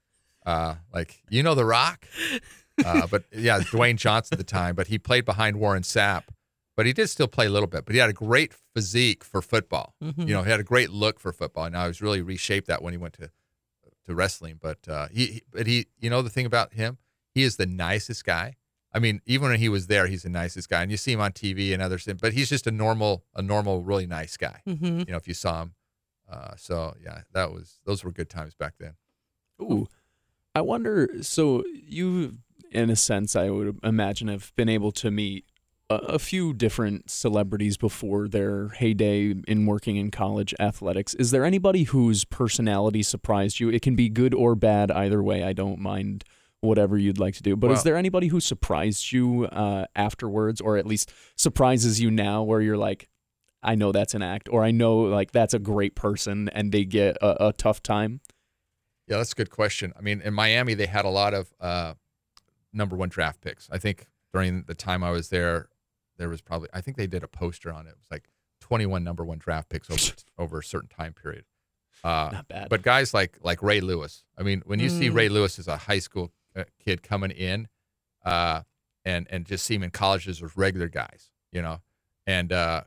Uh, 0.46 0.76
like, 0.94 1.22
you 1.28 1.42
know, 1.42 1.54
the 1.54 1.64
Rock. 1.64 2.06
Uh, 2.84 3.06
but 3.08 3.24
yeah, 3.32 3.58
Dwayne 3.60 3.96
Johnson 3.96 4.34
at 4.34 4.38
the 4.38 4.44
time, 4.44 4.74
but 4.74 4.86
he 4.86 4.98
played 4.98 5.24
behind 5.24 5.56
Warren 5.58 5.82
Sapp 5.82 6.24
but 6.76 6.86
he 6.86 6.92
did 6.92 7.08
still 7.08 7.26
play 7.26 7.46
a 7.46 7.50
little 7.50 7.66
bit. 7.66 7.84
But 7.84 7.94
he 7.96 7.98
had 8.00 8.08
a 8.08 8.12
great 8.12 8.52
physique 8.72 9.24
for 9.24 9.42
football. 9.42 9.96
Mhm. 10.00 10.28
You 10.28 10.32
know, 10.32 10.44
he 10.44 10.50
had 10.52 10.60
a 10.60 10.62
great 10.64 10.90
look 10.90 11.18
for 11.18 11.32
football. 11.32 11.64
And 11.64 11.72
now 11.72 11.88
he's 11.88 12.00
really 12.00 12.22
reshaped 12.22 12.68
that 12.68 12.82
when 12.82 12.92
he 12.92 12.96
went 12.98 13.14
to 13.14 13.32
to 14.06 14.14
wrestling. 14.14 14.60
But 14.62 14.86
uh, 14.88 15.08
he- 15.08 15.42
but 15.50 15.66
he, 15.66 15.88
you 15.98 16.08
know, 16.08 16.22
the 16.22 16.30
thing 16.30 16.46
about 16.46 16.74
him, 16.74 16.98
he 17.34 17.42
is 17.42 17.56
the 17.56 17.66
nicest 17.66 18.24
guy. 18.24 18.57
I 18.92 18.98
mean, 19.00 19.20
even 19.26 19.50
when 19.50 19.58
he 19.58 19.68
was 19.68 19.86
there, 19.86 20.06
he's 20.06 20.22
the 20.22 20.30
nicest 20.30 20.68
guy. 20.70 20.82
And 20.82 20.90
you 20.90 20.96
see 20.96 21.12
him 21.12 21.20
on 21.20 21.32
TV 21.32 21.72
and 21.74 21.82
other 21.82 21.98
things. 21.98 22.20
but 22.20 22.32
he's 22.32 22.48
just 22.48 22.66
a 22.66 22.70
normal, 22.70 23.24
a 23.34 23.42
normal, 23.42 23.82
really 23.82 24.06
nice 24.06 24.36
guy. 24.36 24.60
hmm 24.64 25.00
You 25.00 25.04
know, 25.08 25.16
if 25.16 25.28
you 25.28 25.34
saw 25.34 25.62
him. 25.62 25.74
Uh, 26.30 26.54
so 26.56 26.94
yeah, 27.02 27.22
that 27.32 27.52
was 27.52 27.80
those 27.86 28.04
were 28.04 28.12
good 28.12 28.28
times 28.28 28.54
back 28.54 28.74
then. 28.78 28.94
Ooh, 29.62 29.86
I 30.54 30.60
wonder. 30.60 31.08
So 31.22 31.64
you, 31.66 32.38
in 32.70 32.90
a 32.90 32.96
sense, 32.96 33.34
I 33.34 33.48
would 33.50 33.78
imagine, 33.82 34.28
have 34.28 34.52
been 34.54 34.68
able 34.68 34.92
to 34.92 35.10
meet 35.10 35.46
a, 35.88 35.94
a 35.94 36.18
few 36.18 36.52
different 36.52 37.10
celebrities 37.10 37.78
before 37.78 38.28
their 38.28 38.68
heyday 38.70 39.34
in 39.46 39.64
working 39.66 39.96
in 39.96 40.10
college 40.10 40.54
athletics. 40.60 41.14
Is 41.14 41.30
there 41.30 41.44
anybody 41.46 41.84
whose 41.84 42.24
personality 42.26 43.02
surprised 43.02 43.58
you? 43.58 43.70
It 43.70 43.80
can 43.80 43.96
be 43.96 44.10
good 44.10 44.34
or 44.34 44.54
bad, 44.54 44.90
either 44.90 45.22
way. 45.22 45.44
I 45.44 45.54
don't 45.54 45.78
mind 45.78 46.24
whatever 46.60 46.98
you'd 46.98 47.18
like 47.18 47.34
to 47.34 47.42
do. 47.42 47.56
But 47.56 47.70
is 47.70 47.82
there 47.84 47.96
anybody 47.96 48.26
who 48.28 48.40
surprised 48.40 49.12
you 49.12 49.46
uh, 49.46 49.86
afterwards, 49.94 50.60
or 50.60 50.76
at 50.76 50.86
least 50.86 51.12
surprises 51.36 52.00
you 52.00 52.10
now, 52.10 52.42
where 52.42 52.60
you're 52.60 52.76
like, 52.76 53.08
I 53.62 53.74
know 53.74 53.92
that's 53.92 54.14
an 54.14 54.22
act, 54.22 54.48
or 54.50 54.64
I 54.64 54.70
know 54.70 54.98
like 54.98 55.32
that's 55.32 55.54
a 55.54 55.58
great 55.58 55.94
person, 55.94 56.48
and 56.50 56.70
they 56.72 56.84
get 56.84 57.16
a, 57.22 57.48
a 57.48 57.52
tough 57.52 57.82
time. 57.82 58.20
Yeah, 59.06 59.16
that's 59.18 59.32
a 59.32 59.36
good 59.36 59.50
question. 59.50 59.92
I 59.98 60.00
mean, 60.02 60.20
in 60.20 60.34
Miami, 60.34 60.74
they 60.74 60.86
had 60.86 61.04
a 61.04 61.08
lot 61.10 61.32
of 61.34 61.52
uh, 61.60 61.94
number 62.72 62.94
one 62.96 63.08
draft 63.08 63.40
picks. 63.40 63.68
I 63.70 63.78
think 63.78 64.06
during 64.32 64.64
the 64.66 64.74
time 64.74 65.02
I 65.02 65.10
was 65.10 65.30
there, 65.30 65.68
there 66.18 66.28
was 66.28 66.40
probably 66.40 66.68
I 66.72 66.80
think 66.80 66.96
they 66.96 67.06
did 67.06 67.22
a 67.24 67.28
poster 67.28 67.72
on 67.72 67.86
it. 67.86 67.90
It 67.90 67.96
was 67.98 68.10
like 68.10 68.28
21 68.60 69.02
number 69.02 69.24
one 69.24 69.38
draft 69.38 69.68
picks 69.70 69.90
over 69.90 70.14
over 70.38 70.58
a 70.58 70.64
certain 70.64 70.88
time 70.88 71.12
period. 71.14 71.44
Uh, 72.04 72.30
Not 72.32 72.48
bad. 72.48 72.68
but 72.68 72.82
guys 72.82 73.12
like 73.14 73.38
like 73.42 73.62
Ray 73.62 73.80
Lewis. 73.80 74.24
I 74.36 74.42
mean, 74.42 74.62
when 74.66 74.78
you 74.78 74.88
see 74.88 75.08
Mm. 75.10 75.14
Ray 75.14 75.28
Lewis 75.28 75.58
as 75.58 75.66
a 75.68 75.76
high 75.76 75.98
school 75.98 76.30
kid 76.82 77.02
coming 77.02 77.30
in, 77.30 77.68
uh, 78.24 78.62
and 79.04 79.26
and 79.30 79.46
just 79.46 79.64
see 79.64 79.74
him 79.74 79.82
in 79.82 79.90
colleges 79.90 80.42
as 80.42 80.56
regular 80.56 80.88
guys, 80.88 81.30
you 81.52 81.62
know, 81.62 81.80
and 82.26 82.52
uh, 82.52 82.82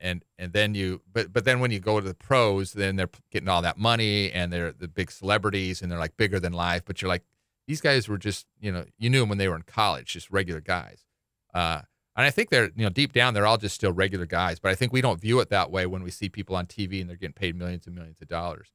and 0.00 0.24
and 0.38 0.52
then 0.52 0.74
you 0.74 1.02
but 1.12 1.32
but 1.32 1.44
then 1.44 1.60
when 1.60 1.70
you 1.70 1.80
go 1.80 2.00
to 2.00 2.06
the 2.06 2.14
pros, 2.14 2.72
then 2.72 2.96
they're 2.96 3.10
getting 3.30 3.48
all 3.48 3.62
that 3.62 3.78
money 3.78 4.30
and 4.32 4.52
they're 4.52 4.72
the 4.72 4.88
big 4.88 5.10
celebrities 5.10 5.82
and 5.82 5.90
they're 5.90 5.98
like 5.98 6.16
bigger 6.16 6.40
than 6.40 6.52
life. 6.52 6.82
But 6.84 7.02
you're 7.02 7.08
like 7.08 7.24
these 7.66 7.80
guys 7.80 8.08
were 8.08 8.18
just 8.18 8.46
you 8.60 8.72
know 8.72 8.84
you 8.98 9.10
knew 9.10 9.20
them 9.20 9.28
when 9.28 9.38
they 9.38 9.48
were 9.48 9.56
in 9.56 9.62
college, 9.62 10.12
just 10.12 10.30
regular 10.30 10.60
guys. 10.60 11.04
Uh, 11.52 11.82
and 12.16 12.26
I 12.26 12.30
think 12.30 12.50
they're 12.50 12.70
you 12.76 12.84
know 12.84 12.90
deep 12.90 13.12
down 13.12 13.34
they're 13.34 13.46
all 13.46 13.58
just 13.58 13.74
still 13.74 13.92
regular 13.92 14.26
guys. 14.26 14.58
But 14.58 14.70
I 14.70 14.74
think 14.74 14.92
we 14.92 15.00
don't 15.00 15.20
view 15.20 15.40
it 15.40 15.50
that 15.50 15.70
way 15.70 15.86
when 15.86 16.02
we 16.02 16.10
see 16.10 16.28
people 16.28 16.56
on 16.56 16.66
TV 16.66 17.00
and 17.00 17.08
they're 17.08 17.16
getting 17.16 17.34
paid 17.34 17.56
millions 17.56 17.86
and 17.86 17.94
millions 17.94 18.20
of 18.20 18.28
dollars. 18.28 18.68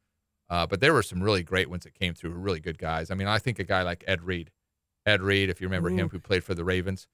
Uh, 0.49 0.67
but 0.67 0.79
there 0.81 0.93
were 0.93 1.03
some 1.03 1.21
really 1.23 1.43
great 1.43 1.69
ones 1.69 1.83
that 1.83 1.93
came 1.95 2.13
through, 2.13 2.31
really 2.31 2.59
good 2.59 2.77
guys. 2.77 3.09
I 3.09 3.15
mean, 3.15 3.27
I 3.27 3.39
think 3.39 3.59
a 3.59 3.63
guy 3.63 3.81
like 3.83 4.03
Ed 4.07 4.21
Reed, 4.21 4.51
Ed 5.05 5.21
Reed, 5.21 5.49
if 5.49 5.59
you 5.61 5.67
remember 5.67 5.89
him, 5.89 6.09
who 6.09 6.19
played 6.19 6.43
for 6.43 6.53
the 6.53 6.63
Ravens, 6.63 7.07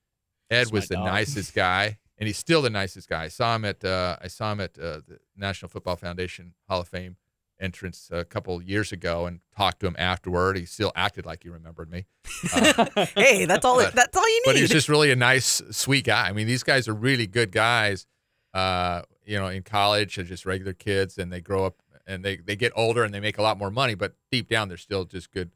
Ed 0.49 0.57
That's 0.59 0.71
was 0.71 0.88
the 0.88 0.95
dog. 0.95 1.05
nicest 1.05 1.53
guy, 1.53 1.99
and 2.17 2.27
he's 2.27 2.38
still 2.38 2.61
the 2.61 2.69
nicest 2.69 3.07
guy. 3.07 3.23
I 3.25 3.27
saw 3.27 3.55
him 3.55 3.65
at 3.65 3.84
uh, 3.86 4.17
I 4.21 4.27
saw 4.27 4.51
him 4.51 4.59
at 4.59 4.77
uh, 4.77 5.01
the 5.07 5.19
National 5.38 5.69
Football 5.69 5.95
Foundation 5.95 6.53
Hall 6.67 6.82
of 6.82 6.88
Fame 6.88 7.17
entrance 7.61 8.09
a 8.11 8.23
couple 8.25 8.61
years 8.61 8.91
ago, 8.91 9.25
and 9.25 9.41
talked 9.55 9.80
to 9.82 9.88
him 9.88 9.95
afterward. 9.99 10.57
He 10.57 10.65
still 10.65 10.91
acted 10.95 11.25
like 11.25 11.43
he 11.43 11.49
remembered 11.49 11.91
me, 11.91 12.07
uh, 12.53 12.86
Hey, 13.15 13.45
that's 13.45 13.63
all. 13.65 13.75
But- 13.77 13.93
that's 13.93 14.17
all 14.17 14.27
you 14.27 14.41
need. 14.45 14.53
but 14.53 14.55
he's 14.55 14.69
just 14.69 14.89
really 14.89 15.11
a 15.11 15.15
nice, 15.15 15.61
sweet 15.71 16.05
guy. 16.05 16.27
I 16.30 16.32
mean, 16.34 16.47
these 16.47 16.63
guys 16.63 16.88
are 16.88 16.93
really 16.93 17.27
good 17.27 17.51
guys. 17.51 18.05
Uh, 18.53 19.03
you 19.25 19.38
know, 19.38 19.47
in 19.47 19.61
college, 19.61 20.15
they're 20.15 20.25
just 20.25 20.45
regular 20.45 20.73
kids, 20.73 21.17
and 21.19 21.32
they 21.32 21.41
grow 21.41 21.65
up 21.65 21.75
and 22.10 22.26
they 22.26 22.38
they 22.38 22.55
get 22.55 22.74
older 22.76 23.03
and 23.03 23.14
they 23.14 23.20
make 23.20 23.38
a 23.38 23.41
lot 23.41 23.57
more 23.57 23.72
money. 23.72 23.95
But 23.95 24.16
deep 24.32 24.49
down, 24.49 24.68
they're 24.68 24.78
still 24.78 25.05
just 25.05 25.32
good, 25.32 25.51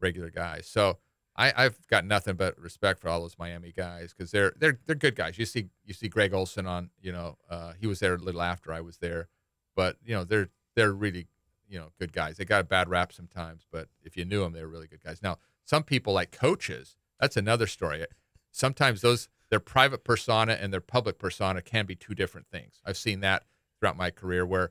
regular 0.00 0.30
guys. 0.30 0.66
So 0.66 0.98
I, 1.36 1.52
I've 1.56 1.86
got 1.88 2.04
nothing 2.04 2.36
but 2.36 2.58
respect 2.58 3.00
for 3.00 3.08
all 3.08 3.20
those 3.20 3.38
Miami 3.38 3.72
guys 3.72 4.14
because 4.16 4.30
they're 4.30 4.54
they're 4.58 4.78
they're 4.86 4.96
good 4.96 5.16
guys. 5.16 5.38
You 5.38 5.44
see 5.44 5.68
you 5.84 5.92
see 5.92 6.08
Greg 6.08 6.32
Olsen 6.32 6.66
on, 6.66 6.90
you 7.00 7.12
know, 7.12 7.36
uh, 7.50 7.72
he 7.78 7.86
was 7.86 7.98
there 7.98 8.14
a 8.14 8.18
little 8.18 8.40
after 8.40 8.72
I 8.72 8.80
was 8.80 8.98
there, 8.98 9.28
but 9.74 9.96
you 10.04 10.14
know 10.14 10.24
they're 10.24 10.48
they're 10.74 10.92
really 10.92 11.26
you 11.68 11.78
know 11.78 11.88
good 11.98 12.12
guys. 12.12 12.36
They 12.36 12.44
got 12.44 12.62
a 12.62 12.64
bad 12.64 12.88
rap 12.88 13.12
sometimes, 13.12 13.66
but 13.70 13.88
if 14.02 14.16
you 14.16 14.24
knew 14.24 14.40
them, 14.40 14.52
they 14.52 14.62
were 14.62 14.68
really 14.68 14.86
good 14.86 15.04
guys. 15.04 15.22
Now 15.22 15.38
some 15.64 15.82
people 15.82 16.12
like 16.12 16.32
coaches. 16.32 16.96
That's 17.20 17.36
another 17.36 17.66
story. 17.66 18.04
Sometimes 18.52 19.00
those 19.00 19.28
their 19.50 19.60
private 19.60 20.04
persona 20.04 20.54
and 20.60 20.72
their 20.72 20.80
public 20.80 21.18
persona 21.18 21.62
can 21.62 21.86
be 21.86 21.94
two 21.94 22.14
different 22.14 22.46
things. 22.48 22.80
I've 22.84 22.96
seen 22.96 23.20
that 23.20 23.44
throughout 23.78 23.96
my 23.96 24.10
career 24.10 24.44
where 24.46 24.70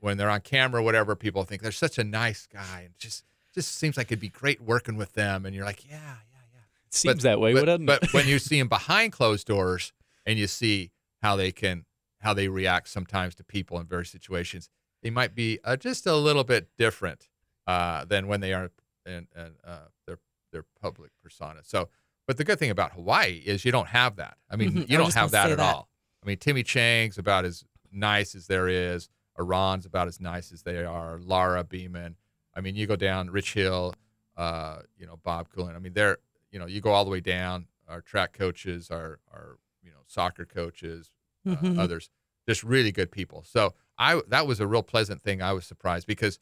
when 0.00 0.16
they're 0.16 0.30
on 0.30 0.40
camera 0.40 0.82
whatever, 0.82 1.16
people 1.16 1.44
think 1.44 1.62
they're 1.62 1.72
such 1.72 1.98
a 1.98 2.04
nice 2.04 2.46
guy 2.52 2.82
and 2.84 2.94
just 2.98 3.24
just 3.54 3.74
seems 3.76 3.96
like 3.96 4.06
it'd 4.08 4.20
be 4.20 4.28
great 4.28 4.60
working 4.60 4.96
with 4.96 5.14
them. 5.14 5.44
And 5.46 5.54
you're 5.54 5.64
like, 5.64 5.84
yeah, 5.88 5.96
yeah, 5.96 6.40
yeah. 6.54 6.60
It 6.86 6.94
Seems 6.94 7.16
But- 7.16 7.22
that 7.22 7.40
way, 7.40 7.54
but, 7.54 7.84
but 7.84 8.12
when 8.12 8.28
you 8.28 8.38
see 8.48 8.58
them 8.58 8.68
behind 8.68 9.12
closed 9.12 9.46
doors 9.46 9.92
and 10.26 10.38
you 10.38 10.46
see 10.46 10.90
how 11.22 11.34
they 11.36 11.50
can 11.52 11.84
how 12.20 12.34
they 12.34 12.48
react 12.48 12.88
sometimes 12.88 13.34
to 13.36 13.44
people 13.44 13.78
in 13.80 13.86
various 13.86 14.10
situations, 14.10 14.68
they 15.02 15.10
might 15.10 15.34
be 15.34 15.58
uh, 15.64 15.76
just 15.76 16.06
a 16.06 16.14
little 16.16 16.44
bit 16.44 16.68
different 16.76 17.28
uh, 17.66 18.04
than 18.04 18.26
when 18.28 18.40
they 18.40 18.52
are 18.52 18.70
in, 19.06 19.26
in 19.36 19.50
uh, 19.64 19.86
their 20.06 20.18
their 20.52 20.64
public 20.80 21.10
persona. 21.22 21.60
So, 21.62 21.88
but 22.26 22.36
the 22.36 22.44
good 22.44 22.58
thing 22.58 22.70
about 22.70 22.92
Hawaii 22.92 23.42
is 23.44 23.64
you 23.64 23.72
don't 23.72 23.88
have 23.88 24.16
that. 24.16 24.36
I 24.50 24.56
mean, 24.56 24.72
Mhm. 24.72 24.90
You 24.90 24.98
don't 24.98 25.14
have 25.14 25.30
that 25.32 25.50
at 25.50 25.58
that. 25.58 25.74
all. 25.74 25.88
I 26.22 26.26
mean, 26.26 26.36
Timmy 26.38 26.62
Chang's 26.62 27.18
about 27.18 27.44
as 27.44 27.64
nice 27.92 28.34
as 28.34 28.46
there 28.48 28.68
is. 28.68 29.08
Eran's 29.38 29.86
about 29.86 30.08
as 30.08 30.20
nice 30.20 30.52
as 30.52 30.62
they 30.62 30.84
are. 30.84 31.18
Laura 31.22 31.64
Beeman. 31.64 32.16
I 32.54 32.60
mean, 32.60 32.74
you 32.74 32.86
go 32.86 32.96
down 32.96 33.30
Rich 33.30 33.54
Hill, 33.54 33.94
uh, 34.36 34.80
you 34.96 35.06
know, 35.06 35.18
Bob 35.22 35.48
Coolen. 35.50 35.76
I 35.76 35.78
mean, 35.78 35.92
they're, 35.92 36.18
you 36.50 36.58
know, 36.58 36.66
you 36.66 36.80
go 36.80 36.90
all 36.90 37.04
the 37.04 37.10
way 37.10 37.20
down. 37.20 37.66
Our 37.88 38.00
track 38.00 38.32
coaches, 38.32 38.90
our, 38.90 39.20
our, 39.32 39.58
you 39.82 39.90
know, 39.90 40.00
soccer 40.06 40.44
coaches, 40.44 41.10
uh, 41.46 41.56
Mhm. 41.56 41.78
others, 41.78 42.10
just 42.46 42.62
really 42.62 42.92
good 42.92 43.10
people. 43.10 43.42
So 43.44 43.74
I, 43.96 44.20
that 44.28 44.46
was 44.46 44.60
a 44.60 44.66
real 44.66 44.82
pleasant 44.82 45.22
thing. 45.22 45.40
I 45.40 45.52
was 45.52 45.66
surprised 45.66 46.06
because, 46.06 46.38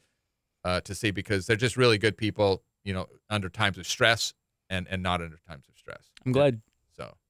uh, 0.65 0.81
to 0.81 0.93
see 0.95 1.11
because 1.11 1.45
they're 1.47 1.55
just 1.55 1.77
really 1.77 1.97
good 1.97 2.17
people, 2.17 2.63
you 2.83 2.93
know, 2.93 3.07
under 3.29 3.47
times 3.49 3.77
of 3.77 3.87
stress 3.87 4.33
and 4.69 4.87
and 4.89 5.01
not 5.01 5.21
under 5.21 5.37
times 5.47 5.65
of 5.69 5.77
stress. 5.77 6.09
I'm 6.25 6.33
glad 6.33 6.55
So 6.55 6.66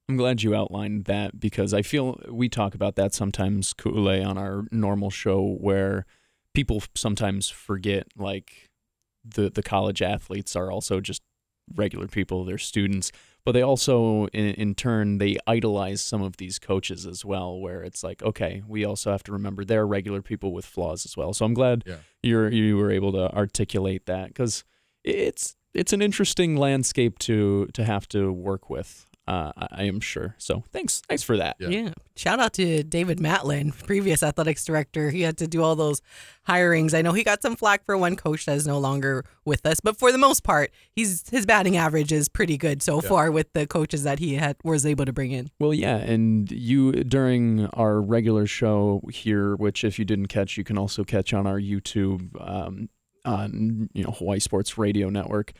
I'm 0.09 0.15
glad 0.17 0.41
you 0.41 0.55
outlined 0.55 1.05
that 1.05 1.39
because 1.39 1.73
I 1.73 1.81
feel 1.81 2.19
we 2.29 2.47
talk 2.47 2.73
about 2.73 2.95
that 2.95 3.13
sometimes, 3.13 3.73
Ku'ulei, 3.73 4.25
on 4.25 4.37
our 4.37 4.63
normal 4.71 5.09
show 5.09 5.55
where 5.59 6.05
people 6.53 6.81
sometimes 6.95 7.49
forget 7.49 8.07
like 8.17 8.69
the 9.25 9.49
the 9.49 9.63
college 9.63 10.01
athletes 10.01 10.55
are 10.55 10.71
also 10.71 11.01
just 11.01 11.21
regular 11.75 12.07
people, 12.07 12.45
they're 12.45 12.57
students, 12.57 13.11
but 13.43 13.51
they 13.51 13.61
also 13.61 14.27
in, 14.27 14.45
in 14.53 14.73
turn 14.75 15.17
they 15.17 15.37
idolize 15.45 15.99
some 15.99 16.21
of 16.21 16.37
these 16.37 16.57
coaches 16.59 17.05
as 17.05 17.25
well 17.25 17.59
where 17.59 17.83
it's 17.83 18.01
like, 18.01 18.23
okay, 18.23 18.63
we 18.65 18.85
also 18.85 19.11
have 19.11 19.23
to 19.23 19.33
remember 19.33 19.65
they're 19.65 19.85
regular 19.85 20.21
people 20.21 20.53
with 20.53 20.65
flaws 20.65 21.05
as 21.05 21.17
well. 21.17 21.33
So 21.33 21.43
I'm 21.45 21.53
glad 21.53 21.83
Yeah. 21.85 21.97
you're 22.23 22.49
you 22.49 22.77
were 22.77 22.91
able 22.91 23.11
to 23.11 23.29
articulate 23.35 24.05
that 24.05 24.33
cuz 24.33 24.63
it's 25.03 25.57
it's 25.73 25.91
an 25.91 26.01
interesting 26.01 26.55
landscape 26.55 27.19
to 27.19 27.67
to 27.73 27.83
have 27.83 28.07
to 28.09 28.31
work 28.31 28.69
with. 28.69 29.05
Uh, 29.27 29.51
I, 29.57 29.67
I 29.71 29.83
am 29.83 29.99
sure. 29.99 30.35
So 30.37 30.63
thanks, 30.71 31.01
thanks 31.07 31.21
for 31.23 31.35
that. 31.37 31.57
Yeah. 31.59 31.67
Yeah. 31.69 31.89
Shout 32.15 32.39
out 32.39 32.53
to 32.53 32.81
David 32.83 33.19
Matlin, 33.19 33.71
previous 33.85 34.23
athletics 34.23 34.63
director. 34.65 35.09
He 35.09 35.21
had 35.21 35.37
to 35.39 35.47
do 35.47 35.61
all 35.61 35.75
those 35.75 36.01
hirings. 36.47 36.93
I 36.93 37.01
know 37.01 37.11
he 37.11 37.23
got 37.23 37.41
some 37.41 37.55
flack 37.55 37.85
for 37.85 37.97
one 37.97 38.15
coach 38.15 38.45
that 38.45 38.55
is 38.55 38.65
no 38.65 38.79
longer 38.79 39.25
with 39.45 39.65
us, 39.65 39.79
but 39.81 39.99
for 39.99 40.11
the 40.11 40.17
most 40.17 40.43
part, 40.43 40.71
he's 40.95 41.27
his 41.29 41.45
batting 41.45 41.75
average 41.77 42.11
is 42.11 42.29
pretty 42.29 42.57
good 42.57 42.81
so 42.81 43.01
Yeah. 43.01 43.09
far 43.09 43.31
with 43.31 43.51
the 43.53 43.67
coaches 43.67 44.03
that 44.03 44.19
he 44.19 44.35
had 44.35 44.55
was 44.63 44.85
able 44.85 45.05
to 45.05 45.13
bring 45.13 45.31
in. 45.31 45.49
Well, 45.59 45.73
yeah, 45.73 45.97
and 45.97 46.49
you 46.51 46.91
during 47.03 47.65
our 47.67 48.01
regular 48.01 48.47
show 48.47 49.01
here, 49.11 49.55
which 49.57 49.83
if 49.83 49.99
you 49.99 50.05
didn't 50.05 50.27
catch, 50.27 50.57
you 50.57 50.63
can 50.63 50.77
also 50.77 51.03
catch 51.03 51.33
on 51.33 51.45
our 51.45 51.59
YouTube 51.59 52.29
um, 52.39 52.89
on 53.25 53.89
you 53.93 54.03
know 54.03 54.11
Hawaii 54.11 54.39
Sports 54.39 54.77
Radio 54.77 55.09
Network. 55.09 55.51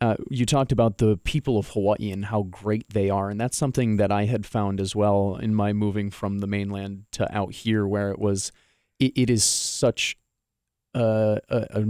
Uh, 0.00 0.16
you 0.30 0.44
talked 0.44 0.72
about 0.72 0.98
the 0.98 1.16
people 1.18 1.56
of 1.58 1.70
Hawaii 1.70 2.10
and 2.10 2.26
how 2.26 2.42
great 2.42 2.90
they 2.92 3.08
are, 3.08 3.30
and 3.30 3.40
that's 3.40 3.56
something 3.56 3.96
that 3.96 4.12
I 4.12 4.26
had 4.26 4.44
found 4.44 4.80
as 4.80 4.94
well 4.94 5.36
in 5.36 5.54
my 5.54 5.72
moving 5.72 6.10
from 6.10 6.40
the 6.40 6.46
mainland 6.46 7.04
to 7.12 7.34
out 7.34 7.52
here, 7.54 7.86
where 7.86 8.10
it 8.10 8.18
was, 8.18 8.52
it, 9.00 9.12
it 9.16 9.30
is 9.30 9.42
such 9.42 10.18
a, 10.94 11.38
a, 11.48 11.66
a 11.70 11.84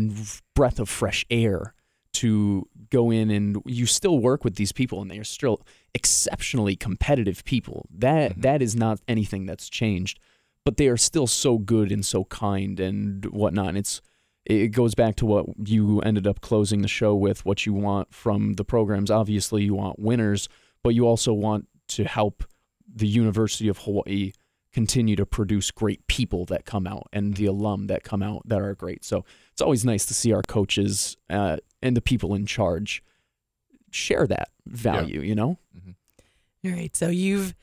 breath 0.55 0.79
of 0.79 0.89
fresh 0.89 1.27
air 1.31 1.75
to 2.13 2.67
go 2.91 3.11
in 3.11 3.31
and 3.31 3.61
you 3.67 3.85
still 3.87 4.19
work 4.21 4.43
with 4.45 4.55
these 4.57 4.73
people 4.73 5.03
and 5.03 5.11
they 5.11 5.19
are 5.19 5.25
still 5.25 5.61
exceptionally 5.95 6.75
competitive 6.75 7.45
people. 7.45 7.87
That 7.93 8.37
Mhm. 8.39 8.43
that 8.43 8.63
is 8.63 8.75
not 8.75 9.01
anything 9.07 9.45
that's 9.45 9.69
changed, 9.69 10.19
but 10.65 10.77
they 10.79 10.89
are 10.89 10.97
still 10.97 11.27
so 11.27 11.59
good 11.59 11.93
and 11.93 12.07
so 12.07 12.25
kind 12.25 12.81
and 12.81 13.27
whatnot. 13.27 13.69
And 13.71 13.79
it's 13.79 14.01
it 14.47 14.69
goes 14.69 14.95
back 14.95 15.17
to 15.17 15.27
what 15.27 15.47
you 15.65 16.01
ended 16.01 16.27
up 16.27 16.41
closing 16.41 16.83
the 16.83 16.89
show 16.89 17.15
with. 17.17 17.45
What 17.45 17.67
you 17.67 17.75
want 17.75 18.15
from 18.15 18.55
the 18.55 18.65
programs. 18.65 19.11
Obviously, 19.11 19.65
you 19.65 19.75
want 19.75 19.99
winners, 19.99 20.49
but 20.85 20.95
you 20.95 21.07
also 21.07 21.33
want 21.33 21.67
to 21.89 22.05
help 22.05 22.45
the 22.89 23.09
University 23.09 23.69
of 23.69 23.79
Hawaii 23.79 24.33
continue 24.73 25.17
to 25.17 25.27
produce 25.27 25.71
great 25.71 26.07
people 26.07 26.45
that 26.45 26.65
come 26.65 26.87
out 26.87 27.09
and 27.13 27.35
the 27.35 27.47
alum 27.47 27.89
that 27.89 28.05
come 28.05 28.23
out 28.23 28.43
that 28.47 28.61
are 28.61 28.75
great. 28.75 29.05
So 29.05 29.25
it's 29.53 29.63
always 29.63 29.85
nice 29.85 30.07
to 30.07 30.15
see 30.15 30.33
our 30.33 30.43
coaches 30.43 31.17
uh, 31.29 31.57
and 31.83 31.97
the 31.97 32.03
people 32.03 32.35
in 32.35 32.47
charge 32.47 33.03
share 33.91 34.29
that 34.29 34.51
value. 34.65 35.21
You 35.23 35.35
know. 35.35 35.59
All 36.65 36.73
right. 36.73 36.95
So 36.95 37.09
you've 37.09 37.55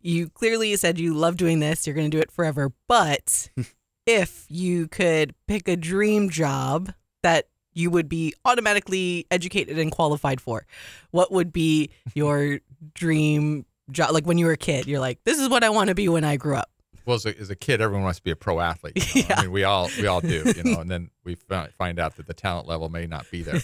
you 0.00 0.28
clearly 0.28 0.76
said 0.76 1.00
you 1.00 1.14
love 1.14 1.36
doing 1.36 1.58
this. 1.58 1.86
You're 1.86 1.96
going 1.96 2.10
to 2.10 2.16
do 2.16 2.20
it 2.20 2.30
forever. 2.30 2.72
But 2.86 3.50
if 4.06 4.46
you 4.48 4.88
could 4.88 5.34
pick 5.46 5.68
a 5.68 5.76
dream 5.76 6.28
job 6.30 6.92
that 7.22 7.48
you 7.72 7.90
would 7.90 8.08
be 8.08 8.34
automatically 8.44 9.26
educated 9.30 9.78
and 9.78 9.90
qualified 9.90 10.40
for, 10.40 10.66
what 11.10 11.32
would 11.32 11.52
be 11.52 11.90
your 12.14 12.60
dream 12.94 13.64
job? 13.90 14.12
Like 14.12 14.26
when 14.26 14.38
you 14.38 14.46
were 14.46 14.52
a 14.52 14.56
kid, 14.56 14.86
you're 14.86 15.00
like, 15.00 15.22
this 15.24 15.38
is 15.38 15.48
what 15.48 15.64
I 15.64 15.70
want 15.70 15.88
to 15.88 15.94
be 15.94 16.08
when 16.08 16.24
I 16.24 16.36
grew 16.36 16.56
up. 16.56 16.70
well, 17.06 17.16
as 17.16 17.24
a, 17.26 17.38
as 17.38 17.50
a 17.50 17.56
kid, 17.56 17.80
everyone 17.80 18.04
wants 18.04 18.18
to 18.18 18.24
be 18.24 18.30
a 18.30 18.36
pro 18.36 18.60
athlete. 18.60 19.14
you 19.14 19.22
know? 19.22 19.26
Yeah. 19.30 19.38
I 19.38 19.42
mean, 19.42 19.52
we 19.52 19.64
all 19.64 19.88
we 19.98 20.06
all 20.06 20.20
do, 20.20 20.52
you 20.56 20.64
know. 20.64 20.80
And 20.80 20.90
then 20.90 21.10
we 21.24 21.34
find 21.34 21.98
out 21.98 22.16
that 22.16 22.26
the 22.26 22.34
talent 22.34 22.66
level 22.68 22.88
may 22.88 23.06
not 23.06 23.30
be 23.30 23.42
there. 23.42 23.60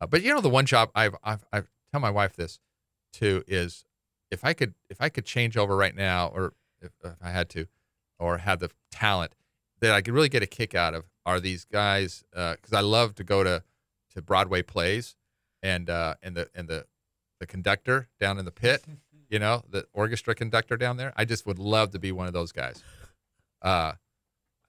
uh, 0.00 0.06
but 0.06 0.22
you 0.22 0.32
know, 0.32 0.40
the 0.40 0.48
one 0.50 0.66
job 0.66 0.90
I've 0.94 1.14
I've 1.22 1.44
I've 1.52 1.68
tell 1.92 2.00
my 2.00 2.10
wife 2.10 2.34
this 2.36 2.58
too 3.12 3.42
is 3.46 3.84
if 4.30 4.44
I 4.44 4.52
could 4.52 4.74
if 4.90 5.00
I 5.00 5.08
could 5.08 5.24
change 5.24 5.56
over 5.56 5.76
right 5.76 5.94
now, 5.94 6.28
or 6.28 6.54
if, 6.82 6.92
if 7.04 7.14
I 7.22 7.30
had 7.30 7.48
to, 7.50 7.66
or 8.18 8.38
had 8.38 8.60
the 8.60 8.70
talent 8.90 9.32
that 9.80 9.92
I 9.92 10.00
could 10.00 10.14
really 10.14 10.28
get 10.28 10.42
a 10.42 10.46
kick 10.46 10.74
out 10.74 10.94
of 10.94 11.04
are 11.24 11.40
these 11.40 11.64
guys 11.64 12.24
because 12.30 12.72
I 12.72 12.80
love 12.80 13.14
to 13.16 13.24
go 13.24 13.44
to 13.44 13.62
to 14.14 14.22
Broadway 14.22 14.62
plays 14.62 15.16
and 15.62 15.90
uh, 15.90 16.14
and 16.22 16.36
the 16.36 16.48
and 16.54 16.68
the 16.68 16.86
the 17.40 17.46
conductor 17.46 18.08
down 18.18 18.38
in 18.38 18.44
the 18.44 18.50
pit, 18.50 18.84
you 19.28 19.38
know, 19.38 19.62
the 19.68 19.86
orchestra 19.92 20.34
conductor 20.34 20.76
down 20.76 20.96
there. 20.96 21.12
I 21.16 21.24
just 21.24 21.46
would 21.46 21.58
love 21.58 21.90
to 21.92 21.98
be 21.98 22.12
one 22.12 22.26
of 22.26 22.32
those 22.32 22.52
guys. 22.52 22.82
Uh, 23.62 23.92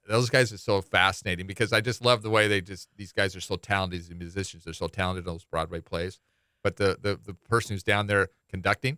those 0.07 0.30
guys 0.30 0.51
are 0.51 0.57
so 0.57 0.82
fascinating 0.82 1.45
because 1.45 1.72
I 1.72 1.82
just 1.82 2.03
love 2.03 2.24
the 2.24 2.30
way 2.30 2.47
they 2.47 2.62
just 2.62 2.89
these 2.97 3.12
guys 3.12 3.36
are 3.36 3.41
so 3.41 3.55
talented. 3.55 4.01
These 4.01 4.16
musicians 4.16 4.68
are 4.68 4.74
so 4.74 4.88
talented 4.88 5.26
in 5.26 5.32
those 5.32 5.45
Broadway 5.45 5.82
plays. 5.82 6.20
But 6.64 6.78
the 6.78 6.97
the 6.99 7.20
the 7.24 7.34
person 7.34 7.76
who's 7.76 7.84
down 7.84 8.07
there 8.07 8.30
conducting, 8.49 8.97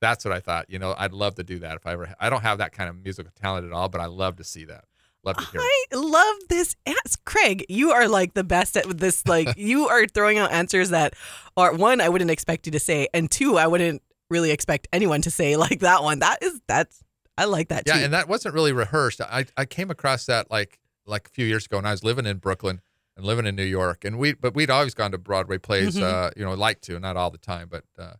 that's 0.00 0.24
what 0.24 0.32
I 0.32 0.40
thought. 0.40 0.68
You 0.68 0.78
know, 0.78 0.94
I'd 0.96 1.12
love 1.12 1.34
to 1.36 1.44
do 1.44 1.58
that 1.60 1.76
if 1.76 1.86
I 1.86 1.92
ever. 1.92 2.14
I 2.20 2.30
don't 2.30 2.42
have 2.42 2.58
that 2.58 2.72
kind 2.72 2.90
of 2.90 2.96
musical 2.96 3.32
talent 3.40 3.66
at 3.66 3.72
all, 3.72 3.88
but 3.88 4.00
I 4.00 4.06
love 4.06 4.36
to 4.36 4.44
see 4.44 4.64
that. 4.66 4.84
Love 5.24 5.36
to 5.36 5.44
hear. 5.52 5.60
I 5.60 5.84
love 5.94 6.36
this. 6.48 6.74
Ans- 6.86 7.16
Craig, 7.24 7.64
you 7.68 7.90
are 7.92 8.08
like 8.08 8.34
the 8.34 8.42
best 8.44 8.76
at 8.76 8.84
this. 8.98 9.26
Like 9.26 9.48
you 9.56 9.88
are 9.88 10.06
throwing 10.06 10.38
out 10.38 10.50
answers 10.52 10.90
that 10.90 11.14
are 11.56 11.74
one 11.74 12.00
I 12.00 12.08
wouldn't 12.08 12.30
expect 12.30 12.66
you 12.66 12.72
to 12.72 12.80
say, 12.80 13.08
and 13.14 13.30
two 13.30 13.56
I 13.56 13.66
wouldn't 13.66 14.02
really 14.30 14.50
expect 14.50 14.88
anyone 14.92 15.22
to 15.22 15.30
say 15.30 15.56
like 15.56 15.80
that 15.80 16.02
one. 16.02 16.18
That 16.20 16.42
is 16.42 16.60
that's 16.66 17.02
I 17.38 17.44
like 17.44 17.68
that 17.68 17.84
Yeah, 17.86 17.98
too. 17.98 18.04
and 18.04 18.12
that 18.14 18.28
wasn't 18.28 18.54
really 18.54 18.72
rehearsed. 18.72 19.20
I, 19.20 19.46
I 19.56 19.64
came 19.64 19.90
across 19.90 20.26
that 20.26 20.50
like 20.50 20.78
like 21.06 21.28
a 21.28 21.30
few 21.30 21.46
years 21.46 21.66
ago, 21.66 21.78
and 21.78 21.86
I 21.86 21.92
was 21.92 22.02
living 22.04 22.26
in 22.26 22.38
Brooklyn 22.38 22.80
and 23.16 23.24
living 23.24 23.46
in 23.46 23.54
New 23.56 23.62
York, 23.64 24.04
and 24.04 24.18
we 24.18 24.32
but 24.34 24.54
we'd 24.54 24.70
always 24.70 24.94
gone 24.94 25.12
to 25.12 25.18
Broadway 25.18 25.58
plays. 25.58 25.96
Mhm. 25.96 26.02
Uh, 26.02 26.30
you 26.36 26.44
know, 26.44 26.54
like 26.54 26.80
to, 26.82 26.98
not 26.98 27.16
all 27.16 27.30
the 27.30 27.38
time, 27.38 27.68
but 27.70 27.84
uh, 27.98 28.14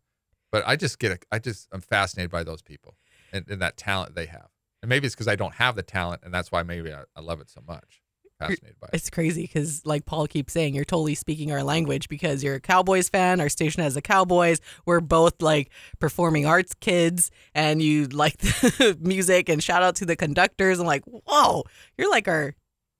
but 0.53 0.63
I 0.67 0.77
just 0.77 0.99
get 0.99 1.13
a, 1.13 1.19
I 1.33 1.39
just 1.41 1.67
I'm 1.73 1.81
fascinated 1.81 2.31
by 2.31 2.45
those 2.45 2.63
people 2.63 2.97
and, 3.33 3.45
and 3.49 3.61
that 3.63 3.77
talent 3.77 4.15
they 4.15 4.27
have, 4.27 4.49
and 4.83 4.89
maybe 4.89 5.07
it's 5.07 5.15
because 5.15 5.29
I 5.29 5.37
don't 5.37 5.55
have 5.55 5.77
the 5.77 5.83
talent, 5.83 6.23
and 6.25 6.35
that's 6.35 6.53
why 6.53 6.63
maybe 6.63 6.93
I, 6.93 7.03
I 7.17 7.21
love 7.21 7.41
it 7.41 7.49
so 7.49 7.63
much. 7.67 8.03
Fascinated 8.39 8.81
by 8.81 8.89
it. 8.89 8.97
It's 8.97 9.11
crazy 9.11 9.43
because, 9.43 9.87
like 9.87 10.05
Paul 10.05 10.27
keeps 10.27 10.53
saying, 10.53 10.75
you're 10.75 10.85
totally 10.85 11.15
speaking 11.15 11.53
our 11.53 11.63
language 11.63 12.09
because 12.09 12.43
you're 12.43 12.57
a 12.57 12.61
Cowboys 12.61 13.09
fan. 13.09 13.41
Our 13.41 13.49
station 13.49 13.83
has 13.83 13.95
the 13.95 14.03
Cowboys. 14.03 14.61
We're 14.85 15.01
both 15.01 15.41
like 15.41 15.71
performing 16.01 16.45
arts 16.47 16.75
kids, 16.75 17.31
and 17.55 17.81
you 17.81 18.07
like 18.07 18.37
the 18.39 18.99
music. 19.01 19.49
And 19.49 19.63
shout 19.63 19.83
out 19.83 19.95
to 19.97 20.05
the 20.05 20.17
conductors. 20.17 20.81
I'm 20.81 20.87
like, 20.87 21.05
whoa, 21.05 21.63
you're 21.97 22.11
like 22.11 22.27
our, 22.27 22.55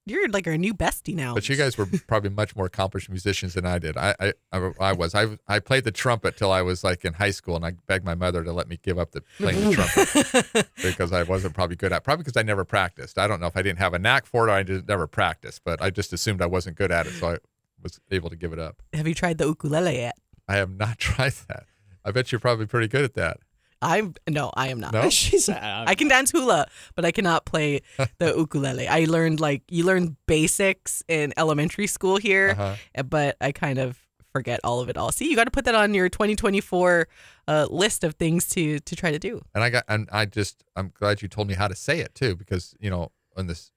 you're 0.05 0.29
like 0.29 0.47
our 0.47 0.57
new 0.57 0.75
bestie 0.75 1.15
now. 1.15 1.35
But 1.35 1.49
you 1.49 1.57
guys 1.57 1.79
were 1.79 1.87
probably 2.07 2.31
much 2.31 2.57
more 2.57 2.67
accomplished 2.67 3.09
musicians 3.09 3.55
than 3.55 3.67
I 3.67 3.79
did. 3.79 3.97
I 3.97 4.15
I, 4.19 4.33
I, 4.53 4.71
I 4.81 4.93
was. 4.93 5.15
I, 5.15 5.39
I 5.49 5.59
played 5.59 5.85
the 5.85 5.93
trumpet 5.93 6.37
till 6.37 6.53
I 6.53 6.63
was 6.63 6.83
like 6.83 7.05
in 7.05 7.15
high 7.15 7.31
school, 7.31 7.57
and 7.57 7.65
I 7.65 7.73
begged 7.87 8.05
my 8.05 8.15
mother 8.15 8.43
to 8.43 8.53
let 8.53 8.69
me 8.69 8.79
give 8.83 8.99
up 8.99 9.13
the 9.13 9.23
playing 9.39 9.71
the 9.71 9.75
trumpet 9.75 10.71
because 10.83 11.13
I 11.13 11.23
wasn't 11.23 11.55
probably 11.55 11.77
good 11.77 11.93
at. 11.93 12.05
Probably 12.05 12.25
because 12.25 12.37
I 12.37 12.43
never 12.43 12.65
practiced. 12.65 13.19
I 13.19 13.27
don't 13.27 13.41
know 13.41 13.47
if 13.47 13.57
I 13.57 13.63
didn't 13.63 13.79
have 13.79 13.95
a 13.95 13.99
knack 13.99 14.27
for 14.27 14.49
it 14.49 14.51
or 14.51 14.55
I 14.55 14.63
just 14.63 14.89
never 14.89 15.07
practiced, 15.07 15.63
but 15.65 15.81
I 15.81 15.91
just 15.91 16.13
assumed 16.13 16.43
I 16.43 16.47
wasn't 16.47 16.77
good 16.77 16.91
at 16.91 17.07
it, 17.07 17.13
so 17.13 17.33
I 17.33 17.39
was 17.83 18.01
able 18.11 18.31
to 18.31 18.37
give 18.37 18.53
it 18.53 18.59
up. 18.59 18.83
Have 18.93 19.07
you 19.07 19.15
tried 19.15 19.39
the 19.39 19.47
ukulele 19.47 19.97
yet? 19.97 20.17
I 20.49 20.57
have 20.57 20.71
not 20.71 20.99
tried 20.99 21.35
that. 21.49 21.65
I 22.05 22.11
bet 22.11 22.33
you're 22.33 22.41
probably 22.41 22.67
pretty 22.67 22.89
good 22.89 23.05
at 23.05 23.15
that. 23.15 23.39
I'm 23.83 24.15
no, 24.29 24.51
I 24.55 24.69
am 24.69 24.81
not. 24.81 24.93
No? 24.93 25.11
She's 25.21 25.49
I 25.91 25.95
can 25.95 26.09
dance 26.09 26.31
hula, 26.31 26.67
but 26.95 27.05
I 27.05 27.11
cannot 27.13 27.45
play 27.45 27.81
the 28.19 28.33
ukulele. 28.37 28.87
I 28.89 29.05
learned 29.05 29.41
like 29.41 29.63
you 29.71 29.85
learn 29.85 30.17
basics 30.27 31.03
in 31.09 31.33
elementary 31.37 31.87
school 31.87 32.17
here, 32.17 32.51
Uh-huh. 32.51 32.77
uh, 32.97 33.03
but 33.03 33.37
I 33.41 33.53
kind 33.53 33.79
of 33.79 33.99
forget 34.33 34.61
all 34.65 34.81
of 34.81 34.89
it 34.89 34.97
all. 34.97 35.13
See, 35.13 35.29
you 35.29 35.37
got 35.37 35.45
to 35.45 35.51
put 35.51 35.67
that 35.67 35.75
on 35.75 35.93
your 35.93 36.09
2024 36.09 37.07
uh, 37.49 37.67
list 37.71 38.05
of 38.05 38.15
things 38.15 38.47
to 38.51 38.79
to 38.81 38.97
try 38.97 39.11
to 39.11 39.19
do. 39.19 39.43
And 39.55 39.63
I 39.65 39.69
got 39.71 39.85
and 39.89 40.09
I 40.13 40.25
just 40.27 40.65
I'm 40.77 40.91
glad 40.95 41.21
you 41.23 41.29
told 41.29 41.49
me 41.49 41.55
how 41.55 41.69
to 41.69 41.75
say 41.75 41.99
it 42.01 42.15
too 42.15 42.37
because 42.37 42.75
you 42.81 42.89
know 42.91 43.11
in 43.37 43.47
this 43.47 43.73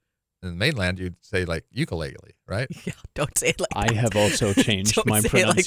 in 0.46 0.52
the 0.52 0.58
mainland 0.58 1.00
you'd 1.00 1.16
say 1.22 1.44
like 1.46 1.66
ukulele, 1.72 2.16
right? 2.48 2.68
Yeah, 2.86 2.94
don't 3.16 3.38
say 3.38 3.50
it 3.50 3.60
like 3.60 3.70
I 3.76 3.88
that. 3.88 3.96
have 3.96 4.16
also 4.16 4.54
changed 4.68 4.98
my 5.06 5.20
say 5.22 5.28
it 5.28 5.32
like 5.48 5.58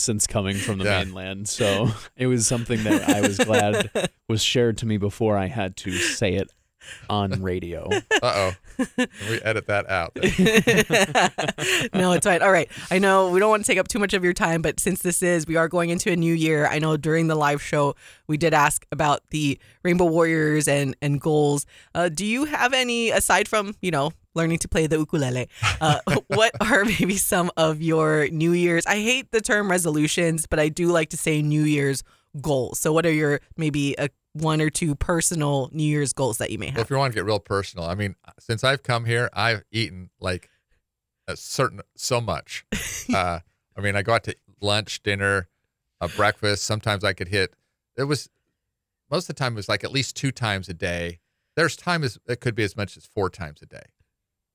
since 0.00 0.26
coming 0.26 0.56
from 0.56 0.78
the 0.78 0.84
Yeah. 0.84 1.04
mainland. 1.04 1.48
So 1.48 1.88
it 2.16 2.26
was 2.26 2.46
something 2.46 2.82
that 2.84 3.08
I 3.08 3.20
was 3.22 3.38
glad 3.38 3.90
was 4.28 4.42
shared 4.42 4.78
to 4.78 4.86
me 4.86 4.98
before 4.98 5.36
I 5.36 5.46
had 5.46 5.76
to 5.78 5.92
say 5.92 6.34
it 6.34 6.50
on 7.08 7.42
radio. 7.42 7.88
Uh 8.20 8.50
oh. 8.78 8.84
we 9.30 9.40
edit 9.42 9.68
that 9.68 9.88
out. 9.88 10.12
no, 11.94 12.12
it's 12.12 12.26
fine. 12.26 12.42
All 12.42 12.50
right. 12.50 12.68
I 12.90 12.98
know 12.98 13.30
we 13.30 13.38
don't 13.38 13.50
want 13.50 13.64
to 13.64 13.70
take 13.70 13.78
up 13.78 13.86
too 13.86 14.00
much 14.00 14.12
of 14.12 14.24
your 14.24 14.32
time, 14.32 14.60
but 14.60 14.80
since 14.80 15.02
this 15.02 15.22
is, 15.22 15.46
we 15.46 15.54
are 15.54 15.68
going 15.68 15.90
into 15.90 16.10
a 16.10 16.16
new 16.16 16.34
year. 16.34 16.66
I 16.66 16.80
know 16.80 16.96
during 16.96 17.28
the 17.28 17.36
live 17.36 17.62
show, 17.62 17.94
we 18.26 18.36
did 18.36 18.54
ask 18.54 18.84
about 18.90 19.20
the 19.30 19.58
Rainbow 19.84 20.06
Warriors 20.06 20.66
and, 20.66 20.96
and 21.00 21.20
goals. 21.20 21.64
Uh, 21.94 22.08
do 22.08 22.26
you 22.26 22.46
have 22.46 22.72
any, 22.72 23.10
aside 23.10 23.46
from, 23.46 23.76
you 23.80 23.92
know, 23.92 24.10
learning 24.34 24.58
to 24.60 24.68
play 24.68 24.86
the 24.86 24.98
ukulele, 24.98 25.48
uh, 25.80 26.00
what 26.28 26.52
are 26.60 26.84
maybe 26.84 27.16
some 27.16 27.50
of 27.56 27.82
your 27.82 28.28
New 28.28 28.52
Year's? 28.52 28.86
I 28.86 28.96
hate 28.96 29.30
the 29.32 29.40
term 29.40 29.70
resolutions, 29.70 30.46
but 30.46 30.58
I 30.58 30.68
do 30.68 30.88
like 30.88 31.10
to 31.10 31.16
say 31.16 31.42
New 31.42 31.64
Year's 31.64 32.02
goals. 32.40 32.78
So, 32.78 32.92
what 32.92 33.04
are 33.04 33.12
your 33.12 33.40
maybe 33.56 33.94
a 33.98 34.08
one 34.32 34.60
or 34.60 34.70
two 34.70 34.94
personal 34.94 35.68
New 35.72 35.82
Year's 35.84 36.12
goals 36.12 36.38
that 36.38 36.50
you 36.50 36.58
may 36.58 36.66
Well, 36.66 36.74
have? 36.74 36.82
if 36.82 36.90
you 36.90 36.96
want 36.96 37.12
to 37.12 37.16
get 37.18 37.24
real 37.24 37.40
personal, 37.40 37.86
I 37.86 37.94
mean, 37.94 38.14
since 38.38 38.62
I've 38.62 38.82
come 38.82 39.04
here, 39.04 39.30
I've 39.32 39.64
eaten 39.72 40.10
like 40.20 40.48
a 41.26 41.36
certain 41.36 41.80
so 41.96 42.20
much. 42.20 42.64
Uh, 43.14 43.40
I 43.74 43.80
mean, 43.80 43.96
I 43.96 44.02
go 44.02 44.12
out 44.12 44.24
to 44.24 44.36
lunch, 44.60 45.02
dinner, 45.02 45.48
uh, 45.98 46.08
breakfast. 46.14 46.64
Sometimes 46.64 47.04
I 47.04 47.14
could 47.14 47.28
hit. 47.28 47.54
It 47.96 48.04
was 48.04 48.28
most 49.10 49.30
of 49.30 49.34
the 49.34 49.38
time 49.38 49.54
it 49.54 49.56
was 49.56 49.68
like 49.68 49.82
at 49.82 49.90
least 49.90 50.14
two 50.14 50.30
times 50.30 50.68
a 50.68 50.74
day. 50.74 51.20
There's 51.56 51.74
times 51.74 52.18
it 52.28 52.40
could 52.40 52.54
be 52.54 52.64
as 52.64 52.76
much 52.76 52.98
as 52.98 53.06
four 53.06 53.30
times 53.30 53.62
a 53.62 53.66
day. 53.66 53.84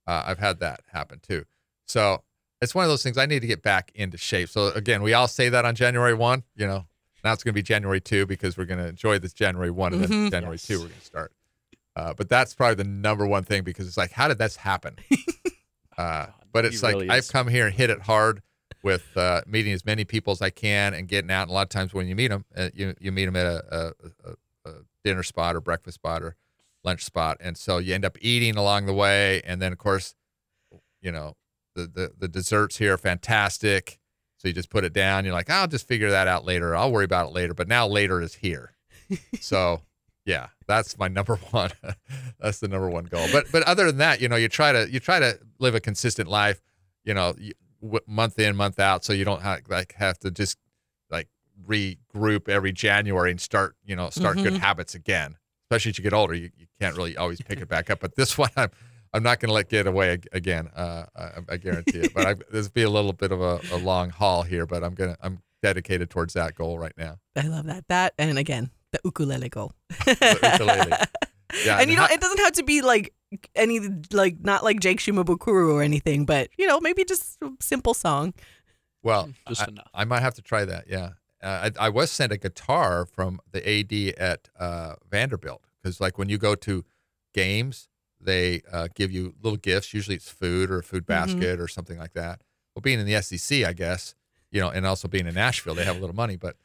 Uh, 0.05 0.21
I've 0.27 0.37
had 0.37 0.59
that 0.59 0.81
happen 0.91 1.19
too. 1.19 1.45
So 1.87 2.21
it's 2.61 2.75
one 2.75 2.83
of 2.85 2.89
those 2.89 3.01
things 3.01 3.17
I 3.17 3.25
need 3.25 3.39
to 3.39 3.47
get 3.47 3.63
back 3.63 3.91
into 3.95 4.19
shape. 4.19 4.49
So 4.49 4.67
again, 4.67 5.01
we 5.01 5.13
all 5.15 5.27
say 5.27 5.49
that 5.49 5.65
on 5.65 5.73
January 5.73 6.13
one. 6.13 6.43
You 6.55 6.67
know, 6.67 6.85
now 7.23 7.33
it's 7.33 7.43
going 7.43 7.53
to 7.53 7.57
be 7.57 7.61
January 7.63 8.01
two 8.01 8.25
because 8.25 8.57
we're 8.57 8.65
going 8.65 8.79
to 8.79 8.87
enjoy 8.87 9.19
this 9.19 9.33
January 9.33 9.71
one, 9.71 9.93
and 9.93 10.03
then 10.03 10.09
Mhm. 10.09 10.31
January 10.31 10.55
Yes. 10.55 10.67
two 10.67 10.79
we're 10.79 10.87
going 10.87 10.99
to 10.99 11.05
start. 11.05 11.31
Uh, 11.95 12.13
but 12.13 12.27
that's 12.27 12.53
probably 12.55 12.75
the 12.75 12.83
number 12.89 13.25
one 13.27 13.43
thing 13.43 13.63
because 13.63 13.87
it's 13.87 13.97
like, 13.97 14.11
how 14.11 14.27
did 14.27 14.37
this 14.39 14.55
happen? 14.55 14.95
uh, 15.97 16.27
but 16.51 16.63
he 16.65 16.69
it's 16.69 16.81
like 16.83 16.95
really 16.95 17.09
I've 17.09 17.27
come 17.27 17.47
here 17.47 17.67
and 17.67 17.75
hit 17.75 17.89
it 17.89 18.01
hard 18.01 18.41
with 18.83 19.15
uh, 19.15 19.41
meeting 19.45 19.73
as 19.73 19.85
many 19.85 20.03
people 20.03 20.31
as 20.31 20.41
I 20.41 20.49
can 20.49 20.93
and 20.93 21.07
getting 21.07 21.29
out. 21.31 21.43
And 21.43 21.51
a 21.51 21.53
lot 21.53 21.63
of 21.63 21.69
times 21.69 21.93
when 21.93 22.07
you 22.07 22.15
meet 22.15 22.29
them, 22.29 22.45
uh, 22.55 22.69
you 22.73 22.95
you 22.99 23.11
meet 23.11 23.25
them 23.25 23.35
at 23.35 23.45
a, 23.45 23.63
a, 23.71 23.85
a, 24.29 24.69
a 24.69 24.73
dinner 25.03 25.23
spot 25.23 25.55
or 25.55 25.61
breakfast 25.61 25.95
spot 25.95 26.23
or 26.23 26.35
lunch 26.83 27.03
spot, 27.03 27.37
and 27.39 27.57
so 27.57 27.77
you 27.77 27.93
end 27.93 28.03
up 28.05 28.17
eating 28.21 28.57
along 28.57 28.87
the 28.87 28.93
way. 28.93 29.41
And 29.45 29.61
then 29.61 29.71
of 29.71 29.77
course, 29.77 30.15
you 31.01 31.11
know, 31.11 31.35
the 31.75 31.85
the, 31.87 32.11
the 32.17 32.27
desserts 32.27 32.77
here 32.77 32.93
are 32.95 32.97
fantastic. 32.97 33.99
So 34.43 34.49
you 34.49 34.53
just 34.53 34.69
put 34.69 34.83
it 34.83 34.91
down. 34.91 35.23
You're 35.23 35.33
like, 35.33 35.49
I'll 35.49 35.67
just 35.69 35.87
figure 35.87 36.11
that 36.11 36.27
out 36.27 36.43
later. 36.43 36.75
I'll 36.75 36.91
worry 36.91 37.05
about 37.05 37.29
it 37.29 37.33
later. 37.33 37.53
But 37.53 37.69
now 37.69 37.87
later 37.87 38.21
is 38.21 38.35
here. 38.35 38.73
so 39.39 39.81
yeah, 40.25 40.47
that's 40.67 40.97
my 40.97 41.07
number 41.07 41.35
one. 41.51 41.71
that's 42.39 42.59
the 42.59 42.67
number 42.67 42.89
one 42.89 43.05
goal. 43.05 43.27
But 43.31 43.45
but 43.53 43.63
other 43.63 43.85
than 43.85 43.97
that, 43.99 44.19
you 44.19 44.27
know, 44.27 44.35
you 44.35 44.49
try 44.49 44.73
to 44.73 44.89
you 44.91 44.99
try 44.99 45.19
to 45.19 45.39
live 45.59 45.75
a 45.75 45.79
consistent 45.79 46.27
life. 46.29 46.61
You 47.05 47.13
know, 47.13 47.35
you, 47.37 47.53
w- 47.81 48.01
month 48.05 48.37
in 48.37 48.55
month 48.57 48.79
out, 48.79 49.05
so 49.05 49.13
you 49.13 49.23
don't 49.25 49.41
have, 49.41 49.61
like 49.69 49.93
have 49.93 50.19
to 50.19 50.31
just 50.31 50.57
like 51.09 51.29
regroup 51.65 52.49
every 52.49 52.71
January 52.73 53.31
and 53.31 53.39
start 53.39 53.75
you 53.85 53.95
know 53.95 54.09
start 54.09 54.37
good 54.43 54.53
Mhm. 54.55 54.59
habits 54.59 54.93
again. 54.95 55.37
Especially 55.69 55.89
as 55.91 55.97
you 55.97 56.03
get 56.03 56.13
older, 56.13 56.33
you, 56.33 56.49
you 56.57 56.67
can't 56.81 56.95
really 56.97 57.15
always 57.17 57.41
pick 57.41 57.59
it 57.61 57.67
back 57.69 57.89
up. 57.89 57.99
But 58.01 58.15
this 58.15 58.37
one, 58.37 58.49
I'm 58.57 58.71
I'm 59.13 59.23
not 59.23 59.39
going 59.39 59.49
to 59.49 59.53
let 59.53 59.69
get 59.69 59.85
away 59.87 60.19
again. 60.31 60.69
Uh, 60.75 61.05
I, 61.15 61.29
I 61.49 61.57
guarantee 61.57 61.99
it. 61.99 62.13
But 62.13 62.25
I, 62.25 62.33
this 62.51 62.65
will 62.65 62.71
be 62.73 62.83
a 62.83 62.89
little 62.89 63.13
bit 63.13 63.31
of 63.31 63.41
a, 63.41 63.59
a 63.71 63.77
long 63.77 64.09
haul 64.09 64.43
here. 64.43 64.65
But 64.65 64.83
I'm 64.83 64.93
gonna 64.95 65.17
I'm 65.21 65.39
dedicated 65.61 66.09
towards 66.09 66.33
that 66.33 66.55
goal 66.55 66.79
right 66.79 66.93
now. 66.97 67.17
I 67.35 67.47
love 67.47 67.65
that. 67.67 67.87
That 67.89 68.13
and 68.17 68.37
again, 68.37 68.71
the 68.91 68.99
ukulele 69.05 69.49
goal. 69.49 69.73
The 70.05 70.49
ukulele. 70.53 70.91
Yeah, 71.65 71.77
and 71.79 71.87
you 71.91 71.95
know, 71.95 72.01
how- 72.07 72.11
it 72.13 72.19
doesn't 72.19 72.39
have 72.39 72.53
to 72.53 72.63
be 72.63 72.81
like 72.81 73.13
any 73.53 73.79
like 74.11 74.37
not 74.39 74.63
like 74.63 74.79
Jake 74.79 74.97
Shimabukuro 74.97 75.71
or 75.71 75.83
anything, 75.83 76.25
but 76.25 76.49
you 76.57 76.65
know, 76.65 76.79
maybe 76.79 77.05
just 77.05 77.37
a 77.43 77.51
simple 77.61 77.93
song. 77.93 78.33
Well, 79.03 79.29
Just 79.47 79.61
I, 79.61 79.65
enough. 79.65 79.87
I 79.93 80.03
might 80.05 80.21
have 80.21 80.33
to 80.33 80.41
try 80.41 80.65
that. 80.65 80.85
Yeah, 80.89 81.09
uh, 81.43 81.69
I, 81.79 81.85
I 81.85 81.89
was 81.89 82.09
sent 82.09 82.31
a 82.31 82.37
guitar 82.39 83.05
from 83.05 83.39
the 83.51 83.61
AD 83.69 84.15
at 84.17 84.49
uh, 84.59 84.95
Vanderbilt 85.11 85.61
because, 85.83 86.01
like, 86.01 86.17
when 86.17 86.27
you 86.27 86.39
go 86.39 86.55
to 86.55 86.85
games, 87.35 87.87
they 88.25 88.61
uh, 88.71 88.87
give 88.95 89.11
you 89.11 89.35
little 89.41 89.57
gifts. 89.57 89.93
Usually, 89.93 90.15
it's 90.15 90.29
food 90.29 90.69
or 90.71 90.79
a 90.79 90.83
food 90.83 91.05
basket 91.05 91.59
or 91.59 91.67
something 91.67 91.97
like 91.97 92.13
that. 92.13 92.41
Well, 92.75 92.81
being 92.81 92.99
in 92.99 93.05
the 93.05 93.21
SEC, 93.21 93.63
I 93.65 93.73
guess 93.73 94.15
you 94.51 94.61
know, 94.61 94.69
and 94.69 94.85
also 94.85 95.07
being 95.07 95.25
in 95.27 95.33
Nashville, 95.33 95.73
they 95.75 95.83
have 95.85 95.95
a 95.95 95.99
little 95.99 96.15
money, 96.15 96.35
but. 96.35 96.55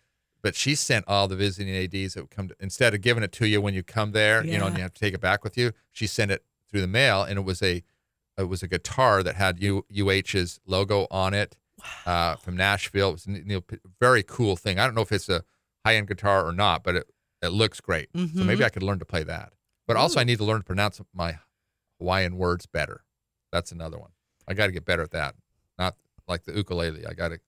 But 0.40 0.54
she 0.54 0.76
sent 0.76 1.04
all 1.09 1.26
the 1.26 1.34
visiting 1.34 1.74
ads 1.74 2.14
that 2.14 2.20
would 2.22 2.30
come 2.30 2.46
to, 2.46 2.54
instead 2.61 2.94
of 2.94 3.00
giving 3.00 3.24
it 3.24 3.32
to 3.32 3.46
you 3.48 3.61
when 3.61 3.74
you 3.74 3.82
come 3.82 4.12
there, 4.12 4.44
you 4.46 4.56
know, 4.61 4.66
and 4.66 4.76
you 4.76 4.82
have 4.82 4.94
to 4.94 5.00
take 5.00 5.12
it 5.12 5.20
back 5.20 5.42
with 5.42 5.59
you. 5.59 5.72
She 5.90 6.06
sent 6.06 6.30
it 6.30 6.44
through 6.70 6.80
the 6.80 6.86
mail, 6.86 7.24
and 7.24 7.40
it 7.40 7.42
was 7.42 7.61
a 7.61 7.82
it 8.38 8.44
was 8.48 8.62
a 8.62 8.68
guitar 8.68 9.24
that 9.24 9.34
had 9.34 9.61
U, 9.61 9.84
UH's 9.92 10.61
logo 10.64 11.09
on 11.11 11.34
it 11.34 11.56
uh, 12.06 12.36
from 12.36 12.56
Nashville. 12.56 13.09
It 13.09 13.12
was 13.14 13.26
a 13.26 13.32
you 13.32 13.44
know, 13.44 13.62
very 13.98 14.22
cool 14.22 14.54
thing. 14.54 14.78
I 14.78 14.84
don't 14.84 14.94
know 14.94 15.00
if 15.02 15.11
it's 15.11 15.28
a 15.28 15.42
high 15.84 15.96
end 15.96 16.06
guitar 16.06 16.46
or 16.46 16.52
not, 16.52 16.84
but 16.84 16.94
it, 16.94 17.11
it 17.42 17.48
looks 17.48 17.80
great. 17.80 18.09
So 18.14 18.20
Mhm. 18.20 18.46
maybe 18.46 18.64
I 18.64 18.68
could 18.68 18.84
learn 18.84 19.00
to 19.00 19.04
play 19.04 19.24
that. 19.24 19.52
But 19.88 19.96
also, 19.96 20.20
I 20.20 20.24
need 20.24 20.38
to 20.38 20.44
learn 20.44 20.59
to 20.61 20.64
pronounce 20.64 21.00
my 21.12 21.38
Hawaiian 21.99 22.36
words 22.36 22.66
better. 22.66 23.05
That's 23.53 23.72
another 23.72 23.99
one. 23.99 24.11
I 24.46 24.55
got 24.55 24.66
to 24.66 24.72
get 24.72 24.84
better 24.84 25.03
at 25.03 25.11
that. 25.12 25.34
Not 25.78 25.96
like 26.26 26.44
the 26.44 26.55
ukulele. 26.55 27.07
I 27.07 27.14
got 27.14 27.28
to, 27.28 27.40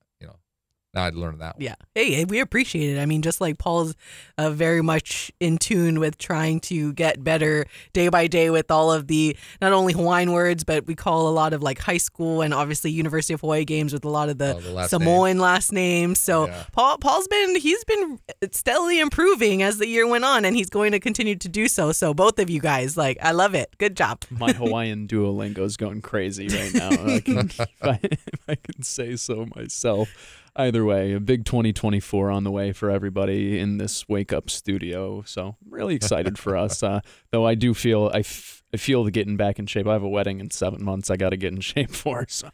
now 0.93 1.05
I'd 1.05 1.15
learn 1.15 1.39
that 1.39 1.57
one. 1.57 1.63
Yeah. 1.65 1.75
Hey, 1.95 2.25
we 2.25 2.41
appreciate 2.41 2.97
it. 2.97 3.01
I 3.01 3.07
mean, 3.07 3.23
just 3.23 3.41
like 3.41 3.59
Paul's 3.59 3.95
uh, 4.39 4.51
very 4.51 4.83
much 4.83 5.31
in 5.39 5.57
tune 5.59 6.01
with 6.01 6.19
trying 6.19 6.59
to 6.61 6.93
get 6.95 7.23
better 7.23 7.67
day 7.93 8.09
by 8.09 8.27
day 8.27 8.51
with 8.51 8.71
all 8.71 8.91
of 8.93 9.07
the 9.07 9.37
not 9.61 9.73
only 9.73 9.93
Hawaiian 9.93 10.33
words, 10.33 10.65
but 10.65 10.87
we 10.87 10.95
call 10.97 11.29
a 11.29 11.31
lot 11.31 11.53
of 11.53 11.63
like 11.63 11.79
high 11.79 11.97
school 11.97 12.43
and 12.43 12.53
obviously 12.53 12.91
University 12.91 13.35
of 13.35 13.41
Hawaii 13.41 13.65
games 13.65 13.93
with 13.93 14.05
a 14.05 14.09
lot 14.09 14.29
of 14.29 14.39
the, 14.39 14.57
Oh, 14.57 14.61
the 14.61 14.73
last 14.73 14.91
Samoan 14.91 15.39
last 15.39 15.73
names. 15.73 16.21
So 16.21 16.47
Yeah. 16.47 16.65
Paul 16.73 16.99
Paul's 16.99 17.29
been 17.29 17.57
he's 17.57 17.85
been 17.85 18.19
steadily 18.51 18.99
improving 18.99 19.63
as 19.63 19.79
the 19.79 19.87
year 19.87 20.07
went 20.09 20.25
on, 20.25 20.45
and 20.45 20.57
he's 20.57 20.71
going 20.71 20.93
to 20.93 20.99
continue 21.01 21.37
to 21.37 21.49
do 21.49 21.69
so. 21.69 21.93
So 21.93 22.13
both 22.15 22.39
of 22.39 22.51
you 22.51 22.61
guys, 22.61 22.97
like, 22.97 23.17
I 23.23 23.31
love 23.33 23.55
it. 23.55 23.77
Good 23.79 23.97
job. 23.97 24.23
My 24.31 24.53
Hawaiian 24.53 25.07
Duolingo's 25.07 25.77
going 25.77 26.01
crazy 26.03 26.49
right 26.49 26.75
now. 26.75 26.91
I 26.91 27.21
can, 27.21 27.39
if, 27.39 27.61
I, 27.83 27.99
if 28.03 28.39
I 28.49 28.55
can 28.57 28.83
say 28.83 29.15
so 29.17 29.47
myself. 29.55 30.09
Either 30.57 30.85
way, 30.85 31.13
a 31.13 31.21
big 31.21 31.45
2024 31.45 32.31
on 32.31 32.45
the 32.45 32.51
way 32.51 32.73
for 32.73 32.91
everybody 32.91 33.59
in 33.59 33.79
this 33.79 34.09
Wake 34.09 34.33
Up 34.33 34.51
studio. 34.51 35.23
So 35.27 35.57
I'm 35.65 35.73
really 35.73 35.95
excited 35.95 36.39
for 36.39 36.57
us. 36.57 36.83
Uh, 36.91 37.01
though 37.31 37.47
I 37.47 37.55
do 37.55 37.75
feel 37.75 38.11
I, 38.13 38.21
f- 38.21 38.63
I 38.73 38.77
feel 38.77 39.05
the 39.05 39.11
getting 39.11 39.37
back 39.37 39.59
in 39.59 39.67
shape. 39.67 39.87
I 39.87 39.93
have 39.93 40.03
a 40.03 40.09
wedding 40.09 40.41
in 40.41 40.51
seven 40.51 40.83
months. 40.83 41.11
I 41.11 41.17
got 41.17 41.31
to 41.31 41.37
get 41.37 41.53
in 41.53 41.61
shape 41.61 41.91
for. 41.95 42.27
So 42.29 42.51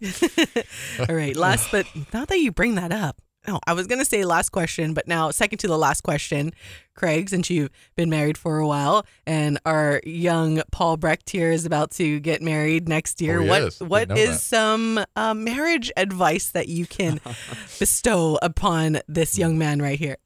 All 1.08 1.14
right, 1.14 1.36
last 1.36 1.70
but 1.70 1.86
now 2.12 2.24
that 2.24 2.38
you 2.38 2.52
bring 2.52 2.76
that 2.76 2.92
up, 2.92 3.20
no, 3.46 3.60
I 3.66 3.72
was 3.72 3.86
gonna 3.86 4.04
say 4.04 4.24
last 4.24 4.50
question, 4.50 4.94
but 4.94 5.06
now 5.06 5.30
second 5.30 5.58
to 5.58 5.68
the 5.68 5.76
last 5.78 6.02
question, 6.02 6.52
Craig, 6.94 7.28
since 7.28 7.50
you've 7.50 7.70
been 7.96 8.08
married 8.08 8.38
for 8.38 8.58
a 8.58 8.66
while, 8.66 9.04
and 9.26 9.58
our 9.66 10.00
young 10.04 10.62
Paul 10.70 10.96
Brecht 10.96 11.30
here 11.30 11.50
is 11.50 11.66
about 11.66 11.90
to 11.92 12.20
get 12.20 12.42
married 12.42 12.88
next 12.88 13.20
year. 13.20 13.40
Oh, 13.40 13.42
he 13.42 13.48
what 13.48 13.62
is. 13.62 13.78
Didn't 13.78 13.90
what 13.90 14.08
know 14.08 14.14
is 14.14 14.30
that. 14.30 14.40
some 14.40 15.04
uh, 15.16 15.34
marriage 15.34 15.92
advice 15.96 16.50
that 16.50 16.68
you 16.68 16.86
can 16.86 17.20
bestow 17.78 18.38
upon 18.42 19.00
this 19.08 19.36
young 19.38 19.58
man 19.58 19.82
right 19.82 19.98
here? 19.98 20.16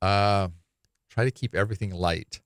Uh, 0.00 0.48
try 1.10 1.24
to 1.24 1.30
keep 1.30 1.54
everything 1.54 1.90
light. 1.90 2.40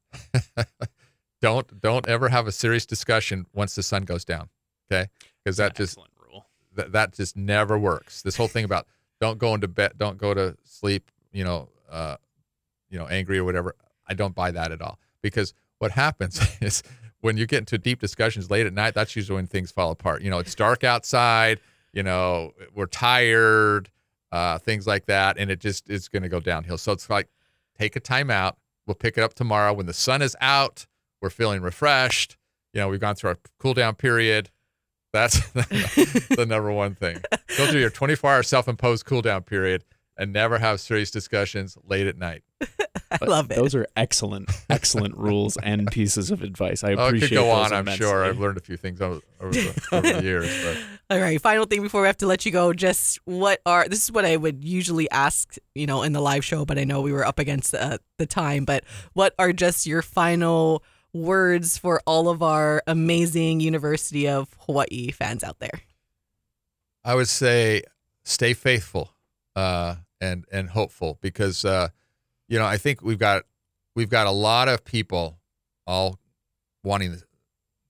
don't 1.41 1.81
don't 1.81 2.09
ever 2.09 2.29
have 2.29 2.47
a 2.47 2.53
serious 2.53 2.87
discussion 2.87 3.47
once 3.53 3.75
the 3.75 3.83
sun 3.83 4.03
goes 4.05 4.25
down. 4.25 4.49
Okay, 4.91 5.09
because 5.43 5.57
that 5.59 5.77
just 5.77 5.99
rule. 6.19 6.47
that, 6.75 6.93
that 6.93 7.13
just 7.13 7.37
never 7.37 7.79
works. 7.79 8.23
This 8.23 8.37
whole 8.37 8.49
thing 8.49 8.65
about 8.65 8.87
don't 9.21 9.39
go 9.39 9.55
into 9.55 9.69
bed, 9.69 9.93
don't 9.97 10.19
go 10.19 10.35
to 10.35 10.57
sleep, 10.65 11.11
you 11.33 11.45
know, 11.45 11.69
uh, 11.91 12.17
you 12.91 12.99
know, 12.99 13.07
angry 13.07 13.39
or 13.39 13.45
whatever. 13.45 13.75
I 14.07 14.15
don't 14.15 14.35
buy 14.35 14.51
that 14.51 14.73
at 14.73 14.83
all 14.83 14.99
because 15.23 15.55
what 15.79 15.91
happens 15.91 16.41
is 16.61 16.83
when 17.21 17.37
you 17.37 17.47
get 17.47 17.59
into 17.59 17.79
deep 17.79 18.01
discussions 18.01 18.51
late 18.51 18.67
at 18.67 18.73
night, 18.73 18.95
that's 18.95 19.17
usually 19.17 19.37
when 19.37 19.47
things 19.47 19.71
fall 19.71 19.91
apart. 19.91 20.23
You 20.23 20.31
know, 20.31 20.39
it's 20.39 20.55
dark 20.55 20.85
outside. 20.85 21.61
You 21.93 22.03
know, 22.03 22.53
we're 22.75 22.87
tired, 22.87 23.91
uh, 24.33 24.59
things 24.59 24.87
like 24.87 25.07
that, 25.07 25.39
and 25.39 25.51
it 25.51 25.61
just 25.61 25.89
is 25.89 26.09
going 26.09 26.25
to 26.25 26.29
go 26.29 26.41
downhill. 26.41 26.77
So 26.77 26.93
it's 26.93 27.09
like 27.09 27.29
take 27.79 27.97
a 27.97 28.01
time 28.01 28.31
out. 28.31 28.59
We'll 28.87 28.95
pick 28.95 29.17
it 29.17 29.23
up 29.23 29.35
tomorrow 29.35 29.73
when 29.73 29.87
the 29.87 29.95
sun 29.95 30.21
is 30.21 30.37
out. 30.41 30.87
We're 31.23 31.31
feeling 31.31 31.63
refreshed. 31.63 32.37
You 32.75 32.81
know, 32.81 32.89
we've 32.89 33.01
gone 33.01 33.15
through 33.15 33.31
our 33.31 33.39
cool 33.59 33.73
down 33.73 33.95
period. 33.95 34.51
That's 35.13 35.39
the 35.53 36.45
number 36.47 36.73
one 36.73 36.95
thing. 36.95 37.23
Go 37.57 37.67
through 37.67 37.81
your 37.81 37.91
24 37.91 38.31
hour 38.31 38.43
self 38.43 38.69
imposed 38.69 39.05
cool 39.07 39.23
down 39.23 39.43
period 39.43 39.85
and 40.17 40.33
never 40.33 40.59
have 40.59 40.81
serious 40.81 41.11
discussions 41.11 41.77
late 41.85 42.07
at 42.07 42.17
night. 42.17 42.43
I 43.11 43.25
love 43.27 43.51
it. 43.51 43.57
Those 43.57 43.75
are 43.77 43.87
excellent, 43.97 44.51
excellent 44.69 45.17
rules 45.17 45.57
and 45.63 45.87
pieces 45.91 46.31
of 46.33 46.43
advice. 46.43 46.83
I 46.83 46.89
Oh, 46.89 46.93
it 46.93 47.07
appreciate 47.09 47.29
could 47.31 47.35
go 47.37 47.45
those 47.47 47.73
on, 47.73 47.89
I'm 47.89 47.97
sure. 47.97 48.25
I've 48.25 48.39
learned 48.41 48.57
a 48.57 48.61
few 48.61 48.77
things 48.77 49.01
over, 49.01 49.21
over, 49.41 49.53
the, 49.53 49.83
over 49.93 50.13
the 50.15 50.23
years. 50.23 50.65
But 50.65 50.79
All 51.17 51.21
right, 51.23 51.41
final 51.41 51.65
thing 51.67 51.83
before 51.83 52.01
we 52.01 52.07
have 52.09 52.17
to 52.19 52.27
let 52.27 52.45
you 52.45 52.51
go. 52.51 52.73
Just 52.73 53.19
what 53.25 53.61
are 53.67 53.89
this 53.89 54.05
is 54.05 54.13
what 54.13 54.25
I 54.25 54.37
would 54.37 54.65
usually 54.65 55.09
ask, 55.11 55.57
you 55.75 55.87
know, 55.87 56.03
in 56.03 56.13
the 56.13 56.21
live 56.21 56.45
show, 56.45 56.65
but 56.65 56.79
I 56.79 56.85
know 56.85 57.03
we 57.03 57.13
were 57.13 57.25
up 57.25 57.39
against 57.39 57.75
uh, 57.75 57.99
the 58.19 58.27
time. 58.27 58.65
But 58.65 58.85
what 59.13 59.35
are 59.39 59.53
just 59.53 59.87
your 59.87 60.03
final 60.03 60.83
words 61.13 61.79
for 61.79 62.01
all 62.07 62.29
of 62.29 62.43
our 62.43 62.83
amazing 62.89 63.61
University 63.61 64.29
of 64.29 64.49
Hawaii 64.61 65.13
fans 65.13 65.45
out 65.45 65.61
there? 65.61 65.81
I 67.05 67.15
would 67.15 67.29
say 67.29 67.83
stay 68.23 68.55
faithful 68.55 69.11
uh, 69.55 69.97
and 70.21 70.45
and 70.51 70.71
hopeful 70.71 71.19
because 71.21 71.65
uh, 71.65 71.89
you 72.49 72.59
know 72.59 72.65
I 72.67 72.79
think 72.79 73.03
we've 73.03 73.19
got 73.19 73.45
we've 73.95 74.09
got 74.09 74.27
a 74.27 74.33
lot 74.33 74.69
of 74.69 74.85
people 74.85 75.39
all 75.87 76.19
wanting 76.83 77.13
the, 77.13 77.23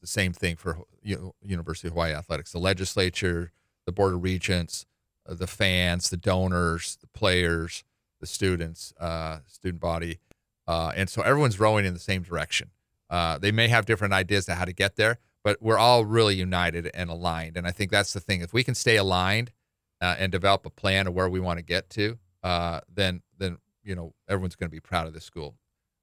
same 0.07 0.35
thing 0.35 0.55
for 0.55 0.81
University 1.03 1.89
of 1.89 1.95
Hawaii 1.95 2.13
athletics: 2.13 2.53
the 2.53 2.59
legislature, 2.59 3.53
the 3.87 3.93
board 3.93 4.13
of 4.13 4.23
regents, 4.23 4.85
uh, 5.27 5.33
the 5.33 5.47
fans, 5.47 6.11
the 6.11 6.19
donors, 6.19 6.99
the 7.01 7.07
players, 7.07 7.85
the 8.21 8.27
students, 8.27 8.93
uh, 9.01 9.39
student 9.47 9.81
body, 9.81 10.19
uh, 10.67 10.93
and 10.95 11.09
so 11.09 11.23
everyone's 11.23 11.59
rowing 11.59 11.87
in 11.87 11.95
the 11.95 12.01
same 12.01 12.23
direction. 12.23 12.71
Uh, 13.09 13.39
they 13.39 13.51
may 13.51 13.69
have 13.69 13.87
different 13.87 14.13
ideas 14.13 14.45
to 14.45 14.55
how 14.55 14.67
to 14.67 14.75
get 14.75 14.97
there, 14.97 15.19
but 15.45 15.61
we're 15.61 15.79
all 15.79 16.05
really 16.05 16.35
united 16.35 16.91
and 16.95 17.11
aligned. 17.11 17.57
And 17.57 17.67
I 17.67 17.71
think 17.71 17.91
that's 17.91 18.15
the 18.15 18.21
thing. 18.21 18.41
If 18.41 18.53
we 18.53 18.65
can 18.65 18.75
stay 18.75 18.97
aligned 18.97 19.53
uh, 20.01 20.17
and 20.19 20.33
develop 20.33 20.67
a 20.67 20.71
plan 20.71 21.07
of 21.07 21.15
where 21.15 21.29
we 21.29 21.39
want 21.39 21.59
to 21.59 21.65
get 21.65 21.91
to, 21.91 22.19
uh, 22.43 22.81
then 22.93 23.23
then 23.39 23.59
you 23.85 23.95
know 23.95 24.15
everyone's 24.29 24.57
going 24.57 24.69
to 24.69 24.75
be 24.75 24.81
proud 24.81 25.07
of 25.07 25.13
this 25.13 25.25
school 25.25 25.55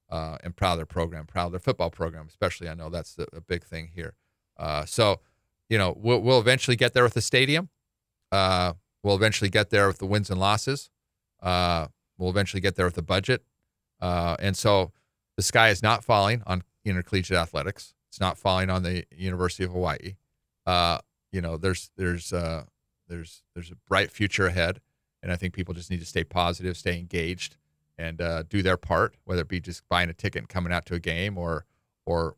uh, 0.08 0.38
and 0.44 0.56
proud 0.56 0.72
of 0.72 0.78
their 0.78 0.86
program, 0.86 1.26
proud 1.26 1.46
of 1.46 1.52
their 1.52 1.60
football 1.60 1.90
program, 1.90 2.26
especially. 2.28 2.68
I 2.68 2.74
know 2.74 2.88
that's 2.88 3.14
the, 3.14 3.26
a 3.32 3.40
big 3.40 3.64
thing 3.64 3.90
here. 3.94 4.14
Uh, 4.56 4.84
so, 4.84 5.20
you 5.68 5.78
know, 5.78 5.96
we'll, 5.98 6.20
we'll 6.20 6.38
eventually 6.38 6.76
get 6.76 6.92
there 6.92 7.02
with 7.02 7.14
the 7.14 7.22
stadium. 7.22 7.70
Uh, 8.30 8.74
we'll 9.02 9.16
eventually 9.16 9.48
get 9.50 9.70
there 9.70 9.86
with 9.86 9.98
the 9.98 10.06
wins 10.06 10.30
and 10.30 10.38
losses. 10.38 10.90
Uh, 11.42 11.86
we'll 12.18 12.28
eventually 12.30 12.60
get 12.60 12.76
there 12.76 12.84
with 12.84 12.94
the 12.94 13.02
budget. 13.02 13.42
and 14.00 14.56
so, 14.56 14.92
the 15.36 15.42
sky 15.42 15.70
is 15.70 15.82
not 15.82 16.04
falling 16.04 16.42
on 16.46 16.62
intercollegiate 16.84 17.38
athletics. 17.38 17.94
It's 18.12 18.20
not 18.20 18.36
falling 18.36 18.68
on 18.68 18.82
the 18.82 19.06
University 19.10 19.64
of 19.64 19.70
Hawaii. 19.70 20.16
Uh, 20.66 20.98
you 21.32 21.40
know, 21.40 21.56
there's 21.56 21.90
there's 21.96 22.30
uh, 22.30 22.64
there's 23.08 23.42
there's 23.54 23.70
a 23.70 23.76
bright 23.88 24.10
future 24.10 24.44
ahead, 24.44 24.82
and 25.22 25.32
I 25.32 25.36
think 25.36 25.54
people 25.54 25.72
just 25.72 25.90
need 25.90 26.00
to 26.00 26.04
stay 26.06 26.22
positive, 26.22 26.76
stay 26.76 26.98
engaged, 26.98 27.56
and 27.96 28.20
uh, 28.20 28.42
do 28.42 28.60
their 28.62 28.76
part, 28.76 29.14
whether 29.24 29.40
it 29.40 29.48
be 29.48 29.60
just 29.60 29.88
buying 29.88 30.10
a 30.10 30.12
ticket 30.12 30.40
and 30.40 30.48
coming 30.50 30.74
out 30.74 30.84
to 30.86 30.94
a 30.94 31.00
game 31.00 31.38
or 31.38 31.64
or 32.04 32.36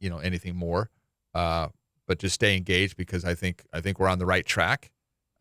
you 0.00 0.08
know 0.08 0.16
anything 0.16 0.56
more. 0.56 0.88
Uh, 1.34 1.68
but 2.06 2.18
just 2.18 2.36
stay 2.36 2.56
engaged 2.56 2.96
because 2.96 3.22
I 3.22 3.34
think 3.34 3.66
I 3.74 3.82
think 3.82 4.00
we're 4.00 4.08
on 4.08 4.18
the 4.18 4.24
right 4.24 4.46
track, 4.46 4.90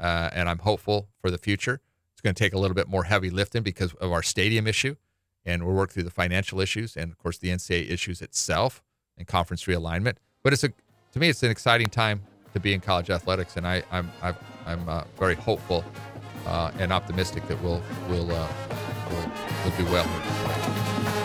uh, 0.02 0.32
and 0.34 0.50
I'm 0.50 0.60
hopeful 0.60 1.08
for 1.22 1.32
the 1.32 1.38
future. 1.38 1.80
It's 2.12 2.20
going 2.20 2.36
to 2.36 2.44
take 2.44 2.54
a 2.54 2.60
little 2.60 2.76
bit 2.76 2.90
more 2.90 3.06
heavy 3.06 3.30
lifting 3.30 3.64
because 3.64 3.94
of 3.94 4.12
our 4.12 4.22
stadium 4.22 4.68
issue, 4.68 4.98
and 5.46 5.64
we'll 5.64 5.76
work 5.76 5.92
through 5.92 6.04
the 6.04 6.12
financial 6.12 6.60
issues 6.60 6.98
and 6.98 7.10
of 7.10 7.18
course 7.18 7.38
the 7.38 7.48
NCAA 7.48 7.90
issues 7.90 8.22
itself 8.22 8.84
and 9.18 9.28
conference 9.28 9.66
realignment. 9.66 10.16
But 10.44 10.54
it's 10.54 10.64
a 10.64 10.70
to 11.14 11.20
me, 11.20 11.30
it's 11.30 11.44
an 11.44 11.52
exciting 11.52 11.88
time 11.88 12.22
to 12.54 12.60
be 12.60 12.74
in 12.74 12.82
college 12.82 13.10
athletics, 13.10 13.58
and 13.58 13.68
I, 13.68 13.84
I'm 13.92 14.12
I'm, 14.22 14.36
I'm 14.66 14.90
uh, 14.90 15.04
very 15.18 15.36
hopeful 15.36 15.84
uh, 16.46 16.72
and 16.80 16.92
optimistic 16.92 17.48
that 17.48 17.62
we'll 17.62 17.82
we'll, 18.10 18.32
uh, 18.32 18.48
we'll 19.10 19.32
we'll 19.64 19.78
do 19.78 19.86
well. 19.92 21.25